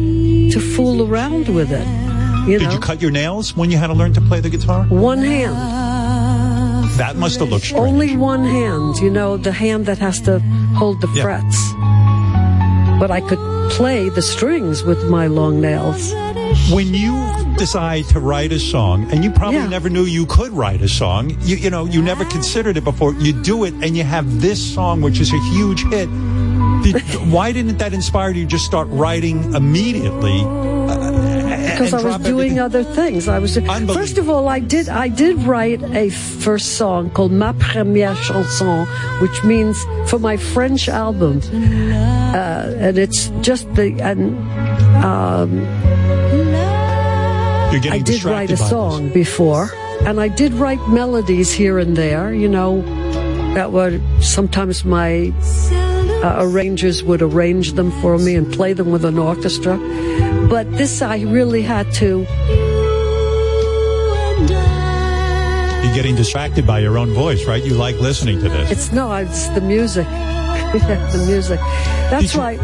[0.51, 1.87] to fool around with it.
[2.49, 4.49] You Did know, you cut your nails when you had to learn to play the
[4.49, 4.83] guitar?
[4.89, 5.55] one hand,
[6.99, 7.87] That must have looked strange.
[7.87, 8.97] only one hand.
[8.97, 10.39] You know, the hand that has to
[10.75, 11.23] hold the Yeah.
[11.23, 11.57] frets.
[12.99, 13.39] But I could
[13.69, 16.11] play the strings with my long nails.
[16.71, 17.13] When you
[17.57, 19.67] decide to write a song, and you probably Yeah.
[19.67, 23.13] never knew you could write a song, you, you know, you never considered it before.
[23.15, 26.09] You do it, and you have this song, which is a huge hit.
[26.83, 30.39] Did, why didn't that inspire you to just start writing immediately?
[31.71, 33.27] Because I was doing other things.
[33.27, 33.57] I was
[33.93, 38.85] first of all, I did I did write a first song called Ma Première Chanson,
[39.21, 39.77] which means
[40.09, 44.37] for my French album, uh, and it's just the and
[45.03, 45.65] um,
[47.71, 49.71] I did write a song before,
[50.05, 52.33] and I did write melodies here and there.
[52.33, 52.81] You know,
[53.53, 55.33] that were sometimes my
[56.23, 59.77] uh, arrangers would arrange them for me and play them with an orchestra.
[60.49, 62.25] But this I really had to.
[65.83, 67.63] You're getting distracted by your own voice, right?
[67.63, 68.71] You like listening to this.
[68.71, 70.07] It's no, it's the music.
[70.73, 71.59] the music.
[72.09, 72.57] That's why.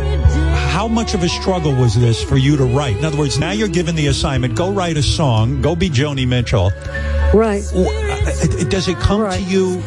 [0.69, 2.97] How much of a struggle was this for you to write?
[2.97, 6.27] In other words, now you're given the assignment, go write a song, go be Joni
[6.27, 6.71] Mitchell.
[7.33, 7.63] Right.
[7.73, 9.81] Uh, uh, does it come to you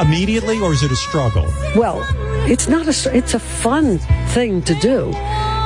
[0.00, 1.44] immediately or is it a struggle?
[1.76, 2.06] Well,
[2.48, 3.16] it's not a.
[3.16, 5.12] It's a fun thing to do,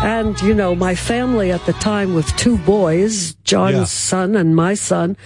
[0.03, 3.85] and you know, my family at the time with two boys, John's Yeah.
[3.85, 5.17] son and my son,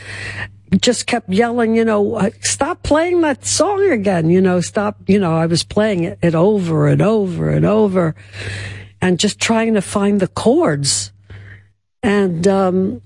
[0.80, 4.30] just kept yelling, you know, "Uh, stop playing that song again.
[4.30, 4.96] You know, stop.
[5.06, 8.14] You know, I was playing it, it over and over and over,
[9.02, 11.10] and just trying to find the chords,
[12.02, 13.02] and um,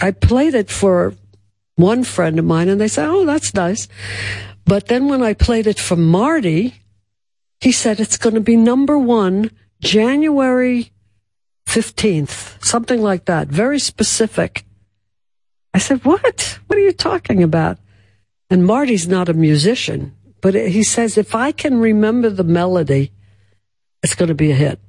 [0.00, 1.14] I played it for
[1.76, 3.86] one friend of mine, and they said, "Oh, that's nice."
[4.64, 6.74] But then when I played it for Marty,
[7.60, 9.50] he said it's going to be number one
[9.80, 10.92] January
[11.66, 14.64] 15th, something like that, very specific.
[15.74, 16.58] I said, What?
[16.66, 17.78] What are you talking about?
[18.50, 23.12] And Marty's not a musician, but he says, If I can remember the melody,
[24.02, 24.80] it's going to be a hit.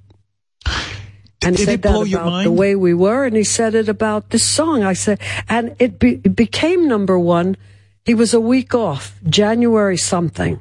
[1.41, 4.43] And he said that about the way we were, and he said it about this
[4.43, 4.83] song.
[4.83, 7.55] I said, and it, be, it became number one.
[8.03, 10.59] He was a week off, January something.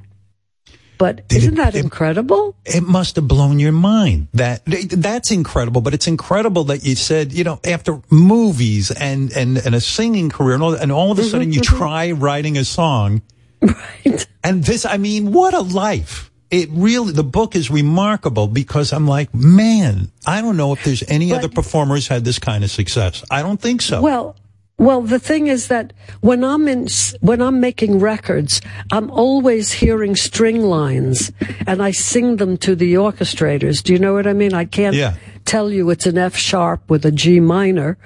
[0.99, 2.57] But isn't that incredible?
[2.65, 4.29] It must have blown your mind.
[4.35, 9.59] That that's incredible, but it's incredible that you said, you know, after movies and and,
[9.59, 11.77] and a singing career and all, and all of a mm-hmm, sudden you mm-hmm.
[11.77, 13.23] try writing a song.
[13.61, 14.27] Right.
[14.43, 16.31] And this, I mean, what a life.
[16.51, 21.03] It really, the book is remarkable because I'm like, man, I don't know if there's
[21.07, 23.23] any other performers had this kind of success.
[23.31, 24.01] I don't think so.
[24.01, 24.37] Well,
[24.79, 26.87] well, the thing is that when I'm in,
[27.21, 28.61] when I'm making records,
[28.93, 31.33] I'm always hearing string lines
[31.67, 33.83] and I sing them to the orchestrators.
[33.83, 34.55] Do you know what I mean?
[34.55, 35.15] I can't Yeah.
[35.45, 37.99] tell you it's an F sharp with a G minor,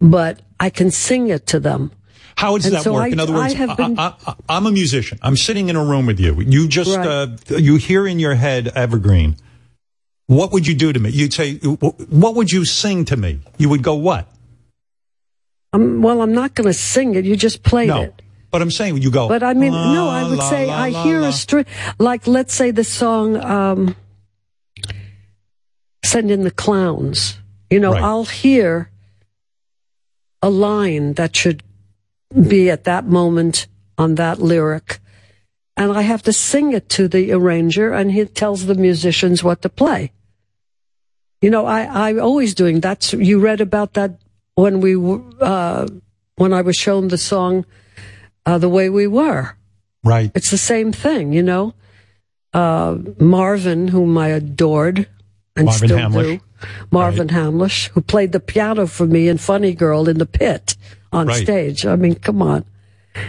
[0.00, 1.92] but I can sing it to them.
[2.36, 3.04] How does And that so work?
[3.04, 4.12] I- in other words, I have been- I,
[4.48, 5.18] am a musician.
[5.22, 6.40] I'm sitting in a room with you.
[6.40, 7.06] You just, Right.
[7.06, 9.36] uh, you hear in your head Evergreen.
[10.26, 11.10] What would you do to me?
[11.10, 13.40] You'd say, what would you sing to me?
[13.56, 14.28] You would go, what?
[15.72, 17.24] Um, well, I'm not going to sing it.
[17.24, 18.02] You just played No.
[18.02, 18.22] it.
[18.50, 19.28] But I'm saying, you go.
[19.28, 21.66] But I mean, la, no, I would la, say la, I hear a string,
[21.98, 23.94] like let's say the song, um,
[26.02, 27.38] Send in the Clowns.
[27.70, 28.02] You know, Right.
[28.02, 28.90] I'll hear
[30.40, 31.62] a line that should
[32.32, 33.66] be at that moment
[33.98, 35.00] on that lyric.
[35.76, 39.60] And I have to sing it to the arranger and he tells the musicians what
[39.62, 40.12] to play.
[41.42, 43.12] You know, I, I'm always doing that.
[43.12, 44.18] You read about that
[44.58, 44.96] when we,
[45.40, 45.86] uh,
[46.34, 47.64] when I was shown the song,
[48.44, 49.56] uh, The Way We Were.
[50.02, 50.32] Right.
[50.34, 51.74] It's the same thing, you know.
[52.52, 55.06] Uh, Marvin, whom I adored
[55.54, 56.38] and Marvin still Hamlisch.
[56.38, 56.40] do,
[56.90, 60.76] Marvin Hamlisch, who played the piano for me in Funny Girl in the pit
[61.12, 61.42] on Right.
[61.42, 61.86] stage.
[61.86, 62.64] I mean, come on.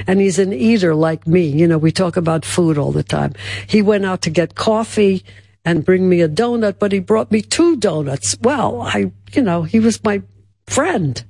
[0.08, 1.46] And he's an eater like me.
[1.46, 3.34] You know, we talk about food all the time.
[3.68, 5.24] He went out to get coffee
[5.66, 8.36] and bring me a donut, but he brought me two donuts.
[8.42, 10.22] Well, I, you know, he was my
[10.70, 11.24] friend.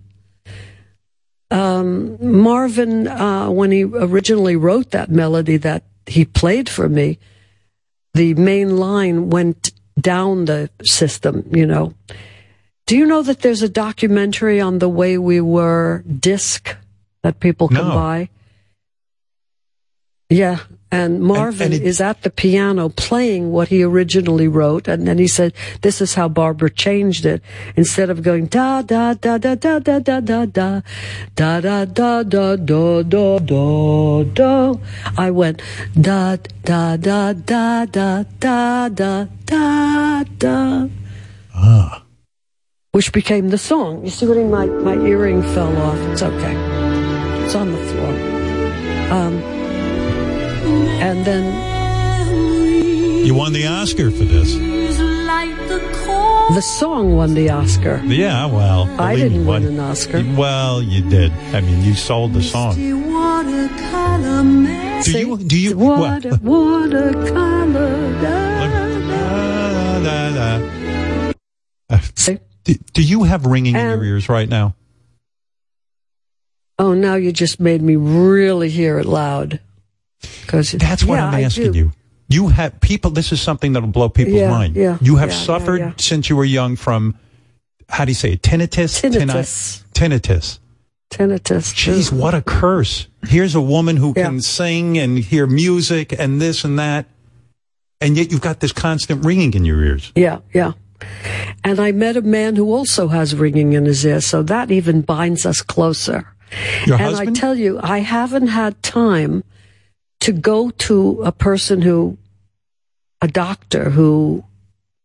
[1.51, 7.17] Um, Marvin, uh, when he originally wrote that melody that he played for me,
[8.13, 11.93] the main line went down the system, you know.
[12.85, 16.75] Do you know that there's a documentary on the way we were disc
[17.23, 17.93] that people can No.
[17.95, 18.29] buy?
[20.29, 20.59] Yeah.
[20.91, 24.87] And Marvin is at the piano playing what he originally wrote.
[24.87, 27.43] And then he said, this is how Barbra changed it.
[27.75, 30.81] Instead of going da, da, da, da, da, da, da, da, da,
[31.35, 34.73] da, da, da, da, da, da, da, da.
[35.15, 35.61] I went
[35.99, 40.87] da, da, da, da, da, da, da, da, da.
[41.53, 42.03] Ah.
[42.91, 44.03] Which became the song.
[44.03, 44.49] You see what I mean?
[44.49, 45.99] My, my earring fell off.
[46.09, 46.55] It's okay.
[47.45, 48.09] It's on the floor.
[49.13, 49.43] Um,
[51.01, 51.45] and then
[53.25, 54.53] You won the Oscar for this.
[56.55, 58.01] the song won the Oscar.
[58.05, 58.89] Yeah, well.
[58.99, 60.23] I didn't what- win an Oscar.
[60.35, 61.31] Well, you did.
[61.53, 62.75] I mean, you sold the song.
[62.75, 62.81] Do
[65.17, 65.37] you?
[65.37, 65.77] Do you?
[65.77, 65.99] What?
[66.25, 68.21] Water, watercolor.
[68.21, 68.59] da,
[70.03, 70.57] Da, da,
[71.89, 72.01] da.
[72.65, 74.75] Do, do you have ringing in your ears right now?
[76.77, 79.59] Oh, now you just made me really hear it loud.
[80.49, 81.91] Because That's what yeah, I'm asking you.
[82.27, 83.11] You have people.
[83.11, 84.75] This is something that'll blow people's Yeah, mind.
[84.75, 87.15] yeah, you have yeah, suffered since you were young from
[87.87, 88.41] how do you say it?
[88.41, 88.99] Tinnitus.
[88.99, 89.83] Tinnitus.
[89.93, 90.59] Tinni- tinnitus.
[91.11, 91.73] Tinnitus.
[91.75, 93.07] Jeez, what a curse!
[93.27, 97.05] Here's a woman who can sing and hear music and this and that,
[98.01, 100.11] and yet you've got this constant ringing in your ears.
[100.15, 100.71] Yeah, yeah.
[101.63, 105.01] And I met a man who also has ringing in his ear, so that even
[105.01, 106.27] binds us closer.
[106.87, 107.37] Your and husband?
[107.37, 109.43] I tell you, I haven't had time
[110.21, 112.17] to go to a person who,
[113.21, 114.43] a doctor who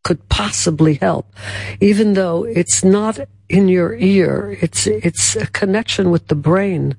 [0.02, 1.33] could possibly help,
[1.81, 3.18] even though it's not
[3.49, 4.59] in your ear.
[4.60, 6.97] It's, it's a connection with the brain.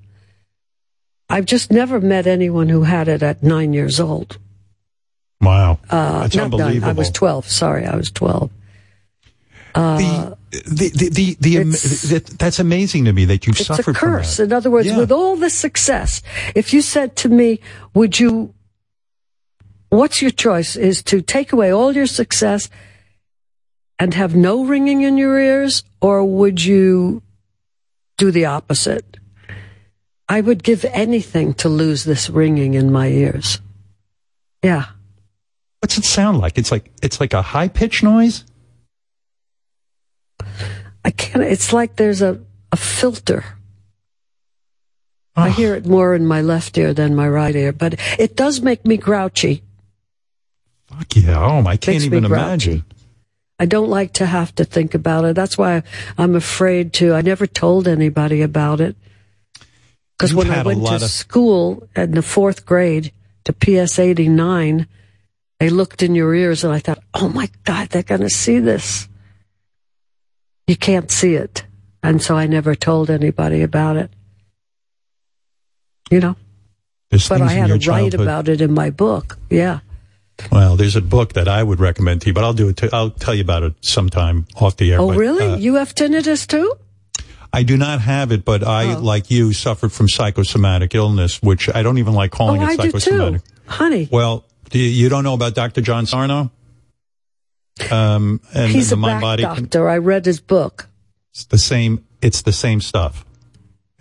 [1.30, 4.38] I've just never met anyone who had it at nine years old.
[5.42, 6.90] Wow, Uh, that's not nine, unbelievable.
[6.90, 7.48] I was 12.
[7.48, 8.50] Sorry, I was 12.
[9.76, 13.94] Uh, the the the, the, am- that, that's amazing to me that you've it's a
[13.94, 14.40] curse.
[14.40, 14.98] In other words, Yeah.
[14.98, 16.22] with all the success,
[16.56, 17.60] if you said to me,
[17.94, 18.54] would you,
[19.90, 20.76] what's your choice?
[20.76, 22.70] Is to take away all your success
[24.00, 27.22] and have no ringing in your ears, or would you
[28.18, 29.18] do the opposite?
[30.28, 33.62] I would give anything to lose this ringing in my ears.
[34.64, 34.86] Yeah.
[35.82, 36.58] What's it sound like?
[36.58, 38.44] It's like it's like a high pitched noise.
[41.06, 43.46] I can't, it's like there's a, a filter.
[45.36, 45.90] I hear it ah.
[45.90, 49.62] more in my left ear than my right ear, but it does make me grouchy.
[50.88, 51.40] Fuck yeah!
[51.40, 52.86] Oh, I can't Makes even imagine.
[53.60, 55.36] I don't like to have to think about it.
[55.36, 55.84] That's why
[56.18, 57.14] I'm afraid to.
[57.14, 58.96] I never told anybody about it.
[60.18, 63.12] Because when I went to of- school in the fourth grade
[63.44, 64.88] to PS 89,
[65.60, 68.60] they looked in your ears and I thought, oh my God, they're going to see
[68.60, 69.08] this.
[70.68, 71.64] You can't see it.
[72.02, 74.12] And so I never told anybody about it.
[76.12, 76.36] You know?
[77.10, 79.38] There's but I had to write about it in my book.
[79.50, 79.80] Yeah.
[80.52, 82.78] Well, there's a book that I would recommend to you, but I'll do it.
[82.78, 85.00] To, I'll tell you about it sometime off the air.
[85.00, 85.48] Oh, but, really?
[85.48, 86.76] uh, you have tinnitus too?
[87.54, 89.00] I do not have it, but I, Oh.
[89.00, 92.76] like you, suffered from psychosomatic illness, which I don't even like calling oh, it I
[92.76, 93.00] do too.
[93.00, 93.42] psychosomatic.
[93.66, 94.10] Honey.
[94.12, 95.80] Well, do you, you don't know about Dr.
[95.82, 96.52] John Sarno?
[97.92, 99.44] Um, and He's the a mind body.
[99.44, 99.90] doctor.
[99.90, 100.88] I read his book.
[101.32, 102.06] It's the same.
[102.22, 103.26] It's the same stuff.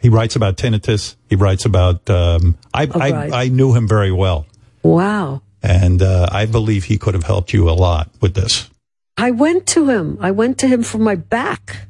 [0.01, 1.17] He writes about tinnitus.
[1.29, 2.09] He writes about.
[2.09, 3.33] Um, I, I right.
[3.33, 4.47] I knew him very well,
[4.83, 5.43] Wow.
[5.63, 8.71] and uh, I believe he could have helped you a lot with this.
[9.17, 10.19] I went to him.
[10.21, 11.87] I went to him for my back.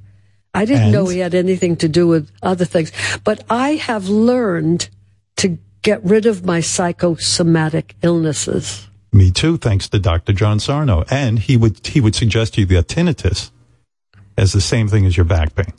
[0.54, 0.92] I didn't And?
[0.92, 2.92] know he had anything to do with other things.
[3.24, 4.88] But I have learned
[5.36, 8.88] to get rid of my psychosomatic illnesses.
[9.15, 10.33] Me too, thanks to Dr.
[10.33, 13.52] John Sarno, and he would he would suggest you the tinnitus
[14.36, 15.73] as the same thing as your back pain.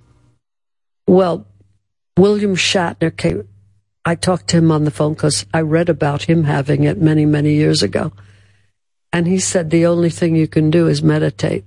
[1.05, 1.45] Well,
[2.17, 3.45] William Shatner came.
[4.05, 7.25] I talked to him on the phone because I read about him having it many,
[7.25, 8.13] many years ago.
[9.11, 11.65] And he said the only thing you can do is meditate.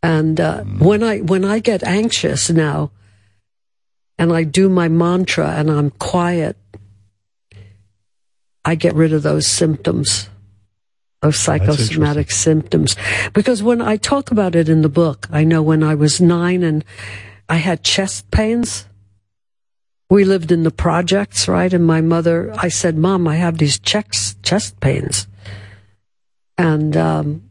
[0.00, 2.92] And uh, when I when I get anxious now,
[4.16, 6.56] and I do my mantra and I'm quiet,
[8.64, 10.28] I get rid of those symptoms,
[11.22, 12.96] those psychosomatic symptoms.
[13.32, 16.62] Because when I talk about it in the book, I know when I was nine
[16.62, 16.84] and
[17.48, 18.86] I had chest pains.
[20.08, 21.72] We lived in the projects, right?
[21.72, 25.26] And my mother, I said, Mom, I have these chest, chest pains.
[26.58, 27.50] And um,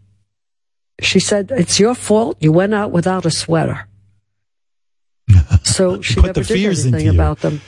[1.02, 2.38] she said, It's your fault.
[2.40, 3.88] You went out without a sweater.
[5.64, 7.62] So she Put never the did fears anything about them.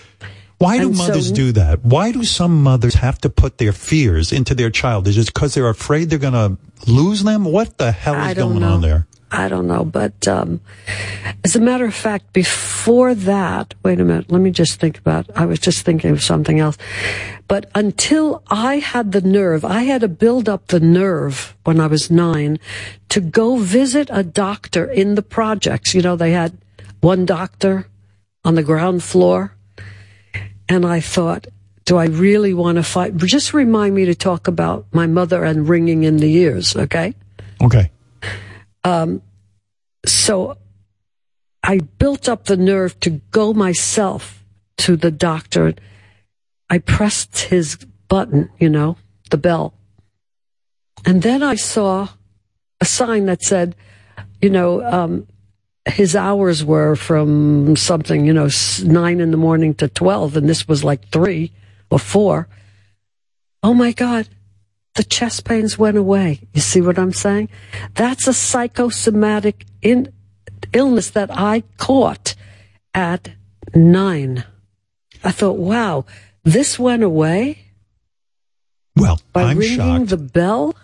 [0.61, 1.83] Why do And so- mothers do that?
[1.83, 5.07] Why do some mothers have to put their fears into their child?
[5.07, 7.45] Is it because they're afraid they're going to lose them?
[7.45, 8.73] What the hell is going know.
[8.73, 9.07] on there?
[9.31, 9.85] I don't know.
[9.85, 10.59] But um,
[11.43, 15.25] as a matter of fact, before that, wait a minute, let me just think about.
[15.35, 16.77] I was just thinking of something else.
[17.48, 21.88] But until I had the nerve, I had to build up the nerve when I
[21.88, 22.59] was nine
[23.09, 25.95] to go visit a doctor in the projects.
[25.95, 26.57] You know, they had
[26.99, 27.88] one doctor
[28.43, 29.56] on the ground floor.
[30.72, 31.48] And I thought,
[31.83, 33.17] do I really want to fight?
[33.17, 37.14] Just remind me to talk about my mother and ringing in the ears, okay?
[37.61, 37.91] Okay.
[38.85, 39.22] Um,
[40.06, 40.56] so
[41.61, 44.45] I built up the nerve to go myself
[44.77, 45.74] to the doctor.
[46.69, 47.75] I pressed his
[48.08, 48.95] button, you know,
[49.30, 49.74] the bell.
[51.03, 52.08] And then I saw
[52.80, 53.75] a sign that said,
[54.41, 55.27] you know, um,
[55.85, 58.50] his hours were from something, you know,
[58.84, 61.51] nine in the morning to 12, and this was like three
[61.90, 62.48] or four.
[63.64, 64.27] Oh my God,
[64.95, 66.42] the chest pains went away.
[66.53, 67.50] You see what I'm saying?
[67.95, 70.11] That's a psychosomatic in,
[70.74, 72.35] illness that I caught
[72.93, 73.32] at
[73.74, 74.43] nine.
[75.24, 76.06] I thought, wow,
[76.43, 77.60] this went away
[78.95, 80.10] Well, by I'm ringing shocked.
[80.10, 80.76] the bell.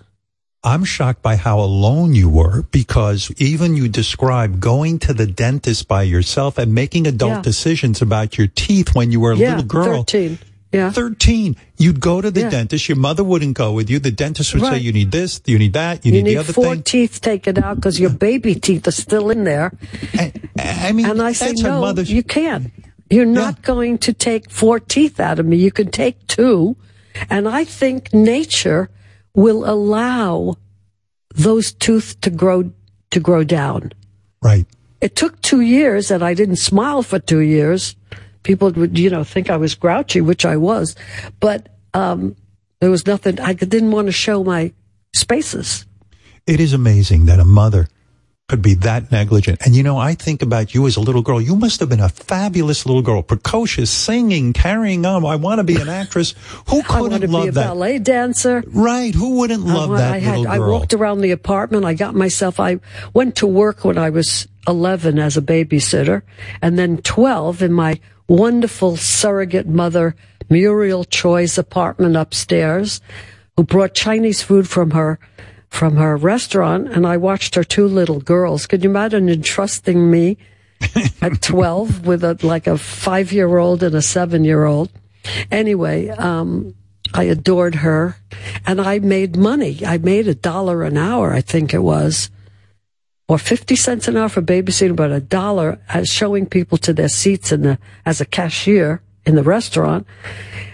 [0.64, 5.88] I'm shocked by how alone you were because even you described going to the dentist
[5.88, 7.42] by yourself and making adult Yeah.
[7.42, 10.04] decisions about your teeth when you were a yeah, little girl.
[10.04, 10.40] 13.
[10.74, 10.92] Yeah.
[10.92, 11.56] 13.
[11.78, 12.50] You'd go to the Yeah.
[12.50, 12.90] dentist.
[12.90, 14.00] Your mother wouldn't go with you.
[14.00, 16.40] The dentist would say, you need this, you need that, you, You need, need the
[16.40, 16.84] other four thing.
[16.84, 19.72] teeth taken out because your baby teeth are still in there.
[20.60, 22.72] I mean, and I say, no, you can't.
[23.10, 25.56] You're not going to take four teeth out of me.
[25.58, 26.76] You can take two.
[27.30, 28.90] And I think nature
[29.38, 30.58] will allow
[31.36, 32.74] those teeth to grow,
[33.12, 33.94] to grow down.
[34.42, 34.66] Right.
[35.00, 37.96] It took two years and I didn't smile for two years.
[38.42, 40.96] People would, you know, think I was grouchy, which I was,
[41.40, 42.36] but, um,
[42.80, 44.74] there was nothing, I didn't want to show my
[45.14, 45.86] spaces.
[46.48, 47.88] It is amazing that a mother
[48.50, 49.60] could be that negligent.
[49.66, 51.42] And you know, I think about you as a little girl.
[51.42, 55.26] You must have been a fabulous little girl, precocious, singing, carrying on.
[55.26, 56.34] I want to be an actress.
[56.70, 57.68] Who I couldn't to be a love that?
[57.68, 58.64] ballet dancer.
[58.68, 59.14] Right.
[59.14, 61.84] Who wouldn't uh, love wa- that I had, little I walked around the apartment.
[61.84, 62.80] I got myself, I
[63.14, 66.22] went to work when I was 11 as a babysitter
[66.62, 70.16] and then 12 in my wonderful surrogate mother,
[70.50, 73.02] Muriel Choy's apartment upstairs,
[73.58, 75.20] who brought Chinese food from her,
[75.70, 76.88] from her restaurant.
[76.90, 78.68] And I watched her two little girls.
[78.68, 80.38] Could you imagine entrusting me
[81.22, 84.90] at 12 with a, like a five year old and a seven year old?
[85.52, 86.74] Anyway, um,
[87.14, 88.18] I adored her
[88.66, 89.86] and I made money.
[89.86, 92.30] I made a dollar an hour, I think it was,
[93.28, 97.10] or 50 cents an hour for babysitting, but a dollar as showing people to their
[97.10, 100.08] seats in the, as a cashier in the restaurant.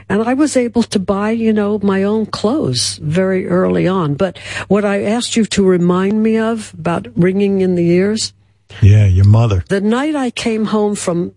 [0.09, 4.13] And I was able to buy, you know, my own clothes very early on.
[4.13, 8.33] But what I asked you to remind me of about ringing in the ears,
[8.81, 9.63] Yeah, your mother.
[9.69, 11.33] the night I came home from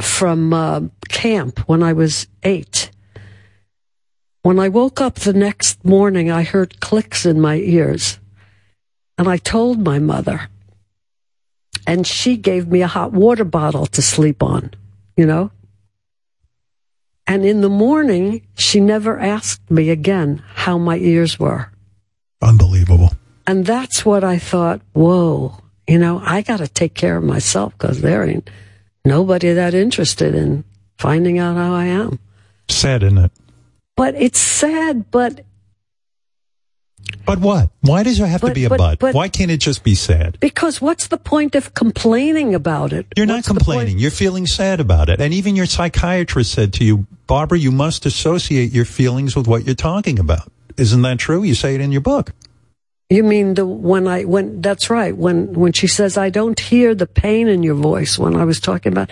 [0.00, 2.90] from uh, camp when I was eight.
[4.42, 8.20] When I woke up the next morning, I heard clicks in my ears,
[9.18, 10.48] and I told my mother,
[11.84, 14.70] and she gave me a hot water bottle to sleep on.
[15.16, 15.50] You know.
[17.28, 21.70] And in the morning, she never asked me again how my ears were.
[22.40, 23.12] Unbelievable.
[23.46, 27.74] And that's what I thought, whoa, you know, I got to take care of myself
[27.76, 28.48] because there ain't
[29.04, 30.64] nobody that interested in
[30.96, 32.18] finding out how I am.
[32.68, 33.32] Sad, isn't it?
[33.94, 35.44] But it's sad, but
[37.26, 37.70] But what?
[37.80, 38.98] Why does there have to be a but- but?
[38.98, 40.38] but- Why can't it just be sad?
[40.40, 43.06] because what's the point of complaining about it?
[43.16, 43.58] You're not What's point?
[43.58, 43.98] complaining.
[43.98, 45.20] You're feeling sad about it.
[45.20, 49.64] And even your psychiatrist said to you, Barbra, you must associate your feelings with what
[49.66, 50.50] you're talking about.
[50.76, 51.42] Isn't that true?
[51.42, 52.32] You say it in your book.
[53.10, 56.94] You mean the when I when that's right when when she says I don't hear
[56.94, 59.10] the pain in your voice when I was talking about,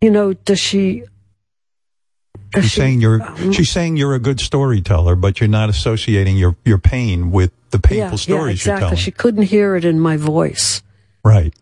[0.00, 1.04] you know, does she?
[2.54, 3.54] She's she saying you're mm.
[3.54, 7.78] she's saying you're a good storyteller, but you're not associating your, your pain with the
[7.78, 8.72] painful yeah, yeah, stories exactly.
[8.72, 8.96] you're telling.
[8.96, 10.82] She couldn't hear it in my voice.
[11.24, 11.54] right.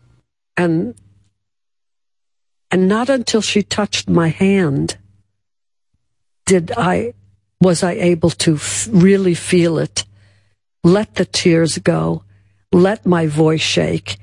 [0.57, 0.95] and
[2.69, 4.97] and not until she touched my hand
[6.45, 7.13] did I
[7.61, 10.05] was I able to f- really feel it,
[10.83, 12.23] let the tears go,
[12.73, 14.17] let my voice shake,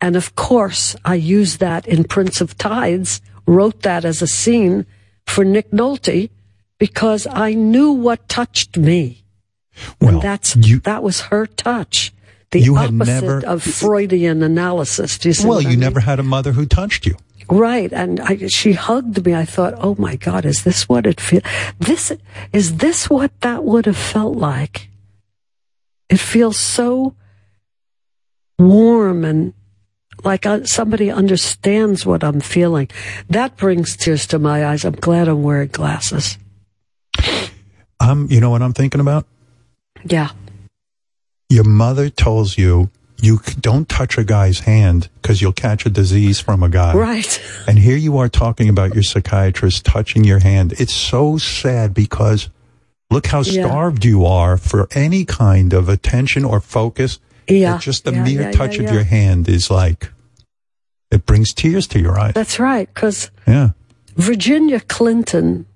[0.00, 4.86] and of course I used that in Prince of Tides, wrote that as a scene
[5.28, 6.30] for Nick Nolte
[6.78, 9.24] because I knew what touched me.
[10.00, 12.12] and that's that was her touch.
[12.50, 15.18] The You opposite never- of Freudian analysis.
[15.18, 15.80] Do you Well, what I you mean?
[15.80, 17.14] never had a mother who touched you.
[17.50, 19.34] Right, and I, she hugged me.
[19.34, 21.40] I thought, "Oh my God, is this what it feel?
[21.78, 22.12] This
[22.52, 24.88] is this what that would have felt like?"
[26.10, 27.14] It feels so
[28.58, 29.54] warm and
[30.24, 32.88] like uh, somebody understands what I'm feeling.
[33.28, 34.84] That brings tears to my eyes.
[34.84, 36.38] I'm glad I'm wearing glasses.
[38.00, 39.26] Um, you know what I'm thinking about?
[40.04, 40.30] Yeah.
[41.48, 42.90] Your mother tells you
[43.20, 46.94] you don't touch a guy's hand because you'll catch a disease from a guy.
[46.94, 47.42] Right.
[47.66, 50.74] And here you are talking about your psychiatrist touching your hand.
[50.78, 52.48] It's so sad because
[53.10, 53.66] look how Yeah.
[53.66, 57.18] starved you are for any kind of attention or focus.
[57.48, 57.72] Yeah.
[57.72, 60.10] that just the Yeah, mere yeah, touch of your hand is like,
[61.10, 62.34] it brings tears to your eyes.
[62.34, 62.88] That's right.
[62.92, 63.70] Because Yeah.
[64.16, 65.66] Virginia Clinton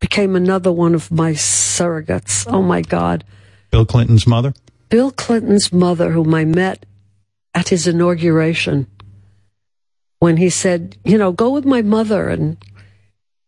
[0.00, 2.46] became another one of my surrogates.
[2.48, 3.24] Oh my God.
[3.70, 4.52] Bill Clinton's mother?
[4.88, 6.84] Bill Clinton's mother, whom I met
[7.54, 8.86] at his inauguration,
[10.18, 12.28] when he said, you know, go with my mother.
[12.28, 12.56] And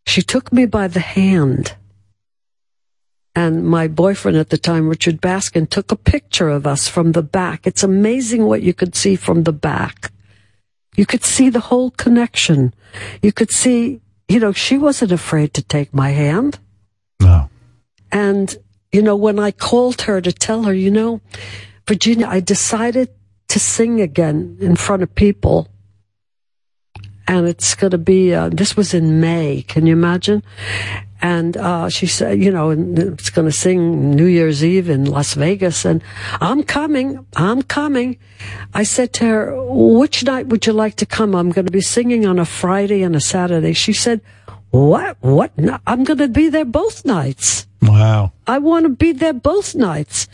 [0.07, 1.75] she took me by the hand.
[3.35, 7.23] And my boyfriend at the time, Richard Baskin, took a picture of us from the
[7.23, 7.67] back.
[7.67, 10.13] It's amazing what you could see from the back.
[10.97, 12.75] You could see the whole connection.
[13.23, 16.59] You could see, you know, she wasn't afraid to take my hand.
[17.21, 17.49] No.
[18.11, 18.57] And,
[18.91, 21.21] you know, when I called her to tell her, you know,
[21.87, 23.11] Virginia, I decided
[23.49, 25.69] to sing again in front of people.
[27.29, 29.63] And it's going to be, uh, this was in May.
[29.63, 30.43] Can you imagine?
[31.23, 35.05] And uh, she said, you know, and it's going to sing New Year's Eve in
[35.05, 35.85] Las Vegas.
[35.85, 36.03] And
[36.41, 37.27] I'm coming.
[37.37, 38.17] I'm coming.
[38.73, 41.35] I said to her, which night would you like to come?
[41.35, 43.75] I'm going to be singing on a Friday and a Saturday.
[43.75, 44.23] She said,
[44.71, 45.19] what?
[45.21, 45.57] What?
[45.59, 47.67] No, I'm going to be there both nights.
[47.83, 48.33] Wow.
[48.47, 50.29] I want to be there both nights.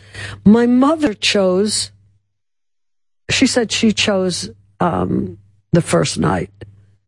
[0.44, 1.90] My mother chose,
[3.30, 5.38] she said she chose um,
[5.72, 6.50] the first night.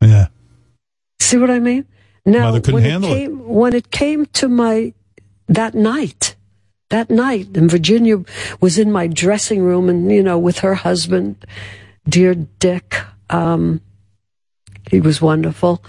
[0.00, 0.28] Yeah.
[1.20, 1.86] See what I mean?
[2.28, 3.14] Now, Mother couldn't when handle it.
[3.14, 4.92] came, When it came to my,
[5.48, 6.36] that night,
[6.90, 8.22] that night, and Virginia
[8.60, 11.46] was in my dressing room and, you know, with her husband,
[12.06, 12.96] dear Dick,
[13.30, 13.80] um,
[14.90, 15.82] he was wonderful.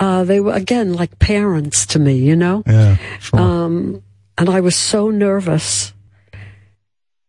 [0.00, 2.62] Uh, they were, again, like parents to me, you know?
[2.66, 2.96] Yeah.
[3.32, 4.02] Um,
[4.36, 5.92] and I was so nervous.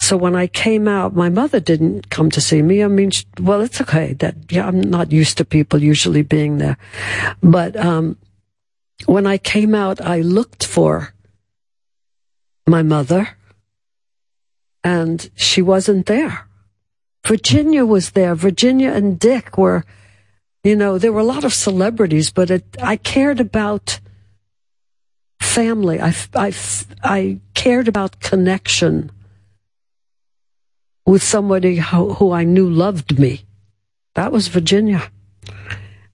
[0.09, 2.83] So when I came out, my mother didn't come to see me.
[2.83, 6.57] I mean, she, well, it's okay that yeah, I'm not used to people usually being
[6.57, 6.79] there.
[7.43, 8.17] But um,
[9.05, 11.13] when I came out, I looked for
[12.65, 13.37] my mother,
[14.83, 16.47] and she wasn't there.
[17.27, 18.33] Virginia was there.
[18.33, 19.85] Virginia and Dick were,
[20.63, 23.99] you know, there were a lot of celebrities, but it, I cared about
[25.39, 26.01] family.
[26.01, 26.51] I, I,
[27.03, 29.11] I cared about connection
[31.09, 33.43] with somebody who, who I knew loved me.
[34.13, 35.11] That was Virginia.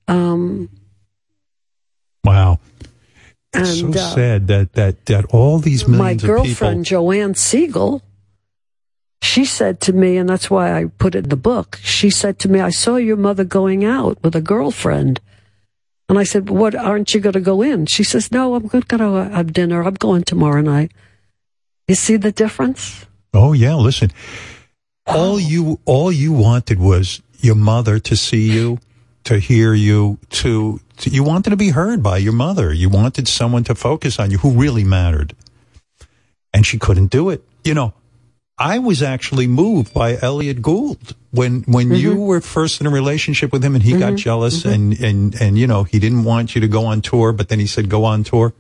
[0.07, 0.69] Um,
[2.23, 2.59] Wow.
[3.53, 8.01] and so uh, sad that, that, that all these my millions of girlfriend Joanne Siegel,
[9.21, 11.79] she said to me, and that's why I put it in the book.
[11.83, 15.19] She said to me, "I saw your mother going out with a girlfriend,"
[16.09, 16.73] and I said, "What?
[16.75, 19.83] Aren't you going to go in?" She says, "No, I'm going to have dinner.
[19.83, 20.91] I'm going tomorrow night."
[21.87, 23.05] You see the difference?
[23.33, 24.11] oh yeah, listen,
[25.07, 28.79] all you, all you wanted was your mother to see you,
[29.25, 32.73] to hear you, to, to, you wanted to be heard by your mother.
[32.73, 35.35] You wanted someone to focus on you who really mattered.
[36.53, 37.43] And she couldn't do it.
[37.63, 37.93] You know,
[38.57, 43.51] I was actually moved by Elliott Gould when when you were first in a relationship
[43.51, 44.17] with him and he got Mhm.
[44.17, 44.73] jealous Mhm.
[44.73, 47.59] and and and you know he didn't want you to go on tour, but then
[47.59, 48.53] he said go on tour.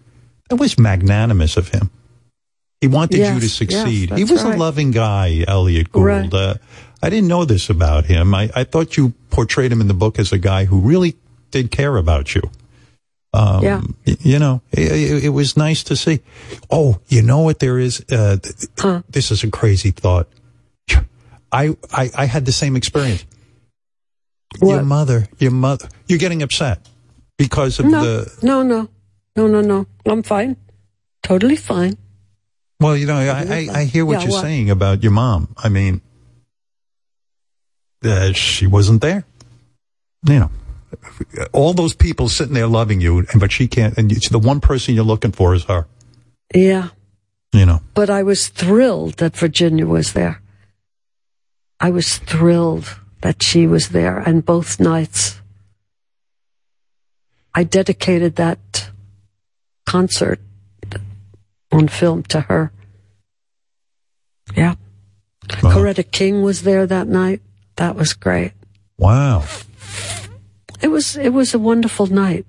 [0.51, 1.89] It was magnanimous of him.
[2.81, 4.11] He wanted you Yes, to yes, succeed.
[4.13, 4.55] he was right.
[4.55, 6.05] a loving guy, Elliott Gould.
[6.05, 6.33] Right.
[6.33, 6.55] Uh,
[7.01, 8.33] I didn't know this about him.
[8.35, 11.15] I, I thought you portrayed him in the book as a guy who really
[11.51, 12.41] did care about you.
[13.33, 13.81] Um, Yeah.
[14.05, 16.19] y- You know, it, it, was nice to see.
[16.69, 18.03] Oh, you know what there is?
[18.11, 20.27] Uh, th- This is a crazy thought.
[21.51, 23.25] I, I, I had the same experience.
[24.61, 26.79] Your mother, your mother, you're getting upset
[27.37, 28.87] because of No, the, no, no,
[29.35, 29.85] no, no, no.
[30.05, 30.55] I'm fine.
[31.23, 31.97] Totally fine.
[32.79, 35.55] Well, you know, I, I, I hear what Yeah, you're saying about your mom.
[35.57, 36.01] I mean,
[38.03, 39.25] uh, she wasn't there.
[40.27, 40.51] You know,
[41.53, 44.59] all those people sitting there loving you, and but she can't, and it's the one
[44.59, 45.87] person you're looking for is her.
[46.53, 46.89] Yeah.
[47.53, 50.41] You know, But I was thrilled that Virginia was there.
[51.79, 55.39] I was thrilled that she was there, and both nights.
[57.53, 58.89] I dedicated that
[59.85, 60.41] concert
[61.75, 62.71] on film to her.
[64.55, 64.75] Yeah.
[65.47, 67.41] Coretta King was there that night.
[67.75, 68.53] That was great.
[68.97, 69.43] wow.
[70.81, 72.45] It was it was a wonderful night.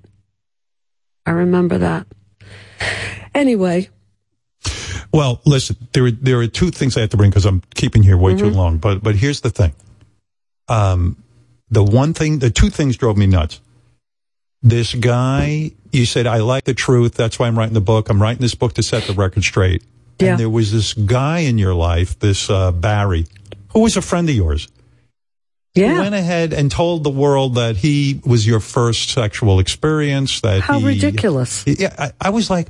[1.25, 2.05] I remember that.
[3.33, 3.89] Anyway,
[5.13, 8.03] Well, listen, there are, there are two things I have to bring because I'm keeping
[8.03, 8.55] here way too Mm-hmm.
[8.57, 8.77] long.
[8.77, 9.73] But but here's the thing.
[10.67, 11.23] Um,
[11.69, 13.61] the one thing, the two things drove me nuts.
[14.63, 17.13] This guy, you said, I like the truth.
[17.13, 18.09] That's why I'm writing the book.
[18.09, 19.83] I'm writing this book to set the record straight.
[20.19, 20.31] Yeah.
[20.31, 23.27] And there was this guy in your life, this uh, Barry,
[23.73, 24.67] who was a friend of yours.
[25.75, 25.93] Yeah.
[25.93, 30.41] Who went ahead and told the world that he was your first sexual experience.
[30.41, 31.63] That How he, ridiculous.
[31.67, 32.69] Yeah, I, I was like,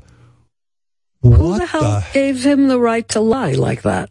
[1.22, 4.10] Who what the hell gave him the right to lie like that?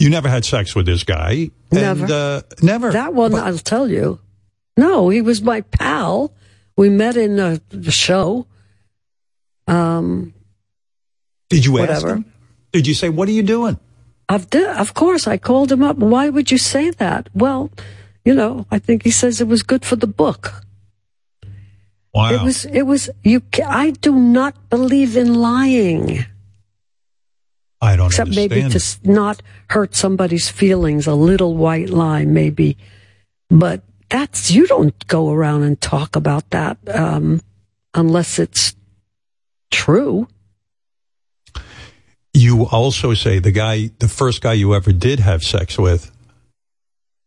[0.00, 1.50] You never had sex with this guy.
[1.70, 2.02] Never.
[2.02, 2.90] And, uh, never.
[2.90, 4.18] That one, I'll tell you.
[4.76, 6.32] No, he was my pal.
[6.76, 8.46] We met in a show.
[9.66, 10.34] Um,
[11.48, 11.92] Did you whatever.
[11.92, 12.32] ask him?
[12.72, 13.78] Did you say, what are you doing?
[14.28, 15.96] Of, di- of course, I called him up.
[15.96, 17.28] Why would you say that?
[17.34, 17.70] Well,
[18.24, 20.62] you know, I think he says it was good for the book.
[22.12, 22.32] Wow.
[22.32, 26.24] It was, it was, you, I do not believe in lying.
[27.80, 28.50] I don't Except understand.
[28.50, 32.78] maybe to not hurt somebody's feelings, a little white lie, maybe.
[33.50, 37.40] But that's, you don't go around and talk about that, um,
[37.94, 38.74] unless it's
[39.70, 40.28] true.
[42.32, 46.10] You also say the guy, the first guy you ever did have sex with,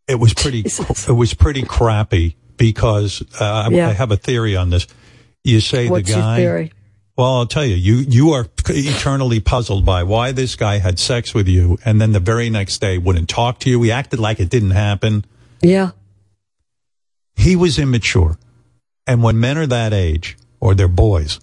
[0.08, 0.60] it was pretty,
[1.08, 3.90] it was pretty crappy because uh, I- Yeah.
[3.90, 4.86] I have a theory on this.
[5.44, 6.38] You say What's the guy.
[6.38, 6.72] theory?
[7.18, 11.34] Well, I'll tell you, you you are eternally puzzled by why this guy had sex
[11.34, 13.82] with you, and then the very next day wouldn't talk to you.
[13.82, 15.26] He acted like it didn't happen.
[15.62, 15.92] Yeah.
[17.40, 18.38] He was immature,
[19.08, 21.40] and when men are that age, or they're boys,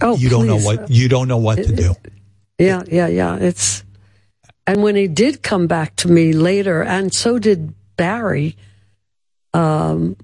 [0.00, 1.94] Oh, you don't know what you don't know what to do.
[2.58, 3.36] Yeah, yeah, yeah.
[3.36, 3.82] It's
[4.66, 8.56] and when he did come back to me later, and so did Barry.
[9.52, 10.16] Um,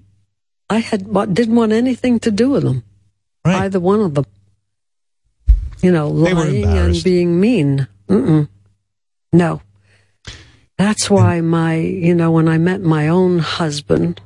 [0.70, 2.84] I had didn't want anything to do with them.
[3.44, 4.26] Either one of them.
[5.82, 7.88] You know, lying and being mean.
[8.08, 8.48] Mm-mm.
[9.32, 9.60] No.
[10.78, 14.20] That's why my, you know, when I met my own husband,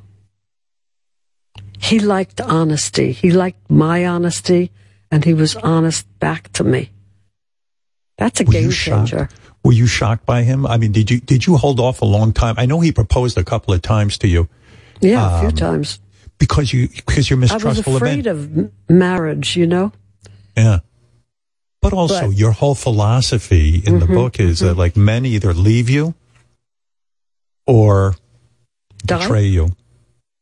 [1.79, 3.11] he liked honesty.
[3.13, 4.71] He liked my honesty,
[5.09, 6.89] and he was honest back to me.
[8.17, 9.29] That's a Were game changer.
[9.63, 10.65] Were you shocked by him?
[10.65, 12.55] I mean, did you did you hold off a long time?
[12.57, 14.47] I know he proposed a couple of times to you
[14.99, 15.99] Yeah, a few Um, times.
[16.37, 18.11] because you because you're I was mistrustful of men.
[18.11, 19.91] afraid of m- marriage, you know?
[20.57, 20.79] Yeah.
[21.81, 25.53] But also, But- your whole philosophy in the Mhm, book is that like men either
[25.53, 26.13] leave you
[27.71, 28.15] or
[29.05, 29.17] Die?
[29.19, 29.69] betray you.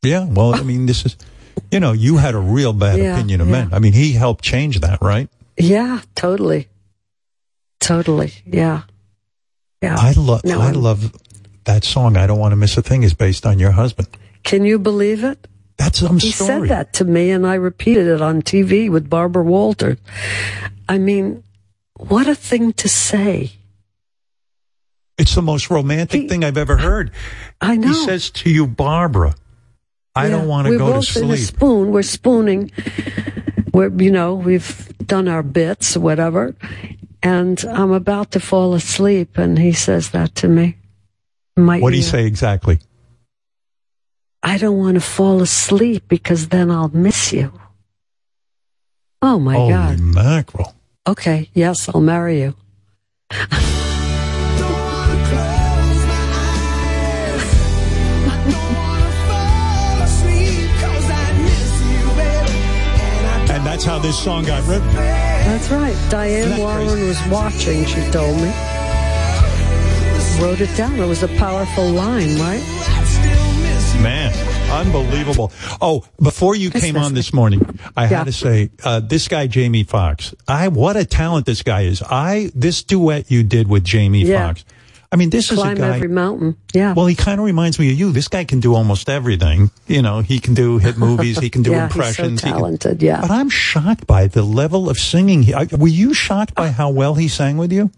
[0.03, 0.25] Yeah.
[0.25, 1.16] Well, I mean, this is,
[1.72, 3.51] you know, you had a real bad Yeah, opinion of yeah.
[3.66, 3.74] men.
[3.74, 5.30] I mean, he helped change that, right?
[5.58, 6.67] Yeah, totally.
[7.80, 8.33] Totally.
[8.45, 8.83] Yeah.
[9.82, 9.95] Yeah.
[9.98, 11.14] I love, No, I I'm- love
[11.66, 12.17] that song.
[12.17, 14.08] I don't want to miss a thing is based on your husband.
[14.43, 15.48] Can you believe it?
[15.77, 16.48] That's some he story.
[16.67, 19.98] said that to me, and I repeated it on TV with Barbara Walters.
[20.90, 21.43] I mean,
[21.95, 23.51] what a thing to say.
[25.19, 27.11] It's the most romantic thing I've ever heard.
[27.59, 27.89] I know.
[27.89, 29.35] He says to you, Barbra,
[30.15, 31.91] I Yeah, don't want to we're go to both in a spoon.
[31.91, 32.72] We're spooning.
[33.73, 36.56] We're, you know, we've done our bits, whatever.
[37.22, 40.77] And I'm about to fall asleep, and he says that to me.
[41.57, 42.80] My What do you say exactly?
[44.41, 47.51] I don't want to fall asleep because then I'll miss you.
[49.22, 49.99] Oh my Holy God.
[49.99, 50.75] mackerel.
[51.06, 51.49] Okay.
[51.53, 52.56] Yes, I'll marry you.
[63.80, 64.85] that's how this song got written.
[64.93, 65.95] That's right.
[66.09, 68.51] Diane Warren was watching, she told me.
[70.41, 70.99] Wrote it down.
[70.99, 72.61] It was a powerful line, right?
[74.01, 74.33] Man,
[74.69, 75.53] unbelievable.
[75.80, 78.08] Oh, before you came on this morning, I Yeah.
[78.17, 82.01] had to say, uh, this guy, Jamie Foxx, I, what a talent this guy is.
[82.01, 84.48] I, this duet you did with Jamie Yeah.
[84.48, 84.66] Foxx.
[85.11, 85.95] I mean, this is a Climb guy.
[85.95, 86.55] every mountain.
[86.71, 86.93] Yeah.
[86.93, 88.11] Well, he kind of reminds me of you.
[88.11, 89.71] This guy can do almost everything.
[89.88, 91.39] You know, he can do hit movies.
[91.39, 92.41] He can do yeah, impressions.
[92.41, 93.01] He's so he can- talented.
[93.01, 93.21] yeah.
[93.21, 95.41] but I'm shocked by the level of singing.
[95.43, 97.89] He- I- Were you shocked by how well he sang with you?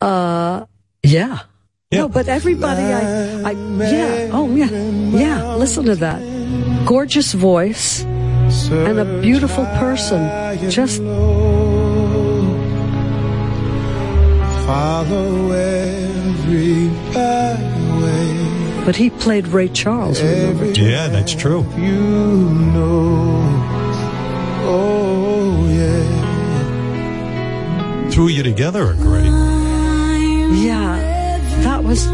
[0.00, 0.66] Uh,
[1.02, 1.40] yeah.
[1.90, 5.54] No, but everybody, I, I, yeah, oh yeah, yeah.
[5.56, 10.24] Listen to that, gorgeous voice and a beautiful person.
[10.70, 11.02] Just
[14.72, 18.84] Follow every byway.
[18.86, 20.18] But he played Ray Charles.
[20.22, 20.64] Remember?
[20.70, 21.66] Yeah, that's true.
[21.76, 22.00] You
[22.72, 23.42] know.
[24.64, 26.08] Oh, yeah.
[28.12, 29.26] Two of you together are great.
[30.56, 30.96] Yeah,
[31.64, 32.06] that was.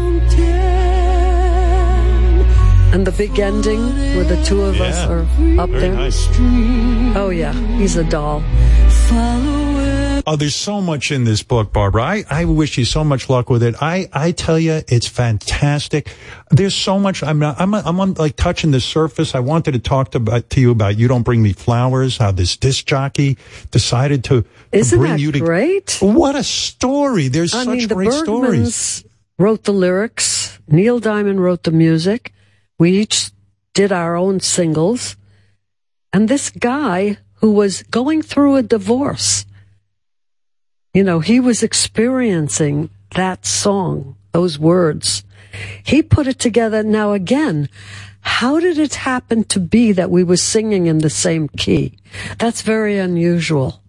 [2.93, 3.79] And the big ending
[4.15, 5.21] where the two of us are
[5.61, 5.93] up Very there.
[5.93, 6.27] nice.
[7.15, 8.43] Oh yeah, he's a doll.
[9.07, 9.58] follow it.
[10.31, 12.03] Oh, there's so much in this book, Barbra.
[12.03, 13.73] I, I wish you so much luck with it.
[13.81, 16.13] I, I tell you, it's fantastic.
[16.51, 17.23] There's so much.
[17.23, 19.33] I'm not, I'm, I'm on, like touching the surface.
[19.33, 22.29] I wanted to talk to, uh, to you about You Don't Bring Me Flowers, how
[22.29, 23.39] this disc jockey
[23.71, 25.39] decided to, to Isn't bring that you to.
[25.39, 25.97] great?
[25.99, 27.29] What a story.
[27.29, 29.03] There's I such mean, great stories.
[29.39, 30.59] Wrote the lyrics.
[30.67, 32.33] Neil Diamond wrote the music.
[32.77, 33.31] We each
[33.73, 35.17] did our own singles.
[36.13, 39.47] And this guy who was going through a divorce,
[40.93, 45.23] you know, he was experiencing that song, those words.
[45.83, 46.83] He put it together.
[46.83, 47.69] Now again,
[48.21, 51.97] how did it happen to be that we were singing in the same key?
[52.37, 53.81] That's very unusual.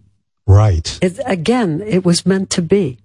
[0.47, 0.97] Right.
[1.01, 2.97] It, again, it was meant to be.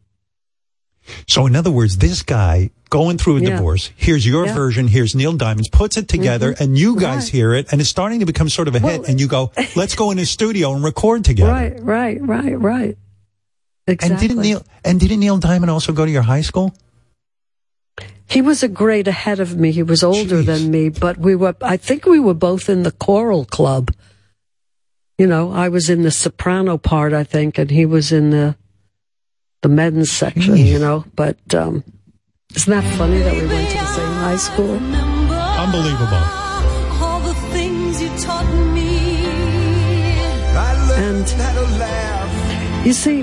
[1.29, 3.51] So, in other words, this guy going through a Yeah.
[3.51, 4.55] divorce, here's your Yeah.
[4.55, 6.61] version, here's Neil Diamond's, puts it together, Mhm.
[6.61, 7.33] and you guys Right.
[7.33, 9.95] hear it, and it's starting to become sort of a hit, and you go, let's
[9.95, 11.53] go in the studio and record together.
[11.53, 12.99] Right, right, right, right.
[13.87, 14.15] Exactly.
[14.15, 16.75] And didn't Neil and didn't Neil Diamond also go to your high school?
[18.29, 19.71] He was a grade ahead of me.
[19.71, 22.91] He was older than me, but we were, I think we were both in the
[22.91, 23.93] choral club.
[25.17, 28.57] You know, I was in the soprano part, I think, and he was in the,
[29.63, 31.85] the men's section, you know, but, um,
[32.55, 34.73] isn't that funny that we went to the same high school?
[34.73, 36.25] Unbelievable.
[37.01, 38.97] All the things you taught me.
[40.99, 41.27] And
[42.87, 43.23] you see,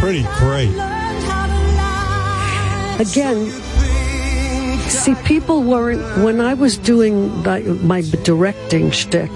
[0.00, 0.70] Pretty great.
[2.98, 3.50] again,
[4.88, 9.30] see, people weren't, when I was doing like, my directing shtick,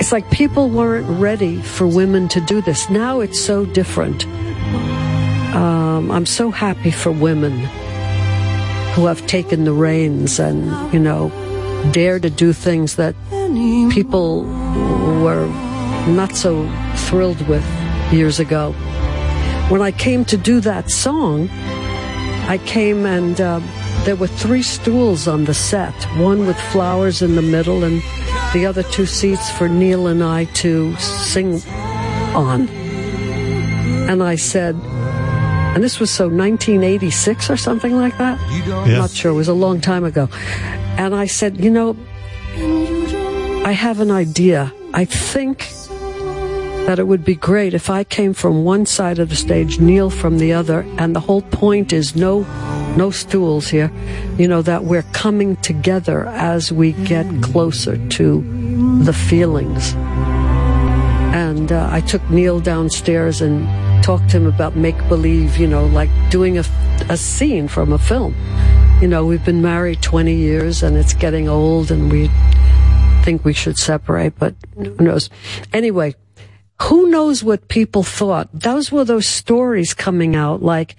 [0.00, 2.90] it's like people weren't ready for women to do this.
[2.90, 4.26] Now it's so different.
[5.54, 7.52] Um, I'm so happy for women
[8.94, 11.30] who have taken the reins and, you know,
[11.90, 13.14] dare to do things that
[13.92, 14.44] people
[15.22, 15.46] were
[16.08, 17.64] not so thrilled with
[18.12, 18.72] years ago.
[19.68, 21.48] When I came to do that song,
[22.48, 23.60] I came and uh,
[24.04, 28.02] there were three stools on the set, one with flowers in the middle and
[28.52, 31.62] the other two seats for Neil and I to sing
[32.34, 32.68] on.
[34.08, 34.74] And I said,
[35.74, 38.38] and this was so 1986 or something like that.
[38.40, 39.30] I'm not sure.
[39.30, 40.28] It was a long time ago.
[40.98, 41.96] And I said, you know,
[43.64, 44.72] I have an idea.
[44.94, 45.68] I think
[46.86, 50.10] that it would be great if I came from one side of the stage, Neil
[50.10, 52.40] from the other, and the whole point is no,
[52.96, 53.90] no stools here.
[54.36, 58.42] You know that we're coming together as we get closer to
[59.04, 59.94] the feelings.
[61.32, 63.66] And uh, I took Neil downstairs and
[64.02, 65.56] talked to him about make believe.
[65.56, 66.64] You know, like doing a,
[67.08, 68.34] a scene from a film.
[69.00, 72.30] You know, we've been married 20 years and it's getting old and we
[73.22, 75.30] think we should separate, but who knows?
[75.72, 76.14] Anyway,
[76.82, 78.48] who knows what people thought?
[78.52, 80.96] Those were those stories coming out like,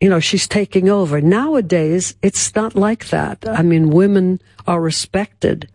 [0.00, 1.20] you know, she's taking over.
[1.20, 3.46] Nowadays, it's not like that.
[3.46, 5.68] I mean, women are respected,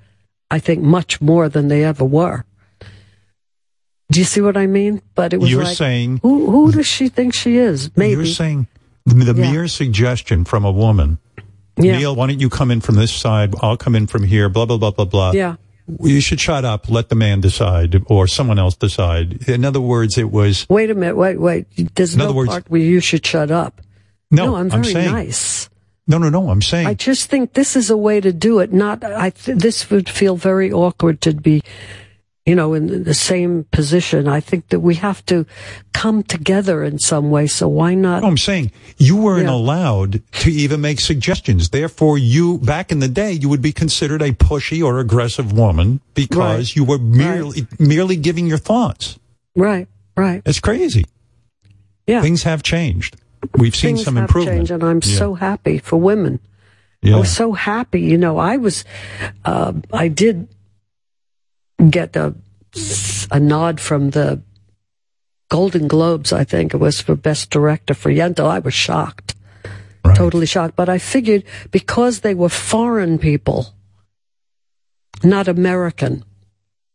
[0.52, 2.46] I think, much more than they ever were.
[4.12, 5.02] Do you see what I mean?
[5.16, 7.92] But it was You're like, saying- who, who does she think she is?
[7.98, 8.14] Maybe.
[8.14, 8.68] You're saying
[9.06, 9.52] the Yeah.
[9.52, 11.18] mere suggestion from a woman,
[11.78, 11.98] Yeah.
[11.98, 13.54] Neil, why don't you come in from this side?
[13.62, 15.32] I'll come in from here, blah, blah, blah, blah, blah.
[15.34, 15.56] Yeah.
[16.02, 19.48] You should shut up, let the man decide, or someone else decide.
[19.48, 21.16] In other words, it was, Wait a minute.
[21.16, 21.66] Wait, wait.
[21.96, 23.82] There's In no other words- part where you should shut up.
[24.32, 25.70] no, I'm I'm very saying, nice.
[26.08, 28.74] no, no, no, I'm saying, I just think this is a way to do it.
[28.74, 29.30] Not, I.
[29.30, 31.62] Th- this would feel very awkward to be,
[32.48, 34.26] you know, in the same position.
[34.28, 35.46] I think that we have to
[35.94, 37.46] come together in some way.
[37.46, 38.22] So why not?
[38.22, 39.54] No, I'm saying you weren't Yeah.
[39.54, 41.70] allowed to even make suggestions.
[41.70, 46.00] Therefore, you back in the day, you would be considered a pushy or aggressive woman
[46.14, 46.38] because
[46.70, 46.76] Right.
[46.78, 49.20] you were merely merely giving your thoughts.
[49.54, 50.42] Right, right.
[50.46, 51.04] It's crazy.
[52.08, 52.22] Yeah.
[52.22, 53.18] Things have changed.
[53.58, 55.18] We've seen Things some improvement, changed, and I'm Yeah.
[55.18, 56.40] so happy for women.
[57.04, 57.18] I Yeah.
[57.18, 58.00] was so happy.
[58.02, 58.86] You know, I was,
[59.44, 60.48] uh, I did
[61.90, 62.36] get a,
[63.32, 64.42] a nod from the
[65.50, 68.50] Golden Globes, I think it was for Best Director for Yentl.
[68.50, 69.36] I was shocked.
[70.16, 70.76] Totally shocked.
[70.76, 73.74] But I figured because they were foreign people,
[75.24, 76.24] not American,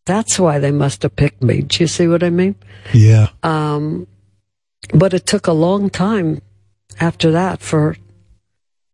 [0.05, 1.63] that's why they must have picked me.
[1.63, 2.57] Do you see what I mean?
[2.93, 3.29] Yeah.
[3.43, 4.07] Um,
[4.93, 6.43] but it took a long time
[7.01, 7.97] after that for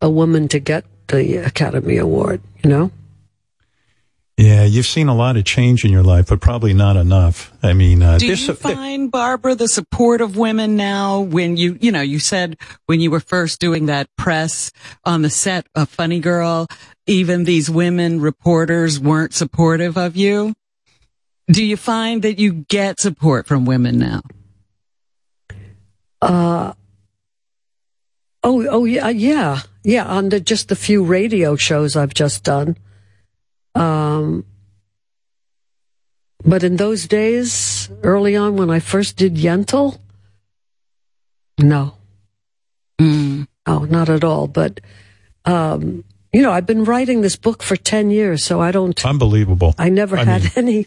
[0.00, 2.90] a woman to get the Academy Award, you know?
[4.40, 7.52] Yeah, you've seen a lot of change in your life, but probably not enough.
[7.60, 11.18] I mean, uh, Do there's you a- there- find, Barbra, the support of women now
[11.22, 14.70] when you, you know, you said when you were first doing that press
[15.04, 16.68] on the set of Funny Girl,
[17.08, 20.54] even these women reporters weren't supportive of you?
[21.50, 24.20] Do you find that you get support from women now?
[26.22, 26.74] Uh,
[28.44, 30.04] oh, oh yeah, yeah, yeah.
[30.04, 32.76] On the, just the few radio shows I've just done.
[33.78, 34.44] Um,
[36.44, 39.98] but in those days, early on when I first did Yentl,
[41.60, 41.94] no,
[43.00, 43.46] Mm.
[43.66, 44.46] oh, not at all.
[44.48, 44.80] But
[45.44, 48.98] um, you know, I've been writing this book for ten years, so I don't.
[49.04, 49.74] unbelievable.
[49.78, 50.86] I never I had mean- any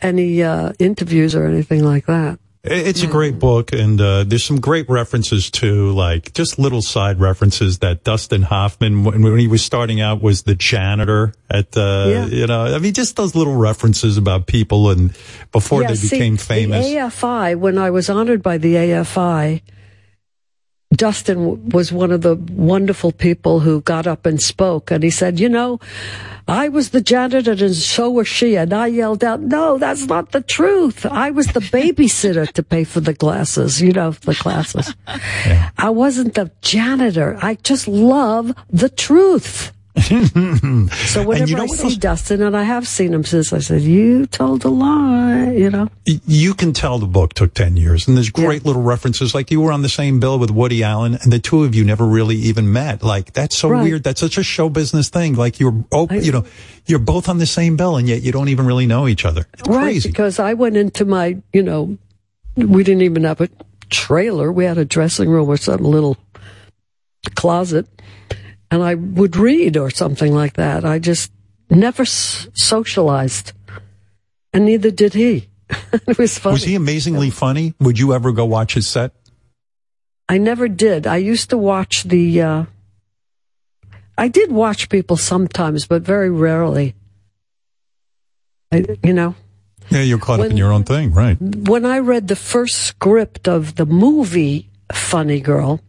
[0.00, 2.38] any uh, interviews or anything like that.
[2.64, 7.18] It's a great book, and uh, there's some great references to, like, just little side
[7.18, 12.06] references that Dustin Hoffman, when, when he was starting out, was the janitor at, uh,
[12.08, 12.26] Yeah.
[12.26, 15.12] you know, I mean, just those little references about people and
[15.50, 16.86] before Yeah, they see, became famous.
[16.86, 19.62] The AFI, when I was honored by the AFI,
[20.92, 24.90] Dustin w- was one of the wonderful people who got up and spoke.
[24.90, 25.80] And he said, You know,
[26.46, 28.56] I was the janitor and so was she.
[28.56, 31.06] And I yelled out, No, that's not the truth.
[31.06, 34.94] I was the babysitter to pay for the glasses, you know, the classes.
[35.78, 37.38] I wasn't the janitor.
[37.40, 39.72] I just love the truth.
[41.06, 41.96] So whenever you know I what see else?
[41.96, 45.88] Dustin, and I have seen him since, I said, "You told a lie," you know.
[46.06, 49.60] you can tell the book took 10 years and there's great little references like you
[49.60, 52.36] were on the same bill with woody allen and the two of you never really
[52.36, 53.82] even met like that's so Right.
[53.84, 56.44] weird that's such a show business thing like you're oh, you know
[56.86, 59.46] you're both on the same bill and yet you don't even really know each other
[59.54, 61.96] it's Right, crazy because I went into my, you know,
[62.56, 63.48] we didn't even have a
[63.90, 64.50] trailer.
[64.52, 66.16] We had a dressing room or some little
[67.36, 67.86] closet,
[68.72, 70.84] and I would read or something like that.
[70.84, 71.30] I just
[71.70, 73.52] never s- socialized,
[74.52, 75.48] and neither did he.
[75.92, 76.54] it was funny.
[76.54, 79.12] was he amazingly funny would you ever go watch his set
[80.28, 81.06] I never did.
[81.06, 82.40] I used to watch the.
[82.40, 82.64] Uh,
[84.16, 86.94] I did watch people sometimes, but very rarely.
[88.70, 89.34] I, you know,
[89.90, 93.46] yeah you're caught up in your own thing right when I read the first script
[93.46, 95.80] of the movie Funny Girl,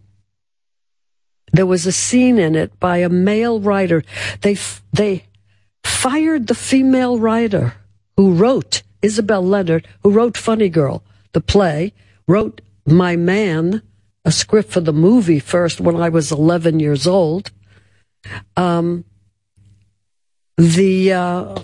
[1.54, 4.04] there was a scene in it by a male writer.
[4.42, 5.26] They f- they
[5.84, 7.76] fired the female writer
[8.18, 11.94] who wrote Isobel Lennart, who wrote Funny Girl, the play,
[12.28, 13.82] wrote My Man,
[14.26, 17.52] a script for the movie first when I was 11 years old.
[18.58, 19.04] Um,
[20.58, 21.60] the uh,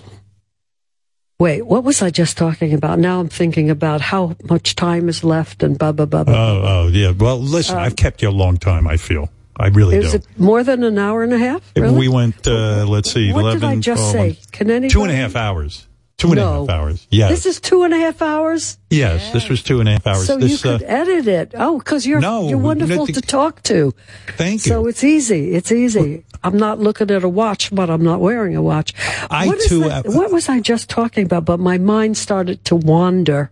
[1.38, 2.98] wait, what was I just talking about?
[2.98, 6.24] Now I'm thinking about how much time is left and blah blah blah.
[6.24, 6.34] blah.
[6.34, 9.28] oh oh yeah well listen Uh, i've kept you a long time i feel
[9.60, 11.62] i really Is do it more than an hour and a half?
[11.76, 11.98] Really?
[11.98, 14.38] we went uh, let's see what 11 did I just 12, say?
[14.52, 14.88] Can anybody?
[14.94, 16.74] two and a half hours two and a half No.
[16.74, 18.78] hours yes This is two and a half hours.
[18.90, 21.54] yes this was two and a half hours So this you could uh, edit it.
[21.56, 23.94] Oh, because you're No, you're wonderful nothing- to talk to.
[24.36, 25.42] thank you So it's easy.
[25.54, 26.24] It's easy.
[26.42, 28.92] I'm not looking at a watch, but I'm not wearing a watch.
[29.30, 31.44] I What too that- what was I just talking about?
[31.44, 33.50] But my mind started to wander,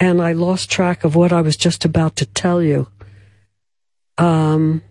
[0.00, 2.86] and I lost track of what I was just about to tell you.
[4.16, 4.82] Um.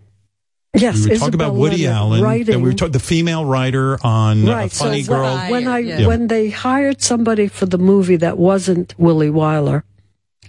[0.74, 2.54] Yes, we talking about Woody Lennart Allen, writing.
[2.54, 4.72] and we were talking the female writer on uh, right.
[4.72, 5.36] Funny so Girl.
[5.50, 6.06] when I Yeah.
[6.06, 9.82] when they hired somebody for the movie that wasn't Willie Wyler,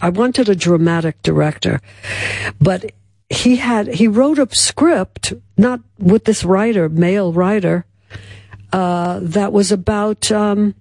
[0.02, 1.80] I wanted a dramatic director,
[2.60, 2.92] but
[3.30, 7.86] he had he wrote a script not with this writer, male writer,
[8.74, 10.30] uh, that was about.
[10.32, 10.76] Um,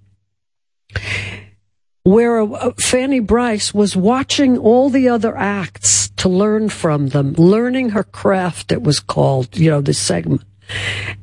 [2.09, 7.89] where uh, Fanny Brice was watching all the other acts to learn from them, learning
[7.89, 10.41] her craft, it was called, you know, this segment.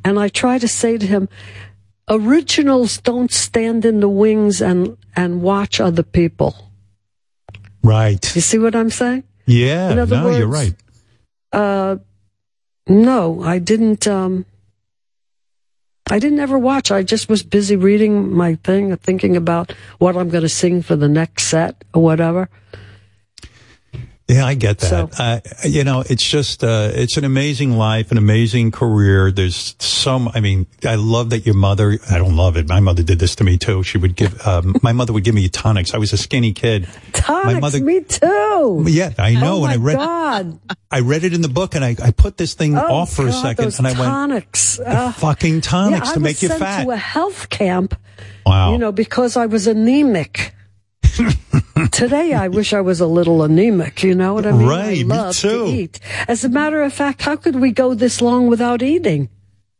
[0.04, 1.28] And I try to say to him,
[2.08, 6.70] originals don't stand in the wings and, and watch other people.
[7.82, 8.24] Right.
[8.36, 9.24] You see what I'm saying?
[9.44, 9.90] Yeah.
[9.90, 10.74] In other no, you're right.
[11.52, 11.96] Uh,
[12.86, 14.46] no, I didn't, um,
[16.08, 16.92] I didn't ever watch.
[16.92, 20.94] I just was busy reading my thing, thinking about what I'm going to sing for
[20.94, 22.48] the next set or whatever.
[24.28, 24.88] Yeah, I get that.
[24.88, 29.30] So- uh, you know, it's just, uh, it's an amazing life, an amazing career.
[29.30, 32.68] There's some, I mean, I love that your mother, I don't love it.
[32.68, 33.84] My mother did this to me too.
[33.84, 35.94] She would give, um, my mother would give me tonics.
[35.94, 36.88] I was a skinny kid.
[37.12, 38.84] Tonics, mother- me too.
[38.88, 39.58] Yeah, I know.
[39.58, 40.58] Oh and I read, God.
[40.90, 43.28] I read it in the book and I, I put this thing Oh, off for
[43.28, 44.80] a second and I went, tonics.
[44.80, 46.82] Uh, fucking tonics yeah, to I make was you sent fat.
[46.84, 47.94] to a health camp.
[48.44, 48.72] Wow.
[48.72, 50.52] You know, because I was anemic.
[51.92, 54.02] Today, I wish I was a little anemic.
[54.02, 54.66] You know what I mean?
[54.66, 55.66] Right, I me too.
[55.66, 56.00] To eat.
[56.28, 59.28] As a matter of fact, how could we go this long without eating?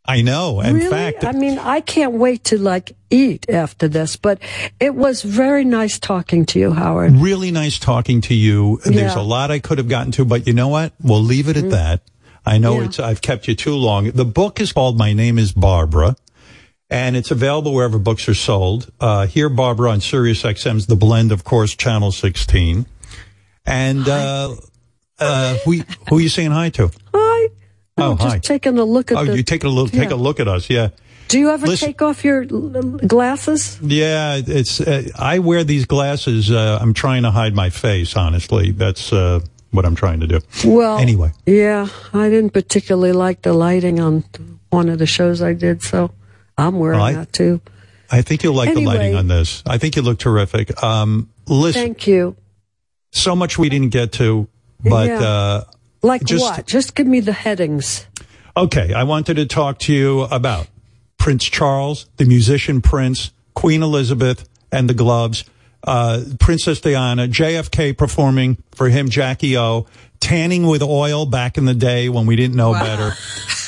[0.05, 0.60] I know.
[0.60, 0.89] In really?
[0.90, 4.39] fact, I mean, I can't wait to like eat after this, but
[4.78, 7.12] it was very nice talking to you, Howard.
[7.16, 8.81] really nice talking to you.
[8.84, 10.92] There's a lot I could have gotten to, but you know what?
[11.02, 12.02] We'll leave it at that.
[12.44, 12.78] I know Mm.
[12.81, 12.84] Yeah.
[12.84, 14.12] it's I've kept you too long.
[14.12, 16.15] The book is called My Name is Barbra.
[16.89, 18.90] And it's available wherever books are sold.
[19.00, 22.86] Uh, here, Barbra, on Sirius XM's The Blend, of course, Channel 16.
[23.65, 24.55] And, uh,
[25.18, 26.90] uh, who, who are you saying hi to?
[27.12, 27.48] Hi.
[27.98, 28.39] Oh, I'm just hi.
[28.39, 29.36] taking a look at Oh, the.
[29.36, 30.70] you take a look, take a look at us.
[30.70, 30.90] Yeah.
[31.28, 33.78] Do you ever Listen- take off your glasses?
[33.82, 34.81] Yeah, it's.
[34.81, 36.50] Uh, I wear these glasses.
[36.52, 38.15] Uh, I'm trying to hide my face.
[38.16, 39.40] Honestly, that's uh,
[39.73, 40.40] what I'm trying to do.
[40.65, 44.24] Well, Anyway, Yeah, I didn't particularly like the lighting on
[44.70, 46.12] one of the shows I did, so
[46.59, 47.60] I'm wearing Well, I- that too.
[48.10, 49.62] I think you'll like the lighting on this.
[49.67, 50.81] I think you look terrific.
[50.83, 52.36] Um, listen, Thank you.
[53.10, 54.47] so much we didn't get to,
[54.85, 55.18] but Yeah.
[55.20, 55.65] uh,
[56.02, 56.67] Like just- what?
[56.68, 58.07] Just give me the headings.
[58.57, 58.93] okay.
[58.94, 60.68] I wanted to talk to you about
[61.18, 65.43] Prince Charles, the musician Prince, Queen Elizabeth, and the gloves.
[65.84, 69.86] Uh, Princess Diana, JFK performing for him, Jackie O,
[70.20, 73.12] tanning with oil back in the day when we didn't know better.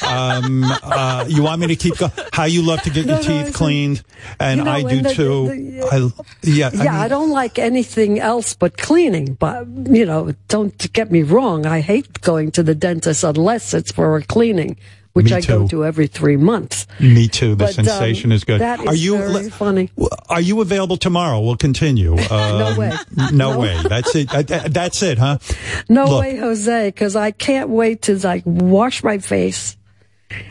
[0.07, 2.13] Um, uh, you want me to keep going?
[2.33, 4.03] How you love to get No, your no, teeth cleaned,
[4.41, 5.49] and you know, I do the- too.
[5.49, 9.35] the- I, yeah, yeah, I I, don't like anything else but cleaning.
[9.35, 11.67] But you know, don't get me wrong.
[11.67, 14.77] I hate going to the dentist unless it's for a cleaning,
[15.19, 15.69] which Me I go too.
[15.69, 16.87] to every three months.
[17.01, 17.51] me too.
[17.57, 18.61] The But, um, sensation is good.
[18.61, 19.19] That is are you?
[19.19, 19.91] very funny.
[20.29, 21.41] Are you available tomorrow?
[21.41, 22.17] We'll continue.
[22.31, 22.93] Uh, way.
[23.33, 23.59] No, No.
[23.59, 23.77] way.
[23.89, 24.33] That's it.
[24.33, 25.39] Uh, th- That's it, huh?
[25.89, 29.77] No Look, way, Jose, because I can't wait to like wash my face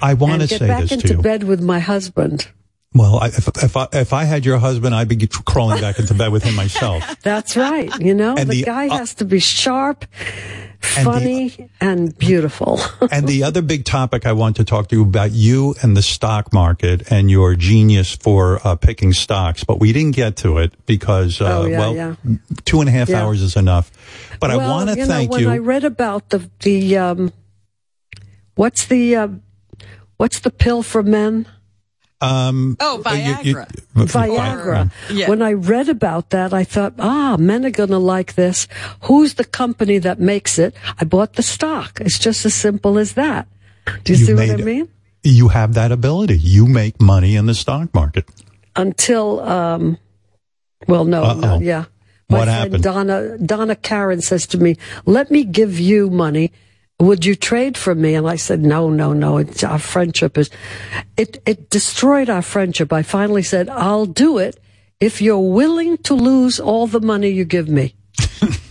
[0.02, 2.48] I want to get say back into bed with my husband.
[2.98, 6.14] Well, I, if, if, I, if I had your husband, I'd be crawling back into
[6.14, 7.03] bed with him myself.
[7.24, 7.92] That's right.
[8.00, 10.06] You know, the, the- guy uh, has to be sharp,
[10.98, 12.80] And the- funny, and beautiful.
[13.11, 16.01] and the other big topic I want to talk to you about you and the
[16.01, 20.74] stock market and your genius for uh, picking stocks, but we didn't get to it
[20.85, 22.16] because, uh, Oh, yeah, well, yeah.
[22.66, 23.24] two and a half Yeah.
[23.24, 23.92] hours is enough.
[24.40, 25.50] But I want to you thank know, when you.
[25.50, 27.34] I read about the the um,
[28.56, 29.27] what's the uh,
[30.17, 31.48] what's the pill for men?
[32.20, 33.68] Um, Oh, uh, you- you- Viagra.
[33.96, 34.92] Viagra.
[35.12, 35.30] Yeah.
[35.30, 38.68] When I read about that, I thought, ah, men are going to like this.
[39.04, 40.74] Who's the company that makes it?
[41.00, 42.00] I bought the stock.
[42.02, 43.48] It's just as simple as that.
[44.04, 44.88] Do you, You see what I mean?
[45.24, 46.38] You have that ability.
[46.40, 48.26] You make money in the stock market.
[48.76, 49.98] Until, um,
[50.88, 51.86] well, no, no, yeah.
[52.30, 52.84] My What friend happened?
[52.84, 56.52] Donna, Donna Karan says to me, let me give you money.
[57.00, 58.16] Would you trade for me?
[58.16, 59.38] And I said, no, no, no.
[59.38, 60.50] It's, our friendship is,
[61.16, 62.92] it, it destroyed our friendship.
[62.92, 64.59] I finally said, I'll do it
[65.00, 67.93] if you're willing to lose all the money you give me.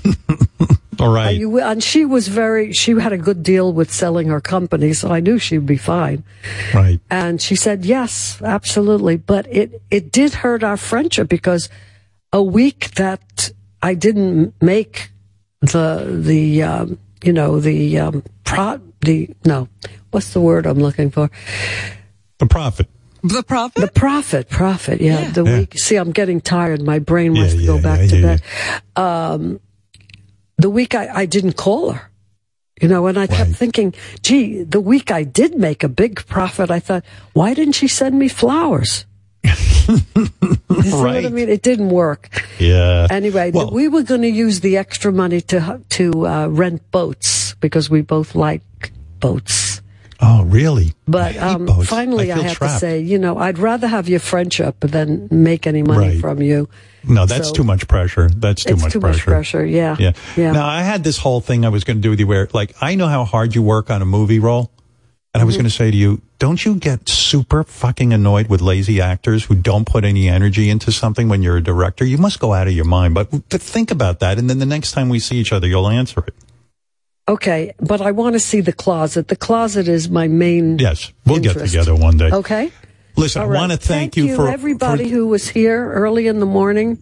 [0.98, 1.36] all right.
[1.36, 5.08] You, and she was very, she had a good deal with selling her company, so
[5.12, 6.24] I knew she'd be fine.
[6.74, 6.98] right.
[7.08, 9.18] And she said, yes, absolutely.
[9.18, 11.68] But it, it did hurt our friendship because
[12.32, 15.10] a week that I didn't make
[15.60, 19.68] the, the, um, you know, the, um, pro, the, no,
[20.12, 21.28] what's the word I'm looking for?
[22.38, 22.86] The profit.
[23.22, 23.80] The profit?
[23.82, 25.00] The profit, profit.
[25.00, 25.22] Yeah.
[25.22, 25.30] Yeah.
[25.32, 25.58] The Yeah.
[25.58, 25.78] week.
[25.78, 26.82] See, I'm getting tired.
[26.82, 29.02] My brain Yeah, wants to yeah, go back yeah, to yeah, bed.
[29.02, 29.60] Um,
[30.58, 32.10] the week I, I didn't call her,
[32.80, 36.70] you know, and I kept thinking, gee, the week I did make a big profit,
[36.70, 39.05] I thought, why didn't she send me flowers?
[39.86, 41.32] What I Right.
[41.32, 41.48] mean?
[41.48, 42.28] It didn't work.
[42.58, 43.06] Yeah.
[43.10, 47.54] Anyway, Well- we were going to use the extra money to to uh, rent boats
[47.60, 48.62] because we both like
[49.20, 49.80] boats.
[50.18, 50.94] Oh, really?
[51.06, 52.74] But hate um, finally, I, feel have trapped.
[52.74, 56.20] to say, you know, I'd rather have your friendship than make any money Right.
[56.20, 56.68] from you.
[57.04, 58.30] No, that's So- too much pressure.
[58.34, 59.30] That's too it's much too pressure.
[59.30, 59.64] much pressure.
[59.66, 60.12] Yeah, Yeah.
[60.36, 60.52] yeah.
[60.52, 62.74] Now, I had this whole thing I was going to do with you where, like,
[62.80, 64.70] I know how hard you work on a movie role.
[65.36, 65.62] And I was Mm-hmm.
[65.64, 69.54] going to say to you, don't you get super fucking annoyed with lazy actors who
[69.54, 72.06] don't put any energy into something when you're a director?
[72.06, 73.12] You must go out of your mind.
[73.12, 74.38] But, but think about that.
[74.38, 76.34] And then the next time we see each other, you'll answer it.
[77.28, 79.28] Okay, but I want to see the closet.
[79.28, 80.78] The closet is my main.
[80.78, 81.12] Yes.
[81.26, 82.30] We'll get together one day.
[82.32, 82.72] Okay.
[83.16, 86.40] Listen, All I want to thank, you, for everybody for- who was here early in
[86.40, 86.96] the morning.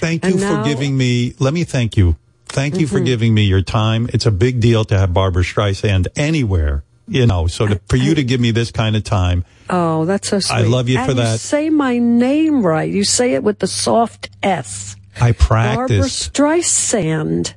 [0.00, 2.16] Thank you And for giving me, let me thank you.
[2.48, 2.96] Thank you Mm-hmm.
[2.96, 4.08] for giving me your time.
[4.12, 8.14] It's a big deal to have Barbra Streisand anywhere, you know, so to, for you
[8.14, 9.44] to give me this kind of time.
[9.70, 10.54] Oh, that's so sweet.
[10.56, 11.40] I love you and for You that.
[11.40, 12.90] say my name right.
[12.90, 14.96] You say it with the soft S.
[15.20, 16.28] I practice.
[16.28, 16.58] Barbra.
[16.60, 17.54] Streisand.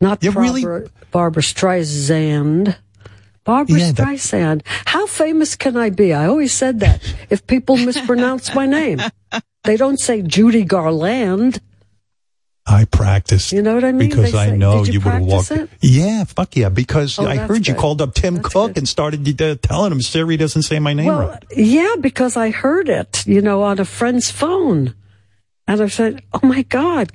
[0.00, 0.62] Not Yeah, really?
[0.62, 2.76] Barbra, Barbra Streisand.
[3.44, 4.62] Barbra Yeah, that- Streisand.
[4.86, 6.12] How famous can I be?
[6.12, 7.02] I always said that.
[7.30, 9.00] if people mispronounce my name,
[9.64, 11.60] they don't say Judy Garland.
[12.66, 13.50] I practiced.
[13.52, 14.08] You know what I mean?
[14.08, 15.50] Because I know did you, would have walked.
[15.50, 15.68] it?
[15.80, 16.68] Yeah, fuck yeah.
[16.68, 17.80] Because Oh, I that's heard you good.
[17.80, 21.28] called up Tim Cook and started uh, telling him Siri doesn't say my name Well,
[21.28, 21.44] right.
[21.56, 24.94] yeah, because I heard it, you know, on a friend's phone.
[25.66, 27.12] And I said, oh my God,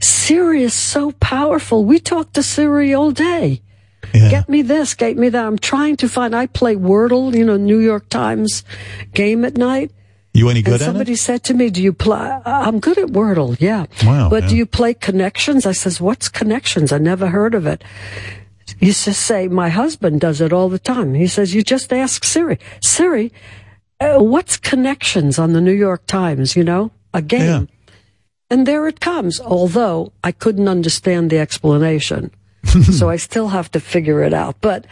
[0.00, 1.84] Siri is so powerful.
[1.84, 3.62] We talk to Siri all day.
[4.12, 5.44] Get me this, get me that.
[5.46, 8.64] I'm trying to find, I play Wordle, you know, New York Times
[9.14, 9.92] game at night.
[10.32, 13.60] You any good and somebody said to me, do you play, I'm good at Wordle,
[13.60, 13.86] yeah.
[14.04, 15.66] Wow, But do you play Connections?
[15.66, 16.92] I says, what's Connections?
[16.92, 17.82] I never heard of it.
[18.78, 21.14] You just say, my husband does it all the time.
[21.14, 22.60] He says, you just ask Siri.
[22.80, 23.32] Siri,
[23.98, 26.92] uh, what's Connections on the New York Times, you know?
[27.12, 27.68] A game.
[28.50, 32.30] And there it comes, although I couldn't understand the explanation.
[32.64, 34.60] so I still have to figure it out.
[34.60, 34.86] But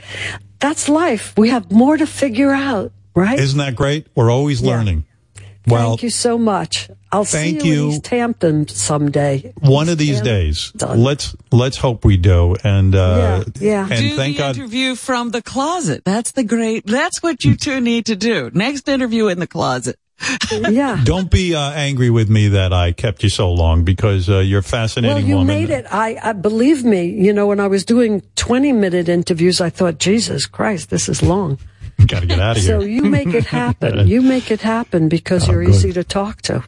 [0.59, 1.35] that's life.
[1.37, 3.39] We have more to figure out, right?
[3.39, 4.07] Isn't that great?
[4.15, 5.05] We're always learning.
[5.69, 6.91] Well, Thank you so much.
[7.11, 7.85] I'll Thank see you, you.
[7.87, 9.53] in East Hampton someday.
[9.61, 11.03] one of these East days, Hampton.
[11.03, 12.55] let's let's hope we do.
[12.65, 13.89] And uh, yeah.
[13.91, 14.57] and do thank the God.
[14.57, 16.05] interview from the closet.
[16.05, 16.87] That's the great.
[16.87, 18.51] That's what you two need to do.
[18.53, 19.99] Next interview in the closet.
[20.53, 21.01] yeah.
[21.05, 24.59] Don't be uh, angry with me that I kept you so long because uh, you're
[24.61, 25.47] a fascinating Well, you woman.
[25.47, 25.87] made it.
[25.91, 27.07] I, I believe me.
[27.07, 31.59] You know, when I was doing twenty-minute interviews, I thought, Jesus Christ, this is long.
[32.07, 32.81] Got to get out of here.
[32.81, 34.07] So you make it happen.
[34.09, 35.75] you make it happen because you're good.
[35.75, 36.65] easy to talk to.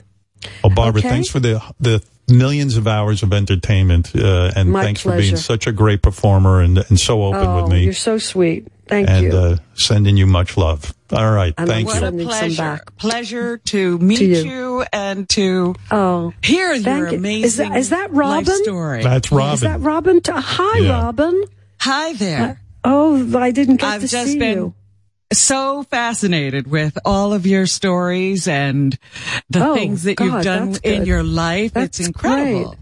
[0.65, 1.09] Well, Barbra, Okay.
[1.09, 5.37] thanks for the the millions of hours of entertainment, uh, and My thanks for being
[5.37, 7.85] such a great performer and and so open oh, with me.
[7.85, 8.67] you're so sweet.
[8.89, 9.31] Thank and you.
[9.33, 10.93] Uh, sending you much love.
[11.13, 12.25] All right, And thank I'm you.
[12.25, 12.97] What a Pleasure, back.
[12.97, 14.43] pleasure to meet To you.
[14.45, 14.85] you.
[14.93, 17.19] and to oh hear Thank your you.
[17.19, 18.45] amazing Is that, is that Robin?
[18.53, 19.03] life story.
[19.05, 19.55] That's Robin.
[19.55, 20.21] Is that Robin?
[20.23, 21.03] To, hi, Yeah.
[21.05, 21.45] Robin.
[21.81, 22.61] Hi there.
[22.83, 24.75] Oh, I didn't get I've to just see been you.
[25.33, 28.99] So fascinated with all of your stories and
[29.49, 31.73] the Oh, things that you've done in your life.
[31.75, 32.75] That's it's incredible.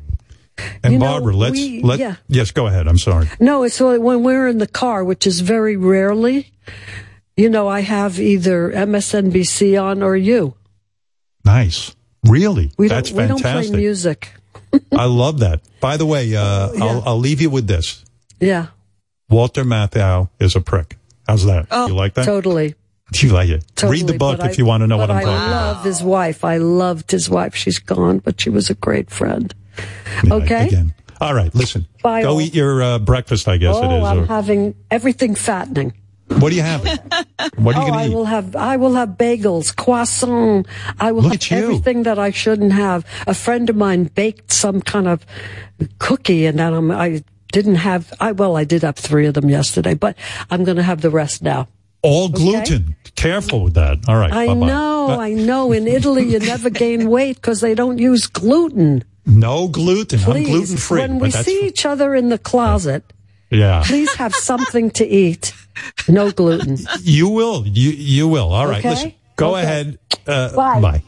[0.82, 2.16] And You know, Barbra, let's we- let yeah.
[2.28, 2.88] yes, go ahead.
[2.88, 3.28] I'm sorry.
[3.38, 6.50] No, it's only when we're in the car, which is very rarely.
[7.36, 10.54] You know, I have either MSNBC on or you.
[11.44, 11.94] Nice,
[12.26, 12.72] really.
[12.76, 13.22] We That's don't.
[13.22, 13.76] We don't play fantastic.
[13.76, 14.32] music.
[14.92, 15.60] I love that.
[15.80, 16.84] By the way, uh, Yeah.
[16.84, 18.04] I'll I'll leave you with this.
[18.40, 18.66] Yeah,
[19.30, 20.96] Walter Matthau is a prick.
[21.28, 21.66] How's that?
[21.70, 22.24] you like that?
[22.24, 22.74] totally.
[23.15, 23.65] You like it?
[23.74, 25.76] Totally, Read the book if I- you want to know what I'm I talking about.
[25.76, 26.44] love his wife.
[26.44, 27.55] I loved his wife.
[27.55, 29.55] She's gone, but she was a great friend.
[30.31, 30.66] Okay.
[30.66, 30.94] Again.
[31.20, 31.86] All right, listen.
[32.02, 32.40] Bye, Go all.
[32.40, 34.05] eat your uh, breakfast, I guess oh, it is.
[34.05, 35.94] I'm or- having everything fattening.
[36.39, 36.84] what do you have?
[37.57, 38.12] What are you oh, going I to eat?
[38.12, 40.66] I will have I will have bagels, croissant.
[41.00, 43.05] I will Look have everything that I shouldn't have.
[43.26, 45.24] A friend of mine baked some kind of
[45.98, 48.12] cookie, and then I'm, I didn't have.
[48.20, 50.16] I well, I did have three of them yesterday, but
[50.50, 51.68] I'm going to have the rest now.
[52.02, 52.94] All gluten.
[53.16, 53.98] Careful with that.
[54.08, 54.32] All right.
[54.32, 54.66] I bye-bye.
[54.66, 55.72] know, Uh, I know.
[55.72, 59.02] In Italy, you never gain weight because they don't use gluten.
[59.26, 60.20] no gluten.
[60.20, 61.00] I'm gluten free.
[61.00, 63.02] when we see each other in the closet,
[63.50, 65.52] yeah, please have something to eat.
[66.08, 66.78] No gluten.
[67.02, 67.66] you will.
[67.66, 68.52] You you will.
[68.52, 68.78] All right.
[68.78, 68.90] Okay?
[68.90, 69.12] Listen.
[69.36, 69.62] Go Okay.
[69.64, 69.98] ahead.
[70.26, 70.80] Uh, Bye.
[70.80, 71.02] Bye.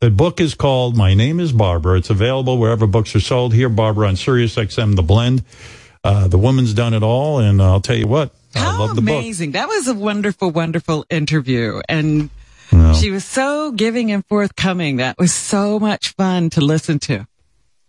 [0.00, 1.98] The book is called My Name is Barbra.
[1.98, 3.52] It's available wherever books are sold.
[3.52, 5.44] Here, Barbra on Sirius XM The Blend.
[6.02, 9.10] Uh, the woman's done it all, and I'll tell you what, I love the book.
[9.10, 9.50] Amazing.
[9.52, 11.82] That was a wonderful, wonderful interview.
[11.86, 12.30] And
[12.98, 14.96] she was so giving and forthcoming.
[14.96, 17.26] That was so much fun to listen to.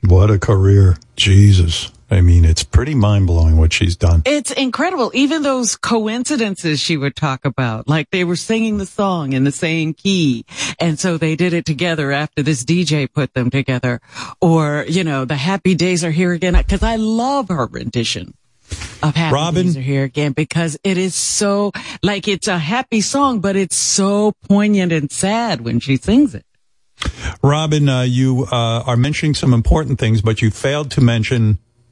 [0.04, 0.98] What a career.
[1.16, 1.92] Jesus.
[2.12, 4.22] I mean, it's pretty mind blowing what she's done.
[4.26, 5.12] It's incredible.
[5.14, 9.52] Even those coincidences she would talk about, like they were singing the song in the
[9.52, 10.46] same key.
[10.78, 14.02] And so they did it together after this DJ put them together.
[14.42, 16.62] Or, you know, the happy days are here again.
[16.66, 18.34] Cause I love her rendition
[19.02, 19.66] of happy Robin?
[19.68, 21.72] days are here again because it is so,
[22.04, 26.46] like it's a happy song, but it's so poignant and sad when she sings it.
[27.42, 31.58] Robin, uh, you uh, are mentioning some important things, but you failed to mention